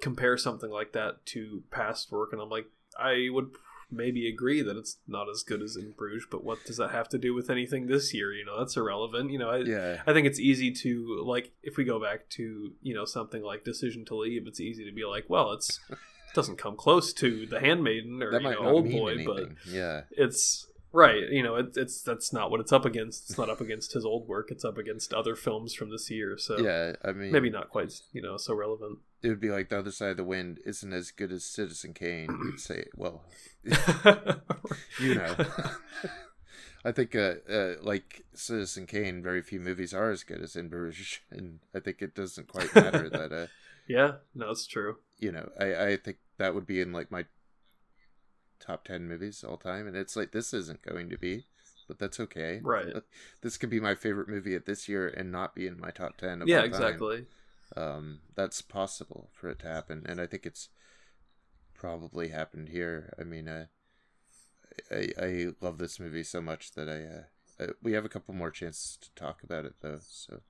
compare 0.00 0.36
something 0.36 0.70
like 0.70 0.92
that 0.92 1.24
to 1.26 1.62
past 1.70 2.10
work 2.10 2.32
and 2.32 2.40
i'm 2.40 2.50
like 2.50 2.66
i 2.98 3.28
would 3.30 3.50
maybe 3.92 4.28
agree 4.28 4.62
that 4.62 4.76
it's 4.76 4.96
not 5.06 5.28
as 5.28 5.42
good 5.42 5.62
as 5.62 5.76
in 5.76 5.92
bruges 5.92 6.26
but 6.30 6.42
what 6.42 6.64
does 6.64 6.78
that 6.78 6.90
have 6.90 7.08
to 7.10 7.18
do 7.18 7.34
with 7.34 7.50
anything 7.50 7.86
this 7.86 8.14
year? 8.14 8.32
You 8.32 8.44
know 8.44 8.58
that's 8.58 8.76
irrelevant. 8.76 9.30
You 9.30 9.38
know 9.38 9.50
I, 9.50 9.58
Yeah, 9.58 10.02
I 10.06 10.12
think 10.12 10.26
it's 10.26 10.40
easy 10.40 10.72
to 10.72 11.22
like 11.24 11.52
if 11.62 11.76
we 11.76 11.84
go 11.84 12.00
back 12.00 12.28
to 12.30 12.72
you 12.80 12.94
know 12.94 13.04
something 13.04 13.42
like 13.42 13.64
Decision 13.64 14.04
to 14.06 14.16
Leave. 14.16 14.46
It's 14.46 14.60
easy 14.60 14.84
to 14.84 14.92
be 14.92 15.04
like, 15.04 15.24
well, 15.28 15.52
it's 15.52 15.80
it 15.90 15.98
doesn't 16.34 16.58
come 16.58 16.76
close 16.76 17.12
to 17.14 17.46
The 17.46 17.60
Handmaiden 17.60 18.22
or 18.22 18.32
you 18.32 18.40
know, 18.40 18.58
Old 18.58 18.90
Boy, 18.90 19.24
but 19.24 19.50
yeah, 19.68 20.02
it's 20.10 20.66
right. 20.92 21.28
You 21.30 21.42
know, 21.42 21.56
it, 21.56 21.76
it's 21.76 22.02
that's 22.02 22.32
not 22.32 22.50
what 22.50 22.60
it's 22.60 22.72
up 22.72 22.84
against. 22.84 23.30
It's 23.30 23.38
not 23.38 23.50
up 23.50 23.60
against 23.60 23.92
his 23.92 24.04
old 24.04 24.28
work. 24.28 24.50
It's 24.50 24.64
up 24.64 24.78
against 24.78 25.12
other 25.12 25.36
films 25.36 25.74
from 25.74 25.90
this 25.90 26.10
year. 26.10 26.36
So 26.38 26.58
yeah. 26.58 26.94
I 27.04 27.12
mean, 27.12 27.32
maybe 27.32 27.50
not 27.50 27.70
quite 27.70 28.00
you 28.12 28.22
know 28.22 28.36
so 28.36 28.54
relevant. 28.54 28.98
it 29.22 29.28
would 29.28 29.40
be 29.40 29.50
like 29.50 29.68
the 29.68 29.78
other 29.78 29.92
side 29.92 30.10
of 30.10 30.16
the 30.16 30.24
wind 30.24 30.60
isn't 30.64 30.92
as 30.92 31.10
good 31.10 31.32
as 31.32 31.44
Citizen 31.44 31.94
Kane. 31.94 32.28
You'd 32.44 32.60
say, 32.60 32.86
well, 32.96 33.24
you 35.00 35.14
know. 35.14 35.34
I 36.84 36.90
think, 36.90 37.14
uh, 37.14 37.34
uh, 37.48 37.74
like 37.80 38.24
Citizen 38.34 38.86
Kane, 38.86 39.22
very 39.22 39.40
few 39.40 39.60
movies 39.60 39.94
are 39.94 40.10
as 40.10 40.24
good 40.24 40.42
as 40.42 40.56
In 40.56 40.68
Bruges, 40.68 41.20
and 41.30 41.60
I 41.74 41.78
think 41.78 42.02
it 42.02 42.12
doesn't 42.14 42.48
quite 42.48 42.74
matter 42.74 43.08
that, 43.08 43.32
uh, 43.32 43.46
yeah, 43.86 44.14
no, 44.34 44.50
it's 44.50 44.66
true. 44.66 44.96
you 45.18 45.30
know, 45.30 45.48
I, 45.60 45.74
I 45.74 45.96
think 45.96 46.16
that 46.38 46.54
would 46.54 46.66
be 46.66 46.80
in 46.80 46.92
like 46.92 47.10
my 47.10 47.26
top 48.62 48.84
ten 48.84 49.08
movies 49.08 49.44
all 49.44 49.56
time, 49.56 49.86
and 49.86 49.96
it's 49.96 50.16
like 50.16 50.32
this 50.32 50.54
isn't 50.54 50.82
going 50.82 51.10
to 51.10 51.18
be, 51.18 51.46
but 51.88 51.98
that's 51.98 52.20
okay. 52.20 52.60
Right. 52.62 52.94
This 53.42 53.58
could 53.58 53.70
be 53.70 53.80
my 53.80 53.94
favorite 53.94 54.28
movie 54.28 54.54
of 54.54 54.64
this 54.64 54.88
year 54.88 55.08
and 55.08 55.30
not 55.30 55.54
be 55.54 55.66
in 55.66 55.78
my 55.80 55.90
top 55.90 56.16
ten. 56.16 56.40
Of 56.40 56.48
Yeah, 56.48 56.58
all 56.58 56.62
time. 56.62 56.68
exactly. 56.68 57.26
Um, 57.76 58.20
that's 58.34 58.62
possible 58.62 59.30
for 59.32 59.48
it 59.48 59.58
to 59.60 59.66
happen, 59.66 60.04
and 60.06 60.20
I 60.20 60.26
think 60.26 60.46
it's 60.46 60.68
probably 61.74 62.28
happened 62.28 62.68
here. 62.68 63.12
I 63.18 63.24
mean, 63.24 63.48
uh, 63.48 63.66
I, 64.90 65.08
I 65.20 65.46
love 65.60 65.78
this 65.78 65.98
movie 65.98 66.22
so 66.22 66.40
much 66.40 66.72
that 66.72 66.88
I, 66.88 67.62
uh, 67.62 67.64
uh, 67.64 67.72
we 67.82 67.92
have 67.92 68.04
a 68.04 68.08
couple 68.08 68.34
more 68.34 68.50
chances 68.50 68.96
to 69.00 69.10
talk 69.14 69.42
about 69.42 69.64
it 69.64 69.74
though. 69.80 69.98
So, 70.00 70.40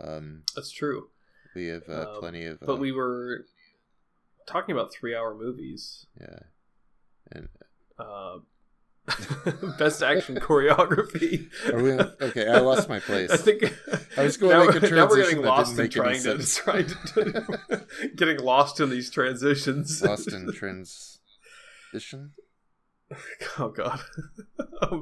um, 0.00 0.42
that's 0.54 0.70
true. 0.70 1.08
We 1.54 1.68
have 1.68 1.88
uh, 1.88 2.06
um, 2.10 2.16
plenty 2.18 2.44
of. 2.44 2.60
But 2.60 2.78
we 2.78 2.92
were 2.92 3.46
talking 4.46 4.74
about 4.74 4.92
three-hour 4.92 5.34
movies. 5.34 6.06
Yeah, 6.20 6.40
and 7.32 7.48
uh, 7.98 8.38
best 9.78 10.02
action 10.02 10.36
choreography. 10.36 11.48
Okay? 12.20 12.48
I 12.48 12.58
lost 12.58 12.88
my 12.88 13.00
place. 13.00 13.30
I 13.32 13.36
think 13.36 13.64
I 14.16 14.22
was 14.22 14.36
going 14.36 14.52
to 14.52 14.66
make 14.66 14.82
a 14.82 14.86
transition 14.86 14.96
now 14.96 15.08
we're 15.08 15.22
getting 15.22 15.42
lost 15.42 15.78
in 15.78 15.88
trying 15.90 16.22
to, 16.22 16.38
trying 16.44 16.86
to 16.86 17.86
getting 18.16 18.38
lost 18.38 18.80
in 18.80 18.90
these 18.90 19.10
transitions. 19.10 20.02
Lost 20.02 20.32
in 20.32 20.52
transition. 20.52 22.32
Oh 23.58 23.70
god! 23.70 24.00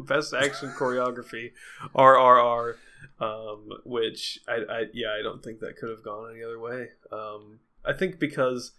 best 0.06 0.32
action 0.32 0.70
choreography, 0.70 1.52
RRR. 1.94 2.76
Um, 3.20 3.68
which 3.84 4.38
I, 4.48 4.52
I 4.70 4.84
yeah 4.94 5.08
I 5.18 5.22
don't 5.22 5.42
think 5.42 5.60
that 5.60 5.76
could 5.76 5.90
have 5.90 6.02
gone 6.02 6.30
any 6.32 6.42
other 6.42 6.58
way. 6.58 6.88
Um, 7.12 7.58
I 7.84 7.92
think 7.92 8.18
because 8.18 8.72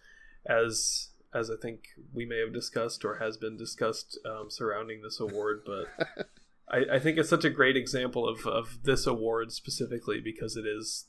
as 0.45 1.09
as 1.33 1.49
I 1.49 1.55
think 1.61 1.89
we 2.13 2.25
may 2.25 2.39
have 2.39 2.53
discussed 2.53 3.05
or 3.05 3.15
has 3.15 3.37
been 3.37 3.57
discussed 3.57 4.17
um, 4.25 4.49
surrounding 4.49 5.01
this 5.01 5.19
award, 5.19 5.61
but 5.65 6.27
I, 6.69 6.95
I 6.95 6.99
think 6.99 7.17
it's 7.17 7.29
such 7.29 7.45
a 7.45 7.49
great 7.49 7.77
example 7.77 8.27
of, 8.27 8.45
of 8.45 8.79
this 8.83 9.05
award 9.05 9.51
specifically 9.51 10.19
because 10.19 10.55
it 10.55 10.65
is 10.65 11.05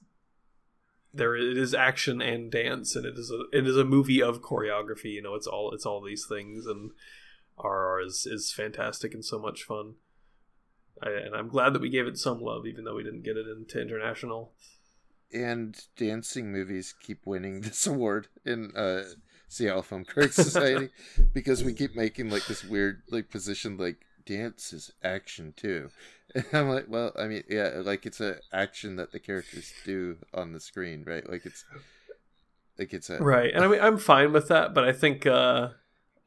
there 1.12 1.34
it 1.34 1.56
is 1.56 1.74
action 1.74 2.20
and 2.22 2.52
dance 2.52 2.94
and 2.94 3.04
it 3.04 3.18
is 3.18 3.32
a 3.32 3.56
it 3.56 3.66
is 3.66 3.76
a 3.76 3.84
movie 3.84 4.22
of 4.22 4.42
choreography 4.42 5.14
you 5.14 5.20
know 5.20 5.34
it's 5.34 5.46
all 5.46 5.72
it's 5.72 5.84
all 5.84 6.00
these 6.00 6.24
things 6.24 6.66
and 6.66 6.92
RR 7.62 8.00
is 8.00 8.26
is 8.26 8.52
fantastic 8.52 9.14
and 9.14 9.24
so 9.24 9.38
much 9.38 9.62
fun. 9.62 9.94
I, 11.02 11.10
and 11.10 11.34
I'm 11.34 11.48
glad 11.48 11.72
that 11.72 11.82
we 11.82 11.88
gave 11.88 12.06
it 12.06 12.18
some 12.18 12.40
love 12.40 12.66
even 12.66 12.84
though 12.84 12.94
we 12.94 13.02
didn't 13.02 13.22
get 13.22 13.36
it 13.36 13.46
into 13.46 13.80
international. 13.80 14.52
And 15.32 15.78
dancing 15.96 16.50
movies 16.50 16.94
keep 17.00 17.26
winning 17.26 17.60
this 17.62 17.86
award 17.86 18.28
in 18.44 18.72
uh 18.76 19.02
Seattle 19.50 19.82
Film 19.82 20.04
Critics 20.04 20.36
Society 20.36 20.90
because 21.34 21.64
we 21.64 21.74
keep 21.74 21.96
making 21.96 22.30
like 22.30 22.46
this 22.46 22.62
weird 22.62 23.02
like 23.10 23.30
position 23.30 23.76
like 23.76 24.06
dance 24.24 24.72
is 24.72 24.92
action 25.02 25.52
too. 25.56 25.90
And 26.32 26.46
I'm 26.52 26.68
like, 26.68 26.84
well, 26.88 27.12
I 27.18 27.26
mean, 27.26 27.42
yeah, 27.48 27.82
like 27.82 28.06
it's 28.06 28.20
a 28.20 28.36
action 28.52 28.94
that 28.94 29.10
the 29.10 29.18
characters 29.18 29.72
do 29.84 30.18
on 30.32 30.52
the 30.52 30.60
screen, 30.60 31.02
right? 31.04 31.28
Like 31.28 31.44
it's 31.44 31.64
like 32.78 32.92
it's 32.92 33.10
a 33.10 33.18
right. 33.18 33.52
And 33.52 33.64
I 33.64 33.66
mean, 33.66 33.80
I'm 33.80 33.98
fine 33.98 34.32
with 34.32 34.46
that, 34.46 34.72
but 34.72 34.84
I 34.84 34.92
think 34.92 35.26
uh 35.26 35.70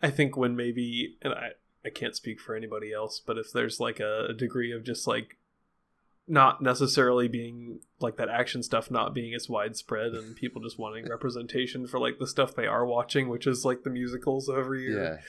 I 0.01 0.09
think 0.09 0.35
when 0.35 0.57
maybe 0.57 1.15
and 1.21 1.33
I 1.33 1.51
I 1.85 1.89
can't 1.89 2.17
speak 2.17 2.41
for 2.41 2.53
anybody 2.53 2.91
else, 2.91 3.21
but 3.25 3.37
if 3.37 3.53
there's 3.53 3.79
like 3.79 4.01
a, 4.01 4.25
a 4.31 4.33
degree 4.33 4.73
of 4.73 4.83
just 4.83 5.07
like 5.07 5.37
not 6.27 6.61
necessarily 6.61 7.27
being 7.27 7.79
like 7.99 8.15
that 8.17 8.29
action 8.29 8.63
stuff 8.63 8.89
not 8.89 9.13
being 9.13 9.33
as 9.33 9.49
widespread 9.49 10.13
and 10.13 10.35
people 10.35 10.61
just 10.61 10.79
wanting 10.79 11.07
representation 11.09 11.85
for 11.85 11.99
like 11.99 12.17
the 12.19 12.27
stuff 12.27 12.55
they 12.55 12.65
are 12.65 12.85
watching 12.85 13.27
which 13.27 13.45
is 13.45 13.65
like 13.65 13.83
the 13.83 13.89
musicals 13.89 14.49
every 14.49 14.83
year. 14.83 15.21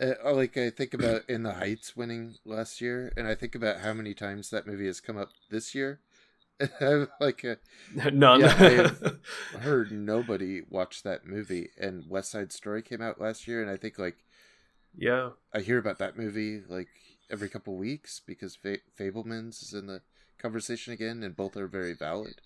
Yeah. 0.00 0.14
Uh, 0.24 0.32
like 0.32 0.56
i 0.56 0.70
think 0.70 0.94
about 0.94 1.22
in 1.28 1.42
the 1.42 1.54
heights 1.54 1.96
winning 1.96 2.36
last 2.44 2.80
year 2.80 3.12
and 3.16 3.26
i 3.26 3.34
think 3.34 3.54
about 3.54 3.80
how 3.80 3.92
many 3.92 4.14
times 4.14 4.50
that 4.50 4.66
movie 4.66 4.86
has 4.86 5.00
come 5.00 5.16
up 5.16 5.30
this 5.50 5.74
year. 5.74 6.00
Like 7.18 7.42
uh, 7.42 7.54
none. 8.12 8.40
yeah, 8.40 8.54
i 8.58 8.68
have 8.68 9.18
heard 9.60 9.90
nobody 9.90 10.60
watch 10.68 11.02
that 11.04 11.24
movie 11.24 11.70
and 11.80 12.04
west 12.06 12.30
side 12.30 12.52
story 12.52 12.82
came 12.82 13.00
out 13.00 13.18
last 13.18 13.48
year 13.48 13.62
and 13.62 13.70
i 13.70 13.78
think 13.78 13.98
like 13.98 14.18
yeah. 14.96 15.30
I 15.54 15.60
hear 15.60 15.78
about 15.78 15.98
that 15.98 16.16
movie 16.16 16.62
like 16.68 16.88
every 17.30 17.48
couple 17.48 17.76
weeks 17.76 18.20
because 18.24 18.56
Fa- 18.56 18.78
Fabelmans 18.98 19.62
is 19.62 19.72
in 19.72 19.86
the 19.86 20.02
conversation 20.38 20.92
again, 20.92 21.22
and 21.22 21.36
both 21.36 21.56
are 21.56 21.66
very 21.66 21.94
valid. 21.94 22.40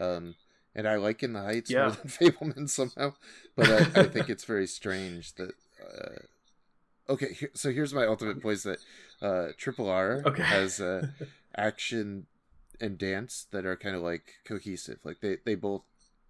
Um, 0.00 0.36
and 0.74 0.88
I 0.88 0.96
like 0.96 1.22
In 1.22 1.32
the 1.32 1.42
Heights 1.42 1.70
yeah. 1.70 1.82
more 1.82 1.90
than 1.90 2.08
Fabelmans 2.08 2.70
somehow, 2.70 3.14
but 3.56 3.68
I, 3.68 4.00
I 4.02 4.04
think 4.04 4.28
it's 4.28 4.44
very 4.44 4.66
strange 4.66 5.34
that. 5.34 5.52
Uh, 5.82 7.12
okay, 7.12 7.34
here, 7.34 7.50
so 7.54 7.70
here's 7.70 7.92
my 7.92 8.06
ultimate 8.06 8.40
poise 8.40 8.62
that 8.62 8.78
uh, 9.20 9.48
Triple 9.58 9.88
R 9.88 10.22
okay. 10.24 10.42
has 10.42 10.80
uh, 10.80 11.08
action 11.56 12.26
and 12.80 12.98
dance 12.98 13.46
that 13.50 13.66
are 13.66 13.76
kind 13.76 13.96
of 13.96 14.02
like 14.02 14.34
cohesive. 14.44 14.98
Like 15.04 15.20
they 15.20 15.38
they 15.44 15.54
both 15.54 15.82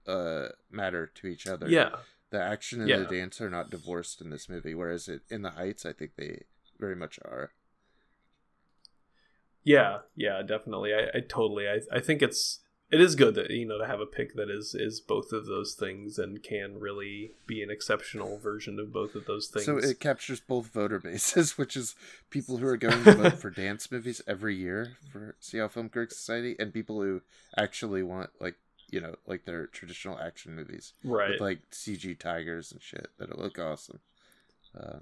uh, 0.07 0.49
matter 0.71 1.11
to 1.15 1.27
each 1.27 1.47
other. 1.47 1.69
Yeah. 1.69 1.91
The 2.31 2.43
action 2.43 2.81
and 2.81 2.89
yeah. 2.89 2.99
the 2.99 3.05
dance 3.05 3.41
are 3.43 3.51
not 3.51 3.71
divorced 3.71 4.23
in 4.23 4.31
this 4.31 4.49
movie, 4.49 4.75
whereas 4.75 5.07
it, 5.07 5.21
in 5.29 5.43
the 5.43 5.51
Heights, 5.51 5.85
I 5.85 5.93
think 5.93 6.13
they 6.17 6.45
very 6.81 6.97
much 6.97 7.19
are. 7.25 7.53
Yeah, 9.65 9.99
yeah, 10.17 10.43
definitely. 10.43 10.93
I, 10.95 11.19
I 11.19 11.21
totally. 11.21 11.69
I, 11.69 11.81
I 11.93 12.01
think 12.01 12.23
it's 12.23 12.61
it 12.93 13.01
is 13.01 13.15
good 13.15 13.35
that 13.37 13.51
you 13.51 13.67
know 13.67 13.79
to 13.79 13.87
have 13.87 14.01
a 14.01 14.07
pick 14.07 14.35
that 14.35 14.51
is 14.51 14.75
is 14.75 15.01
both 15.01 15.33
of 15.33 15.47
those 15.47 15.75
things 15.75 16.19
and 16.19 16.43
can 16.43 16.79
really 16.79 17.33
be 17.47 17.63
an 17.63 17.71
exceptional 17.71 18.39
version 18.39 18.79
of 18.79 18.93
both 18.93 19.15
of 19.15 19.25
those 19.25 19.49
things. 19.49 19.65
So 19.65 19.79
it 19.79 19.99
captures 19.99 20.41
both 20.41 20.67
voter 20.67 21.01
bases, 21.01 21.57
which 21.59 21.75
is 21.75 21.95
people 22.31 22.59
who 22.59 22.67
are 22.67 22.77
going 22.77 23.03
to 23.05 23.15
vote 23.15 23.39
for 23.39 23.51
dance 23.51 23.91
movies 23.91 24.21
every 24.27 24.55
year 24.57 24.99
for 25.11 25.37
Seattle 25.41 25.71
Film 25.71 25.89
Critics 25.89 26.19
Society, 26.19 26.55
and 26.59 26.73
people 26.73 27.01
who 27.01 27.23
actually 27.57 28.03
want 28.03 28.31
like 28.41 28.57
you 28.91 29.01
know 29.01 29.15
like 29.27 29.47
their 29.47 29.67
traditional 29.69 30.19
action 30.19 30.55
movies, 30.55 30.93
right? 31.03 31.31
With 31.31 31.41
like 31.41 31.71
CG 31.71 32.19
tigers 32.19 32.73
and 32.73 32.83
shit 32.83 33.09
that 33.19 33.39
look 33.39 33.59
awesome. 33.59 34.01
Uh, 34.79 34.99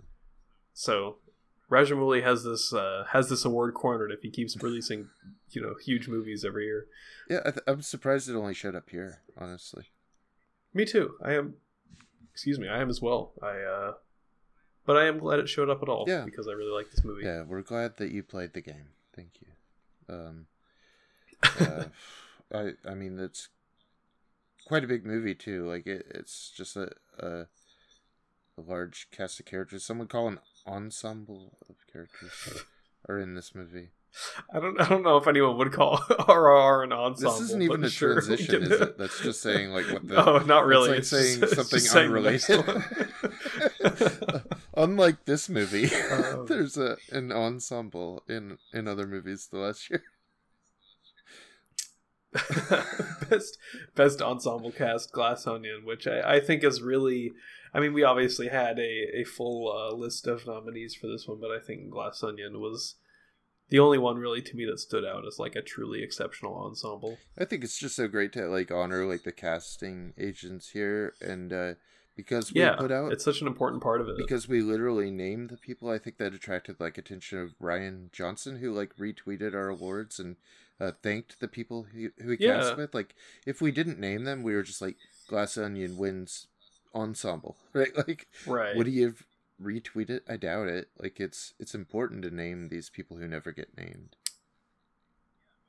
so 0.75 1.17
Rajamouli 1.71 2.23
has 2.23 2.43
this 2.43 2.73
uh, 2.73 3.05
has 3.11 3.29
this 3.29 3.45
award 3.45 3.75
cornered 3.75 4.11
if 4.11 4.23
he 4.23 4.31
keeps 4.31 4.61
releasing, 4.61 5.09
you 5.51 5.63
know, 5.63 5.75
huge 5.85 6.09
movies 6.09 6.45
every 6.45 6.65
year. 6.65 6.87
Yeah, 7.29 7.53
I 7.67 7.71
am 7.71 7.83
surprised 7.83 8.29
it 8.29 8.35
only 8.35 8.55
showed 8.55 8.75
up 8.75 8.91
here. 8.91 9.21
Honestly, 9.39 9.85
me 10.75 10.85
too. 10.85 11.15
I 11.23 11.35
am. 11.35 11.55
Excuse 12.33 12.59
me, 12.59 12.69
I 12.69 12.81
am 12.81 12.91
as 12.91 13.01
well. 13.01 13.33
I. 13.43 13.61
uh 13.61 13.93
But 14.85 14.97
I 14.97 15.07
am 15.07 15.19
glad 15.19 15.39
it 15.39 15.49
showed 15.49 15.71
up 15.71 15.83
at 15.83 15.89
all. 15.89 16.07
Yeah, 16.09 16.25
because 16.25 16.49
I 16.49 16.53
really 16.53 16.73
like 16.73 16.91
this 16.91 17.05
movie. 17.05 17.25
Yeah, 17.25 17.43
we're 17.43 17.63
glad 17.63 17.99
that 17.99 18.11
you 18.11 18.23
played 18.25 18.53
the 18.53 18.61
game. 18.63 18.89
Thank 19.15 19.31
you. 19.41 20.15
Um, 20.15 20.47
uh, 21.61 21.85
I 22.53 22.73
I 22.89 22.95
mean 22.95 23.19
it's 23.21 23.49
quite 24.67 24.83
a 24.83 24.89
big 24.89 25.07
movie 25.07 25.35
too. 25.37 25.69
Like 25.69 25.87
it, 25.87 26.07
it's 26.11 26.51
just 26.51 26.77
a, 26.77 26.91
a 27.19 27.47
a 28.59 28.61
large 28.61 29.09
cast 29.11 29.39
of 29.41 29.47
characters. 29.47 29.85
Someone 29.85 30.09
call 30.09 30.29
an 30.29 30.41
ensemble 30.71 31.59
of 31.69 31.77
characters 31.93 32.65
are 33.09 33.19
in 33.19 33.35
this 33.35 33.55
movie. 33.55 33.91
I 34.53 34.59
don't. 34.59 34.81
I 34.81 34.89
don't 34.89 35.03
know 35.03 35.17
if 35.17 35.29
anyone 35.29 35.57
would 35.59 35.73
call 35.73 35.99
RRR 36.09 36.85
an 36.85 36.93
ensemble. 36.93 37.33
This 37.33 37.43
isn't 37.43 37.63
even 37.63 37.85
a 37.85 37.91
sure, 37.91 38.15
transition, 38.15 38.65
is 38.65 38.81
it? 38.81 38.99
That's 38.99 39.21
just 39.21 39.41
saying 39.47 39.71
like 39.71 39.87
what 39.87 40.07
the. 40.07 40.29
Oh, 40.29 40.39
not 40.39 40.67
really. 40.67 40.99
It's 40.99 41.13
like 41.13 41.23
saying 41.23 41.41
just, 41.41 41.55
something 41.55 42.05
unrelated. 42.05 42.65
Unlike 44.77 45.25
this 45.27 45.49
movie, 45.49 45.95
um, 46.11 46.47
there's 46.47 46.77
a 46.77 46.97
an 47.13 47.31
ensemble 47.31 48.25
in 48.29 48.59
in 48.73 48.89
other 48.89 49.07
movies 49.07 49.49
the 49.51 49.59
last 49.59 49.89
year. 49.91 50.03
best 53.29 53.59
best 53.95 54.21
ensemble 54.23 54.73
cast, 54.73 55.13
Glass 55.13 55.47
Onion, 55.47 55.83
which 55.85 56.09
I, 56.09 56.37
I 56.37 56.41
think 56.41 56.65
is 56.65 56.83
really 56.83 57.33
I 57.73 57.81
mean, 57.81 57.93
we 57.93 58.03
obviously 58.03 58.49
had 58.49 58.79
a, 58.79 59.21
a 59.21 59.25
full 59.25 59.71
uh, 59.71 59.95
list 59.95 60.27
of 60.27 60.47
nominees 60.47 60.95
for 60.95 61.07
this 61.07 61.29
one, 61.29 61.39
but 61.41 61.51
I 61.51 61.61
think 61.61 61.91
Glass 61.91 62.23
Onion 62.23 62.61
was 62.61 62.97
the 63.71 63.79
only 63.79 63.99
one 63.99 64.17
really 64.17 64.43
to 64.43 64.57
me 64.57 64.67
that 64.67 64.81
stood 64.81 65.05
out 65.05 65.27
as 65.27 65.39
like 65.39 65.57
a 65.57 65.63
truly 65.63 66.03
exceptional 66.03 66.57
ensemble. 66.57 67.19
I 67.39 67.45
think 67.45 67.65
it's 67.65 67.79
just 67.79 67.97
so 67.97 68.09
great 68.09 68.33
to 68.33 68.49
like 68.49 68.71
honor 68.71 69.07
like 69.07 69.23
the 69.23 69.33
casting 69.33 70.13
agents 70.19 70.71
here 70.71 71.15
and 71.21 71.53
uh 71.53 71.75
because 72.17 72.53
we 72.53 72.61
yeah, 72.61 72.75
put 72.75 72.93
out 72.93 73.13
it's 73.13 73.25
such 73.25 73.41
an 73.41 73.47
important 73.47 73.83
part 73.83 74.01
of 74.01 74.09
it. 74.09 74.17
Because 74.19 74.49
we 74.49 74.61
literally 74.61 75.11
named 75.11 75.51
the 75.51 75.57
people 75.57 75.89
I 75.89 75.99
think 75.99 76.19
that 76.19 76.35
attracted 76.35 76.81
like 76.81 76.99
attention 76.99 77.39
of 77.39 77.57
Rian 77.61 78.13
Johnson 78.13 78.59
who 78.59 78.73
like 78.73 78.97
retweeted 78.97 79.55
our 79.55 79.69
awards 79.69 80.19
and 80.19 80.37
uh, 80.81 80.93
thanked 81.03 81.41
the 81.41 81.49
people 81.49 81.87
who, 81.95 82.11
who 82.21 82.31
he 82.33 82.45
yeah. 82.45 82.61
cast 82.61 82.77
with. 82.77 82.93
Like 82.93 83.15
if 83.47 83.63
we 83.63 83.71
didn't 83.71 84.01
name 84.01 84.25
them, 84.25 84.43
we 84.43 84.55
were 84.55 84.63
just 84.65 84.83
like 84.83 84.97
Glass 85.29 85.57
Onion 85.57 85.97
wins 85.97 86.49
ensemble, 86.95 87.57
right? 87.73 87.97
Like, 87.97 88.29
right? 88.47 88.77
Would 88.77 88.87
he 88.87 89.03
have 89.03 89.23
retweeted? 89.63 90.21
I 90.29 90.37
doubt 90.37 90.69
it. 90.69 90.89
Like, 90.99 91.21
it's 91.21 91.55
it's 91.59 91.75
important 91.75 92.23
to 92.23 92.31
name 92.31 92.69
these 92.69 92.91
people 92.91 93.17
who 93.17 93.29
never 93.29 93.53
get 93.53 93.77
named. 93.77 94.17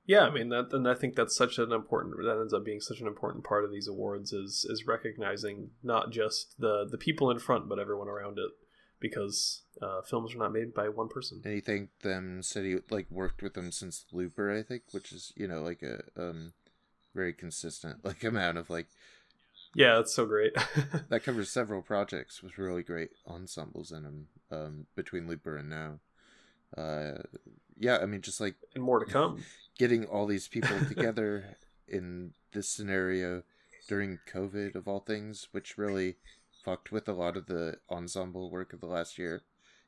Yeah, 0.06 0.22
I 0.22 0.32
mean 0.32 0.50
that, 0.50 0.74
and 0.74 0.88
I 0.90 0.96
think 0.96 1.16
that's 1.16 1.36
such 1.36 1.58
an 1.58 1.72
important. 1.72 2.16
That 2.18 2.40
ends 2.40 2.54
up 2.54 2.66
being 2.66 2.82
such 2.82 3.00
an 3.00 3.08
important 3.08 3.44
part 3.44 3.64
of 3.64 3.72
these 3.72 3.88
awards 3.88 4.34
is 4.34 4.66
is 4.70 4.88
recognizing 4.88 5.70
not 5.84 6.12
just 6.12 6.60
the 6.60 6.88
the 6.90 6.98
people 6.98 7.30
in 7.30 7.40
front, 7.40 7.70
but 7.70 7.80
everyone 7.80 8.08
around 8.08 8.40
it, 8.40 8.52
because 9.00 9.62
uh, 9.82 10.02
films 10.02 10.34
are 10.34 10.40
not 10.40 10.54
made 10.54 10.74
by 10.74 10.90
one 10.90 11.08
person. 11.08 11.42
And 11.46 11.54
he 11.54 11.62
thanked 11.62 12.02
them, 12.02 12.42
said 12.42 12.66
he 12.66 12.78
like 12.90 13.12
worked 13.12 13.44
with 13.44 13.54
them 13.54 13.72
since 13.72 14.06
Looper, 14.12 14.52
I 14.52 14.64
think, 14.64 14.84
which 14.92 15.12
is 15.12 15.34
you 15.36 15.48
know 15.48 15.62
like 15.62 15.84
a 15.84 16.02
um 16.18 16.54
very 17.14 17.34
consistent 17.34 18.00
like 18.04 18.24
amount 18.24 18.58
of 18.58 18.70
like 18.70 18.88
Yeah, 19.74 19.96
that's 19.96 20.14
so 20.14 20.26
great. 20.26 20.54
that 21.10 21.24
covers 21.24 21.50
several 21.50 21.82
projects 21.82 22.44
with 22.44 22.58
really 22.58 22.84
great 22.84 23.12
ensembles 23.28 23.92
in 23.92 24.04
them 24.04 24.28
um, 24.52 24.86
between 24.96 25.28
Looper 25.28 25.58
and 25.58 25.70
now. 25.70 26.00
Uh, 26.76 27.24
yeah, 27.78 28.00
I 28.02 28.06
mean, 28.06 28.22
just 28.22 28.42
like 28.42 28.56
and 28.76 28.84
more 28.84 29.00
to 29.00 29.06
come. 29.06 29.44
Getting 29.78 30.06
all 30.06 30.26
these 30.26 30.48
people 30.48 30.78
together 30.88 31.58
in 31.88 32.34
this 32.54 32.70
scenario 32.70 33.44
during 33.88 34.20
COVID 34.32 34.76
of 34.76 34.88
all 34.88 35.00
things, 35.00 35.48
which 35.52 35.78
really 35.78 36.18
fucked 36.64 36.92
with 36.92 37.08
a 37.08 37.14
lot 37.14 37.38
of 37.38 37.48
the 37.48 37.78
ensemble 37.90 38.52
work 38.52 38.74
of 38.74 38.82
the 38.82 38.88
last 38.88 39.18
year. 39.18 39.42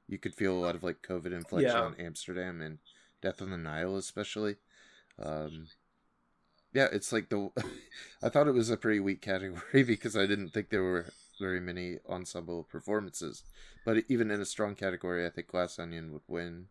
You 0.07 0.17
could 0.17 0.33
feel 0.33 0.53
a 0.53 0.59
lot 0.59 0.75
of 0.75 0.83
like 0.83 1.05
COVID 1.07 1.33
inflection 1.33 1.71
yeah. 1.71 1.81
on 1.81 1.95
Amsterdam 1.99 2.61
and 2.61 2.79
Death 3.21 3.41
on 3.41 3.51
the 3.51 3.57
Nile, 3.57 3.95
especially. 3.95 4.55
Um, 5.21 5.67
yeah, 6.73 6.87
it's 6.91 7.11
like 7.11 7.29
the. 7.29 7.49
I 8.23 8.29
thought 8.29 8.47
it 8.47 8.53
was 8.53 8.69
a 8.69 8.77
pretty 8.77 8.99
weak 8.99 9.21
category 9.21 9.83
because 9.83 10.17
I 10.17 10.25
didn't 10.25 10.49
think 10.49 10.69
there 10.69 10.83
were 10.83 11.07
very 11.39 11.59
many 11.59 11.97
ensemble 12.09 12.63
performances. 12.63 13.43
But 13.85 14.03
even 14.07 14.31
in 14.31 14.41
a 14.41 14.45
strong 14.45 14.75
category, 14.75 15.25
I 15.25 15.29
think 15.29 15.47
Glass 15.47 15.77
Onion 15.77 16.13
would 16.13 16.21
win. 16.27 16.67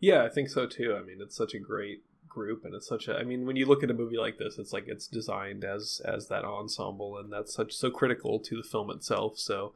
Yeah, 0.00 0.24
I 0.24 0.28
think 0.28 0.48
so 0.48 0.66
too. 0.66 0.96
I 0.98 1.04
mean, 1.04 1.18
it's 1.20 1.36
such 1.36 1.54
a 1.54 1.58
great 1.58 2.02
group, 2.28 2.64
and 2.64 2.74
it's 2.74 2.88
such 2.88 3.08
a. 3.08 3.16
I 3.16 3.22
mean, 3.22 3.46
when 3.46 3.56
you 3.56 3.66
look 3.66 3.82
at 3.82 3.90
a 3.90 3.94
movie 3.94 4.18
like 4.18 4.38
this, 4.38 4.58
it's 4.58 4.72
like 4.72 4.84
it's 4.88 5.06
designed 5.06 5.64
as 5.64 6.02
as 6.04 6.28
that 6.28 6.44
ensemble, 6.44 7.16
and 7.16 7.32
that's 7.32 7.54
such 7.54 7.72
so 7.72 7.90
critical 7.90 8.40
to 8.40 8.56
the 8.56 8.68
film 8.68 8.90
itself. 8.90 9.38
So 9.38 9.72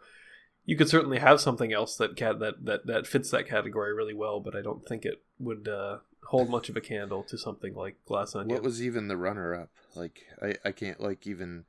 you 0.67 0.77
could 0.77 0.89
certainly 0.89 1.19
have 1.19 1.41
something 1.41 1.73
else 1.73 1.97
that 1.97 2.17
cat 2.17 2.41
that 2.41 2.65
that 2.67 2.87
that 2.87 3.07
fits 3.07 3.31
that 3.31 3.49
category 3.49 3.95
really 3.95 4.15
well, 4.15 4.41
but 4.41 4.55
I 4.55 4.61
don't 4.61 4.87
think 4.87 5.07
it 5.07 5.23
would 5.39 5.69
uh, 5.69 5.99
hold 6.29 6.51
much 6.51 6.69
of 6.69 6.77
a 6.77 6.81
candle 6.81 7.23
to 7.23 7.39
something 7.39 7.75
like 7.75 7.97
Glass 8.07 8.35
Onion. 8.35 8.55
What 8.55 8.63
was 8.63 8.83
even 8.83 9.09
the 9.09 9.17
runner 9.17 9.55
up? 9.55 9.71
Like 9.95 10.27
I 10.43 10.55
I 10.65 10.73
can't 10.73 11.01
like 11.01 11.27
even 11.27 11.65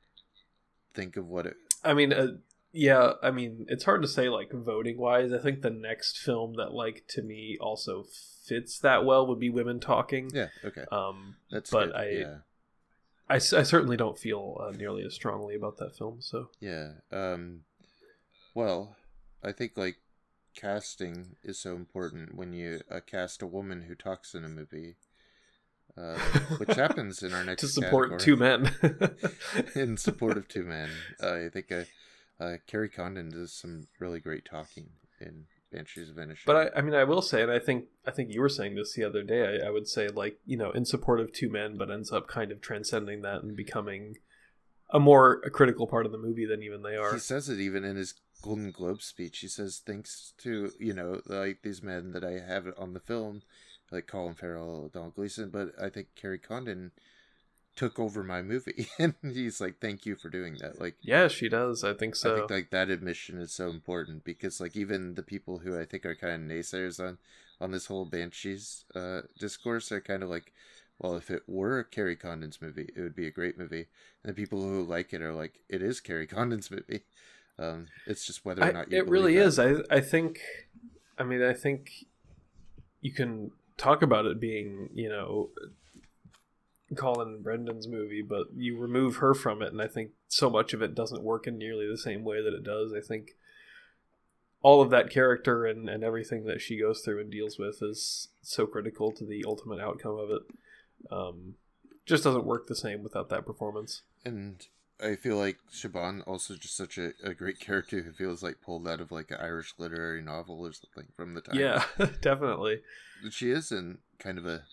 think 0.94 1.16
of 1.16 1.26
what 1.26 1.46
it. 1.46 1.56
I 1.82 1.94
mean, 1.94 2.12
uh, 2.12 2.32
yeah, 2.72 3.12
I 3.22 3.30
mean, 3.30 3.66
it's 3.68 3.84
hard 3.84 4.02
to 4.02 4.08
say 4.08 4.28
like 4.28 4.52
voting 4.52 4.98
wise. 4.98 5.32
I 5.32 5.38
think 5.38 5.62
the 5.62 5.70
next 5.70 6.18
film 6.18 6.54
that 6.54 6.72
like 6.72 7.04
to 7.08 7.22
me 7.22 7.56
also 7.60 8.04
fits 8.44 8.78
that 8.80 9.04
well 9.04 9.26
would 9.26 9.40
be 9.40 9.50
Women 9.50 9.80
Talking. 9.80 10.30
Yeah. 10.32 10.48
Okay. 10.64 10.84
Um, 10.92 11.36
that's 11.50 11.70
but 11.70 11.86
good. 11.86 11.96
I. 11.96 12.08
Yeah. 12.10 12.34
I, 13.28 13.36
I 13.36 13.38
certainly 13.38 13.96
don't 13.96 14.18
feel 14.18 14.60
uh, 14.60 14.72
nearly 14.76 15.04
as 15.04 15.14
strongly 15.14 15.54
about 15.54 15.76
that 15.76 15.96
film. 15.96 16.16
So 16.18 16.48
yeah, 16.58 16.94
um, 17.12 17.60
well, 18.54 18.96
I 19.40 19.52
think 19.52 19.76
like 19.76 19.98
casting 20.54 21.36
is 21.42 21.58
so 21.58 21.74
important 21.74 22.34
when 22.34 22.52
you 22.52 22.80
uh, 22.90 23.00
cast 23.04 23.42
a 23.42 23.46
woman 23.46 23.82
who 23.82 23.94
talks 23.94 24.34
in 24.34 24.44
a 24.44 24.48
movie, 24.48 24.96
uh, 25.96 26.18
which 26.58 26.76
happens 26.76 27.22
in 27.22 27.32
our 27.32 27.44
next 27.44 27.62
to 27.62 27.68
support 27.68 28.10
category. 28.10 28.20
two 28.20 28.36
men. 28.36 28.74
in 29.74 29.96
support 29.96 30.36
of 30.36 30.48
two 30.48 30.64
men, 30.64 30.90
uh, 31.22 31.34
I 31.34 31.48
think 31.48 31.70
uh, 31.72 31.84
uh, 32.42 32.56
Kerry 32.66 32.88
Condon 32.88 33.30
does 33.30 33.52
some 33.52 33.88
really 33.98 34.20
great 34.20 34.44
talking 34.44 34.90
in 35.20 35.46
Banshees 35.72 36.10
of 36.10 36.16
Inisherin. 36.16 36.46
But 36.46 36.56
I, 36.56 36.78
I 36.78 36.82
mean, 36.82 36.94
I 36.94 37.04
will 37.04 37.22
say, 37.22 37.42
and 37.42 37.50
I 37.50 37.58
think 37.58 37.86
I 38.06 38.10
think 38.10 38.32
you 38.32 38.40
were 38.40 38.48
saying 38.48 38.74
this 38.74 38.94
the 38.94 39.04
other 39.04 39.22
day. 39.22 39.60
I, 39.62 39.68
I 39.68 39.70
would 39.70 39.88
say, 39.88 40.08
like 40.08 40.38
you 40.46 40.56
know, 40.56 40.70
in 40.72 40.84
support 40.84 41.20
of 41.20 41.32
two 41.32 41.48
men, 41.48 41.76
but 41.76 41.90
ends 41.90 42.12
up 42.12 42.26
kind 42.26 42.50
of 42.50 42.60
transcending 42.60 43.22
that 43.22 43.42
and 43.42 43.56
becoming 43.56 44.16
a 44.92 44.98
more 44.98 45.40
a 45.44 45.50
critical 45.50 45.86
part 45.86 46.06
of 46.06 46.12
the 46.12 46.18
movie 46.18 46.46
than 46.46 46.62
even 46.62 46.82
they 46.82 46.96
are. 46.96 47.12
He 47.12 47.20
says 47.20 47.48
it 47.48 47.60
even 47.60 47.84
in 47.84 47.96
his 47.96 48.14
Golden 48.42 48.70
Globe 48.70 49.02
speech. 49.02 49.38
He 49.38 49.48
says, 49.48 49.82
"Thanks 49.84 50.32
to 50.38 50.72
you 50.78 50.92
know 50.92 51.20
like 51.26 51.62
these 51.62 51.82
men 51.82 52.12
that 52.12 52.24
I 52.24 52.40
have 52.40 52.66
on 52.78 52.94
the 52.94 53.00
film, 53.00 53.42
like 53.90 54.06
Colin 54.06 54.34
Farrell, 54.34 54.88
Domhnall 54.92 55.12
Gleeson, 55.12 55.50
but 55.50 55.72
I 55.80 55.88
think 55.88 56.08
Kerry 56.14 56.38
Condon 56.38 56.92
took 57.76 57.98
over 57.98 58.22
my 58.22 58.42
movie." 58.42 58.88
and 58.98 59.14
he's 59.22 59.60
like, 59.60 59.80
"Thank 59.80 60.06
you 60.06 60.16
for 60.16 60.28
doing 60.28 60.56
that." 60.60 60.80
Like, 60.80 60.96
yeah, 61.00 61.28
she 61.28 61.48
does. 61.48 61.84
I 61.84 61.94
think 61.94 62.16
so. 62.16 62.32
I 62.32 62.38
think 62.38 62.50
like 62.50 62.70
that 62.70 62.90
admission 62.90 63.38
is 63.38 63.52
so 63.52 63.68
important 63.68 64.24
because 64.24 64.60
like 64.60 64.76
even 64.76 65.14
the 65.14 65.22
people 65.22 65.58
who 65.58 65.78
I 65.78 65.84
think 65.84 66.06
are 66.06 66.14
kind 66.14 66.50
of 66.50 66.56
naysayers 66.56 66.98
on 66.98 67.18
on 67.60 67.70
this 67.70 67.86
whole 67.86 68.06
Banshees 68.06 68.84
uh, 68.94 69.22
discourse 69.38 69.92
are 69.92 70.00
kind 70.00 70.22
of 70.22 70.30
like, 70.30 70.52
well, 70.98 71.16
if 71.16 71.30
it 71.30 71.42
were 71.46 71.82
Kerry 71.84 72.16
Condon's 72.16 72.60
movie, 72.60 72.88
it 72.96 73.00
would 73.00 73.14
be 73.14 73.26
a 73.26 73.30
great 73.30 73.58
movie. 73.58 73.86
And 74.22 74.30
the 74.30 74.34
people 74.34 74.62
who 74.62 74.82
like 74.82 75.12
it 75.12 75.22
are 75.22 75.34
like, 75.34 75.60
it 75.68 75.82
is 75.82 76.00
Kerry 76.00 76.26
Condon's 76.26 76.70
movie. 76.70 77.02
Um, 77.60 77.86
it's 78.06 78.26
just 78.26 78.44
whether 78.44 78.62
or 78.62 78.72
not 78.72 78.86
I, 78.92 78.96
it 78.96 79.08
really 79.08 79.36
that. 79.36 79.44
is. 79.44 79.58
I 79.58 79.74
I 79.90 80.00
think, 80.00 80.38
I 81.18 81.24
mean, 81.24 81.42
I 81.42 81.52
think 81.52 81.90
you 83.00 83.12
can 83.12 83.52
talk 83.76 84.02
about 84.02 84.26
it 84.26 84.40
being, 84.40 84.88
you 84.94 85.08
know, 85.08 85.50
Colin 86.96 87.42
Brendan's 87.42 87.86
movie, 87.86 88.22
but 88.22 88.46
you 88.54 88.78
remove 88.78 89.16
her 89.16 89.34
from 89.34 89.62
it, 89.62 89.72
and 89.72 89.80
I 89.80 89.86
think 89.86 90.10
so 90.28 90.48
much 90.48 90.72
of 90.72 90.82
it 90.82 90.94
doesn't 90.94 91.22
work 91.22 91.46
in 91.46 91.58
nearly 91.58 91.86
the 91.86 91.98
same 91.98 92.24
way 92.24 92.42
that 92.42 92.54
it 92.54 92.64
does. 92.64 92.92
I 92.92 93.00
think 93.00 93.32
all 94.62 94.82
of 94.82 94.90
that 94.90 95.10
character 95.10 95.64
and, 95.64 95.88
and 95.88 96.02
everything 96.04 96.44
that 96.44 96.60
she 96.60 96.78
goes 96.78 97.00
through 97.00 97.20
and 97.20 97.30
deals 97.30 97.58
with 97.58 97.82
is 97.82 98.28
so 98.42 98.66
critical 98.66 99.10
to 99.12 99.24
the 99.24 99.44
ultimate 99.46 99.80
outcome 99.80 100.18
of 100.18 100.30
it. 100.30 100.42
Um, 101.10 101.54
just 102.04 102.24
doesn't 102.24 102.44
work 102.44 102.66
the 102.66 102.74
same 102.74 103.02
without 103.02 103.28
that 103.30 103.46
performance. 103.46 104.02
And 104.24 104.66
I 105.02 105.16
feel 105.16 105.36
like 105.36 105.58
Siobhan 105.72 106.22
also 106.26 106.54
just 106.54 106.76
such 106.76 106.98
a, 106.98 107.12
a 107.22 107.34
great 107.34 107.58
character 107.58 108.02
who 108.02 108.12
feels 108.12 108.42
like 108.42 108.60
pulled 108.60 108.86
out 108.86 109.00
of 109.00 109.10
like 109.10 109.30
an 109.30 109.38
Irish 109.40 109.74
literary 109.78 110.22
novel 110.22 110.60
or 110.60 110.72
something 110.72 111.10
from 111.16 111.34
the 111.34 111.40
time. 111.40 111.58
Yeah, 111.58 111.84
definitely. 112.20 112.80
She 113.30 113.50
is 113.50 113.72
in 113.72 113.98
kind 114.18 114.38
of 114.38 114.46
a 114.46 114.64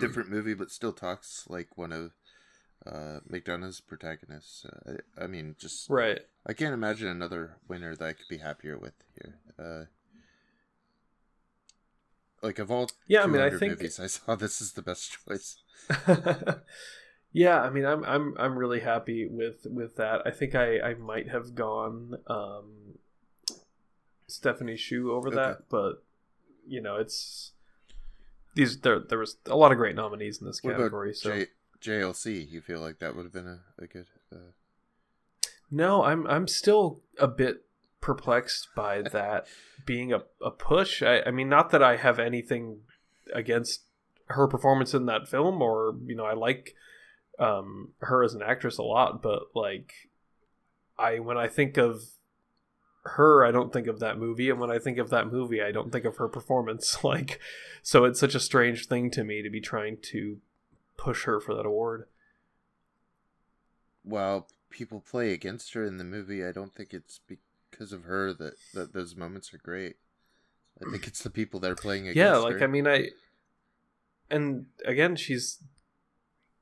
different 0.00 0.30
movie, 0.30 0.54
but 0.54 0.70
still 0.70 0.92
talks 0.92 1.44
like 1.48 1.76
one 1.76 1.92
of 1.92 2.12
uh, 2.86 3.20
McDonagh's 3.30 3.80
protagonists. 3.80 4.64
Uh, 4.66 4.94
I, 5.18 5.24
I, 5.24 5.26
mean, 5.26 5.56
just 5.58 5.88
right. 5.88 6.20
I 6.46 6.52
can't 6.52 6.74
imagine 6.74 7.08
another 7.08 7.56
winner 7.68 7.94
that 7.96 8.06
I 8.06 8.12
could 8.12 8.28
be 8.28 8.38
happier 8.38 8.78
with 8.78 8.94
here. 9.14 9.38
Uh, 9.58 9.84
like 12.42 12.58
of 12.58 12.70
all 12.70 12.90
yeah, 13.08 13.22
I 13.22 13.26
mean, 13.26 13.40
I 13.40 13.50
think 13.50 13.72
movies 13.72 13.98
I 13.98 14.06
saw, 14.06 14.34
this 14.36 14.60
is 14.60 14.72
the 14.72 14.82
best 14.82 15.16
choice. 15.26 15.56
Yeah, 17.34 17.60
I 17.60 17.68
mean, 17.68 17.84
I'm 17.84 18.04
I'm 18.04 18.34
I'm 18.38 18.56
really 18.56 18.78
happy 18.78 19.26
with 19.26 19.66
with 19.68 19.96
that. 19.96 20.22
I 20.24 20.30
think 20.30 20.54
I 20.54 20.78
I 20.78 20.94
might 20.94 21.28
have 21.28 21.56
gone 21.56 22.18
um, 22.28 22.94
Stephanie 24.28 24.76
Hsu 24.76 25.10
over 25.12 25.28
okay. 25.28 25.36
that, 25.36 25.68
but 25.68 26.04
you 26.64 26.80
know, 26.80 26.94
it's 26.94 27.50
these 28.54 28.78
there 28.82 29.00
there 29.00 29.18
was 29.18 29.36
a 29.46 29.56
lot 29.56 29.72
of 29.72 29.78
great 29.78 29.96
nominees 29.96 30.40
in 30.40 30.46
this 30.46 30.62
what 30.62 30.76
category. 30.76 31.12
so 31.12 31.30
J, 31.30 31.46
JLC, 31.82 32.48
you 32.48 32.60
feel 32.60 32.78
like 32.78 33.00
that 33.00 33.16
would 33.16 33.24
have 33.24 33.32
been 33.32 33.48
a, 33.48 33.60
a 33.82 33.88
good. 33.88 34.06
Uh... 34.32 34.52
No, 35.72 36.04
I'm 36.04 36.28
I'm 36.28 36.46
still 36.46 37.02
a 37.18 37.26
bit 37.26 37.64
perplexed 38.00 38.68
by 38.76 39.02
that 39.12 39.48
being 39.84 40.12
a, 40.12 40.22
a 40.40 40.52
push. 40.52 41.02
I, 41.02 41.22
I 41.26 41.32
mean, 41.32 41.48
not 41.48 41.70
that 41.70 41.82
I 41.82 41.96
have 41.96 42.20
anything 42.20 42.82
against 43.32 43.80
her 44.26 44.46
performance 44.46 44.94
in 44.94 45.06
that 45.06 45.26
film, 45.26 45.60
or 45.60 45.96
you 46.06 46.14
know, 46.14 46.26
I 46.26 46.34
like 46.34 46.76
um, 47.38 47.92
her 48.00 48.22
as 48.22 48.34
an 48.34 48.42
actress 48.42 48.78
a 48.78 48.82
lot, 48.82 49.22
but 49.22 49.48
like 49.54 49.92
I 50.98 51.18
when 51.18 51.36
I 51.36 51.48
think 51.48 51.76
of 51.76 52.02
her, 53.04 53.44
I 53.44 53.50
don't 53.50 53.72
think 53.72 53.86
of 53.86 54.00
that 54.00 54.18
movie, 54.18 54.50
and 54.50 54.58
when 54.58 54.70
I 54.70 54.78
think 54.78 54.98
of 54.98 55.10
that 55.10 55.30
movie, 55.30 55.62
I 55.62 55.72
don't 55.72 55.92
think 55.92 56.04
of 56.04 56.16
her 56.16 56.28
performance. 56.28 56.98
Like, 57.04 57.38
so 57.82 58.04
it's 58.04 58.18
such 58.18 58.34
a 58.34 58.40
strange 58.40 58.86
thing 58.86 59.10
to 59.10 59.24
me 59.24 59.42
to 59.42 59.50
be 59.50 59.60
trying 59.60 59.98
to 60.12 60.38
push 60.96 61.24
her 61.24 61.38
for 61.38 61.54
that 61.54 61.66
award. 61.66 62.06
While 64.02 64.48
people 64.70 65.00
play 65.00 65.32
against 65.32 65.74
her 65.74 65.84
in 65.84 65.98
the 65.98 66.04
movie, 66.04 66.44
I 66.44 66.52
don't 66.52 66.74
think 66.74 66.94
it's 66.94 67.20
because 67.28 67.92
of 67.92 68.04
her 68.04 68.32
that 68.32 68.54
that 68.72 68.92
those 68.94 69.16
moments 69.16 69.52
are 69.52 69.58
great. 69.58 69.96
I 70.80 70.90
think 70.90 71.06
it's 71.06 71.22
the 71.22 71.30
people 71.30 71.60
that 71.60 71.70
are 71.70 71.76
playing 71.76 72.08
against. 72.08 72.18
her. 72.18 72.24
Yeah, 72.24 72.36
like 72.36 72.56
her. 72.56 72.64
I 72.64 72.66
mean, 72.66 72.86
I 72.86 73.10
and 74.30 74.66
again, 74.84 75.16
she's 75.16 75.58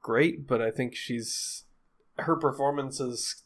great, 0.02 0.46
but 0.46 0.60
I 0.60 0.70
think 0.70 0.94
she's 0.94 1.64
her 2.18 2.36
performance 2.36 3.00
is 3.00 3.42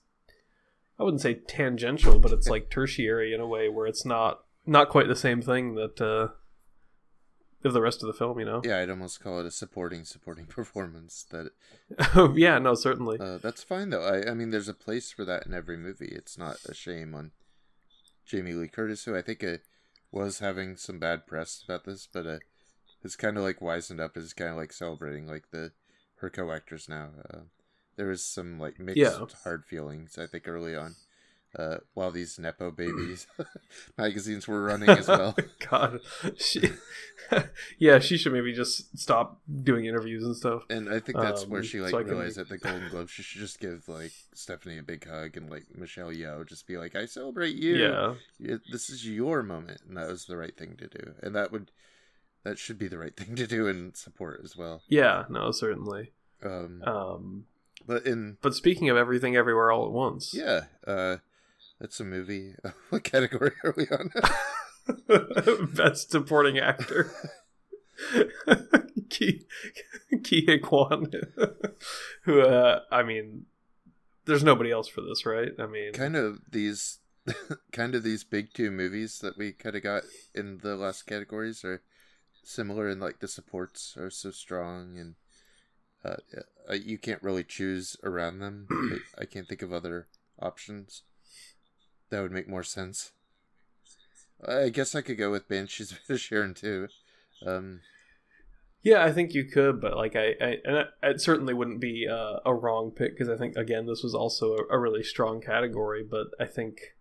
I 0.99 1.03
wouldn't 1.03 1.20
say 1.20 1.35
tangential, 1.35 2.19
but 2.19 2.33
it's 2.33 2.49
like 2.49 2.70
tertiary 2.70 3.35
in 3.35 3.41
a 3.41 3.47
way 3.47 3.69
where 3.69 3.87
it's 3.87 4.05
not 4.05 4.41
not 4.65 4.89
quite 4.89 5.09
the 5.09 5.16
same 5.16 5.43
thing 5.43 5.74
that 5.74 6.01
uh 6.01 6.33
of 7.65 7.73
the 7.73 7.83
rest 7.83 8.03
of 8.03 8.07
the 8.07 8.12
film, 8.15 8.39
you 8.39 8.45
know. 8.45 8.62
Yeah, 8.65 8.78
I'd 8.78 8.91
almost 8.91 9.20
call 9.20 9.41
it 9.41 9.47
a 9.47 9.51
supporting 9.51 10.05
supporting 10.05 10.47
performance. 10.47 11.27
That. 11.31 11.51
oh 12.15 12.35
yeah, 12.37 12.59
no, 12.59 12.74
certainly. 12.74 13.19
Uh, 13.19 13.39
that's 13.39 13.62
fine 13.62 13.91
though. 13.91 14.05
I 14.05 14.31
I 14.31 14.35
mean, 14.35 14.51
there's 14.51 14.69
a 14.69 14.74
place 14.74 15.11
for 15.11 15.24
that 15.24 15.47
in 15.47 15.55
every 15.55 15.77
movie. 15.77 16.12
It's 16.12 16.39
not 16.39 16.59
a 16.69 16.74
shame 16.74 17.15
on 17.15 17.33
Jamie 18.24 18.55
Lee 18.55 18.69
Curtis, 18.69 19.05
who 19.05 19.16
I 19.16 19.23
think 19.23 19.45
uh, 19.45 19.59
was 20.11 20.39
having 20.39 20.77
some 20.77 20.99
bad 20.99 21.27
press 21.27 21.62
about 21.65 21.85
this, 21.85 22.09
but 22.12 22.27
uh, 22.27 22.39
it's 23.03 23.16
kind 23.16 23.37
of 23.37 23.43
like 23.43 23.61
wisened 23.61 24.01
up. 24.01 24.16
Is 24.16 24.33
kind 24.33 24.51
of 24.51 24.57
like 24.57 24.73
celebrating 24.73 25.27
like 25.27 25.51
the 25.51 25.73
her 26.17 26.31
co-actors 26.31 26.89
now. 26.89 27.11
Uh, 27.33 27.39
there 27.97 28.09
was 28.09 28.23
some 28.25 28.59
like 28.61 28.79
mixed 28.79 28.99
yeah. 28.99 29.19
hard 29.45 29.65
feelings 29.65 30.19
I 30.19 30.27
think 30.27 30.47
early 30.47 30.77
on 30.77 30.97
uh, 31.59 31.79
while 31.95 32.11
these 32.11 32.39
nepo 32.39 32.71
babies 32.71 33.27
magazines 33.97 34.47
were 34.47 34.63
running 34.63 34.91
as 34.91 35.09
well. 35.09 35.35
God, 35.71 36.01
she, 36.37 36.61
yeah, 37.79 37.99
she 37.99 38.19
should 38.19 38.33
maybe 38.33 38.53
just 38.53 38.99
stop 38.99 39.41
doing 39.63 39.87
interviews 39.87 40.25
and 40.25 40.37
stuff. 40.37 40.65
And 40.69 40.89
I 40.93 41.01
think 41.01 41.19
that's 41.19 41.45
Um, 41.45 41.51
where 41.51 41.63
she 41.63 41.81
like 41.81 41.93
so 41.93 41.99
I 41.99 42.03
can- 42.03 42.11
realized 42.13 42.39
at 42.39 42.49
the 42.51 42.59
Golden 42.59 42.89
Globes 42.91 43.11
she 43.11 43.23
should 43.23 43.41
just 43.41 43.59
give 43.61 43.89
like 43.89 44.13
Stephanie 44.35 44.79
a 44.79 44.83
big 44.83 45.07
hug 45.09 45.37
and 45.37 45.49
like 45.51 45.65
Michelle 45.75 46.11
Yeoh 46.13 46.47
just 46.47 46.67
be 46.67 46.77
like, 46.77 46.95
"I 46.95 47.07
celebrate 47.07 47.57
you. 47.57 47.77
Yeah, 47.77 48.15
You- 48.39 48.61
This 48.71 48.91
is 48.91 49.09
your 49.09 49.43
moment," 49.43 49.81
and 49.89 49.97
that 49.97 50.09
was 50.09 50.27
the 50.27 50.37
right 50.37 50.57
thing 50.57 50.77
to 50.77 50.87
do. 50.87 51.15
And 51.23 51.35
that 51.35 51.51
would 51.53 51.71
that 52.47 52.59
should 52.59 52.78
be 52.78 52.86
the 52.86 52.98
right 52.98 53.14
thing 53.16 53.35
to 53.36 53.47
do 53.47 53.66
and 53.66 53.97
support 53.97 54.40
as 54.44 54.56
well. 54.56 54.82
yeah, 54.89 55.24
no, 55.28 55.51
certainly. 55.51 56.12
Um, 56.43 56.82
Um, 56.85 57.47
but 57.86 58.06
in 58.06 58.36
but 58.40 58.55
speaking 58.55 58.89
of 58.89 58.97
everything, 58.97 59.36
everywhere, 59.36 59.70
all 59.70 59.85
at 59.86 59.93
once, 59.93 60.32
yeah, 60.32 60.64
uh, 60.86 61.16
that's 61.81 61.98
a 62.01 62.05
movie. 62.05 62.55
what 62.90 63.05
category 63.05 63.52
are 63.64 63.74
we 63.77 63.86
on? 63.89 64.10
best 65.74 66.10
supporting 66.10 66.59
actor. 66.59 67.12
Ke 69.09 69.47
Huy 70.10 70.59
Quan, 70.59 71.10
who 72.23 72.40
uh, 72.43 72.81
I 72.90 73.02
mean, 73.02 73.47
there's 74.24 74.44
nobody 74.44 74.70
else 74.70 74.89
for 74.89 75.01
this, 75.01 75.24
right? 75.24 75.52
I 75.59 75.66
mean, 75.66 75.93
kind 75.93 76.16
of 76.16 76.40
these 76.51 76.98
kind 77.73 77.94
of 77.94 78.02
these 78.02 78.24
big 78.24 78.52
two 78.52 78.70
movies 78.70 79.18
that 79.20 79.36
we 79.39 79.52
kind 79.52 79.77
of 79.77 79.82
got 79.82 80.02
in 80.35 80.59
the 80.59 80.77
last 80.77 81.06
categories 81.06 81.64
are 81.64 81.82
similar 82.47 82.89
in 82.89 83.01
like 83.01 83.20
the 83.20 83.28
supports 83.28 83.97
are 83.97 84.10
so 84.10 84.31
strong 84.31 84.98
and 84.98 85.14
uh, 86.05 86.16
uh, 86.70 86.74
you 86.74 86.97
can't 86.97 87.23
really 87.23 87.43
choose 87.43 87.97
around 88.05 88.39
them 88.39 88.68
I, 89.18 89.23
I 89.23 89.24
can't 89.24 89.48
think 89.48 89.62
of 89.62 89.73
other 89.73 90.06
options 90.40 91.02
that 92.10 92.23
would 92.23 92.32
make 92.32 92.48
more 92.48 92.62
sense 92.62 93.12
i 94.47 94.68
guess 94.68 94.94
i 94.94 95.01
could 95.01 95.18
go 95.18 95.31
with 95.31 95.48
banshees 95.48 95.93
of 96.09 96.20
sharon 96.20 96.55
too 96.55 96.89
um 97.44 97.81
Yeah, 98.82 99.05
I 99.05 99.10
think 99.10 99.35
you 99.35 99.44
could, 99.44 99.81
but 99.81 99.97
like 99.97 100.14
I, 100.14 100.35
I 100.40 100.56
and 100.64 100.77
it, 100.77 100.86
it 101.02 101.20
certainly 101.20 101.55
wouldn't 101.55 101.81
be 101.81 102.06
uh, 102.09 102.39
a 102.44 102.55
wrong 102.55 102.93
pick 102.93 103.18
because 103.18 103.28
I 103.28 103.36
think 103.36 103.56
again 103.56 103.86
this 103.86 104.05
was 104.05 104.14
also 104.14 104.55
a, 104.55 104.77
a 104.77 104.78
really 104.78 105.02
strong 105.02 105.40
category. 105.40 106.05
But 106.09 106.28
I 106.39 106.44
think 106.44 106.95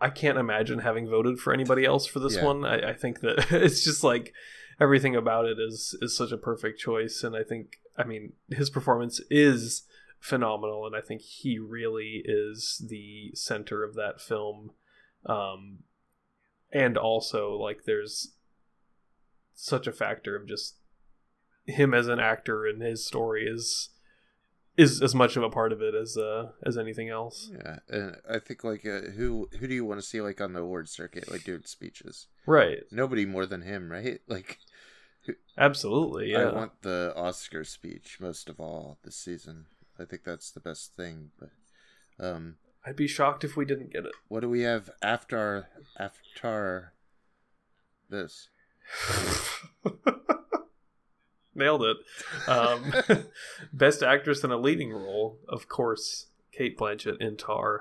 I 0.00 0.10
can't 0.10 0.38
imagine 0.38 0.80
having 0.80 1.08
voted 1.08 1.38
for 1.38 1.52
anybody 1.52 1.84
else 1.84 2.06
for 2.06 2.18
this 2.20 2.36
Yeah. 2.36 2.44
one. 2.44 2.64
I, 2.64 2.90
I 2.90 2.92
think 2.94 3.20
that 3.20 3.46
it's 3.52 3.84
just 3.84 4.02
like 4.04 4.32
everything 4.80 5.14
about 5.16 5.46
it 5.46 5.58
is 5.58 5.96
is 6.02 6.16
such 6.16 6.32
a 6.32 6.36
perfect 6.36 6.78
choice, 6.80 7.22
and 7.22 7.36
I 7.36 7.42
think 7.42 7.78
I 7.96 8.04
mean 8.04 8.32
his 8.50 8.70
performance 8.70 9.20
is 9.30 9.82
phenomenal, 10.20 10.86
and 10.86 10.96
I 10.96 11.00
think 11.00 11.20
he 11.22 11.58
really 11.58 12.22
is 12.24 12.84
the 12.88 13.30
center 13.34 13.82
of 13.84 13.94
that 13.94 14.20
film. 14.20 14.70
Um, 15.26 15.80
and 16.72 16.98
also 16.98 17.52
like 17.52 17.84
there's 17.86 18.34
such 19.54 19.86
a 19.86 19.92
factor 19.92 20.34
of 20.36 20.48
just 20.48 20.76
him 21.66 21.94
as 21.94 22.08
an 22.08 22.18
actor 22.18 22.66
and 22.66 22.82
his 22.82 23.06
story 23.06 23.46
is 23.46 23.90
is 24.76 25.00
as 25.02 25.14
much 25.14 25.36
of 25.36 25.42
a 25.42 25.50
part 25.50 25.72
of 25.72 25.80
it 25.82 25.94
as 25.94 26.16
uh 26.16 26.50
as 26.64 26.76
anything 26.76 27.08
else. 27.08 27.50
yeah 27.52 27.78
and 27.88 28.16
i 28.28 28.38
think 28.38 28.64
like 28.64 28.84
uh, 28.86 29.10
who 29.16 29.48
who 29.58 29.66
do 29.68 29.74
you 29.74 29.84
want 29.84 30.00
to 30.00 30.06
see 30.06 30.20
like 30.20 30.40
on 30.40 30.52
the 30.52 30.60
award 30.60 30.88
circuit 30.88 31.30
like 31.30 31.44
doing 31.44 31.62
speeches 31.64 32.26
Right. 32.46 32.80
nobody 32.90 33.24
more 33.24 33.46
than 33.46 33.62
him 33.62 33.90
right 33.90 34.20
like 34.28 34.58
Absolutely. 35.56 36.32
Yeah. 36.32 36.50
I 36.50 36.52
want 36.52 36.82
the 36.82 37.14
Oscar 37.16 37.64
speech 37.64 38.18
most 38.20 38.50
of 38.50 38.60
all 38.60 38.98
this 39.04 39.16
season. 39.16 39.64
I 39.98 40.04
think 40.04 40.22
that's 40.24 40.50
the 40.50 40.60
best 40.60 40.94
thing. 40.96 41.30
But 41.40 41.48
um, 42.22 42.56
I'd 42.84 42.96
be 42.96 43.06
shocked 43.06 43.42
if 43.42 43.56
we 43.56 43.64
didn't 43.64 43.90
get 43.90 44.04
it. 44.04 44.12
what 44.28 44.40
do 44.40 44.50
we 44.50 44.60
have 44.62 44.90
after 45.00 45.68
after 45.98 46.92
this? 48.10 48.48
Nailed 51.54 51.82
it. 51.82 51.96
Um, 52.48 52.92
best 53.72 54.02
actress 54.02 54.42
in 54.44 54.50
a 54.50 54.56
leading 54.56 54.92
role, 54.92 55.38
of 55.48 55.68
course, 55.68 56.26
Cate 56.52 56.78
Blanchett 56.78 57.20
in 57.20 57.36
Tár. 57.36 57.80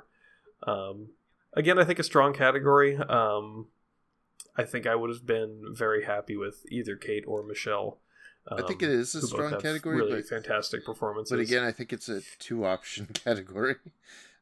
Um, 0.65 1.09
again, 1.53 1.79
I 1.79 1.83
think 1.83 1.99
a 1.99 2.03
strong 2.03 2.33
category. 2.33 2.97
Um, 2.97 3.67
I 4.55 4.63
think 4.63 4.85
I 4.85 4.95
would 4.95 5.09
have 5.09 5.25
been 5.25 5.63
very 5.71 6.05
happy 6.05 6.35
with 6.35 6.65
either 6.69 6.95
Kate 6.95 7.23
or 7.27 7.43
Michelle. 7.43 7.99
I 8.47 8.61
think 8.61 8.83
um, 8.83 8.89
it 8.89 8.95
is 8.95 9.15
a 9.15 9.21
strong 9.25 9.59
category, 9.61 9.95
Really 9.95 10.15
but, 10.15 10.27
fantastic 10.27 10.85
performances. 10.85 11.31
but 11.31 11.39
again, 11.39 11.63
I 11.63 11.71
think 11.71 11.93
it's 11.93 12.09
a 12.09 12.21
two 12.39 12.65
option 12.65 13.07
category. 13.13 13.75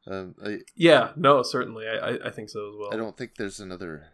Um, 0.06 0.34
I, 0.44 0.58
yeah, 0.74 1.12
no, 1.14 1.42
certainly, 1.42 1.86
I, 1.86 1.96
I, 1.96 2.26
I 2.26 2.30
think 2.30 2.50
so 2.50 2.68
as 2.68 2.74
well. 2.76 2.90
I 2.92 2.96
don't 2.96 3.16
think 3.16 3.36
there's 3.36 3.60
another 3.60 4.08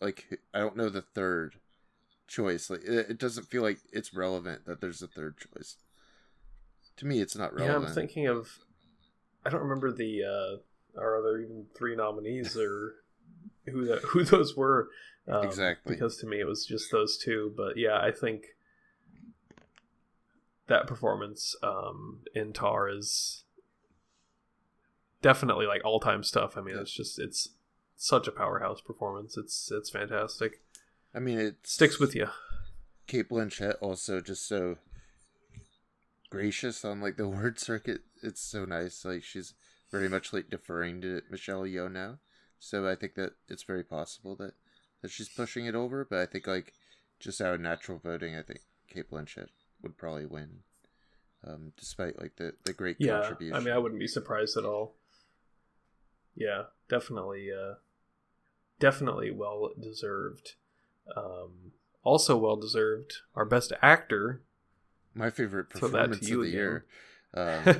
like 0.00 0.40
I 0.54 0.60
don't 0.60 0.76
know 0.76 0.88
the 0.88 1.02
third 1.02 1.56
choice. 2.28 2.70
Like 2.70 2.82
it, 2.84 3.18
doesn't 3.18 3.44
feel 3.48 3.62
like 3.62 3.78
it's 3.92 4.14
relevant 4.14 4.66
that 4.66 4.80
there's 4.80 5.02
a 5.02 5.08
third 5.08 5.36
choice. 5.38 5.76
To 6.98 7.06
me, 7.06 7.20
it's 7.20 7.36
not 7.36 7.54
relevant. 7.54 7.82
Yeah. 7.82 7.88
I'm 7.88 7.94
thinking 7.94 8.26
of. 8.26 8.58
I 9.44 9.50
don't 9.50 9.62
remember 9.62 9.90
the. 9.90 10.22
uh 10.24 11.00
Are 11.00 11.22
there 11.22 11.40
even 11.40 11.66
three 11.76 11.96
nominees 11.96 12.56
or 12.56 12.94
who 13.66 13.86
that 13.86 14.00
who 14.02 14.24
those 14.24 14.56
were? 14.56 14.88
Um, 15.26 15.44
Exactly. 15.44 15.94
Because 15.94 16.16
to 16.18 16.26
me 16.26 16.40
it 16.40 16.46
was 16.46 16.64
just 16.64 16.90
those 16.92 17.18
two. 17.18 17.52
But 17.56 17.76
yeah, 17.76 17.98
I 18.00 18.10
think 18.12 18.44
that 20.68 20.86
performance 20.86 21.54
um, 21.62 22.20
in 22.34 22.52
Tár 22.52 22.94
is 22.96 23.44
definitely 25.22 25.66
like 25.66 25.84
all 25.84 26.00
time 26.00 26.22
stuff. 26.22 26.56
I 26.56 26.60
mean, 26.60 26.74
Yeah. 26.76 26.82
it's 26.82 26.92
just 26.92 27.18
it's 27.18 27.50
such 27.96 28.26
a 28.28 28.32
powerhouse 28.32 28.80
performance. 28.80 29.36
It's 29.36 29.70
it's 29.72 29.90
fantastic. 29.90 30.60
I 31.14 31.18
mean, 31.18 31.38
it 31.38 31.56
Sticks 31.64 31.98
with 31.98 32.14
you. 32.14 32.28
Cate 33.06 33.28
Blanchett 33.30 33.76
also 33.80 34.20
just 34.20 34.46
so 34.46 34.76
gracious 36.30 36.84
on 36.84 37.00
like 37.00 37.16
the 37.16 37.28
word 37.28 37.58
circuit. 37.58 38.02
It's 38.22 38.40
so 38.40 38.64
nice. 38.64 39.04
Like 39.04 39.22
she's 39.22 39.54
very 39.90 40.08
much 40.08 40.32
like 40.32 40.50
deferring 40.50 41.00
to 41.02 41.22
Michelle 41.30 41.62
Yeoh 41.62 41.90
now. 41.90 42.18
So 42.58 42.88
I 42.88 42.94
think 42.94 43.14
that 43.14 43.32
it's 43.48 43.62
very 43.62 43.84
possible 43.84 44.36
that 44.36 44.54
that 45.02 45.10
she's 45.10 45.28
pushing 45.28 45.66
it 45.66 45.74
over. 45.74 46.06
But 46.08 46.18
I 46.18 46.26
think 46.26 46.46
like 46.46 46.72
just 47.20 47.40
out 47.40 47.54
of 47.54 47.60
natural 47.60 47.98
voting, 47.98 48.36
I 48.36 48.42
think 48.42 48.60
Cate 48.88 49.10
Blanchett 49.10 49.48
would 49.82 49.96
probably 49.96 50.26
win. 50.26 50.60
Um, 51.46 51.72
despite 51.76 52.20
like 52.20 52.36
the 52.36 52.52
the 52.64 52.72
great 52.72 52.96
Yeah, 52.98 53.20
contribution. 53.20 53.56
I 53.56 53.60
mean, 53.60 53.72
I 53.72 53.78
wouldn't 53.78 54.00
be 54.00 54.08
surprised 54.08 54.56
at 54.56 54.64
all. 54.64 54.94
Yeah, 56.34 56.64
definitely, 56.88 57.50
uh, 57.52 57.74
definitely 58.78 59.30
well 59.30 59.70
deserved. 59.80 60.54
Um, 61.16 61.72
also 62.04 62.36
well 62.36 62.56
deserved. 62.56 63.12
Our 63.34 63.44
best 63.44 63.72
actor. 63.82 64.42
My 65.14 65.30
favorite 65.30 65.70
performance 65.70 66.28
you 66.28 66.40
of 66.40 66.44
the 66.44 66.48
again. 66.50 66.58
year. 66.58 66.86
Um, 67.34 67.74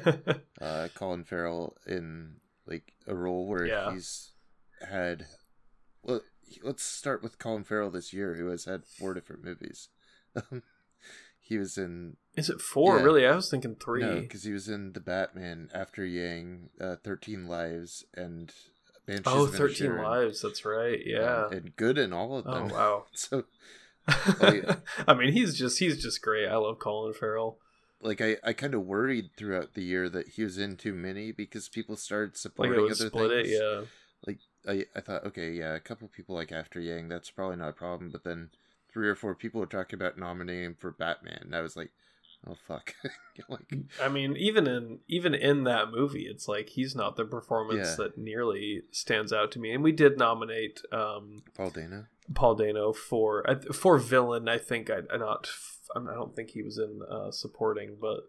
uh, 0.60 0.88
Colin 0.94 1.24
Farrell 1.24 1.74
in 1.86 2.34
like 2.66 2.92
a 3.06 3.14
role 3.14 3.46
where 3.46 3.64
Yeah. 3.64 3.92
he's 3.94 4.32
had. 4.86 5.24
Well, 6.02 6.20
let's 6.62 6.82
start 6.82 7.22
with 7.22 7.38
Colin 7.38 7.64
Farrell 7.64 7.90
this 7.90 8.12
year, 8.12 8.34
who 8.34 8.48
has 8.48 8.66
had 8.66 8.84
four 8.84 9.14
different 9.14 9.42
movies. 9.42 9.88
he 11.40 11.56
was 11.56 11.78
in 11.78 12.18
Is 12.36 12.50
it 12.50 12.60
four? 12.60 12.98
Yeah. 12.98 13.04
Really? 13.04 13.26
I 13.26 13.34
was 13.34 13.50
thinking 13.50 13.74
three. 13.76 14.02
no, 14.02 14.20
because 14.20 14.44
he 14.44 14.52
was 14.52 14.68
in 14.68 14.92
the 14.92 15.00
Batman 15.00 15.70
after 15.72 16.04
Yang, 16.04 16.68
uh, 16.78 16.96
Thirteen 16.96 17.46
Lives, 17.48 18.04
and 18.14 18.52
Banshees 19.08 19.24
oh, 19.26 19.46
13 19.46 19.90
Inisherin. 19.90 20.02
Lives. 20.04 20.42
That's 20.42 20.64
right. 20.64 21.00
Yeah. 21.04 21.46
Um, 21.46 21.52
and 21.52 21.76
good 21.76 21.98
in 21.98 22.12
all 22.12 22.36
of 22.38 22.44
them. 22.44 22.70
oh 22.70 22.74
wow. 22.74 23.04
So 23.14 23.44
Oh, 24.08 24.52
yeah. 24.52 24.76
I 25.06 25.14
mean, 25.14 25.32
he's 25.32 25.58
just 25.58 25.78
he's 25.80 26.00
just 26.02 26.22
great. 26.22 26.48
I 26.48 26.56
love 26.56 26.78
Colin 26.78 27.12
Farrell. 27.14 27.58
like 28.00 28.20
I, 28.20 28.36
I 28.44 28.52
kind 28.52 28.74
of 28.74 28.86
worried 28.86 29.30
throughout 29.36 29.74
the 29.74 29.82
year 29.82 30.08
that 30.08 30.28
he 30.28 30.44
was 30.44 30.56
in 30.56 30.76
too 30.76 30.94
many 30.94 31.32
because 31.32 31.68
people 31.68 31.96
started 31.96 32.30
Like 32.30 32.36
supporting 32.36 32.80
would 32.80 32.92
other 32.92 33.08
split 33.08 33.30
things. 33.30 33.48
it. 33.50 33.60
Yeah. 33.60 33.80
like 34.26 34.38
I, 34.68 34.86
I 34.96 35.00
thought 35.00 35.24
okay 35.26 35.50
yeah 35.52 35.74
a 35.74 35.80
couple 35.80 36.08
people 36.08 36.34
like 36.34 36.52
after 36.52 36.80
yang 36.80 37.08
that's 37.08 37.30
probably 37.30 37.56
not 37.56 37.68
a 37.70 37.72
problem 37.72 38.10
but 38.10 38.24
then 38.24 38.50
three 38.92 39.08
or 39.08 39.14
four 39.14 39.34
people 39.34 39.60
were 39.60 39.66
talking 39.66 39.98
about 39.98 40.16
nominating 40.18 40.64
him 40.64 40.76
for 40.78 40.90
batman 40.90 41.40
and 41.42 41.54
i 41.54 41.60
was 41.60 41.76
like 41.76 41.90
oh 42.46 42.56
fuck 42.66 42.94
like 43.48 43.72
I 44.02 44.08
mean, 44.08 44.36
even 44.36 44.66
in 44.66 45.00
even 45.08 45.34
in 45.34 45.64
that 45.64 45.90
movie, 45.90 46.26
it's 46.30 46.48
like 46.48 46.70
he's 46.70 46.94
not 46.94 47.16
the 47.16 47.24
performance 47.24 47.88
Yeah. 47.90 48.04
that 48.04 48.18
nearly 48.18 48.82
stands 48.90 49.32
out 49.32 49.50
to 49.52 49.58
me. 49.58 49.72
And 49.72 49.82
we 49.82 49.92
did 49.92 50.18
nominate 50.18 50.80
um, 50.92 51.42
paul 51.54 51.70
dano 51.70 52.06
Paul 52.34 52.56
Dano 52.56 52.92
for 52.92 53.42
for 53.72 53.96
villain. 53.98 54.48
I 54.48 54.58
think 54.58 54.90
I, 54.90 54.98
I 55.12 55.16
not 55.16 55.48
I 55.96 56.12
don't 56.14 56.36
think 56.36 56.50
he 56.50 56.62
was 56.62 56.76
in 56.76 57.00
uh, 57.10 57.30
supporting, 57.30 57.96
but 58.00 58.28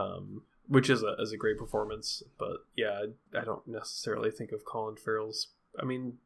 um, 0.00 0.42
which 0.68 0.88
is 0.88 1.02
a 1.02 1.16
is 1.20 1.32
a 1.32 1.36
great 1.36 1.58
performance. 1.58 2.22
But 2.38 2.58
yeah, 2.76 3.00
I, 3.34 3.40
I 3.40 3.44
don't 3.44 3.66
necessarily 3.66 4.30
think 4.30 4.52
of 4.52 4.64
Colin 4.64 4.94
Farrell's. 4.96 5.48
I 5.80 5.84
mean, 5.84 6.18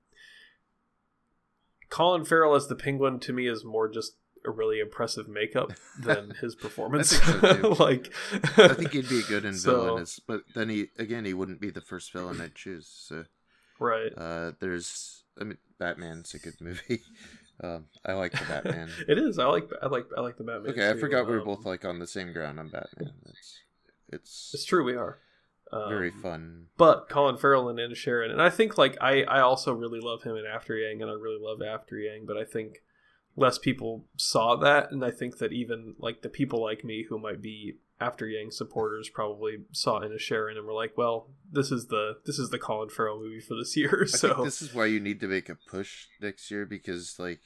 Colin 1.88 2.24
Farrell 2.24 2.54
as 2.54 2.66
the 2.66 2.74
Penguin 2.76 3.18
to 3.20 3.32
me 3.32 3.48
is 3.48 3.64
more 3.64 3.88
just 3.88 4.16
a 4.46 4.50
really 4.50 4.80
impressive 4.80 5.28
makeup 5.28 5.72
than 6.00 6.32
his 6.40 6.54
performance. 6.54 7.12
I 7.28 7.60
so, 7.60 7.68
like, 7.80 8.12
I 8.56 8.68
think 8.68 8.92
he'd 8.92 9.08
be 9.08 9.20
a 9.20 9.22
good 9.22 9.44
in 9.50 9.54
So- 9.54 9.84
villain, 9.84 10.06
but 10.26 10.42
then 10.54 10.68
he 10.68 10.86
again 10.98 11.24
he 11.24 11.34
wouldn't 11.34 11.60
be 11.60 11.70
the 11.70 11.80
first 11.80 12.12
villain 12.12 12.40
I'd 12.40 12.54
choose. 12.54 12.86
So 12.88 13.24
right. 13.78 14.12
uh, 14.16 14.52
there's 14.60 15.24
I 15.40 15.44
mean 15.44 15.58
Batman's 15.78 16.32
a 16.34 16.38
good 16.38 16.60
movie. 16.60 17.02
Um, 17.62 17.86
I 18.04 18.12
like 18.12 18.32
the 18.32 18.44
Batman. 18.46 18.90
it 19.08 19.16
is. 19.16 19.38
I 19.38 19.46
like. 19.46 19.70
I 19.82 19.86
like. 19.86 20.04
I 20.14 20.20
like 20.20 20.36
the 20.36 20.44
Batman. 20.44 20.72
okay, 20.72 20.90
I 20.90 20.92
too. 20.92 20.98
forgot 21.00 21.26
we 21.26 21.32
were 21.32 21.40
Um, 21.40 21.46
both 21.46 21.64
like 21.64 21.86
on 21.86 21.98
the 22.00 22.06
same 22.06 22.34
ground 22.34 22.58
on 22.60 22.68
Batman. 22.68 23.12
It's 23.30 23.60
it's 24.12 24.50
It's 24.52 24.64
true. 24.66 24.84
We 24.84 24.94
are. 24.94 25.18
Um, 25.72 25.88
very 25.88 26.10
fun. 26.10 26.66
But 26.76 27.08
Colin 27.08 27.38
Farrell 27.38 27.70
and 27.70 27.78
Inisherin, 27.78 28.30
and 28.30 28.42
I 28.42 28.50
think 28.50 28.76
like 28.76 28.98
I 29.00 29.22
I 29.22 29.40
also 29.40 29.72
really 29.72 30.00
love 30.00 30.22
him 30.22 30.36
in 30.36 30.44
After 30.44 30.76
Yang, 30.76 31.00
and 31.00 31.10
I 31.10 31.14
really 31.14 31.40
love 31.40 31.62
After 31.62 31.98
Yang, 31.98 32.26
but 32.26 32.36
I 32.36 32.44
think 32.44 32.82
less 33.36 33.58
people 33.58 34.04
saw 34.16 34.56
that, 34.56 34.90
and 34.90 35.04
I 35.04 35.10
think 35.10 35.38
that 35.38 35.52
even 35.52 35.94
like 35.98 36.22
the 36.22 36.28
people 36.28 36.62
like 36.62 36.84
me 36.84 37.04
who 37.08 37.18
might 37.18 37.42
be 37.42 37.74
After 38.00 38.26
Yang 38.26 38.50
supporters 38.52 39.08
probably 39.08 39.64
saw 39.72 40.00
Inisherin 40.00 40.56
and 40.56 40.66
were 40.66 40.72
like, 40.72 40.96
well, 40.96 41.28
this 41.50 41.70
is 41.70 41.86
the 41.86 42.18
this 42.24 42.38
is 42.38 42.50
the 42.50 42.58
Colin 42.58 42.88
Farrell 42.88 43.18
movie 43.18 43.40
for 43.40 43.54
this 43.54 43.76
year. 43.76 44.06
I 44.12 44.16
So 44.16 44.28
think 44.28 44.44
this 44.44 44.62
is 44.62 44.74
why 44.74 44.86
you 44.86 45.00
need 45.00 45.20
to 45.20 45.28
make 45.28 45.48
a 45.48 45.54
push 45.54 46.06
next 46.20 46.50
year 46.50 46.66
because 46.66 47.18
like 47.18 47.40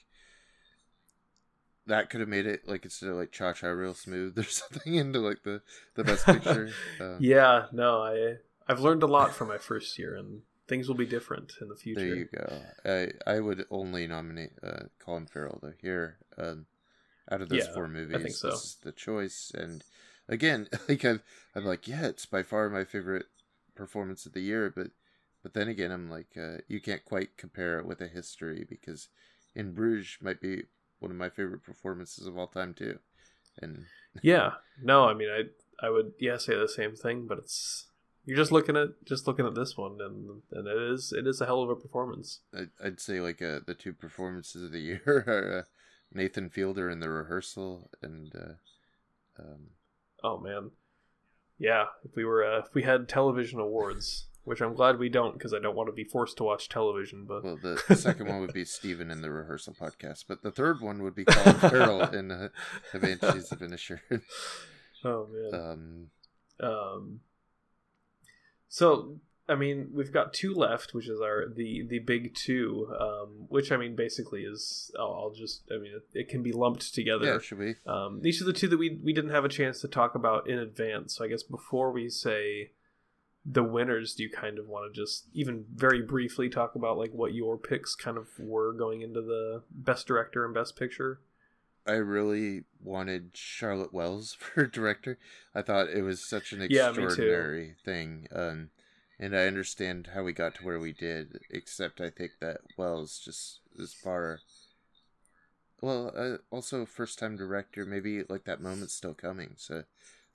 that 1.86 2.10
could 2.10 2.20
have 2.20 2.28
made 2.28 2.46
it 2.46 2.68
like 2.68 2.84
instead 2.84 3.08
of 3.08 3.16
like 3.16 3.32
Cha 3.32 3.52
Cha 3.52 3.68
real 3.68 3.94
smooth 3.94 4.38
or 4.38 4.42
something 4.60 4.94
into 4.94 5.18
like 5.18 5.42
the 5.44 5.62
the 5.94 6.04
best 6.04 6.26
picture. 6.26 6.70
Um, 7.00 7.16
yeah, 7.20 7.66
no, 7.72 8.02
I 8.02 8.36
I've 8.68 8.80
learned 8.80 9.02
a 9.02 9.08
lot 9.08 9.34
from 9.34 9.48
my 9.48 9.58
first 9.58 9.98
year, 9.98 10.14
and 10.16 10.42
things 10.70 10.88
will 10.88 10.96
be 10.96 11.06
different 11.06 11.54
in 11.60 11.68
the 11.68 11.76
future. 11.76 12.02
There 12.02 12.06
you 12.16 12.24
go. 12.26 12.62
I 12.84 13.12
I 13.26 13.38
would 13.40 13.66
only 13.70 14.06
nominate 14.08 14.52
uh, 14.62 14.84
Colin 14.98 15.26
Farrell 15.26 15.58
though 15.62 15.74
here. 15.80 16.18
Um, 16.38 16.66
out 17.30 17.42
of 17.42 17.48
those 17.50 17.66
Yeah, 17.66 17.66
four 17.66 17.88
movies, 17.88 18.22
think 18.22 18.36
so. 18.36 18.50
this 18.52 18.64
is 18.64 18.76
the 18.82 18.92
choice. 18.92 19.52
And 19.54 19.84
again, 20.28 20.68
like 20.88 21.04
I'm, 21.04 21.22
I'm 21.54 21.64
like, 21.66 21.88
yeah, 21.88 22.06
it's 22.06 22.26
by 22.26 22.42
far 22.44 22.70
my 22.70 22.84
favorite 22.84 23.26
performance 23.76 24.26
of 24.26 24.32
the 24.34 24.42
year. 24.42 24.70
But 24.74 24.92
but 25.42 25.54
then 25.54 25.68
again, 25.68 25.92
I'm 25.92 26.10
like, 26.10 26.36
uh, 26.36 26.58
you 26.68 26.80
can't 26.80 27.04
quite 27.04 27.36
compare 27.38 27.78
it 27.80 27.86
with 27.86 28.00
a 28.02 28.08
history 28.08 28.64
because 28.68 29.08
In 29.54 29.72
Bruges 29.74 30.18
might 30.22 30.40
be 30.40 30.64
one 31.00 31.10
of 31.12 31.18
my 31.18 31.30
favorite 31.30 31.64
performances 31.64 32.26
of 32.26 32.38
all 32.38 32.48
time 32.48 32.74
too. 32.74 32.98
And 33.62 33.86
Yeah. 34.22 34.52
No, 34.82 35.04
I 35.04 35.14
mean 35.14 35.28
I 35.30 35.86
I 35.86 35.90
would 35.90 36.12
yeah 36.18 36.36
say 36.36 36.56
the 36.56 36.68
same 36.68 36.94
thing, 36.94 37.26
but 37.26 37.38
it's 37.38 37.86
you're 38.30 38.36
just 38.36 38.52
looking 38.52 38.76
at 38.76 38.90
just 39.04 39.26
looking 39.26 39.44
at 39.44 39.56
this 39.56 39.76
one 39.76 39.98
and 40.00 40.42
and 40.52 40.68
it 40.68 40.92
is 40.92 41.12
it 41.12 41.26
is 41.26 41.40
a 41.40 41.46
hell 41.46 41.62
of 41.64 41.68
a 41.68 41.74
performance. 41.74 42.38
I'd, 42.56 42.70
I'd 42.82 43.00
say 43.00 43.18
like 43.20 43.42
uh, 43.42 43.58
the 43.66 43.74
two 43.74 43.92
performances 43.92 44.62
of 44.62 44.70
the 44.70 44.78
year 44.90 45.02
are 45.26 45.58
uh, 45.58 45.62
Nathan 46.14 46.48
Fielder 46.48 46.88
in 46.88 47.00
the 47.00 47.08
rehearsal 47.10 47.90
and. 48.02 48.32
Uh, 48.34 48.52
um, 49.42 49.70
Oh 50.22 50.38
man. 50.38 50.70
Yeah, 51.58 51.86
if 52.04 52.14
we 52.14 52.24
were 52.24 52.44
uh, 52.44 52.58
if 52.60 52.72
we 52.72 52.84
had 52.84 53.08
television 53.08 53.58
awards, 53.58 54.26
which 54.44 54.60
I'm 54.60 54.74
glad 54.74 54.98
we 55.00 55.08
don't 55.08 55.32
because 55.32 55.52
I 55.52 55.58
don't 55.58 55.74
want 55.74 55.88
to 55.88 55.92
be 55.92 56.04
forced 56.04 56.36
to 56.36 56.44
watch 56.44 56.68
television, 56.68 57.24
but 57.26 57.42
Well, 57.42 57.58
the, 57.60 57.82
the 57.88 57.96
second 58.06 58.28
one 58.28 58.40
would 58.40 58.52
be 58.52 58.64
Steven 58.64 59.10
in 59.10 59.22
the 59.22 59.30
rehearsal 59.30 59.74
podcast, 59.74 60.26
but 60.28 60.42
the 60.44 60.52
third 60.52 60.80
one 60.80 61.02
would 61.02 61.16
be 61.16 61.24
Colin 61.24 61.56
Farrell 61.58 62.02
in 62.14 62.30
uh, 62.30 62.48
The 62.92 63.00
Banshees 63.00 63.50
of 63.50 63.58
Inisherin. 63.58 64.22
oh 65.04 65.26
man. 65.32 65.60
Um, 65.60 66.10
Um, 66.60 67.20
so 68.70 69.20
I 69.50 69.56
mean, 69.56 69.88
we've 69.92 70.12
got 70.12 70.32
two 70.32 70.54
left, 70.54 70.94
which 70.94 71.08
is 71.08 71.20
our 71.20 71.48
the 71.48 71.84
the 71.86 71.98
big 71.98 72.34
two, 72.36 72.86
um, 72.98 73.46
which 73.48 73.72
I 73.72 73.76
mean 73.76 73.96
basically 73.96 74.42
is 74.42 74.92
I'll, 74.98 75.06
I'll 75.06 75.34
just 75.36 75.62
I 75.72 75.78
mean 75.78 75.92
it, 75.92 76.20
it 76.20 76.28
can 76.28 76.42
be 76.42 76.52
lumped 76.52 76.94
together. 76.94 77.26
yeah, 77.26 77.38
should 77.40 77.58
we? 77.58 77.74
Um, 77.84 78.20
these 78.22 78.40
are 78.40 78.44
the 78.44 78.52
two 78.52 78.68
that 78.68 78.78
we 78.78 79.00
we 79.02 79.12
didn't 79.12 79.32
have 79.32 79.44
a 79.44 79.48
chance 79.48 79.80
to 79.80 79.88
talk 79.88 80.14
about 80.14 80.48
in 80.48 80.58
advance. 80.58 81.16
So 81.16 81.24
I 81.24 81.28
guess 81.28 81.42
before 81.42 81.90
we 81.90 82.08
say 82.08 82.70
the 83.44 83.64
winners, 83.64 84.14
do 84.14 84.22
you 84.22 84.30
kind 84.30 84.56
of 84.56 84.68
want 84.68 84.94
to 84.94 85.00
just 85.00 85.24
even 85.32 85.64
very 85.74 86.00
briefly 86.00 86.48
talk 86.48 86.76
about 86.76 86.96
like 86.96 87.10
what 87.10 87.34
your 87.34 87.58
picks 87.58 87.96
kind 87.96 88.18
of 88.18 88.28
were 88.38 88.72
going 88.72 89.02
into 89.02 89.20
the 89.20 89.64
best 89.72 90.06
director 90.06 90.44
and 90.44 90.54
best 90.54 90.76
picture? 90.76 91.22
I 91.86 91.92
really 91.94 92.64
wanted 92.80 93.32
Charlotte 93.36 93.92
Wells 93.92 94.32
for 94.38 94.66
director. 94.66 95.18
I 95.54 95.62
thought 95.62 95.90
it 95.90 96.02
was 96.02 96.24
such 96.24 96.52
an 96.52 96.62
Yeah, 96.68 96.92
extraordinary 96.92 97.74
thing. 97.84 98.28
Um, 98.32 98.70
and 99.18 99.36
I 99.36 99.46
understand 99.46 100.08
how 100.14 100.22
we 100.22 100.32
got 100.32 100.54
to 100.56 100.64
where 100.64 100.78
we 100.80 100.92
did, 100.92 101.40
except 101.50 102.00
I 102.00 102.10
think 102.10 102.32
that 102.40 102.62
Wells 102.76 103.18
just 103.18 103.60
is 103.78 103.92
far. 103.94 104.42
Well, 105.80 106.12
uh, 106.16 106.38
also 106.50 106.86
first 106.86 107.18
time 107.18 107.36
director, 107.36 107.84
maybe 107.86 108.22
like 108.28 108.44
that 108.44 108.60
moment's 108.60 108.94
still 108.94 109.14
coming. 109.14 109.54
So 109.58 109.84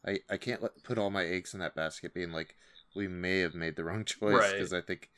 I, 0.05 0.19
I 0.29 0.37
can't 0.37 0.61
let, 0.61 0.83
put 0.83 0.97
all 0.97 1.09
my 1.11 1.25
eggs 1.25 1.53
in 1.53 1.59
that 1.61 1.75
basket 1.75 2.13
being 2.13 2.31
like, 2.31 2.55
we 2.95 3.07
may 3.07 3.39
have 3.39 3.55
made 3.55 3.75
the 3.75 3.83
wrong 3.83 4.05
choice 4.05 4.51
Right. 4.51 4.53
because 4.53 4.73
I 4.73 4.81
think 4.81 5.09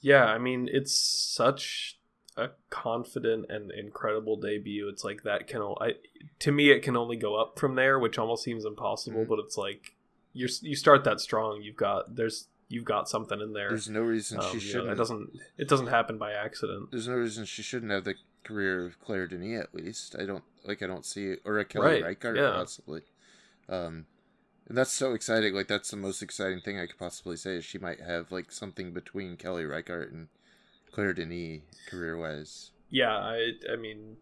Yeah, 0.00 0.24
I 0.26 0.38
mean 0.38 0.68
it's 0.70 0.94
such 0.94 1.98
a 2.36 2.50
confident 2.70 3.46
and 3.50 3.70
incredible 3.72 4.36
debut. 4.36 4.88
It's 4.88 5.04
like 5.04 5.22
that 5.24 5.46
can 5.46 5.60
I 5.80 5.94
to 6.40 6.52
me 6.52 6.70
it 6.70 6.82
can 6.82 6.96
only 6.96 7.16
go 7.16 7.34
up 7.36 7.58
from 7.58 7.74
there, 7.74 7.98
which 7.98 8.18
almost 8.18 8.42
seems 8.42 8.64
impossible. 8.64 9.24
Mhm. 9.24 9.28
But 9.28 9.38
it's 9.40 9.56
like 9.56 9.94
you 10.32 10.48
you 10.62 10.74
start 10.74 11.04
that 11.04 11.20
strong. 11.20 11.60
You've 11.62 11.76
got 11.76 12.16
there's 12.16 12.48
you've 12.68 12.84
got 12.86 13.06
something 13.08 13.40
in 13.40 13.52
there. 13.52 13.68
there's 13.68 13.90
no 13.90 14.00
reason 14.00 14.38
Um, 14.40 14.50
she 14.50 14.58
shouldn't. 14.60 14.90
it 14.92 14.94
doesn't 14.94 15.38
it 15.58 15.68
doesn't 15.68 15.88
happen 15.88 16.16
by 16.16 16.32
accident. 16.32 16.90
there's 16.90 17.06
no 17.08 17.16
reason 17.16 17.44
she 17.44 17.62
shouldn't 17.62 17.92
have 17.92 18.04
the 18.04 18.14
career 18.44 18.86
of 18.86 18.98
Claire 18.98 19.26
Denis 19.26 19.62
at 19.62 19.74
least. 19.74 20.16
I 20.18 20.24
don't 20.24 20.44
like 20.64 20.82
I 20.82 20.86
don't 20.86 21.04
see 21.04 21.26
it 21.32 21.40
or 21.44 21.58
a 21.58 21.64
Kelly 21.66 21.86
Right, 21.86 22.02
Reichardt 22.04 22.36
yeah. 22.38 22.52
possibly. 22.52 23.02
Um 23.68 24.06
and 24.68 24.78
that's 24.78 24.92
so 24.92 25.12
exciting. 25.12 25.52
Like 25.54 25.68
that's 25.68 25.90
the 25.90 25.96
most 25.98 26.22
exciting 26.22 26.60
thing 26.62 26.78
I 26.78 26.86
could 26.86 26.98
possibly 26.98 27.36
say 27.36 27.56
is 27.56 27.64
she 27.66 27.78
might 27.78 28.00
have 28.00 28.32
like 28.32 28.50
something 28.50 28.92
between 28.94 29.36
Kelly 29.36 29.64
Reichardt 29.66 30.10
and 30.12 30.28
Claire 30.92 31.14
Denis 31.14 31.62
career 31.88 32.16
wise. 32.16 32.70
Yeah, 32.90 33.16
I 33.16 33.52
I 33.70 33.76
mean 33.76 34.18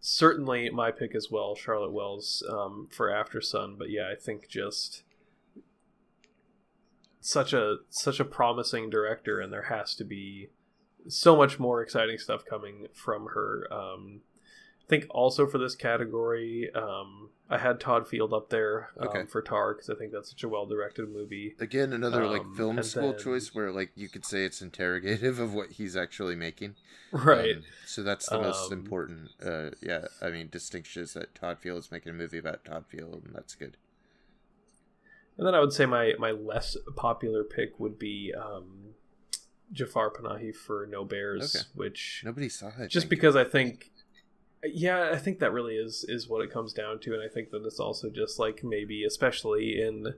certainly 0.00 0.70
my 0.70 0.90
pick 0.90 1.14
as 1.14 1.30
well, 1.30 1.54
Charlotte 1.54 1.92
Wells 1.92 2.42
um, 2.48 2.88
for 2.90 3.08
Aftersun. 3.08 3.78
But 3.78 3.90
yeah, 3.90 4.08
I 4.10 4.14
think 4.14 4.48
just 4.48 5.02
such 7.20 7.52
a 7.52 7.76
such 7.90 8.20
a 8.20 8.24
promising 8.24 8.88
director, 8.90 9.40
and 9.40 9.52
there 9.52 9.64
has 9.64 9.94
to 9.96 10.04
be 10.04 10.48
so 11.08 11.36
much 11.36 11.58
more 11.58 11.82
exciting 11.82 12.18
stuff 12.18 12.44
coming 12.44 12.86
from 12.92 13.26
her. 13.34 13.66
Um, 13.72 14.20
I 14.88 14.90
think 14.90 15.06
also 15.10 15.46
for 15.46 15.58
this 15.58 15.74
category, 15.74 16.70
um, 16.74 17.28
I 17.50 17.58
had 17.58 17.78
Todd 17.78 18.08
Field 18.08 18.32
up 18.32 18.48
there 18.48 18.88
um, 18.98 19.08
Okay. 19.08 19.24
for 19.26 19.42
Tár 19.42 19.74
because 19.74 19.90
I 19.90 19.94
think 19.94 20.12
that's 20.12 20.30
such 20.30 20.42
a 20.44 20.48
well 20.48 20.64
directed 20.64 21.10
movie. 21.10 21.54
Again, 21.60 21.92
another 21.92 22.22
Um, 22.22 22.30
like 22.32 22.56
film 22.56 22.82
school 22.82 23.10
then- 23.12 23.20
choice 23.20 23.54
where 23.54 23.70
like 23.70 23.90
you 23.96 24.08
could 24.08 24.24
say 24.24 24.44
it's 24.46 24.62
interrogative 24.62 25.38
of 25.44 25.52
what 25.52 25.72
he's 25.72 25.94
actually 25.96 26.36
making. 26.36 26.76
Right. 27.10 27.56
Um, 27.56 27.62
so 27.86 28.02
that's 28.02 28.28
the 28.28 28.38
most 28.38 28.70
Um, 28.70 28.78
important 28.80 29.30
uh 29.42 29.70
yeah, 29.82 30.06
I 30.22 30.28
mean 30.30 30.48
distinction 30.50 31.02
is 31.02 31.14
that 31.14 31.34
Todd 31.34 31.58
Field 31.58 31.78
is 31.78 31.90
making 31.90 32.10
a 32.10 32.14
movie 32.14 32.36
about 32.38 32.64
Todd 32.66 32.84
Field 32.86 33.22
and 33.24 33.34
that's 33.34 33.54
good. 33.54 33.76
And 35.38 35.46
then 35.46 35.54
I 35.54 35.60
would 35.60 35.72
say 35.72 35.86
my 35.86 36.14
my 36.18 36.30
less 36.32 36.76
popular 36.96 37.44
pick 37.44 37.78
would 37.80 37.98
be 37.98 38.34
um, 38.34 38.94
Jafar 39.72 40.10
Panahi 40.10 40.54
for 40.54 40.86
No 40.90 41.04
Bears, 41.04 41.54
Okay. 41.56 41.64
which 41.74 42.22
Nobody 42.24 42.48
saw 42.50 42.70
it. 42.78 42.88
just 42.88 43.08
because 43.08 43.36
I 43.36 43.44
think, 43.44 43.90
yeah, 44.64 45.10
I 45.12 45.18
think 45.18 45.38
that 45.38 45.52
really 45.52 45.76
is 45.76 46.04
is 46.08 46.28
what 46.28 46.42
it 46.42 46.52
comes 46.52 46.72
down 46.72 46.98
to, 47.00 47.14
and 47.14 47.22
I 47.22 47.28
think 47.28 47.50
that 47.50 47.64
it's 47.64 47.80
also 47.80 48.10
just 48.10 48.38
like 48.38 48.64
maybe, 48.64 49.04
especially 49.04 49.80
in 49.80 50.14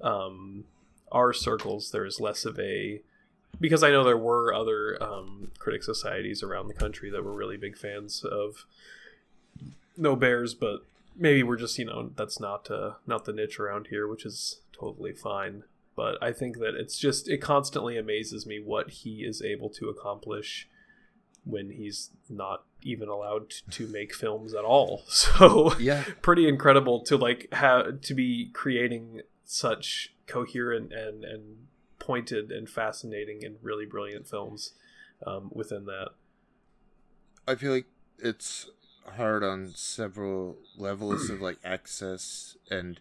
um, 0.00 0.64
our 1.10 1.32
circles, 1.32 1.90
there's 1.90 2.20
less 2.20 2.44
of 2.44 2.58
a 2.58 3.02
because 3.60 3.82
I 3.82 3.90
know 3.90 4.02
there 4.02 4.16
were 4.16 4.54
other 4.54 5.00
um, 5.02 5.50
critic 5.58 5.82
societies 5.82 6.42
around 6.42 6.68
the 6.68 6.74
country 6.74 7.10
that 7.10 7.22
were 7.22 7.34
really 7.34 7.56
big 7.56 7.76
fans 7.76 8.24
of 8.24 8.64
No 9.96 10.16
Bears, 10.16 10.54
but 10.54 10.86
maybe 11.14 11.42
we're 11.42 11.56
just 11.56 11.78
you 11.78 11.84
know 11.84 12.10
that's 12.16 12.40
not 12.40 12.70
uh, 12.70 12.92
not 13.06 13.24
the 13.24 13.32
niche 13.32 13.60
around 13.60 13.88
here, 13.88 14.08
which 14.08 14.24
is 14.24 14.60
totally 14.72 15.12
fine. 15.12 15.64
But 15.94 16.16
I 16.22 16.32
think 16.32 16.58
that 16.58 16.74
it's 16.74 16.98
just 16.98 17.28
it 17.28 17.38
constantly 17.38 17.98
amazes 17.98 18.46
me 18.46 18.58
what 18.58 18.90
he 18.90 19.24
is 19.24 19.42
able 19.42 19.68
to 19.70 19.90
accomplish 19.90 20.66
when 21.44 21.70
he's 21.70 22.10
not 22.30 22.64
even 22.84 23.08
allowed 23.08 23.50
to, 23.70 23.86
make 23.86 24.14
films 24.14 24.54
at 24.54 24.64
all. 24.64 25.02
So. 25.08 25.74
Yeah. 25.78 26.04
pretty 26.22 26.48
incredible 26.48 27.00
to 27.04 27.16
like 27.16 27.48
have 27.52 28.00
to 28.02 28.14
be 28.14 28.50
creating 28.52 29.22
such 29.44 30.14
coherent 30.26 30.92
and 30.92 31.24
and 31.24 31.66
pointed 31.98 32.50
and 32.50 32.68
fascinating 32.68 33.44
and 33.44 33.56
really 33.62 33.86
brilliant 33.86 34.26
films 34.26 34.72
um, 35.26 35.50
within 35.52 35.84
that. 35.86 36.10
I 37.46 37.54
feel 37.54 37.72
like 37.72 37.86
it's 38.18 38.68
hard 39.16 39.42
on 39.44 39.72
several 39.74 40.56
levels 40.76 41.30
of 41.30 41.40
like 41.40 41.58
access 41.64 42.56
and 42.70 43.00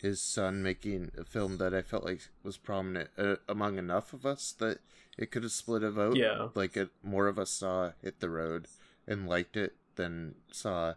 his 0.00 0.20
son 0.20 0.62
making 0.62 1.10
a 1.18 1.24
film 1.24 1.58
that 1.58 1.74
I 1.74 1.82
felt 1.82 2.04
like 2.04 2.20
was 2.42 2.56
prominent 2.56 3.10
uh, 3.18 3.36
among 3.48 3.78
enough 3.78 4.12
of 4.12 4.26
us 4.26 4.54
that 4.58 4.78
it 5.18 5.30
could 5.30 5.42
have 5.42 5.52
split 5.52 5.82
a 5.82 5.90
vote. 5.90 6.16
Yeah. 6.16 6.48
Like 6.54 6.76
it, 6.76 6.90
more 7.02 7.26
of 7.26 7.38
us 7.38 7.50
saw 7.50 7.92
Hit 8.02 8.20
the 8.20 8.30
Road 8.30 8.68
and 9.06 9.28
liked 9.28 9.56
it 9.56 9.74
than 9.96 10.34
saw 10.50 10.94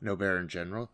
No 0.00 0.14
Bear 0.16 0.38
in 0.38 0.48
general, 0.48 0.90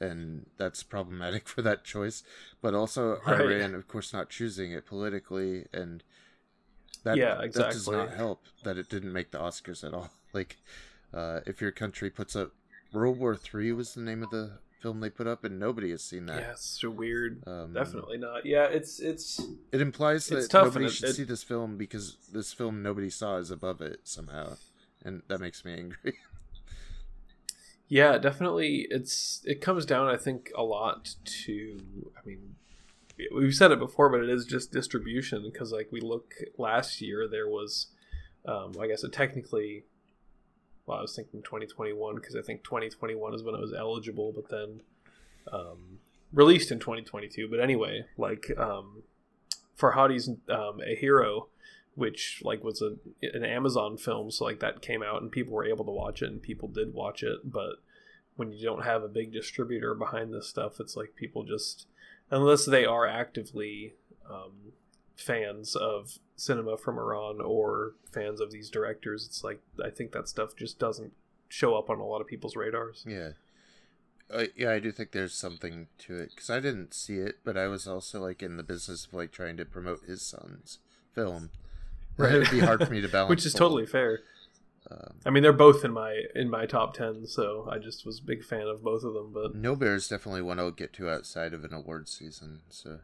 and 0.00 0.46
that's 0.56 0.82
problematic 0.82 1.48
for 1.48 1.62
that 1.62 1.84
choice. 1.84 2.22
But 2.60 2.74
also 2.74 3.20
Right. 3.26 3.40
Iran, 3.40 3.74
of 3.74 3.88
course, 3.88 4.12
not 4.12 4.28
choosing 4.30 4.72
it 4.72 4.86
politically, 4.86 5.66
and 5.72 6.02
that 7.04 7.16
Yeah, 7.16 7.36
that 7.36 7.52
does 7.52 7.88
not 7.88 8.10
help 8.12 8.44
that 8.64 8.76
it 8.76 8.88
didn't 8.88 9.12
make 9.12 9.30
the 9.30 9.38
Oscars 9.38 9.84
at 9.84 9.94
all. 9.94 10.10
Like, 10.32 10.58
uh, 11.12 11.40
if 11.44 11.60
your 11.60 11.72
country 11.72 12.08
puts 12.08 12.36
up 12.36 12.52
World 12.92 13.18
War 13.18 13.34
Three 13.34 13.72
was 13.72 13.94
the 13.94 14.00
name 14.00 14.22
of 14.22 14.30
the 14.30 14.58
film 14.80 15.00
they 15.00 15.10
put 15.10 15.26
up, 15.26 15.42
and 15.42 15.58
nobody 15.58 15.90
has 15.90 16.04
seen 16.04 16.26
that. 16.26 16.40
Yeah, 16.40 16.50
it's 16.52 16.64
so 16.80 16.88
weird. 16.88 17.42
Um, 17.48 17.72
Definitely 17.72 18.18
not. 18.18 18.46
Yeah, 18.46 18.66
it's 18.66 19.00
it's 19.00 19.40
It 19.72 19.80
implies 19.80 20.28
that 20.28 20.52
nobody 20.54 20.84
it- 20.84 20.92
should 20.92 21.08
it- 21.08 21.14
see 21.16 21.24
this 21.24 21.42
film 21.42 21.76
because 21.76 22.16
this 22.32 22.52
film 22.52 22.80
nobody 22.80 23.10
saw 23.10 23.38
is 23.38 23.50
above 23.50 23.80
it 23.80 24.00
somehow, 24.04 24.56
and 25.04 25.22
that 25.28 25.40
makes 25.40 25.64
me 25.64 25.74
angry. 25.74 26.14
yeah, 27.88 28.18
definitely. 28.18 28.86
It's 28.90 29.42
it 29.44 29.60
comes 29.60 29.86
down, 29.86 30.08
I 30.08 30.16
think, 30.16 30.50
a 30.56 30.62
lot 30.62 31.14
to. 31.44 31.80
I 32.16 32.26
mean, 32.26 32.56
we've 33.34 33.54
said 33.54 33.70
it 33.70 33.78
before, 33.78 34.08
but 34.08 34.20
it 34.20 34.30
is 34.30 34.44
just 34.44 34.72
distribution 34.72 35.42
because, 35.42 35.72
like, 35.72 35.88
we 35.90 36.00
look 36.00 36.34
last 36.58 37.00
year, 37.00 37.28
there 37.28 37.48
was, 37.48 37.88
um, 38.46 38.72
I 38.80 38.86
guess, 38.86 39.04
it 39.04 39.12
technically. 39.12 39.84
Well, 40.86 40.98
I 40.98 41.02
was 41.02 41.14
thinking 41.14 41.42
2021 41.42 42.16
because 42.16 42.34
I 42.34 42.42
think 42.42 42.64
2021 42.64 43.34
is 43.34 43.42
when 43.44 43.54
it 43.54 43.60
was 43.60 43.72
eligible, 43.72 44.32
but 44.34 44.48
then 44.48 44.80
um, 45.52 45.98
released 46.32 46.72
in 46.72 46.78
2022. 46.78 47.48
But 47.48 47.60
anyway, 47.60 48.06
like 48.16 48.50
um, 48.58 49.02
Farhadi's 49.78 50.28
um, 50.48 50.80
A 50.84 50.94
Hero, 50.96 51.48
which 52.00 52.40
like 52.42 52.64
was 52.64 52.80
a 52.80 52.96
an 53.22 53.44
Amazon 53.44 53.98
film, 53.98 54.30
so 54.30 54.46
like 54.46 54.60
that 54.60 54.80
came 54.80 55.02
out 55.02 55.20
and 55.20 55.30
people 55.30 55.52
were 55.52 55.66
able 55.66 55.84
to 55.84 55.90
watch 55.90 56.22
it 56.22 56.30
and 56.30 56.40
people 56.40 56.66
did 56.66 56.94
watch 56.94 57.22
it. 57.22 57.40
But 57.44 57.74
when 58.36 58.52
you 58.52 58.64
don't 58.64 58.84
have 58.84 59.02
a 59.02 59.08
big 59.08 59.34
distributor 59.34 59.94
behind 59.94 60.32
this 60.32 60.48
stuff, 60.48 60.80
it's 60.80 60.96
like 60.96 61.14
people 61.14 61.44
just 61.44 61.86
unless 62.30 62.64
they 62.64 62.86
are 62.86 63.06
actively 63.06 63.96
um, 64.30 64.72
fans 65.14 65.76
of 65.76 66.18
cinema 66.36 66.78
from 66.78 66.96
Iran 66.96 67.38
or 67.42 67.92
fans 68.10 68.40
of 68.40 68.50
these 68.50 68.70
directors, 68.70 69.26
it's 69.26 69.44
like 69.44 69.60
I 69.84 69.90
think 69.90 70.12
that 70.12 70.26
stuff 70.26 70.56
just 70.56 70.78
doesn't 70.78 71.12
show 71.48 71.76
up 71.76 71.90
on 71.90 71.98
a 71.98 72.06
lot 72.06 72.22
of 72.22 72.26
people's 72.26 72.56
radars. 72.56 73.04
yeah, 73.06 73.32
I, 74.34 74.48
yeah, 74.56 74.70
I 74.70 74.78
do 74.78 74.90
think 74.90 75.12
there's 75.12 75.34
something 75.34 75.88
to 75.98 76.16
it 76.16 76.30
because 76.34 76.48
I 76.48 76.60
didn't 76.60 76.94
see 76.94 77.18
it, 77.18 77.40
but 77.44 77.58
I 77.58 77.66
was 77.66 77.86
also 77.86 78.20
like 78.22 78.42
in 78.42 78.56
the 78.56 78.62
business 78.62 79.04
of 79.04 79.12
like 79.12 79.32
trying 79.32 79.58
to 79.58 79.66
promote 79.66 80.04
his 80.06 80.22
son's 80.22 80.78
film. 81.14 81.50
Right. 82.20 82.34
It 82.34 82.38
would 82.40 82.50
be 82.50 82.60
hard 82.60 82.84
for 82.86 82.92
me 82.92 83.00
to 83.00 83.08
balance, 83.12 83.30
Which 83.30 83.46
is 83.46 83.52
totally 83.54 83.86
fair. 83.86 84.20
Um, 84.90 85.14
I 85.24 85.30
mean, 85.30 85.42
they're 85.42 85.52
both 85.52 85.84
in 85.84 85.92
my 85.92 86.22
in 86.34 86.50
my 86.50 86.66
top 86.66 86.94
ten, 86.94 87.26
so 87.26 87.68
I 87.70 87.78
just 87.78 88.04
was 88.04 88.18
a 88.18 88.22
big 88.22 88.42
fan 88.44 88.62
of 88.66 88.82
both 88.82 89.04
of 89.04 89.14
them. 89.14 89.30
But 89.32 89.54
no 89.54 89.76
Bear 89.76 89.94
is 89.94 90.08
definitely 90.08 90.42
one 90.42 90.58
I'll 90.58 90.70
get 90.72 90.92
to 90.94 91.08
outside 91.08 91.54
of 91.54 91.62
an 91.64 91.72
award 91.72 92.08
season, 92.08 92.60
so 92.70 92.98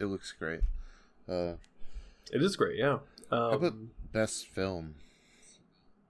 it 0.00 0.06
looks 0.06 0.32
great. 0.36 0.60
Uh, 1.28 1.54
it 2.32 2.42
is 2.42 2.56
great, 2.56 2.78
yeah. 2.78 2.98
How 3.30 3.52
about 3.52 3.72
Um, 3.72 3.90
best 4.12 4.46
film? 4.48 4.96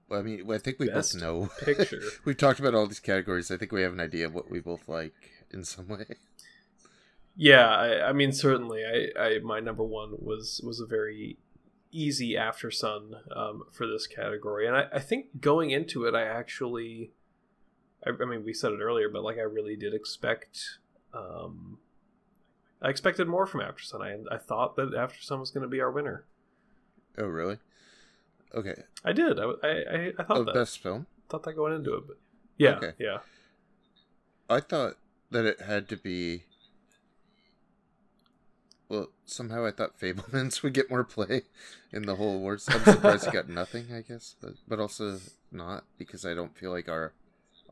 Well, 0.08 0.20
I 0.20 0.22
mean, 0.22 0.50
I 0.50 0.58
think 0.58 0.78
we 0.78 0.88
Best 0.88 1.14
both 1.14 1.22
know. 1.22 1.50
picture. 1.64 2.02
We've 2.24 2.36
talked 2.36 2.60
about 2.60 2.74
all 2.74 2.86
these 2.86 3.00
categories. 3.00 3.50
I 3.50 3.56
think 3.56 3.72
we 3.72 3.82
have 3.82 3.92
an 3.92 4.00
idea 4.00 4.26
of 4.26 4.34
what 4.34 4.50
we 4.50 4.60
both 4.60 4.88
like 4.88 5.14
in 5.52 5.64
some 5.64 5.88
way. 5.88 6.04
Yeah, 7.36 7.66
I, 7.66 8.08
I 8.10 8.12
mean, 8.12 8.32
certainly, 8.32 8.82
I, 8.84 9.20
I 9.20 9.38
my 9.38 9.60
number 9.60 9.82
one 9.84 10.12
was 10.18 10.60
was 10.64 10.80
a 10.80 10.86
very 10.86 11.38
easy 11.90 12.34
Aftersun 12.34 13.14
um, 13.36 13.62
for 13.70 13.86
this 13.86 14.06
category, 14.06 14.66
and 14.66 14.76
I, 14.76 14.86
I 14.94 14.98
think 14.98 15.40
going 15.40 15.70
into 15.70 16.04
it, 16.04 16.14
I 16.14 16.22
actually, 16.24 17.12
I, 18.06 18.10
I 18.20 18.24
mean, 18.26 18.44
we 18.44 18.52
said 18.52 18.72
it 18.72 18.80
earlier, 18.80 19.08
but 19.08 19.22
like 19.24 19.38
I 19.38 19.42
really 19.42 19.76
did 19.76 19.94
expect. 19.94 20.78
Um, 21.14 21.78
I 22.82 22.88
expected 22.90 23.28
more 23.28 23.46
from 23.46 23.60
Aftersun. 23.60 24.00
I, 24.02 24.34
I 24.34 24.38
thought 24.38 24.76
that 24.76 24.92
Aftersun 24.92 25.38
was 25.40 25.50
going 25.50 25.62
to 25.62 25.68
be 25.68 25.80
our 25.80 25.90
winner. 25.90 26.24
Oh, 27.16 27.26
really? 27.26 27.58
Okay. 28.54 28.74
I 29.04 29.12
did. 29.12 29.38
I, 29.38 29.44
I, 29.62 30.12
I 30.18 30.22
thought 30.24 30.38
Oh, 30.38 30.44
that. 30.44 30.54
best 30.54 30.82
film. 30.82 31.06
thought 31.28 31.42
that 31.44 31.54
going 31.54 31.74
into 31.74 31.94
it, 31.94 32.04
but 32.06 32.16
yeah, 32.58 32.76
Okay. 32.76 32.92
yeah. 32.98 33.18
I 34.50 34.60
thought 34.60 34.96
that 35.30 35.44
it 35.46 35.60
had 35.62 35.88
to 35.90 35.96
be. 35.96 36.44
Well, 38.92 39.08
somehow 39.24 39.64
I 39.64 39.70
thought 39.70 39.98
Fabelmans 39.98 40.62
would 40.62 40.74
get 40.74 40.90
more 40.90 41.02
play 41.02 41.44
in 41.92 42.02
the 42.02 42.16
whole 42.16 42.36
awards. 42.36 42.68
I'm 42.68 42.84
surprised 42.84 43.26
it 43.26 43.32
got 43.32 43.48
nothing. 43.48 43.86
I 43.90 44.02
guess, 44.02 44.36
but 44.38 44.52
but 44.68 44.78
also 44.78 45.18
not 45.50 45.84
because 45.96 46.26
I 46.26 46.34
don't 46.34 46.54
feel 46.54 46.70
like 46.70 46.90
our 46.90 47.14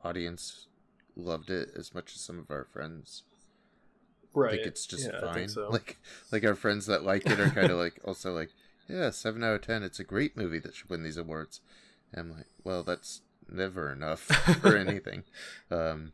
audience 0.02 0.68
loved 1.14 1.50
it 1.50 1.72
as 1.76 1.94
much 1.94 2.14
as 2.14 2.22
some 2.22 2.38
of 2.38 2.50
our 2.50 2.64
friends. 2.64 3.24
Right. 4.32 4.52
think 4.52 4.66
it's 4.66 4.86
just 4.86 5.10
yeah, 5.12 5.20
fine. 5.20 5.50
so. 5.50 5.68
Like 5.70 5.98
like 6.32 6.42
our 6.42 6.54
friends 6.54 6.86
that 6.86 7.04
like 7.04 7.26
it 7.26 7.38
are 7.38 7.50
kind 7.50 7.70
of 7.70 7.76
like 7.76 8.00
also 8.02 8.32
like 8.32 8.48
yeah, 8.88 9.10
seven 9.10 9.44
out 9.44 9.56
of 9.56 9.60
ten. 9.60 9.82
It's 9.82 10.00
a 10.00 10.04
great 10.04 10.38
movie 10.38 10.60
that 10.60 10.74
should 10.74 10.88
win 10.88 11.02
these 11.02 11.18
awards. 11.18 11.60
And 12.14 12.30
I'm 12.30 12.36
like, 12.38 12.48
well, 12.64 12.82
that's 12.82 13.20
never 13.46 13.92
enough 13.92 14.20
for 14.62 14.74
anything. 14.74 15.24
Um, 15.70 16.12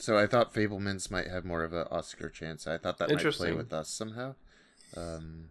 so 0.00 0.16
I 0.16 0.26
thought 0.26 0.54
Fabelmans 0.54 1.10
might 1.10 1.28
have 1.28 1.44
more 1.44 1.62
of 1.62 1.72
an 1.72 1.86
Oscar 1.90 2.28
chance. 2.28 2.66
I 2.66 2.78
thought 2.78 2.98
that 2.98 3.10
might 3.10 3.32
play 3.32 3.52
with 3.52 3.72
us 3.72 3.88
somehow. 3.88 4.34
Um, 4.96 5.50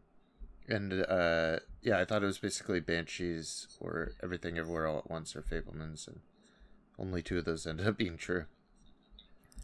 and 0.67 0.93
uh, 0.93 1.59
yeah, 1.81 1.99
I 1.99 2.05
thought 2.05 2.23
it 2.23 2.27
was 2.27 2.38
basically 2.38 2.80
Banshees 2.80 3.67
or 3.80 4.13
Everything 4.21 4.57
Everywhere 4.57 4.88
All 4.88 4.99
at 4.99 5.09
Once 5.09 5.35
or 5.35 5.41
Fabelmans, 5.41 6.07
and 6.07 6.19
only 6.97 7.21
two 7.21 7.38
of 7.38 7.45
those 7.45 7.65
ended 7.65 7.88
up 7.88 7.97
being 7.97 8.17
true. 8.17 8.45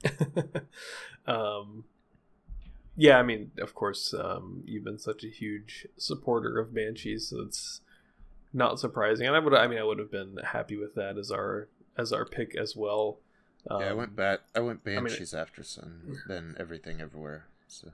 um, 1.28 1.86
yeah, 2.96 3.18
I 3.18 3.24
mean, 3.24 3.52
of 3.60 3.76
course, 3.76 4.14
um, 4.14 4.64
you've 4.66 4.84
been 4.84 5.00
such 5.00 5.24
a 5.24 5.30
huge 5.30 5.88
supporter 5.98 6.60
of 6.60 6.74
Banshees, 6.74 7.30
so 7.30 7.42
it's 7.42 7.82
not 8.54 8.80
surprising. 8.80 9.28
And 9.28 9.36
I 9.36 9.40
would, 9.40 9.54
I 9.54 9.68
mean, 9.68 9.80
I 9.80 9.84
would 9.84 10.00
have 10.00 10.12
been 10.12 10.38
happy 10.44 10.78
with 10.78 10.96
that 10.96 11.18
as 11.18 11.32
our 11.32 11.68
as 11.98 12.12
our 12.14 12.26
pick 12.26 12.56
as 12.56 12.76
well. 12.76 13.20
Um, 13.70 13.82
yeah, 13.82 13.90
I 13.90 13.94
went 13.94 14.16
bat. 14.16 14.42
I 14.56 14.60
went 14.60 14.86
mean, 14.86 15.04
Banshees 15.04 15.34
Aftersun, 15.34 16.18
then 16.28 16.56
Everything 16.60 17.02
Everywhere. 17.02 17.46
So 17.68 17.92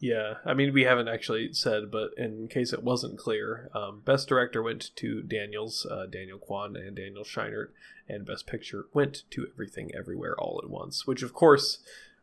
Yeah, 0.00 0.34
I 0.44 0.54
mean, 0.54 0.72
we 0.72 0.82
haven't 0.84 1.08
actually 1.08 1.52
said, 1.52 1.90
but 1.90 2.10
in 2.16 2.48
case 2.48 2.72
it 2.72 2.82
wasn't 2.82 3.18
clear, 3.18 3.70
um, 3.74 4.00
Best 4.04 4.28
Director 4.28 4.62
went 4.62 4.90
to 4.96 5.22
Daniels, 5.22 5.86
uh, 5.90 6.06
Daniel 6.06 6.38
Kwan, 6.38 6.76
and 6.76 6.96
Daniel 6.96 7.24
Scheinert, 7.24 7.68
and 8.08 8.26
Best 8.26 8.46
Picture 8.46 8.86
went 8.92 9.24
to 9.30 9.46
Everything 9.52 9.90
Everywhere 9.94 10.34
All 10.38 10.60
at 10.62 10.70
Once. 10.70 11.06
Which, 11.06 11.22
of 11.22 11.32
course, 11.32 11.78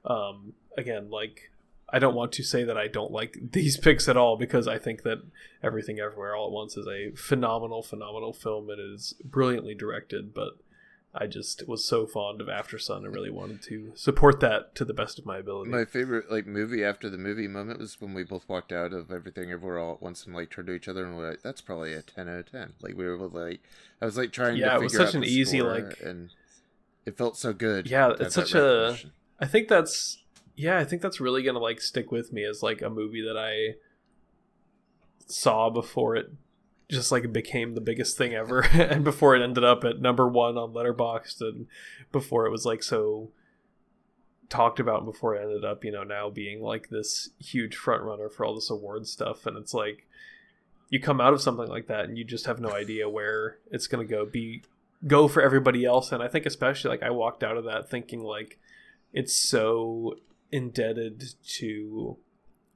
um, 0.05 0.53
again, 0.77 1.09
like 1.09 1.51
I 1.91 1.99
don't 1.99 2.15
want 2.15 2.31
to 2.34 2.43
say 2.43 2.63
that 2.63 2.77
I 2.77 2.88
don't 2.88 3.11
like 3.11 3.38
these 3.51 3.77
picks 3.77 4.07
at 4.07 4.17
all 4.17 4.38
because 4.38 4.67
I 4.67 4.77
think 4.77 5.03
that 5.03 5.21
Everything 5.63 5.99
Everywhere 5.99 6.35
All 6.35 6.47
at 6.47 6.51
Once 6.51 6.77
is 6.77 6.88
a 6.88 7.11
phenomenal, 7.15 7.84
phenomenal 7.84 8.34
film. 8.34 8.69
It 8.69 8.80
is 8.80 9.13
brilliantly 9.23 9.76
directed, 9.76 10.34
but 10.34 10.57
I 11.14 11.26
just 11.26 11.68
was 11.68 11.84
so 11.86 12.06
fond 12.06 12.40
of 12.40 12.48
Aftersun 12.48 12.98
and 12.98 13.14
really 13.15 13.31
wanted 13.31 13.64
to 13.64 13.91
support 13.95 14.40
that 14.41 14.76
to 14.76 14.86
the 14.86 14.94
best 14.94 15.18
of 15.18 15.26
my 15.26 15.40
ability. 15.40 15.72
my 15.72 15.84
favorite 15.84 16.31
like 16.31 16.45
movie 16.45 16.84
after 16.84 17.10
the 17.10 17.18
movie 17.18 17.48
moment 17.48 17.80
was 17.80 17.99
when 17.99 18.14
we 18.14 18.23
both 18.23 18.48
walked 18.48 18.72
out 18.72 18.94
of 18.94 19.11
Everything 19.11 19.52
Everywhere 19.52 19.80
All 19.80 19.94
at 19.95 20.02
Once 20.03 20.26
and 20.26 20.36
like 20.36 20.52
turned 20.52 20.68
to 20.68 20.73
each 20.73 20.88
other 20.88 21.03
and 21.06 21.15
were 21.18 21.30
like, 21.31 21.41
"That's 21.41 21.61
probably 21.61 21.94
a 21.94 22.03
ten 22.03 22.30
out 22.30 22.40
of 22.40 22.52
10. 22.52 22.73
Like 22.81 22.95
we 22.95 23.06
were 23.07 23.18
like, 23.27 23.61
I 24.02 24.06
was 24.06 24.18
like 24.18 24.31
trying 24.31 24.57
Yeah, 24.57 24.73
to 24.73 24.76
it 24.76 24.84
was 24.84 24.95
such 24.95 25.15
an 25.15 25.23
easy, 25.23 25.61
like- 25.64 25.99
and 26.02 26.30
it 27.06 27.18
felt 27.18 27.38
so 27.38 27.53
good. 27.53 27.90
Yeah, 27.90 28.14
it's 28.19 28.36
such 28.36 28.53
a. 28.53 28.95
I 29.40 29.48
think 29.48 29.68
that's 29.68 30.22
yeah, 30.56 30.77
I 30.77 30.84
think 30.84 31.02
that's 31.02 31.19
really 31.19 31.41
gonna 31.41 31.57
like 31.60 31.81
stick 31.81 32.11
with 32.11 32.31
me 32.31 32.44
as 32.44 32.61
like 32.61 32.84
a 32.84 32.90
movie 32.90 33.22
that 33.23 33.38
I 33.38 33.77
saw 35.27 35.69
before 35.69 36.15
it 36.15 36.31
just 36.89 37.11
like 37.11 37.23
it 37.23 37.33
became 37.33 37.75
the 37.75 37.81
biggest 37.81 38.17
thing 38.17 38.33
ever. 38.33 38.61
And 38.73 39.03
before 39.03 39.35
it 39.35 39.43
ended 39.43 39.63
up 39.63 39.83
at 39.83 40.01
number 40.01 40.27
one 40.27 40.57
on 40.57 40.73
Letterboxd 40.73 41.41
and 41.41 41.67
before 42.11 42.45
it 42.45 42.51
was 42.51 42.65
like 42.65 42.81
so 42.81 43.29
talked 44.49 44.79
about 44.79 45.03
and 45.03 45.11
before 45.11 45.35
it 45.35 45.43
ended 45.43 45.63
up, 45.63 45.85
you 45.85 45.91
know, 45.91 46.03
now 46.03 46.29
being 46.29 46.61
like 46.61 46.89
this 46.89 47.29
huge 47.39 47.75
front 47.75 48.01
runner 48.01 48.29
for 48.29 48.45
all 48.45 48.55
this 48.55 48.71
award 48.71 49.07
stuff. 49.07 49.45
And 49.45 49.55
it's 49.57 49.73
like 49.73 50.07
you 50.89 50.99
come 50.99 51.21
out 51.21 51.33
of 51.33 51.41
something 51.41 51.67
like 51.67 51.87
that 51.87 52.05
and 52.05 52.17
you 52.17 52.23
just 52.23 52.47
have 52.47 52.59
no 52.59 52.71
idea 52.71 53.07
where 53.07 53.59
it's 53.71 53.87
gonna 53.87 54.05
go 54.05 54.25
be 54.25 54.63
go 55.05 55.27
for 55.27 55.43
everybody 55.43 55.85
else. 55.85 56.11
And 56.11 56.23
I 56.23 56.27
think 56.27 56.47
especially 56.47 56.89
like 56.89 57.03
I 57.03 57.11
walked 57.11 57.43
out 57.43 57.57
of 57.57 57.65
that 57.65 57.89
thinking 57.89 58.23
like 58.23 58.59
it's 59.13 59.35
so 59.35 60.15
indebted 60.51 61.35
to 61.43 62.17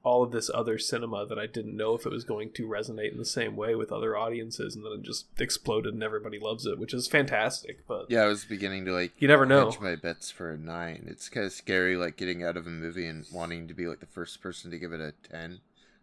all 0.03 0.21
of 0.21 0.31
this 0.31 0.49
other 0.53 0.77
cinema 0.77 1.25
that 1.25 1.39
I 1.39 1.47
didn't 1.47 1.77
know 1.77 1.95
if 1.95 2.05
it 2.05 2.11
was 2.11 2.25
going 2.25 2.51
to 2.55 2.67
resonate 2.67 3.13
in 3.13 3.17
the 3.17 3.23
same 3.25 3.55
way 3.55 3.73
with 3.73 3.89
other 3.91 4.17
audiences, 4.17 4.75
and 4.75 4.83
then 4.83 4.91
it 4.91 5.01
just 5.01 5.27
exploded 5.39 5.93
and 5.93 6.03
everybody 6.03 6.37
loves 6.39 6.65
it, 6.65 6.77
which 6.77 6.93
is 6.93 7.07
fantastic. 7.07 7.87
But 7.87 8.07
Yeah, 8.09 8.23
I 8.23 8.27
was 8.27 8.43
beginning 8.43 8.83
to 8.85 8.91
like 8.91 9.13
you 9.17 9.29
never 9.29 9.45
know. 9.45 9.73
my 9.81 9.95
bets 9.95 10.29
for 10.29 10.51
a 10.51 10.57
nine. 10.57 11.05
It's 11.09 11.29
kind 11.29 11.45
of 11.45 11.53
scary, 11.53 11.95
like 11.95 12.17
getting 12.17 12.43
out 12.43 12.57
of 12.57 12.67
a 12.67 12.69
movie 12.69 13.07
and 13.07 13.25
wanting 13.31 13.67
to 13.69 13.73
be 13.73 13.87
like 13.87 14.01
the 14.01 14.05
first 14.05 14.41
person 14.41 14.71
to 14.71 14.77
give 14.77 14.91
it 14.91 14.99
a 14.99 15.13
ten 15.29 15.61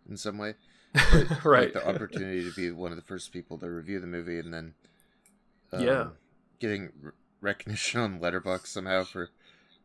in 0.09 0.17
some 0.17 0.39
way. 0.39 0.55
But, 0.95 1.45
right? 1.45 1.73
Like 1.75 1.85
the 1.85 1.89
opportunity 1.89 2.43
to 2.43 2.53
be 2.57 2.71
one 2.71 2.91
of 2.93 2.97
the 2.97 3.05
first 3.05 3.33
people 3.35 3.59
to 3.59 3.69
review 3.69 4.01
the 4.01 4.07
movie 4.07 4.39
and 4.39 4.53
then 4.55 4.75
um, 5.75 5.81
Yeah. 5.85 6.07
getting 6.59 6.91
r- 7.05 7.15
recognition 7.43 8.01
on 8.01 8.19
Letterboxd 8.19 8.67
somehow 8.67 9.05
for 9.05 9.29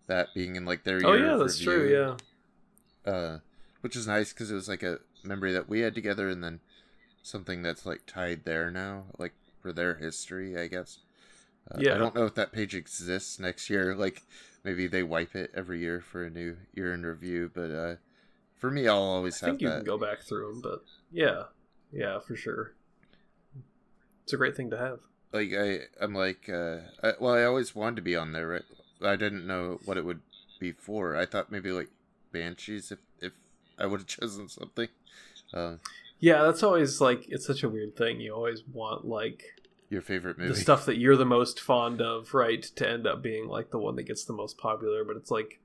that 0.08 0.30
being 0.34 0.56
in 0.56 0.64
like 0.64 0.84
their 0.86 1.02
Oh 1.06 1.14
yeah, 1.14 1.36
that's 1.36 1.60
review, 1.60 1.74
true. 1.88 2.18
Yeah. 3.06 3.12
Uh, 3.12 3.40
which 3.86 3.95
is 3.95 4.07
nice 4.07 4.34
because 4.34 4.49
it 4.49 4.56
was 4.56 4.68
like 4.68 4.82
a 4.84 4.99
memory 5.24 5.53
that 5.53 5.70
we 5.70 5.82
had 5.82 5.94
together, 5.94 6.28
and 6.28 6.44
then 6.44 6.60
something 7.22 7.62
that's 7.62 7.86
like 7.86 8.07
tied 8.07 8.45
there 8.45 8.72
now, 8.72 9.06
like 9.20 9.34
for 9.62 9.72
their 9.72 9.95
history, 9.95 10.57
I 10.57 10.68
guess. 10.68 10.99
Uh, 11.72 11.82
Yeah. 11.82 11.95
I 11.95 11.98
don't 11.99 12.16
know 12.16 12.26
if 12.26 12.36
that 12.36 12.52
page 12.52 12.76
exists 12.76 13.40
next 13.40 13.70
year. 13.70 13.95
Like 13.95 14.24
maybe 14.64 14.88
they 14.88 15.03
wipe 15.03 15.36
it 15.36 15.52
every 15.56 15.80
year 15.82 16.02
for 16.02 16.26
a 16.26 16.32
new 16.32 16.57
year 16.74 16.94
in 16.95 17.06
review, 17.06 17.52
but 17.53 17.72
uh, 17.72 17.95
for 18.56 18.72
me, 18.72 18.88
I'll 18.88 18.98
always 18.98 19.41
I 19.44 19.48
have 19.48 19.60
think 19.60 19.62
you 19.62 19.68
that. 19.70 19.78
can 19.78 19.86
go 19.86 19.98
back 19.99 20.22
through 20.24 20.48
them, 20.52 20.62
but 20.62 20.84
yeah, 21.12 21.44
yeah, 21.91 22.20
for 22.20 22.36
sure. 22.36 22.74
It's 24.24 24.34
a 24.34 24.38
great 24.38 24.56
thing 24.56 24.70
to 24.72 24.78
have. 24.78 25.02
like 25.34 25.53
I, 25.53 25.82
I'm 26.02 26.14
like, 26.14 26.49
uh, 26.49 26.78
I, 27.03 27.14
well, 27.20 27.34
I 27.34 27.44
always 27.44 27.76
wanted 27.76 27.98
to 27.98 28.02
be 28.02 28.16
on 28.16 28.32
there, 28.32 28.48
right? 28.48 28.64
I 29.02 29.16
didn't 29.16 29.45
know 29.48 29.80
what 29.86 29.98
it 29.98 30.06
would 30.06 30.22
be 30.60 30.72
for. 30.72 31.16
I 31.16 31.26
thought 31.26 31.52
maybe 31.52 31.72
like 31.72 31.90
Banshees, 32.32 32.91
if 32.91 32.99
if 33.20 33.34
I 33.80 33.85
would 33.85 34.02
have 34.02 34.07
chosen 34.07 34.49
something. 34.49 34.88
Uh, 35.53 35.76
Yeah, 36.19 36.43
that's 36.43 36.64
always 36.64 37.02
like 37.02 37.26
it's 37.27 37.45
such 37.45 37.64
a 37.64 37.69
weird 37.69 37.95
thing. 37.95 38.19
You 38.19 38.34
always 38.34 38.64
want 38.72 39.06
like 39.06 39.43
your 39.89 40.02
favorite 40.02 40.38
movie. 40.38 40.49
the 40.49 40.60
stuff 40.60 40.85
that 40.85 40.97
you're 40.97 41.15
the 41.18 41.26
most 41.26 41.60
fond 41.60 42.02
of, 42.02 42.34
right, 42.34 42.64
to 42.64 42.89
end 42.89 43.06
up 43.06 43.22
being 43.22 43.47
like 43.47 43.72
the 43.72 43.80
one 43.80 43.95
that 43.95 44.03
gets 44.03 44.26
the 44.26 44.34
most 44.34 44.57
popular. 44.57 45.03
But 45.03 45.18
it's 45.18 45.31
like 45.31 45.60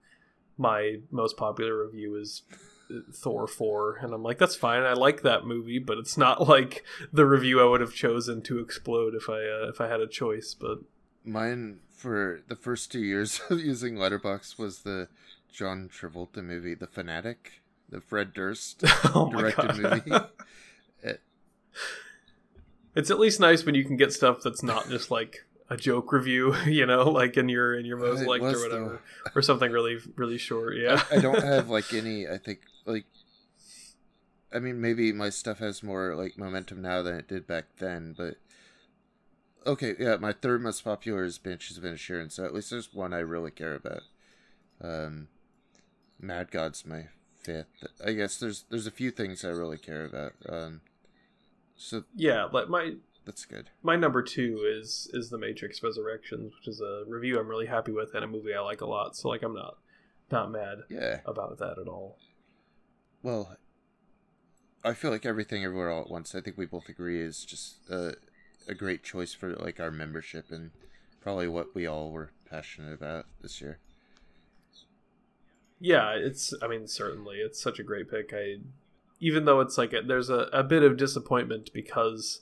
my 0.59 0.97
most 1.11 1.37
popular 1.37 1.85
review 1.85 2.17
is 2.17 2.43
uh, 2.91 3.01
Thor 3.15 3.47
four, 3.47 3.97
and 4.03 4.13
I'm 4.13 4.23
like, 4.23 4.39
that's 4.39 4.57
fine. 4.57 4.83
I 4.83 4.93
like 4.93 5.23
that 5.23 5.47
movie, 5.47 5.79
but 5.79 5.99
it's 5.99 6.19
not 6.19 6.47
like 6.55 6.85
the 7.13 7.27
review 7.27 7.61
I 7.61 7.65
would 7.65 7.81
have 7.81 7.95
chosen 7.95 8.43
to 8.43 8.59
explode 8.59 9.15
if 9.15 9.29
I 9.31 9.41
uh, 9.41 9.69
if 9.69 9.81
I 9.81 9.89
had 9.89 10.01
a 10.01 10.07
choice. 10.07 10.55
But 10.55 10.81
Mine 11.25 11.81
for 11.91 12.41
the 12.49 12.57
first 12.57 12.91
two 12.91 13.01
years 13.01 13.41
of 13.51 13.61
using 13.61 13.95
Letterboxd 13.97 14.59
was 14.59 14.81
the 14.81 15.09
John 15.53 15.89
Travolta 15.93 16.43
movie, 16.43 16.75
The 16.75 16.87
Fanatic, 16.87 17.60
the 17.91 18.01
Fred 18.01 18.33
Durst 18.33 18.83
oh 19.15 19.31
directed 19.31 19.77
movie. 19.77 20.13
It- 21.03 21.21
it's 22.95 23.11
at 23.11 23.19
least 23.21 23.41
nice 23.41 23.65
when 23.65 23.75
you 23.75 23.85
can 23.85 23.97
get 23.97 24.13
stuff 24.13 24.39
that's 24.43 24.63
not 24.63 24.89
just 24.89 25.11
like 25.11 25.47
a 25.69 25.77
joke 25.77 26.13
review, 26.13 26.55
you 26.67 26.85
know, 26.85 27.05
like 27.11 27.37
in 27.37 27.49
your 27.49 27.79
in 27.79 27.85
your 27.87 27.97
most 27.97 28.25
liked 28.27 28.45
or 28.45 28.59
whatever, 28.61 29.01
or 29.35 29.43
something 29.43 29.71
really 29.71 29.99
really 30.17 30.39
short. 30.39 30.77
Yeah, 30.77 31.03
I 31.11 31.21
don't 31.21 31.43
have 31.43 31.69
like 31.71 31.93
any. 31.95 32.29
I 32.29 32.39
think 32.39 32.61
like. 32.85 33.05
I 34.53 34.59
mean, 34.59 34.81
maybe 34.81 35.13
my 35.13 35.31
stuff 35.31 35.59
has 35.61 35.81
more 35.81 36.17
like 36.17 36.37
momentum 36.37 36.83
now 36.83 37.03
than 37.03 37.15
it 37.15 37.29
did 37.29 37.47
back 37.47 37.67
then, 37.79 38.17
but 38.19 38.35
okay, 39.65 39.95
yeah. 39.97 40.17
My 40.17 40.33
third 40.33 40.61
most 40.61 40.83
popular 40.83 41.23
is 41.23 41.39
Banshees 41.39 41.79
of 41.79 41.85
Inisherin, 41.85 42.33
so 42.33 42.45
at 42.45 42.53
least 42.53 42.71
there's 42.71 42.93
one 42.93 43.15
I 43.15 43.21
really 43.21 43.53
care 43.53 43.75
about. 43.77 44.03
Um, 44.83 45.29
Mad 46.21 46.51
God's 46.51 46.85
my 46.85 47.07
fifth. 47.43 47.67
I 48.05 48.13
guess 48.13 48.39
there's 48.39 48.65
there's 48.71 48.87
a 48.87 48.91
few 48.91 49.11
things 49.11 49.45
I 49.45 49.49
really 49.49 49.79
care 49.79 50.05
about. 50.05 50.33
Um, 50.49 50.81
so 51.77 52.05
yeah. 52.15 52.45
Like 52.45 52.69
my 52.69 52.95
that's 53.27 53.45
good. 53.45 53.71
my 53.83 53.97
number 53.97 54.23
two 54.23 54.61
is 54.67 55.09
is 55.13 55.31
the 55.31 55.39
Matrix 55.39 55.83
Resurrections, 55.83 56.53
which 56.55 56.69
is 56.69 56.81
a 56.81 57.05
review 57.07 57.39
I'm 57.39 57.49
really 57.49 57.67
happy 57.67 57.93
with 57.93 58.15
and 58.15 58.25
a 58.25 58.29
movie 58.29 58.55
I 58.55 58.61
like 58.61 58.81
a 58.81 58.87
lot. 58.87 59.17
So 59.17 59.29
like 59.29 59.43
I'm 59.43 59.55
not 59.55 59.77
not 60.31 60.51
mad 60.51 60.79
Yeah. 60.89 61.21
about 61.27 61.59
that 61.59 61.79
at 61.79 61.89
all. 61.89 62.17
Well, 63.23 63.57
I 64.85 64.95
feel 64.95 65.11
like 65.11 65.27
everything 65.27 65.65
everywhere 65.65 65.91
all 65.91 66.03
at 66.03 66.11
once. 66.11 66.35
I 66.35 66.41
think 66.41 66.57
we 66.57 66.67
both 66.67 66.89
agree 66.89 67.21
is 67.21 67.45
just 67.45 67.77
a, 67.91 68.15
a 68.69 68.75
great 68.75 69.03
choice 69.05 69.35
for 69.35 69.55
like 69.57 69.79
our 69.81 69.91
membership 69.91 70.51
and 70.51 70.71
probably 71.21 71.49
what 71.49 71.75
we 71.75 71.87
all 71.87 72.11
were 72.13 72.31
passionate 72.49 72.95
about 72.95 73.27
this 73.43 73.61
year. 73.61 73.79
Yeah, 75.81 76.13
it's 76.13 76.53
I 76.63 76.69
mean 76.69 76.87
certainly 76.87 77.39
it's 77.39 77.61
such 77.61 77.79
a 77.79 77.83
great 77.83 78.11
pick. 78.11 78.33
I 78.35 78.59
even 79.19 79.45
though 79.45 79.61
it's 79.61 79.77
like 79.77 79.93
a, 79.93 80.03
there's 80.03 80.31
a, 80.31 80.49
a 80.53 80.63
bit 80.63 80.83
of 80.83 80.97
disappointment 80.97 81.71
because 81.73 82.41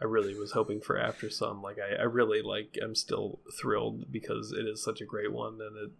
I 0.00 0.04
really 0.04 0.38
was 0.38 0.52
hoping 0.52 0.80
for 0.80 0.96
Aftersun. 0.96 1.62
Like 1.62 1.78
I, 1.78 2.00
I 2.00 2.04
really 2.04 2.42
like 2.42 2.76
I'm 2.82 2.94
still 2.94 3.38
thrilled 3.58 4.10
because 4.10 4.52
it 4.52 4.66
is 4.66 4.82
such 4.82 5.00
a 5.00 5.06
great 5.06 5.32
one 5.32 5.60
and 5.60 5.76
it 5.76 5.90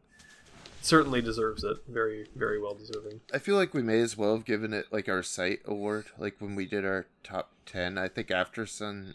certainly 0.81 1.23
deserves 1.23 1.63
it. 1.63 1.77
Very 1.89 2.27
very 2.35 2.61
well 2.61 2.75
deserving. 2.75 3.21
I 3.33 3.39
feel 3.39 3.57
like 3.57 3.75
we 3.75 3.83
may 3.83 4.01
as 4.01 4.17
well 4.17 4.37
have 4.37 4.45
given 4.45 4.73
it 4.73 4.87
like 4.91 5.09
our 5.09 5.23
site 5.23 5.61
award, 5.65 6.07
like 6.19 6.37
when 6.41 6.57
we 6.57 6.67
did 6.67 6.85
our 6.85 7.07
top 7.23 7.53
ten. 7.65 7.97
I 7.97 8.09
think 8.09 8.29
Aftersun, 8.29 9.15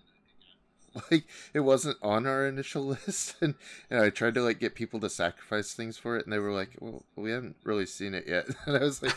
like 1.11 1.25
it 1.53 1.61
wasn't 1.61 1.97
on 2.01 2.25
our 2.27 2.47
initial 2.47 2.85
list, 3.07 3.35
and, 3.41 3.55
and 3.89 3.99
I 4.01 4.09
tried 4.09 4.33
to 4.35 4.41
like 4.41 4.59
get 4.59 4.75
people 4.75 4.99
to 5.01 5.09
sacrifice 5.09 5.73
things 5.73 5.97
for 5.97 6.17
it, 6.17 6.25
and 6.25 6.33
they 6.33 6.39
were 6.39 6.51
like, 6.53 6.71
"Well, 6.79 7.03
we 7.15 7.31
haven't 7.31 7.57
really 7.63 7.85
seen 7.85 8.13
it 8.13 8.25
yet," 8.27 8.47
and 8.65 8.75
I 8.77 8.81
was 8.81 9.01
like 9.01 9.15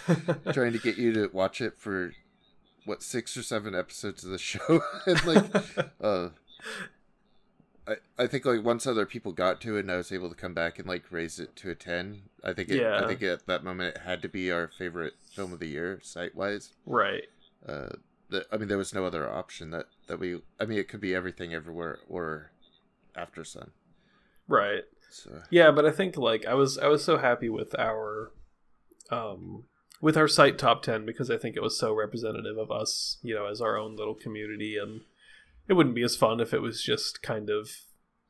trying 0.52 0.72
to 0.72 0.78
get 0.78 0.96
you 0.98 1.12
to 1.14 1.28
watch 1.32 1.60
it 1.60 1.78
for 1.78 2.12
what 2.84 3.02
six 3.02 3.36
or 3.36 3.42
seven 3.42 3.74
episodes 3.74 4.24
of 4.24 4.30
the 4.30 4.38
show, 4.38 4.82
and 5.06 5.24
like, 5.24 5.84
uh, 6.00 6.28
I 7.86 7.94
I 8.18 8.26
think 8.26 8.44
like 8.44 8.64
once 8.64 8.86
other 8.86 9.06
people 9.06 9.32
got 9.32 9.60
to 9.62 9.76
it, 9.76 9.80
and 9.80 9.90
I 9.92 9.96
was 9.96 10.12
able 10.12 10.28
to 10.28 10.34
come 10.34 10.54
back 10.54 10.78
and 10.78 10.88
like 10.88 11.04
raise 11.10 11.38
it 11.38 11.56
to 11.56 11.70
a 11.70 11.74
ten. 11.74 12.22
I 12.42 12.52
think 12.52 12.68
it, 12.70 12.80
Yeah. 12.80 13.02
I 13.02 13.06
think 13.06 13.22
at 13.22 13.46
that 13.46 13.64
moment 13.64 13.96
it 13.96 14.02
had 14.02 14.22
to 14.22 14.28
be 14.28 14.50
our 14.50 14.68
favorite 14.68 15.14
film 15.34 15.52
of 15.52 15.60
the 15.60 15.68
year, 15.68 16.00
site 16.02 16.34
wise. 16.34 16.70
right. 16.86 17.24
Uh, 17.66 17.90
the, 18.30 18.46
I 18.50 18.56
mean, 18.56 18.68
there 18.68 18.78
was 18.78 18.94
no 18.94 19.04
other 19.04 19.28
option 19.28 19.70
that 19.70 19.86
that 20.06 20.18
we. 20.18 20.40
I 20.58 20.64
mean, 20.64 20.78
it 20.78 20.88
could 20.88 21.00
be 21.00 21.14
everything 21.14 21.54
everywhere 21.54 21.98
or 22.08 22.52
Aftersun. 23.16 23.70
Right. 24.48 24.84
So 25.10 25.42
Yeah, 25.50 25.70
but 25.70 25.84
I 25.84 25.90
think 25.90 26.16
like 26.16 26.46
I 26.46 26.54
was 26.54 26.78
I 26.78 26.86
was 26.88 27.04
so 27.04 27.18
happy 27.18 27.48
with 27.48 27.78
our 27.78 28.32
um 29.10 29.64
with 30.00 30.16
our 30.16 30.28
site 30.28 30.58
top 30.58 30.82
10 30.82 31.04
because 31.04 31.30
I 31.30 31.36
think 31.36 31.56
it 31.56 31.62
was 31.62 31.78
so 31.78 31.92
representative 31.92 32.56
of 32.56 32.70
us, 32.70 33.18
you 33.22 33.34
know, 33.34 33.46
as 33.46 33.60
our 33.60 33.76
own 33.76 33.96
little 33.96 34.14
community 34.14 34.78
and 34.80 35.02
it 35.68 35.74
wouldn't 35.74 35.94
be 35.94 36.02
as 36.02 36.16
fun 36.16 36.40
if 36.40 36.54
it 36.54 36.60
was 36.60 36.82
just 36.82 37.22
kind 37.22 37.50
of 37.50 37.70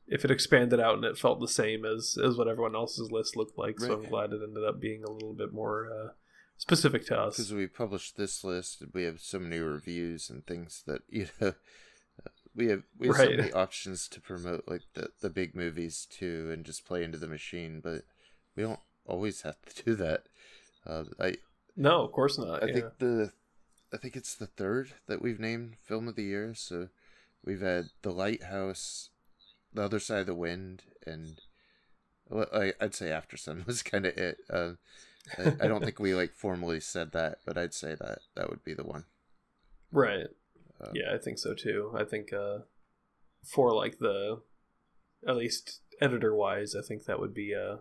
if 0.08 0.24
it 0.24 0.30
expanded 0.30 0.80
out 0.80 0.96
and 0.96 1.04
it 1.04 1.16
felt 1.16 1.38
the 1.38 1.48
same 1.48 1.84
as 1.84 2.18
as 2.22 2.36
what 2.36 2.48
everyone 2.48 2.74
else's 2.74 3.12
list 3.12 3.36
looked 3.36 3.56
like. 3.56 3.78
So 3.78 3.92
I'm 3.94 4.08
glad 4.08 4.32
it 4.32 4.40
ended 4.42 4.64
up 4.64 4.80
being 4.80 5.04
a 5.04 5.10
little 5.10 5.34
bit 5.34 5.52
more 5.52 5.86
uh 5.86 6.08
specific 6.60 7.06
to 7.06 7.18
us. 7.18 7.36
because 7.36 7.52
we 7.52 7.66
published 7.66 8.16
this 8.16 8.44
list, 8.44 8.82
we 8.92 9.04
have 9.04 9.20
so 9.20 9.38
many 9.38 9.58
reviews 9.58 10.30
and 10.30 10.46
things 10.46 10.82
that 10.86 11.02
you 11.08 11.28
know. 11.40 11.54
We 12.52 12.66
have 12.66 12.82
we 12.98 13.06
have 13.06 13.16
so 13.16 13.30
many 13.30 13.52
options 13.52 14.08
to 14.08 14.20
promote 14.20 14.64
like 14.66 14.82
the 14.94 15.10
the 15.20 15.30
big 15.30 15.54
movies 15.54 16.04
too, 16.10 16.50
and 16.52 16.66
just 16.66 16.84
play 16.84 17.04
into 17.04 17.16
the 17.16 17.28
machine. 17.28 17.80
But 17.80 18.02
we 18.56 18.64
don't 18.64 18.80
always 19.06 19.42
have 19.42 19.62
to 19.62 19.84
do 19.84 19.94
that. 19.94 20.24
Uh, 20.84 21.04
I 21.20 21.36
No, 21.76 22.02
of 22.02 22.10
course 22.10 22.38
not. 22.38 22.64
I 22.64 22.66
yeah. 22.66 22.72
think 22.74 22.98
the 22.98 23.32
I 23.92 23.96
think 23.98 24.16
it's 24.16 24.34
the 24.34 24.48
third 24.48 24.94
that 25.06 25.22
we've 25.22 25.40
named 25.40 25.76
film 25.80 26.08
of 26.08 26.16
the 26.16 26.24
year. 26.24 26.52
So 26.54 26.88
we've 27.44 27.60
had 27.60 27.90
The 28.02 28.12
Lighthouse, 28.12 29.10
The 29.72 29.82
Other 29.82 30.00
Side 30.00 30.20
of 30.20 30.26
the 30.26 30.34
Wind, 30.34 30.82
and 31.06 31.40
well, 32.28 32.46
I, 32.52 32.72
I'd 32.80 32.94
say 32.94 33.06
Aftersun 33.06 33.66
was 33.66 33.82
kind 33.82 34.06
of 34.06 34.16
it. 34.16 34.38
Uh, 34.48 34.72
I, 35.38 35.64
I 35.64 35.68
don't 35.68 35.84
think 35.84 35.98
we 36.00 36.14
like 36.14 36.34
formally 36.34 36.80
said 36.80 37.12
that, 37.12 37.38
but 37.46 37.58
I'd 37.58 37.74
say 37.74 37.94
that 37.94 38.18
that 38.34 38.50
would 38.50 38.64
be 38.64 38.74
the 38.74 38.84
one. 38.84 39.04
Right. 39.92 40.26
Um, 40.80 40.92
yeah, 40.94 41.14
I 41.14 41.18
think 41.18 41.38
so 41.38 41.54
too. 41.54 41.92
I 41.96 42.04
think 42.04 42.32
uh 42.32 42.60
for 43.44 43.74
like 43.74 43.98
the 43.98 44.40
at 45.26 45.36
least 45.36 45.80
editor 46.00 46.34
wise, 46.34 46.74
I 46.74 46.82
think 46.86 47.04
that 47.04 47.20
would 47.20 47.34
be 47.34 47.54
uh 47.54 47.76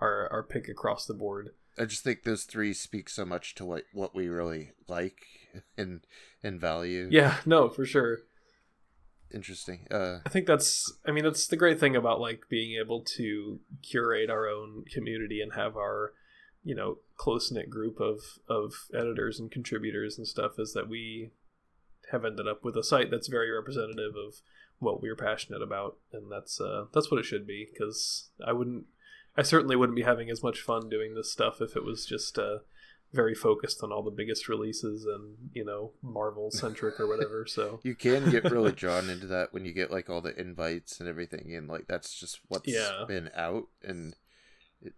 our 0.00 0.28
our 0.30 0.42
pick 0.42 0.68
across 0.68 1.06
the 1.06 1.14
board. 1.14 1.50
I 1.78 1.84
just 1.84 2.04
think 2.04 2.22
those 2.22 2.44
three 2.44 2.72
speak 2.72 3.08
so 3.08 3.24
much 3.24 3.54
to 3.56 3.64
what 3.64 3.84
what 3.92 4.14
we 4.14 4.28
really 4.28 4.72
like 4.88 5.26
and 5.76 6.00
and 6.42 6.60
value. 6.60 7.08
Yeah, 7.10 7.36
no, 7.44 7.68
for 7.68 7.84
sure. 7.84 8.18
interesting. 9.34 9.86
Uh, 9.90 10.18
I 10.24 10.28
think 10.28 10.46
that's 10.46 10.92
I 11.06 11.10
mean 11.10 11.24
that's 11.24 11.46
the 11.46 11.56
great 11.56 11.80
thing 11.80 11.96
about 11.96 12.20
like 12.20 12.44
being 12.48 12.78
able 12.78 13.02
to 13.16 13.60
curate 13.82 14.30
our 14.30 14.48
own 14.48 14.84
community 14.92 15.40
and 15.40 15.54
have 15.54 15.76
our 15.76 16.12
you 16.66 16.74
know 16.74 16.98
close 17.16 17.50
knit 17.52 17.70
group 17.70 18.00
of 18.00 18.18
of 18.48 18.72
editors 18.92 19.38
and 19.40 19.50
contributors 19.50 20.18
and 20.18 20.26
stuff 20.26 20.58
is 20.58 20.72
that 20.74 20.88
we 20.88 21.30
have 22.12 22.24
ended 22.24 22.46
up 22.48 22.64
with 22.64 22.76
a 22.76 22.82
site 22.84 23.10
that's 23.10 23.28
very 23.28 23.50
representative 23.50 24.14
of 24.16 24.34
what 24.78 25.00
we're 25.00 25.16
passionate 25.16 25.62
about 25.62 25.96
and 26.12 26.30
that's 26.30 26.60
uh 26.60 26.84
that's 26.92 27.10
what 27.10 27.18
it 27.20 27.24
should 27.24 27.46
be 27.46 27.66
because 27.72 28.30
I 28.44 28.52
wouldn't 28.52 28.84
I 29.36 29.42
certainly 29.42 29.76
wouldn't 29.76 29.96
be 29.96 30.02
having 30.02 30.28
as 30.30 30.42
much 30.42 30.60
fun 30.60 30.88
doing 30.88 31.14
this 31.14 31.32
stuff 31.32 31.60
if 31.60 31.76
it 31.76 31.84
was 31.84 32.04
just 32.04 32.36
uh 32.38 32.58
very 33.12 33.34
focused 33.34 33.82
on 33.82 33.92
all 33.92 34.02
the 34.02 34.10
biggest 34.10 34.48
releases 34.48 35.04
and 35.06 35.36
you 35.54 35.64
know 35.64 35.92
Marvel 36.02 36.50
centric 36.50 36.98
or 37.00 37.06
whatever 37.06 37.46
so 37.46 37.78
you 37.84 37.94
can 37.94 38.28
get 38.30 38.44
really 38.50 38.72
drawn 38.72 39.08
into 39.08 39.28
that 39.28 39.52
when 39.54 39.64
you 39.64 39.72
get 39.72 39.90
like 39.92 40.10
all 40.10 40.20
the 40.20 40.38
invites 40.38 40.98
and 41.00 41.08
everything, 41.08 41.54
and 41.54 41.68
like 41.68 41.86
that's 41.86 42.12
just 42.18 42.40
what's 42.48 42.68
Yeah. 42.68 43.04
been 43.06 43.30
out. 43.34 43.68
And 43.82 44.14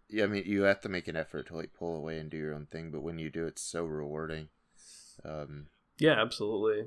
yeah, 0.08 0.24
I 0.24 0.26
mean, 0.26 0.44
you 0.46 0.62
have 0.62 0.80
to 0.82 0.88
make 0.88 1.08
an 1.08 1.16
effort 1.16 1.48
to 1.48 1.56
like 1.56 1.72
pull 1.72 1.96
away 1.96 2.18
and 2.18 2.30
do 2.30 2.36
your 2.36 2.54
own 2.54 2.66
thing, 2.66 2.90
but 2.90 3.02
when 3.02 3.18
you 3.18 3.30
do, 3.30 3.46
it's 3.46 3.62
so 3.62 3.84
rewarding. 3.84 4.48
Um, 5.24 5.66
yeah 5.98 6.20
absolutely 6.20 6.86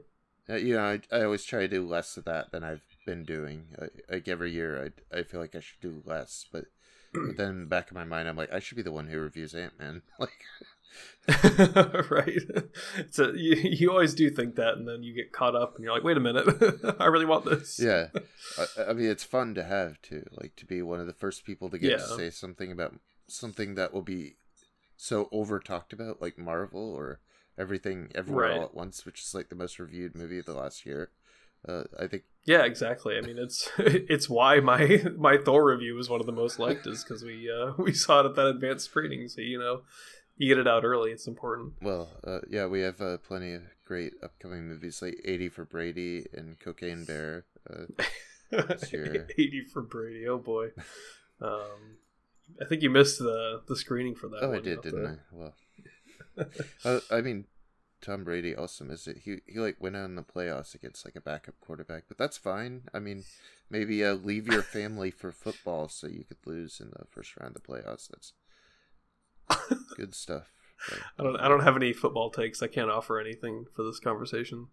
uh, 0.50 0.56
you 0.56 0.76
know, 0.76 0.84
I, 0.84 1.02
I 1.12 1.24
always 1.24 1.44
try 1.44 1.62
to 1.62 1.68
do 1.68 1.88
less 1.88 2.18
of 2.18 2.26
that 2.26 2.52
than 2.52 2.64
I've 2.64 2.84
been 3.06 3.24
doing. 3.24 3.68
I, 3.80 4.14
like 4.14 4.28
every 4.28 4.52
year, 4.52 4.92
I 5.14 5.20
I 5.20 5.24
feel 5.24 5.40
like 5.40 5.56
I 5.56 5.60
should 5.60 5.82
do 5.82 6.02
less, 6.06 6.46
but, 6.52 6.66
but 7.14 7.22
then 7.38 7.68
back 7.68 7.92
in 7.92 7.96
my 7.96 8.04
mind, 8.04 8.28
I'm 8.28 8.38
like, 8.38 8.52
I 8.52 8.60
should 8.60 8.78
be 8.78 8.82
the 8.82 8.92
one 8.92 9.08
who 9.08 9.20
reviews 9.20 9.54
Ant 9.54 9.80
Man. 9.80 10.02
Like, 10.20 10.44
right. 12.10 12.40
So 13.12 13.32
you 13.34 13.56
you 13.56 13.92
always 13.92 14.14
do 14.14 14.30
think 14.30 14.56
that, 14.56 14.76
and 14.76 14.88
then 14.88 15.04
you 15.04 15.14
get 15.14 15.32
caught 15.32 15.56
up, 15.56 15.76
and 15.76 15.84
you're 15.84 15.94
like, 15.94 16.04
wait 16.04 16.18
a 16.18 16.22
minute, 16.22 16.48
I 17.00 17.06
really 17.06 17.26
want 17.26 17.46
this. 17.46 17.80
yeah, 17.80 18.08
I, 18.58 18.90
I 18.90 18.94
mean, 18.94 19.10
it's 19.10 19.24
fun 19.24 19.54
to 19.56 19.64
have 19.64 20.02
too, 20.02 20.24
like 20.40 20.56
to 20.58 20.66
be 20.66 20.82
one 20.82 21.00
of 21.00 21.08
the 21.08 21.14
first 21.14 21.46
people 21.46 21.70
to 21.70 21.78
get 21.78 21.98
to 21.98 22.04
say 22.18 22.30
something 22.30 22.72
about 22.72 22.96
something 23.28 23.76
that 23.76 23.94
will 23.94 24.02
be 24.02 24.36
so 24.98 25.30
over 25.32 25.60
talked 25.60 25.94
about, 25.94 26.22
like 26.22 26.38
Marvel 26.38 26.94
or 26.94 27.20
everything 27.58 28.10
everywhere 28.16 28.46
Right. 28.50 28.58
all 28.58 28.64
at 28.66 28.74
once, 28.76 29.06
which 29.06 29.22
is 29.22 29.34
like 29.34 29.50
the 29.50 29.56
most 29.56 29.80
reviewed 29.80 30.16
movie 30.16 30.40
of 30.40 30.46
the 30.46 30.54
last 30.54 30.86
year. 30.86 31.12
Uh, 31.68 31.84
I 32.00 32.08
think 32.08 32.24
Yeah, 32.46 32.64
exactly. 32.64 33.18
I 33.18 33.22
mean, 33.22 33.38
it's 33.38 33.70
it's 33.78 34.30
why 34.30 34.60
my 34.60 35.04
my 35.18 35.38
Thor 35.38 35.66
review 35.70 35.96
was 35.96 36.10
one 36.10 36.20
of 36.20 36.26
the 36.26 36.32
most 36.32 36.60
liked, 36.60 36.88
is 36.88 37.04
because 37.04 37.24
we 37.24 37.50
uh, 37.52 37.74
we 37.78 37.94
saw 37.94 38.22
it 38.22 38.26
at 38.28 38.36
that 38.36 38.48
advanced 38.48 38.86
screening. 38.86 39.28
So 39.28 39.42
you 39.42 39.60
know, 39.60 39.82
you 40.42 40.48
get 40.48 40.58
it 40.58 40.68
out 40.68 40.84
early. 40.84 41.12
It's 41.12 41.28
important. 41.28 41.74
Well, 41.82 42.10
uh, 42.26 42.40
yeah, 42.50 42.66
we 42.66 42.82
have 42.82 43.00
uh, 43.00 43.18
plenty 43.18 43.54
of 43.54 43.62
great 43.86 44.14
upcoming 44.24 44.68
movies 44.68 45.02
like 45.02 45.22
80 45.24 45.50
for 45.50 45.66
Brady 45.66 46.26
and 46.34 46.60
Cocaine 46.60 47.06
Bear. 47.06 47.46
Uh, 47.70 47.86
year. 48.92 49.28
Eighty 49.38 49.62
for 49.62 49.82
Brady. 49.82 50.28
Oh 50.28 50.38
boy. 50.38 50.70
Um, 51.42 51.98
I 52.62 52.66
think 52.66 52.82
you 52.82 52.90
missed 52.90 53.20
the 53.20 53.62
the 53.68 53.76
screening 53.76 54.16
for 54.16 54.28
that. 54.30 54.44
oh, 54.44 54.54
I 54.54 54.60
did, 54.60 54.82
didn't 54.82 55.06
have 55.06 55.18
I? 55.18 56.44
Well, 56.44 56.48
uh, 56.86 57.00
I 57.10 57.22
mean, 57.22 57.46
Tom 58.02 58.24
Brady 58.24 58.56
also 58.56 58.84
missed 58.84 59.08
it. 59.08 59.20
He 59.24 59.38
he 59.48 59.60
like 59.60 59.78
went 59.80 59.96
out 59.96 60.06
in 60.06 60.16
the 60.16 60.24
playoffs 60.24 60.76
against 60.76 61.06
like 61.06 61.16
a 61.16 61.22
backup 61.22 61.56
quarterback, 61.62 62.04
but 62.08 62.18
that's 62.18 62.38
fine. 62.38 62.84
I 62.94 63.00
mean, 63.00 63.24
maybe 63.70 64.04
uh, 64.04 64.16
leave 64.16 64.48
your 64.48 64.64
family 64.64 65.12
for 65.12 65.32
football 65.32 65.88
so 65.88 66.08
you 66.08 66.26
could 66.26 66.46
lose 66.46 66.80
in 66.80 66.90
the 66.90 67.06
first 67.10 67.40
round 67.40 67.56
of 67.56 67.62
the 67.62 67.68
playoffs. 67.68 68.10
That's 68.10 68.34
good 69.96 70.16
stuff. 70.16 70.52
I 71.20 71.24
don't. 71.24 71.36
I 71.38 71.48
don't 71.48 71.64
have 71.64 71.76
any 71.76 71.94
football 71.94 72.32
takes. 72.32 72.64
I 72.64 72.68
can't 72.68 72.90
offer 72.90 73.20
anything 73.20 73.66
for 73.76 73.84
this 73.84 74.00
conversation. 74.00 74.68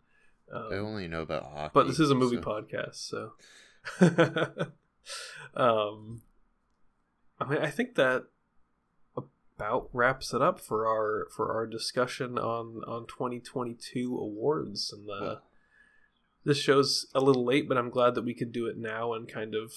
Um, 0.52 0.68
I 0.72 0.76
only 0.76 1.06
know 1.08 1.22
about 1.22 1.44
hockey. 1.52 1.70
but 1.74 1.86
this 1.86 2.00
is 2.00 2.10
a 2.10 2.14
movie 2.14 2.36
so- 2.36 2.42
podcast, 2.42 2.94
so. 2.94 3.32
um, 5.60 6.22
I 7.38 7.48
mean, 7.48 7.58
I 7.60 7.70
think 7.70 7.94
that 7.96 8.24
about 9.16 9.90
wraps 9.92 10.32
it 10.32 10.40
up 10.40 10.60
for 10.60 10.86
our 10.86 11.26
for 11.34 11.52
our 11.52 11.66
discussion 11.66 12.38
on 12.38 12.82
on 12.86 13.06
2022 13.06 14.16
awards 14.16 14.92
and 14.92 15.06
the. 15.06 15.18
Well- 15.20 15.42
this 16.44 16.58
show's 16.58 17.06
a 17.14 17.20
little 17.20 17.44
late, 17.44 17.68
but 17.68 17.76
I'm 17.76 17.90
glad 17.90 18.14
that 18.14 18.24
we 18.24 18.32
could 18.32 18.52
do 18.52 18.66
it 18.66 18.78
now 18.78 19.12
and 19.12 19.28
kind 19.30 19.54
of 19.54 19.72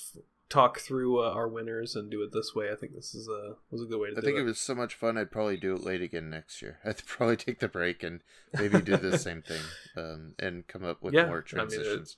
talk 0.52 0.80
through 0.80 1.20
uh, 1.24 1.32
our 1.32 1.48
winners 1.48 1.96
and 1.96 2.12
do 2.12 2.22
it 2.22 2.32
this 2.34 2.54
way. 2.54 2.72
I 2.72 2.76
think 2.76 2.94
this 2.94 3.16
is 3.16 3.28
a 3.28 3.56
was 3.72 3.82
a 3.82 3.86
good 3.86 4.00
way 4.00 4.12
to 4.12 4.18
I 4.18 4.22
think 4.22 4.38
it. 4.38 4.42
it 4.42 4.46
was 4.46 4.60
so 4.60 4.76
much 4.76 4.94
fun. 4.94 5.18
I'd 5.18 5.32
probably 5.32 5.58
do 5.58 5.74
it 5.74 5.84
late 5.84 6.02
again 6.02 6.30
next 6.30 6.62
year. 6.62 6.78
I'd 6.86 7.04
probably 7.06 7.38
take 7.38 7.60
the 7.60 7.68
break 7.68 8.04
and 8.04 8.22
maybe 8.54 8.82
do 8.82 8.98
the 8.98 9.18
same 9.28 9.42
thing 9.42 9.62
um, 9.98 10.36
and 10.38 10.68
come 10.68 10.84
up 10.84 11.02
with 11.02 11.14
Yeah, 11.14 11.26
more 11.28 11.38
I 11.38 11.56
mean, 11.56 11.68
transitions. 11.70 12.18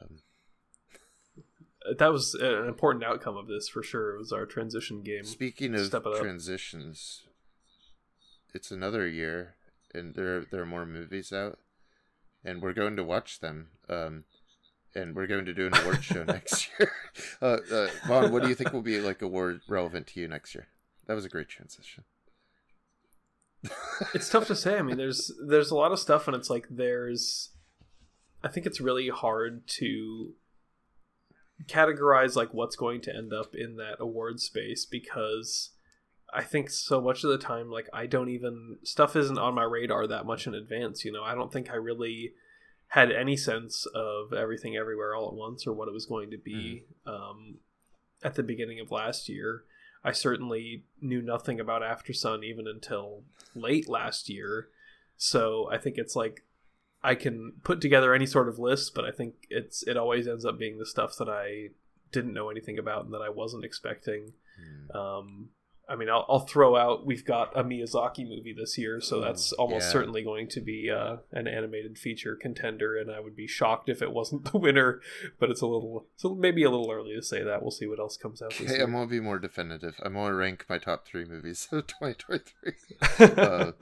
um, 0.00 0.18
that 1.98 2.12
was 2.12 2.34
an 2.34 2.66
important 2.68 3.04
outcome 3.04 3.36
of 3.36 3.46
this 3.46 3.68
for 3.68 3.82
sure. 3.82 4.14
It 4.14 4.18
was 4.18 4.32
our 4.32 4.44
transition 4.44 5.02
game. 5.02 5.24
speaking 5.24 5.74
of 5.74 5.86
Step 5.86 6.04
it 6.06 6.12
up. 6.14 6.20
transitions, 6.20 7.22
it's 8.54 8.70
another 8.70 9.06
year, 9.08 9.54
and 9.94 10.14
there 10.14 10.44
there 10.44 10.62
are 10.62 10.66
more 10.66 10.84
movies 10.84 11.32
out, 11.32 11.58
and 12.44 12.60
we're 12.60 12.74
going 12.74 12.96
to 12.96 13.04
watch 13.04 13.40
them. 13.40 13.68
Um, 13.88 14.24
and 14.94 15.14
we're 15.14 15.26
going 15.26 15.44
to 15.44 15.54
do 15.54 15.66
an 15.66 15.76
award 15.76 16.02
show 16.02 16.24
next 16.24 16.68
year. 16.78 16.90
Uh, 17.42 17.58
uh, 17.72 17.88
Vaughn, 18.06 18.30
what 18.30 18.42
do 18.42 18.48
you 18.48 18.54
think 18.54 18.72
will 18.72 18.80
be 18.80 19.00
like 19.00 19.22
award 19.22 19.60
relevant 19.68 20.06
to 20.06 20.20
you 20.20 20.28
next 20.28 20.54
year? 20.54 20.68
That 21.06 21.14
was 21.14 21.24
a 21.24 21.28
great 21.28 21.48
transition. 21.48 22.04
it's 24.14 24.28
tough 24.28 24.46
to 24.46 24.54
say. 24.54 24.78
I 24.78 24.82
mean, 24.82 24.96
there's 24.96 25.32
there's 25.44 25.72
a 25.72 25.76
lot 25.76 25.90
of 25.90 25.98
stuff, 25.98 26.28
and 26.28 26.36
it's 26.36 26.48
like 26.48 26.66
there's. 26.70 27.50
I 28.42 28.48
think 28.48 28.66
it's 28.66 28.80
really 28.80 29.08
hard 29.08 29.66
to 29.78 30.34
categorize 31.66 32.36
like 32.36 32.54
what's 32.54 32.76
going 32.76 33.00
to 33.02 33.14
end 33.14 33.32
up 33.32 33.54
in 33.54 33.76
that 33.76 33.96
award 33.98 34.40
space 34.40 34.86
because 34.86 35.70
I 36.32 36.42
think 36.42 36.70
so 36.70 37.00
much 37.00 37.24
of 37.24 37.30
the 37.30 37.38
time 37.38 37.70
like 37.70 37.88
I 37.92 38.06
don't 38.06 38.28
even 38.28 38.78
stuff 38.84 39.16
isn't 39.16 39.38
on 39.38 39.54
my 39.54 39.64
radar 39.64 40.06
that 40.06 40.26
much 40.26 40.46
in 40.46 40.54
advance. 40.54 41.04
You 41.04 41.12
know, 41.12 41.22
I 41.24 41.34
don't 41.34 41.52
think 41.52 41.70
I 41.70 41.76
really 41.76 42.32
had 42.88 43.12
any 43.12 43.36
sense 43.36 43.86
of 43.94 44.32
everything 44.32 44.76
everywhere 44.76 45.14
all 45.14 45.28
at 45.28 45.34
once 45.34 45.66
or 45.66 45.72
what 45.72 45.88
it 45.88 45.94
was 45.94 46.06
going 46.06 46.30
to 46.30 46.38
be 46.38 46.84
um, 47.06 47.58
at 48.22 48.34
the 48.34 48.42
beginning 48.42 48.80
of 48.80 48.90
last 48.90 49.28
year. 49.28 49.64
I 50.04 50.12
certainly 50.12 50.84
knew 51.00 51.20
nothing 51.20 51.60
about 51.60 51.82
Aftersun 51.82 52.44
even 52.44 52.66
until 52.66 53.24
late 53.54 53.88
last 53.88 54.28
year. 54.28 54.68
So 55.16 55.68
I 55.70 55.76
think 55.78 55.98
it's 55.98 56.16
like 56.16 56.44
I 57.02 57.14
can 57.14 57.54
put 57.62 57.80
together 57.80 58.14
any 58.14 58.26
sort 58.26 58.48
of 58.48 58.58
list, 58.58 58.94
but 58.94 59.04
I 59.04 59.10
think 59.10 59.34
it's 59.50 59.82
it 59.86 59.96
always 59.96 60.26
ends 60.26 60.44
up 60.44 60.58
being 60.58 60.78
the 60.78 60.86
stuff 60.86 61.16
that 61.18 61.28
I 61.28 61.70
didn't 62.10 62.32
know 62.32 62.48
anything 62.48 62.78
about 62.78 63.04
and 63.04 63.12
that 63.12 63.22
I 63.22 63.28
wasn't 63.28 63.64
expecting. 63.64 64.32
Hmm. 64.58 64.96
Um, 64.96 65.48
I 65.88 65.96
mean, 65.96 66.10
I'll, 66.10 66.26
I'll 66.28 66.46
throw 66.46 66.76
out. 66.76 67.06
We've 67.06 67.24
got 67.24 67.56
a 67.56 67.64
Miyazaki 67.64 68.28
movie 68.28 68.52
this 68.52 68.76
year, 68.76 69.00
so 69.00 69.18
Ooh, 69.18 69.20
that's 69.22 69.52
almost 69.52 69.86
yeah. 69.86 69.92
certainly 69.92 70.22
going 70.22 70.48
to 70.48 70.60
be 70.60 70.90
uh, 70.90 71.16
an 71.32 71.48
animated 71.48 71.96
feature 71.96 72.36
contender, 72.36 72.96
and 72.96 73.10
I 73.10 73.20
would 73.20 73.34
be 73.34 73.46
shocked 73.46 73.88
if 73.88 74.02
it 74.02 74.12
wasn't 74.12 74.44
the 74.52 74.58
winner. 74.58 75.00
But 75.40 75.50
it's 75.50 75.62
a 75.62 75.66
little, 75.66 76.06
so 76.16 76.34
maybe 76.34 76.62
a 76.62 76.70
little 76.70 76.90
early 76.90 77.14
to 77.14 77.22
say 77.22 77.42
that. 77.42 77.62
We'll 77.62 77.70
see 77.70 77.86
what 77.86 77.98
else 77.98 78.16
comes 78.16 78.42
out 78.42 78.48
Okay. 78.60 78.80
I'm 78.80 78.92
gonna 78.92 79.06
be 79.06 79.20
more 79.20 79.38
definitive. 79.38 79.94
I'm 80.02 80.14
gonna 80.14 80.34
rank 80.34 80.66
my 80.68 80.78
top 80.78 81.06
three 81.06 81.24
movies 81.24 81.68
of 81.72 81.86
2023. 82.00 82.72
uh, 83.36 83.72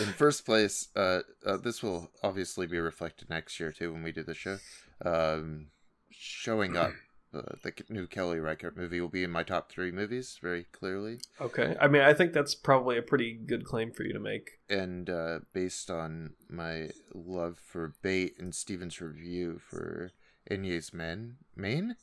in 0.00 0.12
first 0.12 0.44
place, 0.44 0.88
uh, 0.94 1.20
uh, 1.46 1.56
this 1.56 1.82
will 1.82 2.10
obviously 2.22 2.66
be 2.66 2.78
reflected 2.78 3.30
next 3.30 3.58
year 3.58 3.72
too 3.72 3.92
when 3.92 4.02
we 4.02 4.12
do 4.12 4.22
the 4.22 4.34
show. 4.34 4.58
Um, 5.04 5.68
showing 6.10 6.76
up, 6.76 6.92
uh, 7.34 7.42
the 7.62 7.72
new 7.88 8.06
Kelly 8.06 8.38
Reichardt 8.38 8.76
movie 8.76 9.00
will 9.00 9.08
be 9.08 9.22
in 9.24 9.30
my 9.30 9.42
top 9.42 9.70
three 9.70 9.90
movies 9.90 10.38
very 10.42 10.64
clearly, 10.72 11.18
okay, 11.40 11.76
I 11.80 11.86
mean, 11.88 12.02
I 12.02 12.14
think 12.14 12.32
that's 12.32 12.54
probably 12.54 12.96
a 12.98 13.02
pretty 13.02 13.34
good 13.34 13.64
claim 13.64 13.92
for 13.92 14.04
you 14.04 14.12
to 14.12 14.20
make. 14.20 14.50
and 14.70 15.08
uh, 15.10 15.40
based 15.52 15.90
on 15.90 16.34
my 16.48 16.90
love 17.14 17.58
for 17.58 17.94
Bait 18.02 18.34
and 18.38 18.54
Steven's 18.54 19.00
review 19.00 19.60
for 19.68 20.10
Enys 20.50 20.94
Men, 20.94 21.36
Maine, 21.54 21.96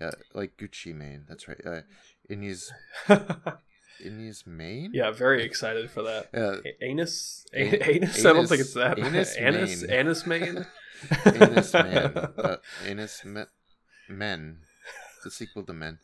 uh, 0.00 0.10
like 0.34 0.56
Gucci 0.56 0.94
Mane. 0.94 1.24
That's 1.28 1.46
right. 1.48 1.60
Uh, 1.64 1.80
Enys 2.30 2.70
Enys 4.04 4.46
Maine. 4.46 4.90
yeah, 4.92 5.10
very 5.10 5.42
excited 5.44 5.90
for 5.90 6.02
that. 6.02 6.28
Uh, 6.34 6.58
A- 6.66 6.84
Anus, 6.84 7.46
An- 7.54 7.74
A- 7.74 7.90
anus. 7.96 8.24
I 8.26 8.32
don't 8.32 8.46
think 8.46 8.60
it's 8.60 8.74
that. 8.74 8.98
anus 8.98 9.36
anus, 9.38 9.82
mane. 9.82 9.90
anus 9.98 10.26
mane. 10.26 10.66
Anus 11.26 11.72
Man. 11.74 12.16
Uh, 12.38 12.56
Anus 12.84 13.24
Me- 13.24 13.42
Men. 14.08 14.58
The 15.24 15.30
sequel 15.30 15.62
to 15.64 15.72
Men. 15.72 15.98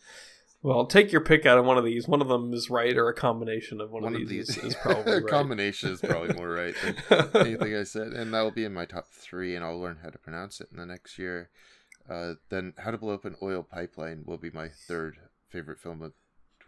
Well, 0.63 0.87
take 0.87 1.11
your 1.11 1.21
pick 1.21 1.45
out 1.45 1.59
of 1.59 1.65
one 1.65 1.77
of 1.77 1.85
these. 1.85 2.07
One 2.07 2.21
of 2.23 2.29
them 2.29 2.53
is 2.55 2.71
right, 2.71 2.97
or 2.97 3.09
a 3.09 3.15
combination 3.15 3.81
of 3.81 3.91
one, 3.91 4.05
One 4.05 4.15
of 4.15 4.23
of 4.23 4.29
these, 4.29 4.49
these. 4.55 4.59
is, 4.65 4.75
probably 4.77 5.15
right. 5.23 5.27
combination 5.27 5.91
is 5.91 6.01
probably 6.01 6.35
more 6.35 6.49
right 6.55 6.75
than 7.09 7.29
anything 7.35 7.75
I 7.75 7.83
said. 7.83 8.09
And 8.13 8.33
that 8.33 8.43
will 8.43 8.53
be 8.53 8.65
in 8.65 8.73
my 8.73 8.85
top 8.85 9.07
three, 9.13 9.57
and 9.57 9.65
I'll 9.65 9.81
learn 9.81 9.99
how 10.03 10.11
to 10.11 10.19
pronounce 10.19 10.61
it 10.61 10.69
in 10.71 10.79
the 10.79 10.87
next 10.87 11.19
year. 11.19 11.51
Uh, 12.09 12.35
then 12.49 12.75
How 12.79 12.91
to 12.93 12.99
Blow 12.99 13.15
Up 13.15 13.25
an 13.25 13.37
Oil 13.43 13.63
Pipeline 13.65 14.23
will 14.27 14.39
be 14.39 14.51
my 14.51 14.69
third 14.69 15.17
favorite 15.49 15.79
film 15.81 16.01
of 16.03 16.13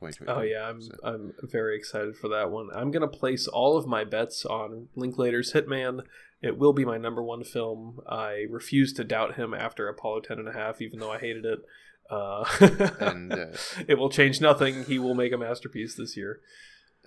2020. 0.01 0.31
Oh 0.31 0.43
yeah, 0.43 0.69
I'm 0.69 0.81
So- 0.83 0.95
I'm 1.05 1.35
very 1.43 1.77
excited 1.77 2.17
for 2.17 2.29
that 2.29 2.51
one. 2.51 2.71
I'm 2.75 2.91
gonna 2.91 3.07
place 3.09 3.47
all 3.47 3.77
of 3.77 3.87
my 3.87 4.03
bets 4.05 4.45
on 4.45 4.89
Linklater's 4.97 5.53
Hitman. 5.53 6.03
It 6.45 6.59
will 6.59 6.73
be 6.73 6.85
my 6.85 6.99
number 6.99 7.23
one 7.23 7.43
film. 7.45 8.01
I 8.09 8.45
refuse 8.51 8.93
to 8.95 9.05
doubt 9.05 9.37
him 9.37 9.55
after 9.55 9.89
Apollo 9.89 10.21
10 10.21 10.39
and 10.39 10.49
a 10.49 10.53
half, 10.53 10.81
even 10.83 10.99
though 11.01 11.11
I 11.11 11.19
hated 11.19 11.45
it. 11.45 11.61
Uh, 12.11 12.45
And, 13.01 13.33
uh, 13.33 13.47
it 13.89 13.97
will 13.99 14.11
change 14.11 14.41
nothing. 14.41 14.85
He 14.85 14.99
will 14.99 15.15
make 15.15 15.33
a 15.33 15.39
masterpiece 15.39 15.95
this 15.97 16.17
year. 16.17 16.41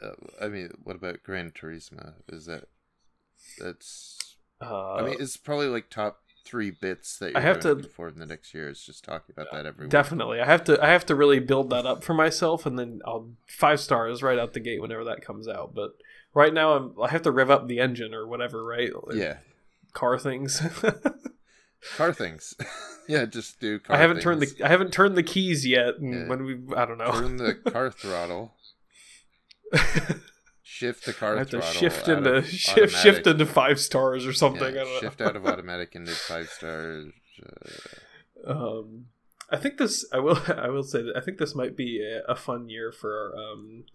Uh, 0.02 0.12
I 0.42 0.48
mean, 0.48 0.72
what 0.84 0.96
about 0.96 1.24
Gran 1.24 1.52
Turismo? 1.52 2.14
Is 2.30 2.46
that 2.46 2.66
that's? 3.60 4.36
Uh, 4.62 4.96
I 4.96 5.02
mean, 5.04 5.16
it's 5.20 5.38
probably 5.38 5.68
like 5.68 5.90
top 5.90 6.22
three 6.46 6.72
bits 6.72 7.18
that 7.20 7.32
you're 7.32 7.38
I 7.38 7.42
have 7.42 7.60
to- 7.62 7.84
for 7.84 8.08
in 8.08 8.20
the 8.20 8.26
next 8.26 8.54
year. 8.54 8.70
Is 8.70 8.84
just 8.84 9.04
talking 9.04 9.34
about 9.36 9.52
that 9.52 9.66
every 9.66 9.86
week. 9.86 9.92
Definitely, 9.92 10.40
I 10.40 10.46
have 10.46 10.64
to. 10.66 10.84
I 10.84 10.88
have 10.90 11.06
to 11.08 11.16
really 11.16 11.40
build 11.40 11.70
that 11.72 11.86
up 11.86 12.04
for 12.04 12.14
myself, 12.14 12.66
and 12.66 12.78
then 12.78 13.02
I'll 13.06 13.32
five 13.48 13.80
stars 13.80 14.24
right 14.24 14.40
out 14.40 14.54
the 14.54 14.60
gate 14.60 14.82
whenever 14.82 15.04
that 15.06 15.22
comes 15.26 15.48
out. 15.48 15.74
But 15.76 15.92
right 16.34 16.54
now, 16.54 16.74
I'm. 16.74 16.94
I 17.02 17.10
have 17.10 17.22
to 17.24 17.32
rev 17.32 17.50
up 17.50 17.68
the 17.68 17.80
engine 17.80 18.14
or 18.14 18.28
whatever, 18.28 18.64
right? 18.64 18.92
Like 19.08 19.16
Yeah, 19.18 19.38
car 19.94 20.18
things. 20.20 20.62
car 21.98 22.14
things. 22.14 22.54
yeah, 23.08 23.26
just 23.26 23.60
do. 23.60 23.80
Car 23.80 23.96
I 23.96 24.00
haven't 24.00 24.22
turned 24.22 24.42
the. 24.42 24.66
I 24.66 24.68
haven't 24.70 24.92
turned 24.92 25.16
the 25.16 25.24
keys 25.24 25.66
yet. 25.66 25.98
And 25.98 26.14
Yeah. 26.14 26.28
when 26.28 26.44
we, 26.46 26.76
I 26.76 26.86
don't 26.86 26.98
know. 26.98 27.12
turn 27.12 27.38
the 27.38 27.54
car 27.72 27.92
throttle. 27.92 28.54
Shift 30.64 31.06
the 31.06 31.14
car 31.14 31.36
I 31.36 31.40
have 31.40 31.50
to 31.52 31.62
throttle. 31.62 31.80
shift 31.80 32.10
out 32.10 32.18
into 32.20 32.34
of 32.36 32.48
shift 32.48 32.96
shift 32.96 33.26
into 33.28 33.46
five 33.46 33.80
stars 33.80 34.26
or 34.26 34.34
something. 34.34 34.76
Yeah, 34.76 34.82
I 34.82 34.84
don't 34.84 35.00
shift 35.02 35.22
out 35.22 35.36
of 35.36 35.46
automatic 35.46 35.96
into 35.96 36.12
five 36.12 36.50
stars. 36.50 37.14
Uh, 38.46 38.52
um, 38.52 39.06
I 39.50 39.58
think 39.58 39.78
this. 39.78 40.06
I 40.14 40.20
will. 40.20 40.38
I 40.56 40.68
will 40.70 40.84
say 40.84 41.02
that 41.04 41.14
I 41.16 41.22
think 41.22 41.38
this 41.38 41.56
might 41.56 41.76
be 41.78 42.02
a, 42.04 42.32
a 42.32 42.36
fun 42.36 42.70
year 42.70 42.92
for 42.92 43.34
um, 43.38 43.86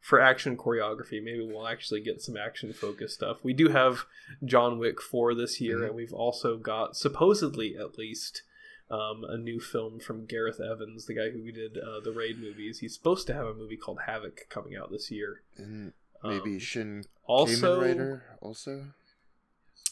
for 0.00 0.20
action 0.20 0.56
choreography. 0.56 1.22
Maybe 1.22 1.40
we'll 1.46 1.66
actually 1.66 2.00
get 2.00 2.22
some 2.22 2.36
action 2.36 2.72
focused 2.72 3.14
stuff. 3.14 3.42
We 3.44 3.52
do 3.52 3.68
have 3.68 4.04
John 4.44 4.78
Wick 4.78 5.00
four 5.02 5.34
this 5.34 5.60
year, 5.60 5.78
Mhm. 5.78 5.86
and 5.86 5.94
we've 5.94 6.12
also 6.14 6.56
got 6.56 6.96
supposedly 6.96 7.76
at 7.76 7.98
least. 7.98 8.42
Um, 8.90 9.22
a 9.28 9.36
new 9.36 9.60
film 9.60 10.00
from 10.00 10.24
Gareth 10.24 10.60
Evans, 10.62 11.04
the 11.04 11.12
guy 11.12 11.28
who 11.28 11.52
did 11.52 11.76
uh, 11.76 12.00
the 12.00 12.10
Raid 12.10 12.38
movies. 12.40 12.78
He's 12.78 12.94
supposed 12.94 13.26
to 13.26 13.34
have 13.34 13.44
a 13.46 13.52
movie 13.52 13.76
called 13.76 13.98
Havoc 14.06 14.46
coming 14.48 14.76
out 14.76 14.90
this 14.90 15.10
year. 15.10 15.42
And 15.58 15.92
maybe 16.24 16.54
Um, 16.54 16.58
Shin 16.58 17.04
also, 17.26 17.76
Kamen 17.82 17.82
Rider 17.86 18.24
also. 18.40 18.84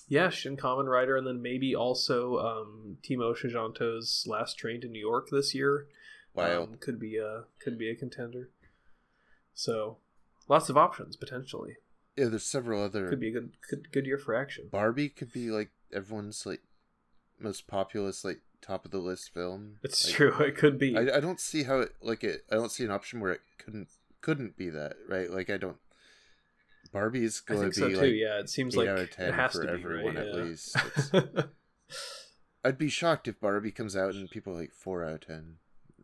Yeah, 0.09 0.31
Shin 0.31 0.57
Kamen 0.57 0.87
Rider, 0.87 1.15
and 1.15 1.27
then 1.27 1.43
maybe 1.43 1.75
also 1.75 2.39
um, 2.39 2.97
Timo 3.03 3.37
Tjahjanto's 3.37 4.25
Last 4.27 4.55
Train 4.57 4.81
to 4.81 4.89
New 4.89 4.99
York 4.99 5.29
this 5.31 5.55
year. 5.55 5.89
Wild. 6.33 6.71
um, 6.71 6.77
could 6.79 6.99
be 6.99 7.19
a 7.19 7.45
could 7.61 7.77
be 7.79 7.91
a 7.91 7.95
contender. 7.95 8.49
So, 9.59 9.97
lots 10.49 10.69
of 10.69 10.77
options 10.77 11.17
potentially. 11.17 11.77
yeah, 12.17 12.27
there's 12.27 12.45
several 12.45 12.83
other. 12.85 13.09
Could 13.09 13.21
be 13.21 13.29
a 13.31 13.33
good 13.33 13.53
good, 13.71 13.91
good 13.91 14.07
year 14.07 14.19
for 14.19 14.35
action. 14.35 14.69
Barbie 14.71 15.09
could 15.09 15.33
be 15.33 15.51
like 15.51 15.71
everyone's 15.93 16.45
like 16.45 16.61
most 17.41 17.67
populous 17.67 18.23
like 18.25 18.41
top 18.61 18.85
of 18.85 18.91
the 18.91 18.99
list 18.99 19.33
film. 19.33 19.79
It's 19.83 20.05
Like, 20.07 20.15
true. 20.15 20.35
It 20.41 20.57
could 20.57 20.79
be. 20.79 20.95
I, 20.97 21.17
I 21.17 21.21
don't 21.21 21.41
see 21.41 21.63
how 21.63 21.81
it 21.81 21.93
like 22.03 22.23
it. 22.23 22.43
I 22.53 22.55
don't 22.55 22.71
see 22.71 22.85
an 22.85 22.91
option 22.91 23.19
where 23.21 23.33
it 23.33 23.41
couldn't 23.59 23.89
couldn't 24.21 24.57
be 24.59 24.69
that 24.71 24.97
right. 25.09 25.31
Like 25.31 25.49
I 25.49 25.57
don't. 25.57 25.79
Barbie's 26.93 27.43
I 27.49 27.53
going 27.55 27.63
think 27.63 27.75
to 27.75 27.81
so 27.81 27.89
be 27.89 27.95
too. 27.95 28.01
like 28.01 28.13
yeah, 28.13 28.39
it 28.41 28.51
seems 28.51 28.75
eight 28.75 28.81
like 28.81 28.89
out 28.89 28.99
of 28.99 29.05
it 29.05 29.13
10 29.13 29.33
has 29.33 29.53
for 29.53 29.63
to 29.63 29.67
be 29.69 29.83
everyone 29.83 30.15
right, 30.17 30.27
at 30.27 30.35
least. 30.35 30.77
I'd 32.65 32.79
be 32.79 32.89
shocked 32.89 33.29
if 33.29 33.41
Barbie 33.41 33.71
comes 33.73 33.97
out 33.97 34.15
and 34.15 34.31
people 34.31 34.53
are 34.53 34.61
like 34.61 34.73
four 34.75 35.05
out 35.05 35.15
of 35.15 35.21
ten. 35.27 35.57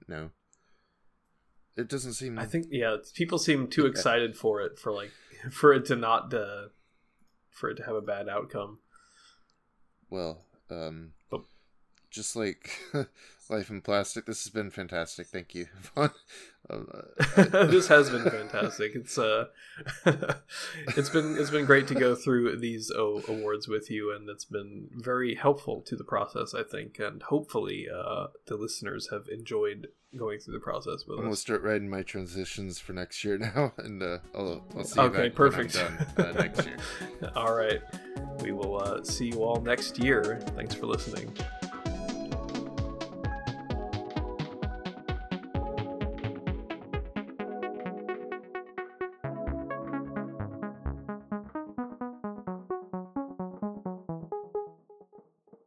No, 0.09 0.31
it 1.77 1.89
doesn't 1.89 2.15
seem. 2.15 2.39
I 2.39 2.45
think 2.47 2.67
yeah, 2.71 2.97
people 3.15 3.39
seem 3.39 3.69
too 3.69 3.87
excited 3.87 4.37
for 4.37 4.61
it 4.61 4.79
for 4.79 4.93
like 4.93 5.11
for 5.51 5.73
it 5.73 5.85
to 5.87 5.97
not 5.97 6.33
uh, 6.35 6.69
for 7.51 7.71
it 7.71 7.77
to 7.77 7.85
have 7.85 7.95
a 7.95 8.01
bad 8.03 8.29
outcome. 8.29 8.79
well, 10.11 10.45
um, 10.71 11.13
But- 11.31 11.43
just 12.11 12.37
like 12.37 12.71
life 13.49 13.71
in 13.71 13.81
plastic. 13.81 14.27
This 14.27 14.45
has 14.45 14.53
been 14.53 14.71
fantastic. 14.71 15.27
Thank 15.29 15.55
you, 15.55 15.67
Vaughn. 15.95 16.11
Uh, 16.71 17.03
this 17.67 17.89
has 17.89 18.09
been 18.09 18.23
fantastic. 18.31 18.93
It's 18.95 19.19
uh, 19.19 19.47
it's 20.97 21.11
been 21.11 21.37
it's 21.37 21.51
been 21.51 21.65
great 21.65 21.87
to 21.89 21.95
go 21.95 22.15
through 22.15 22.57
these 22.59 22.91
o- 22.91 23.23
awards 23.29 23.69
with 23.69 23.91
you, 23.91 24.13
and 24.15 24.29
it's 24.29 24.45
been 24.45 24.89
very 24.95 25.35
helpful 25.35 25.83
to 25.83 25.97
the 25.97 26.05
process, 26.05 26.55
I 26.55 26.63
think, 26.63 26.99
and 26.99 27.23
hopefully, 27.25 27.87
uh, 27.93 28.29
the 28.47 28.57
listeners 28.57 29.09
have 29.11 29.27
enjoyed 29.29 29.89
going 30.17 30.39
through 30.39 30.55
the 30.55 30.61
process 30.61 31.05
with 31.07 31.17
I'm 31.19 31.25
gonna 31.25 31.33
us. 31.33 31.41
start 31.41 31.63
writing 31.63 31.89
my 31.91 32.03
transitions 32.03 32.79
for 32.79 32.93
next 32.93 33.25
year 33.25 33.39
now, 33.39 33.73
and 33.79 34.03
uh, 34.03 34.19
I'll, 34.35 34.65
I'll 34.77 34.85
see 34.85 35.01
you 35.01 35.07
Okay, 35.09 35.29
back 35.31 35.39
when 35.39 35.49
I'm 35.49 35.53
perfect. 35.69 35.75
done, 35.75 36.27
uh, 36.27 36.33
next 36.33 36.67
year. 36.67 36.77
all 37.35 37.55
right, 37.55 37.81
we 38.41 38.53
will 38.53 38.81
uh, 38.81 39.03
see 39.03 39.29
you 39.29 39.43
all 39.43 39.61
next 39.61 39.99
year. 39.99 40.41
Thanks 40.55 40.75
for 40.75 40.87
listening. 40.87 41.35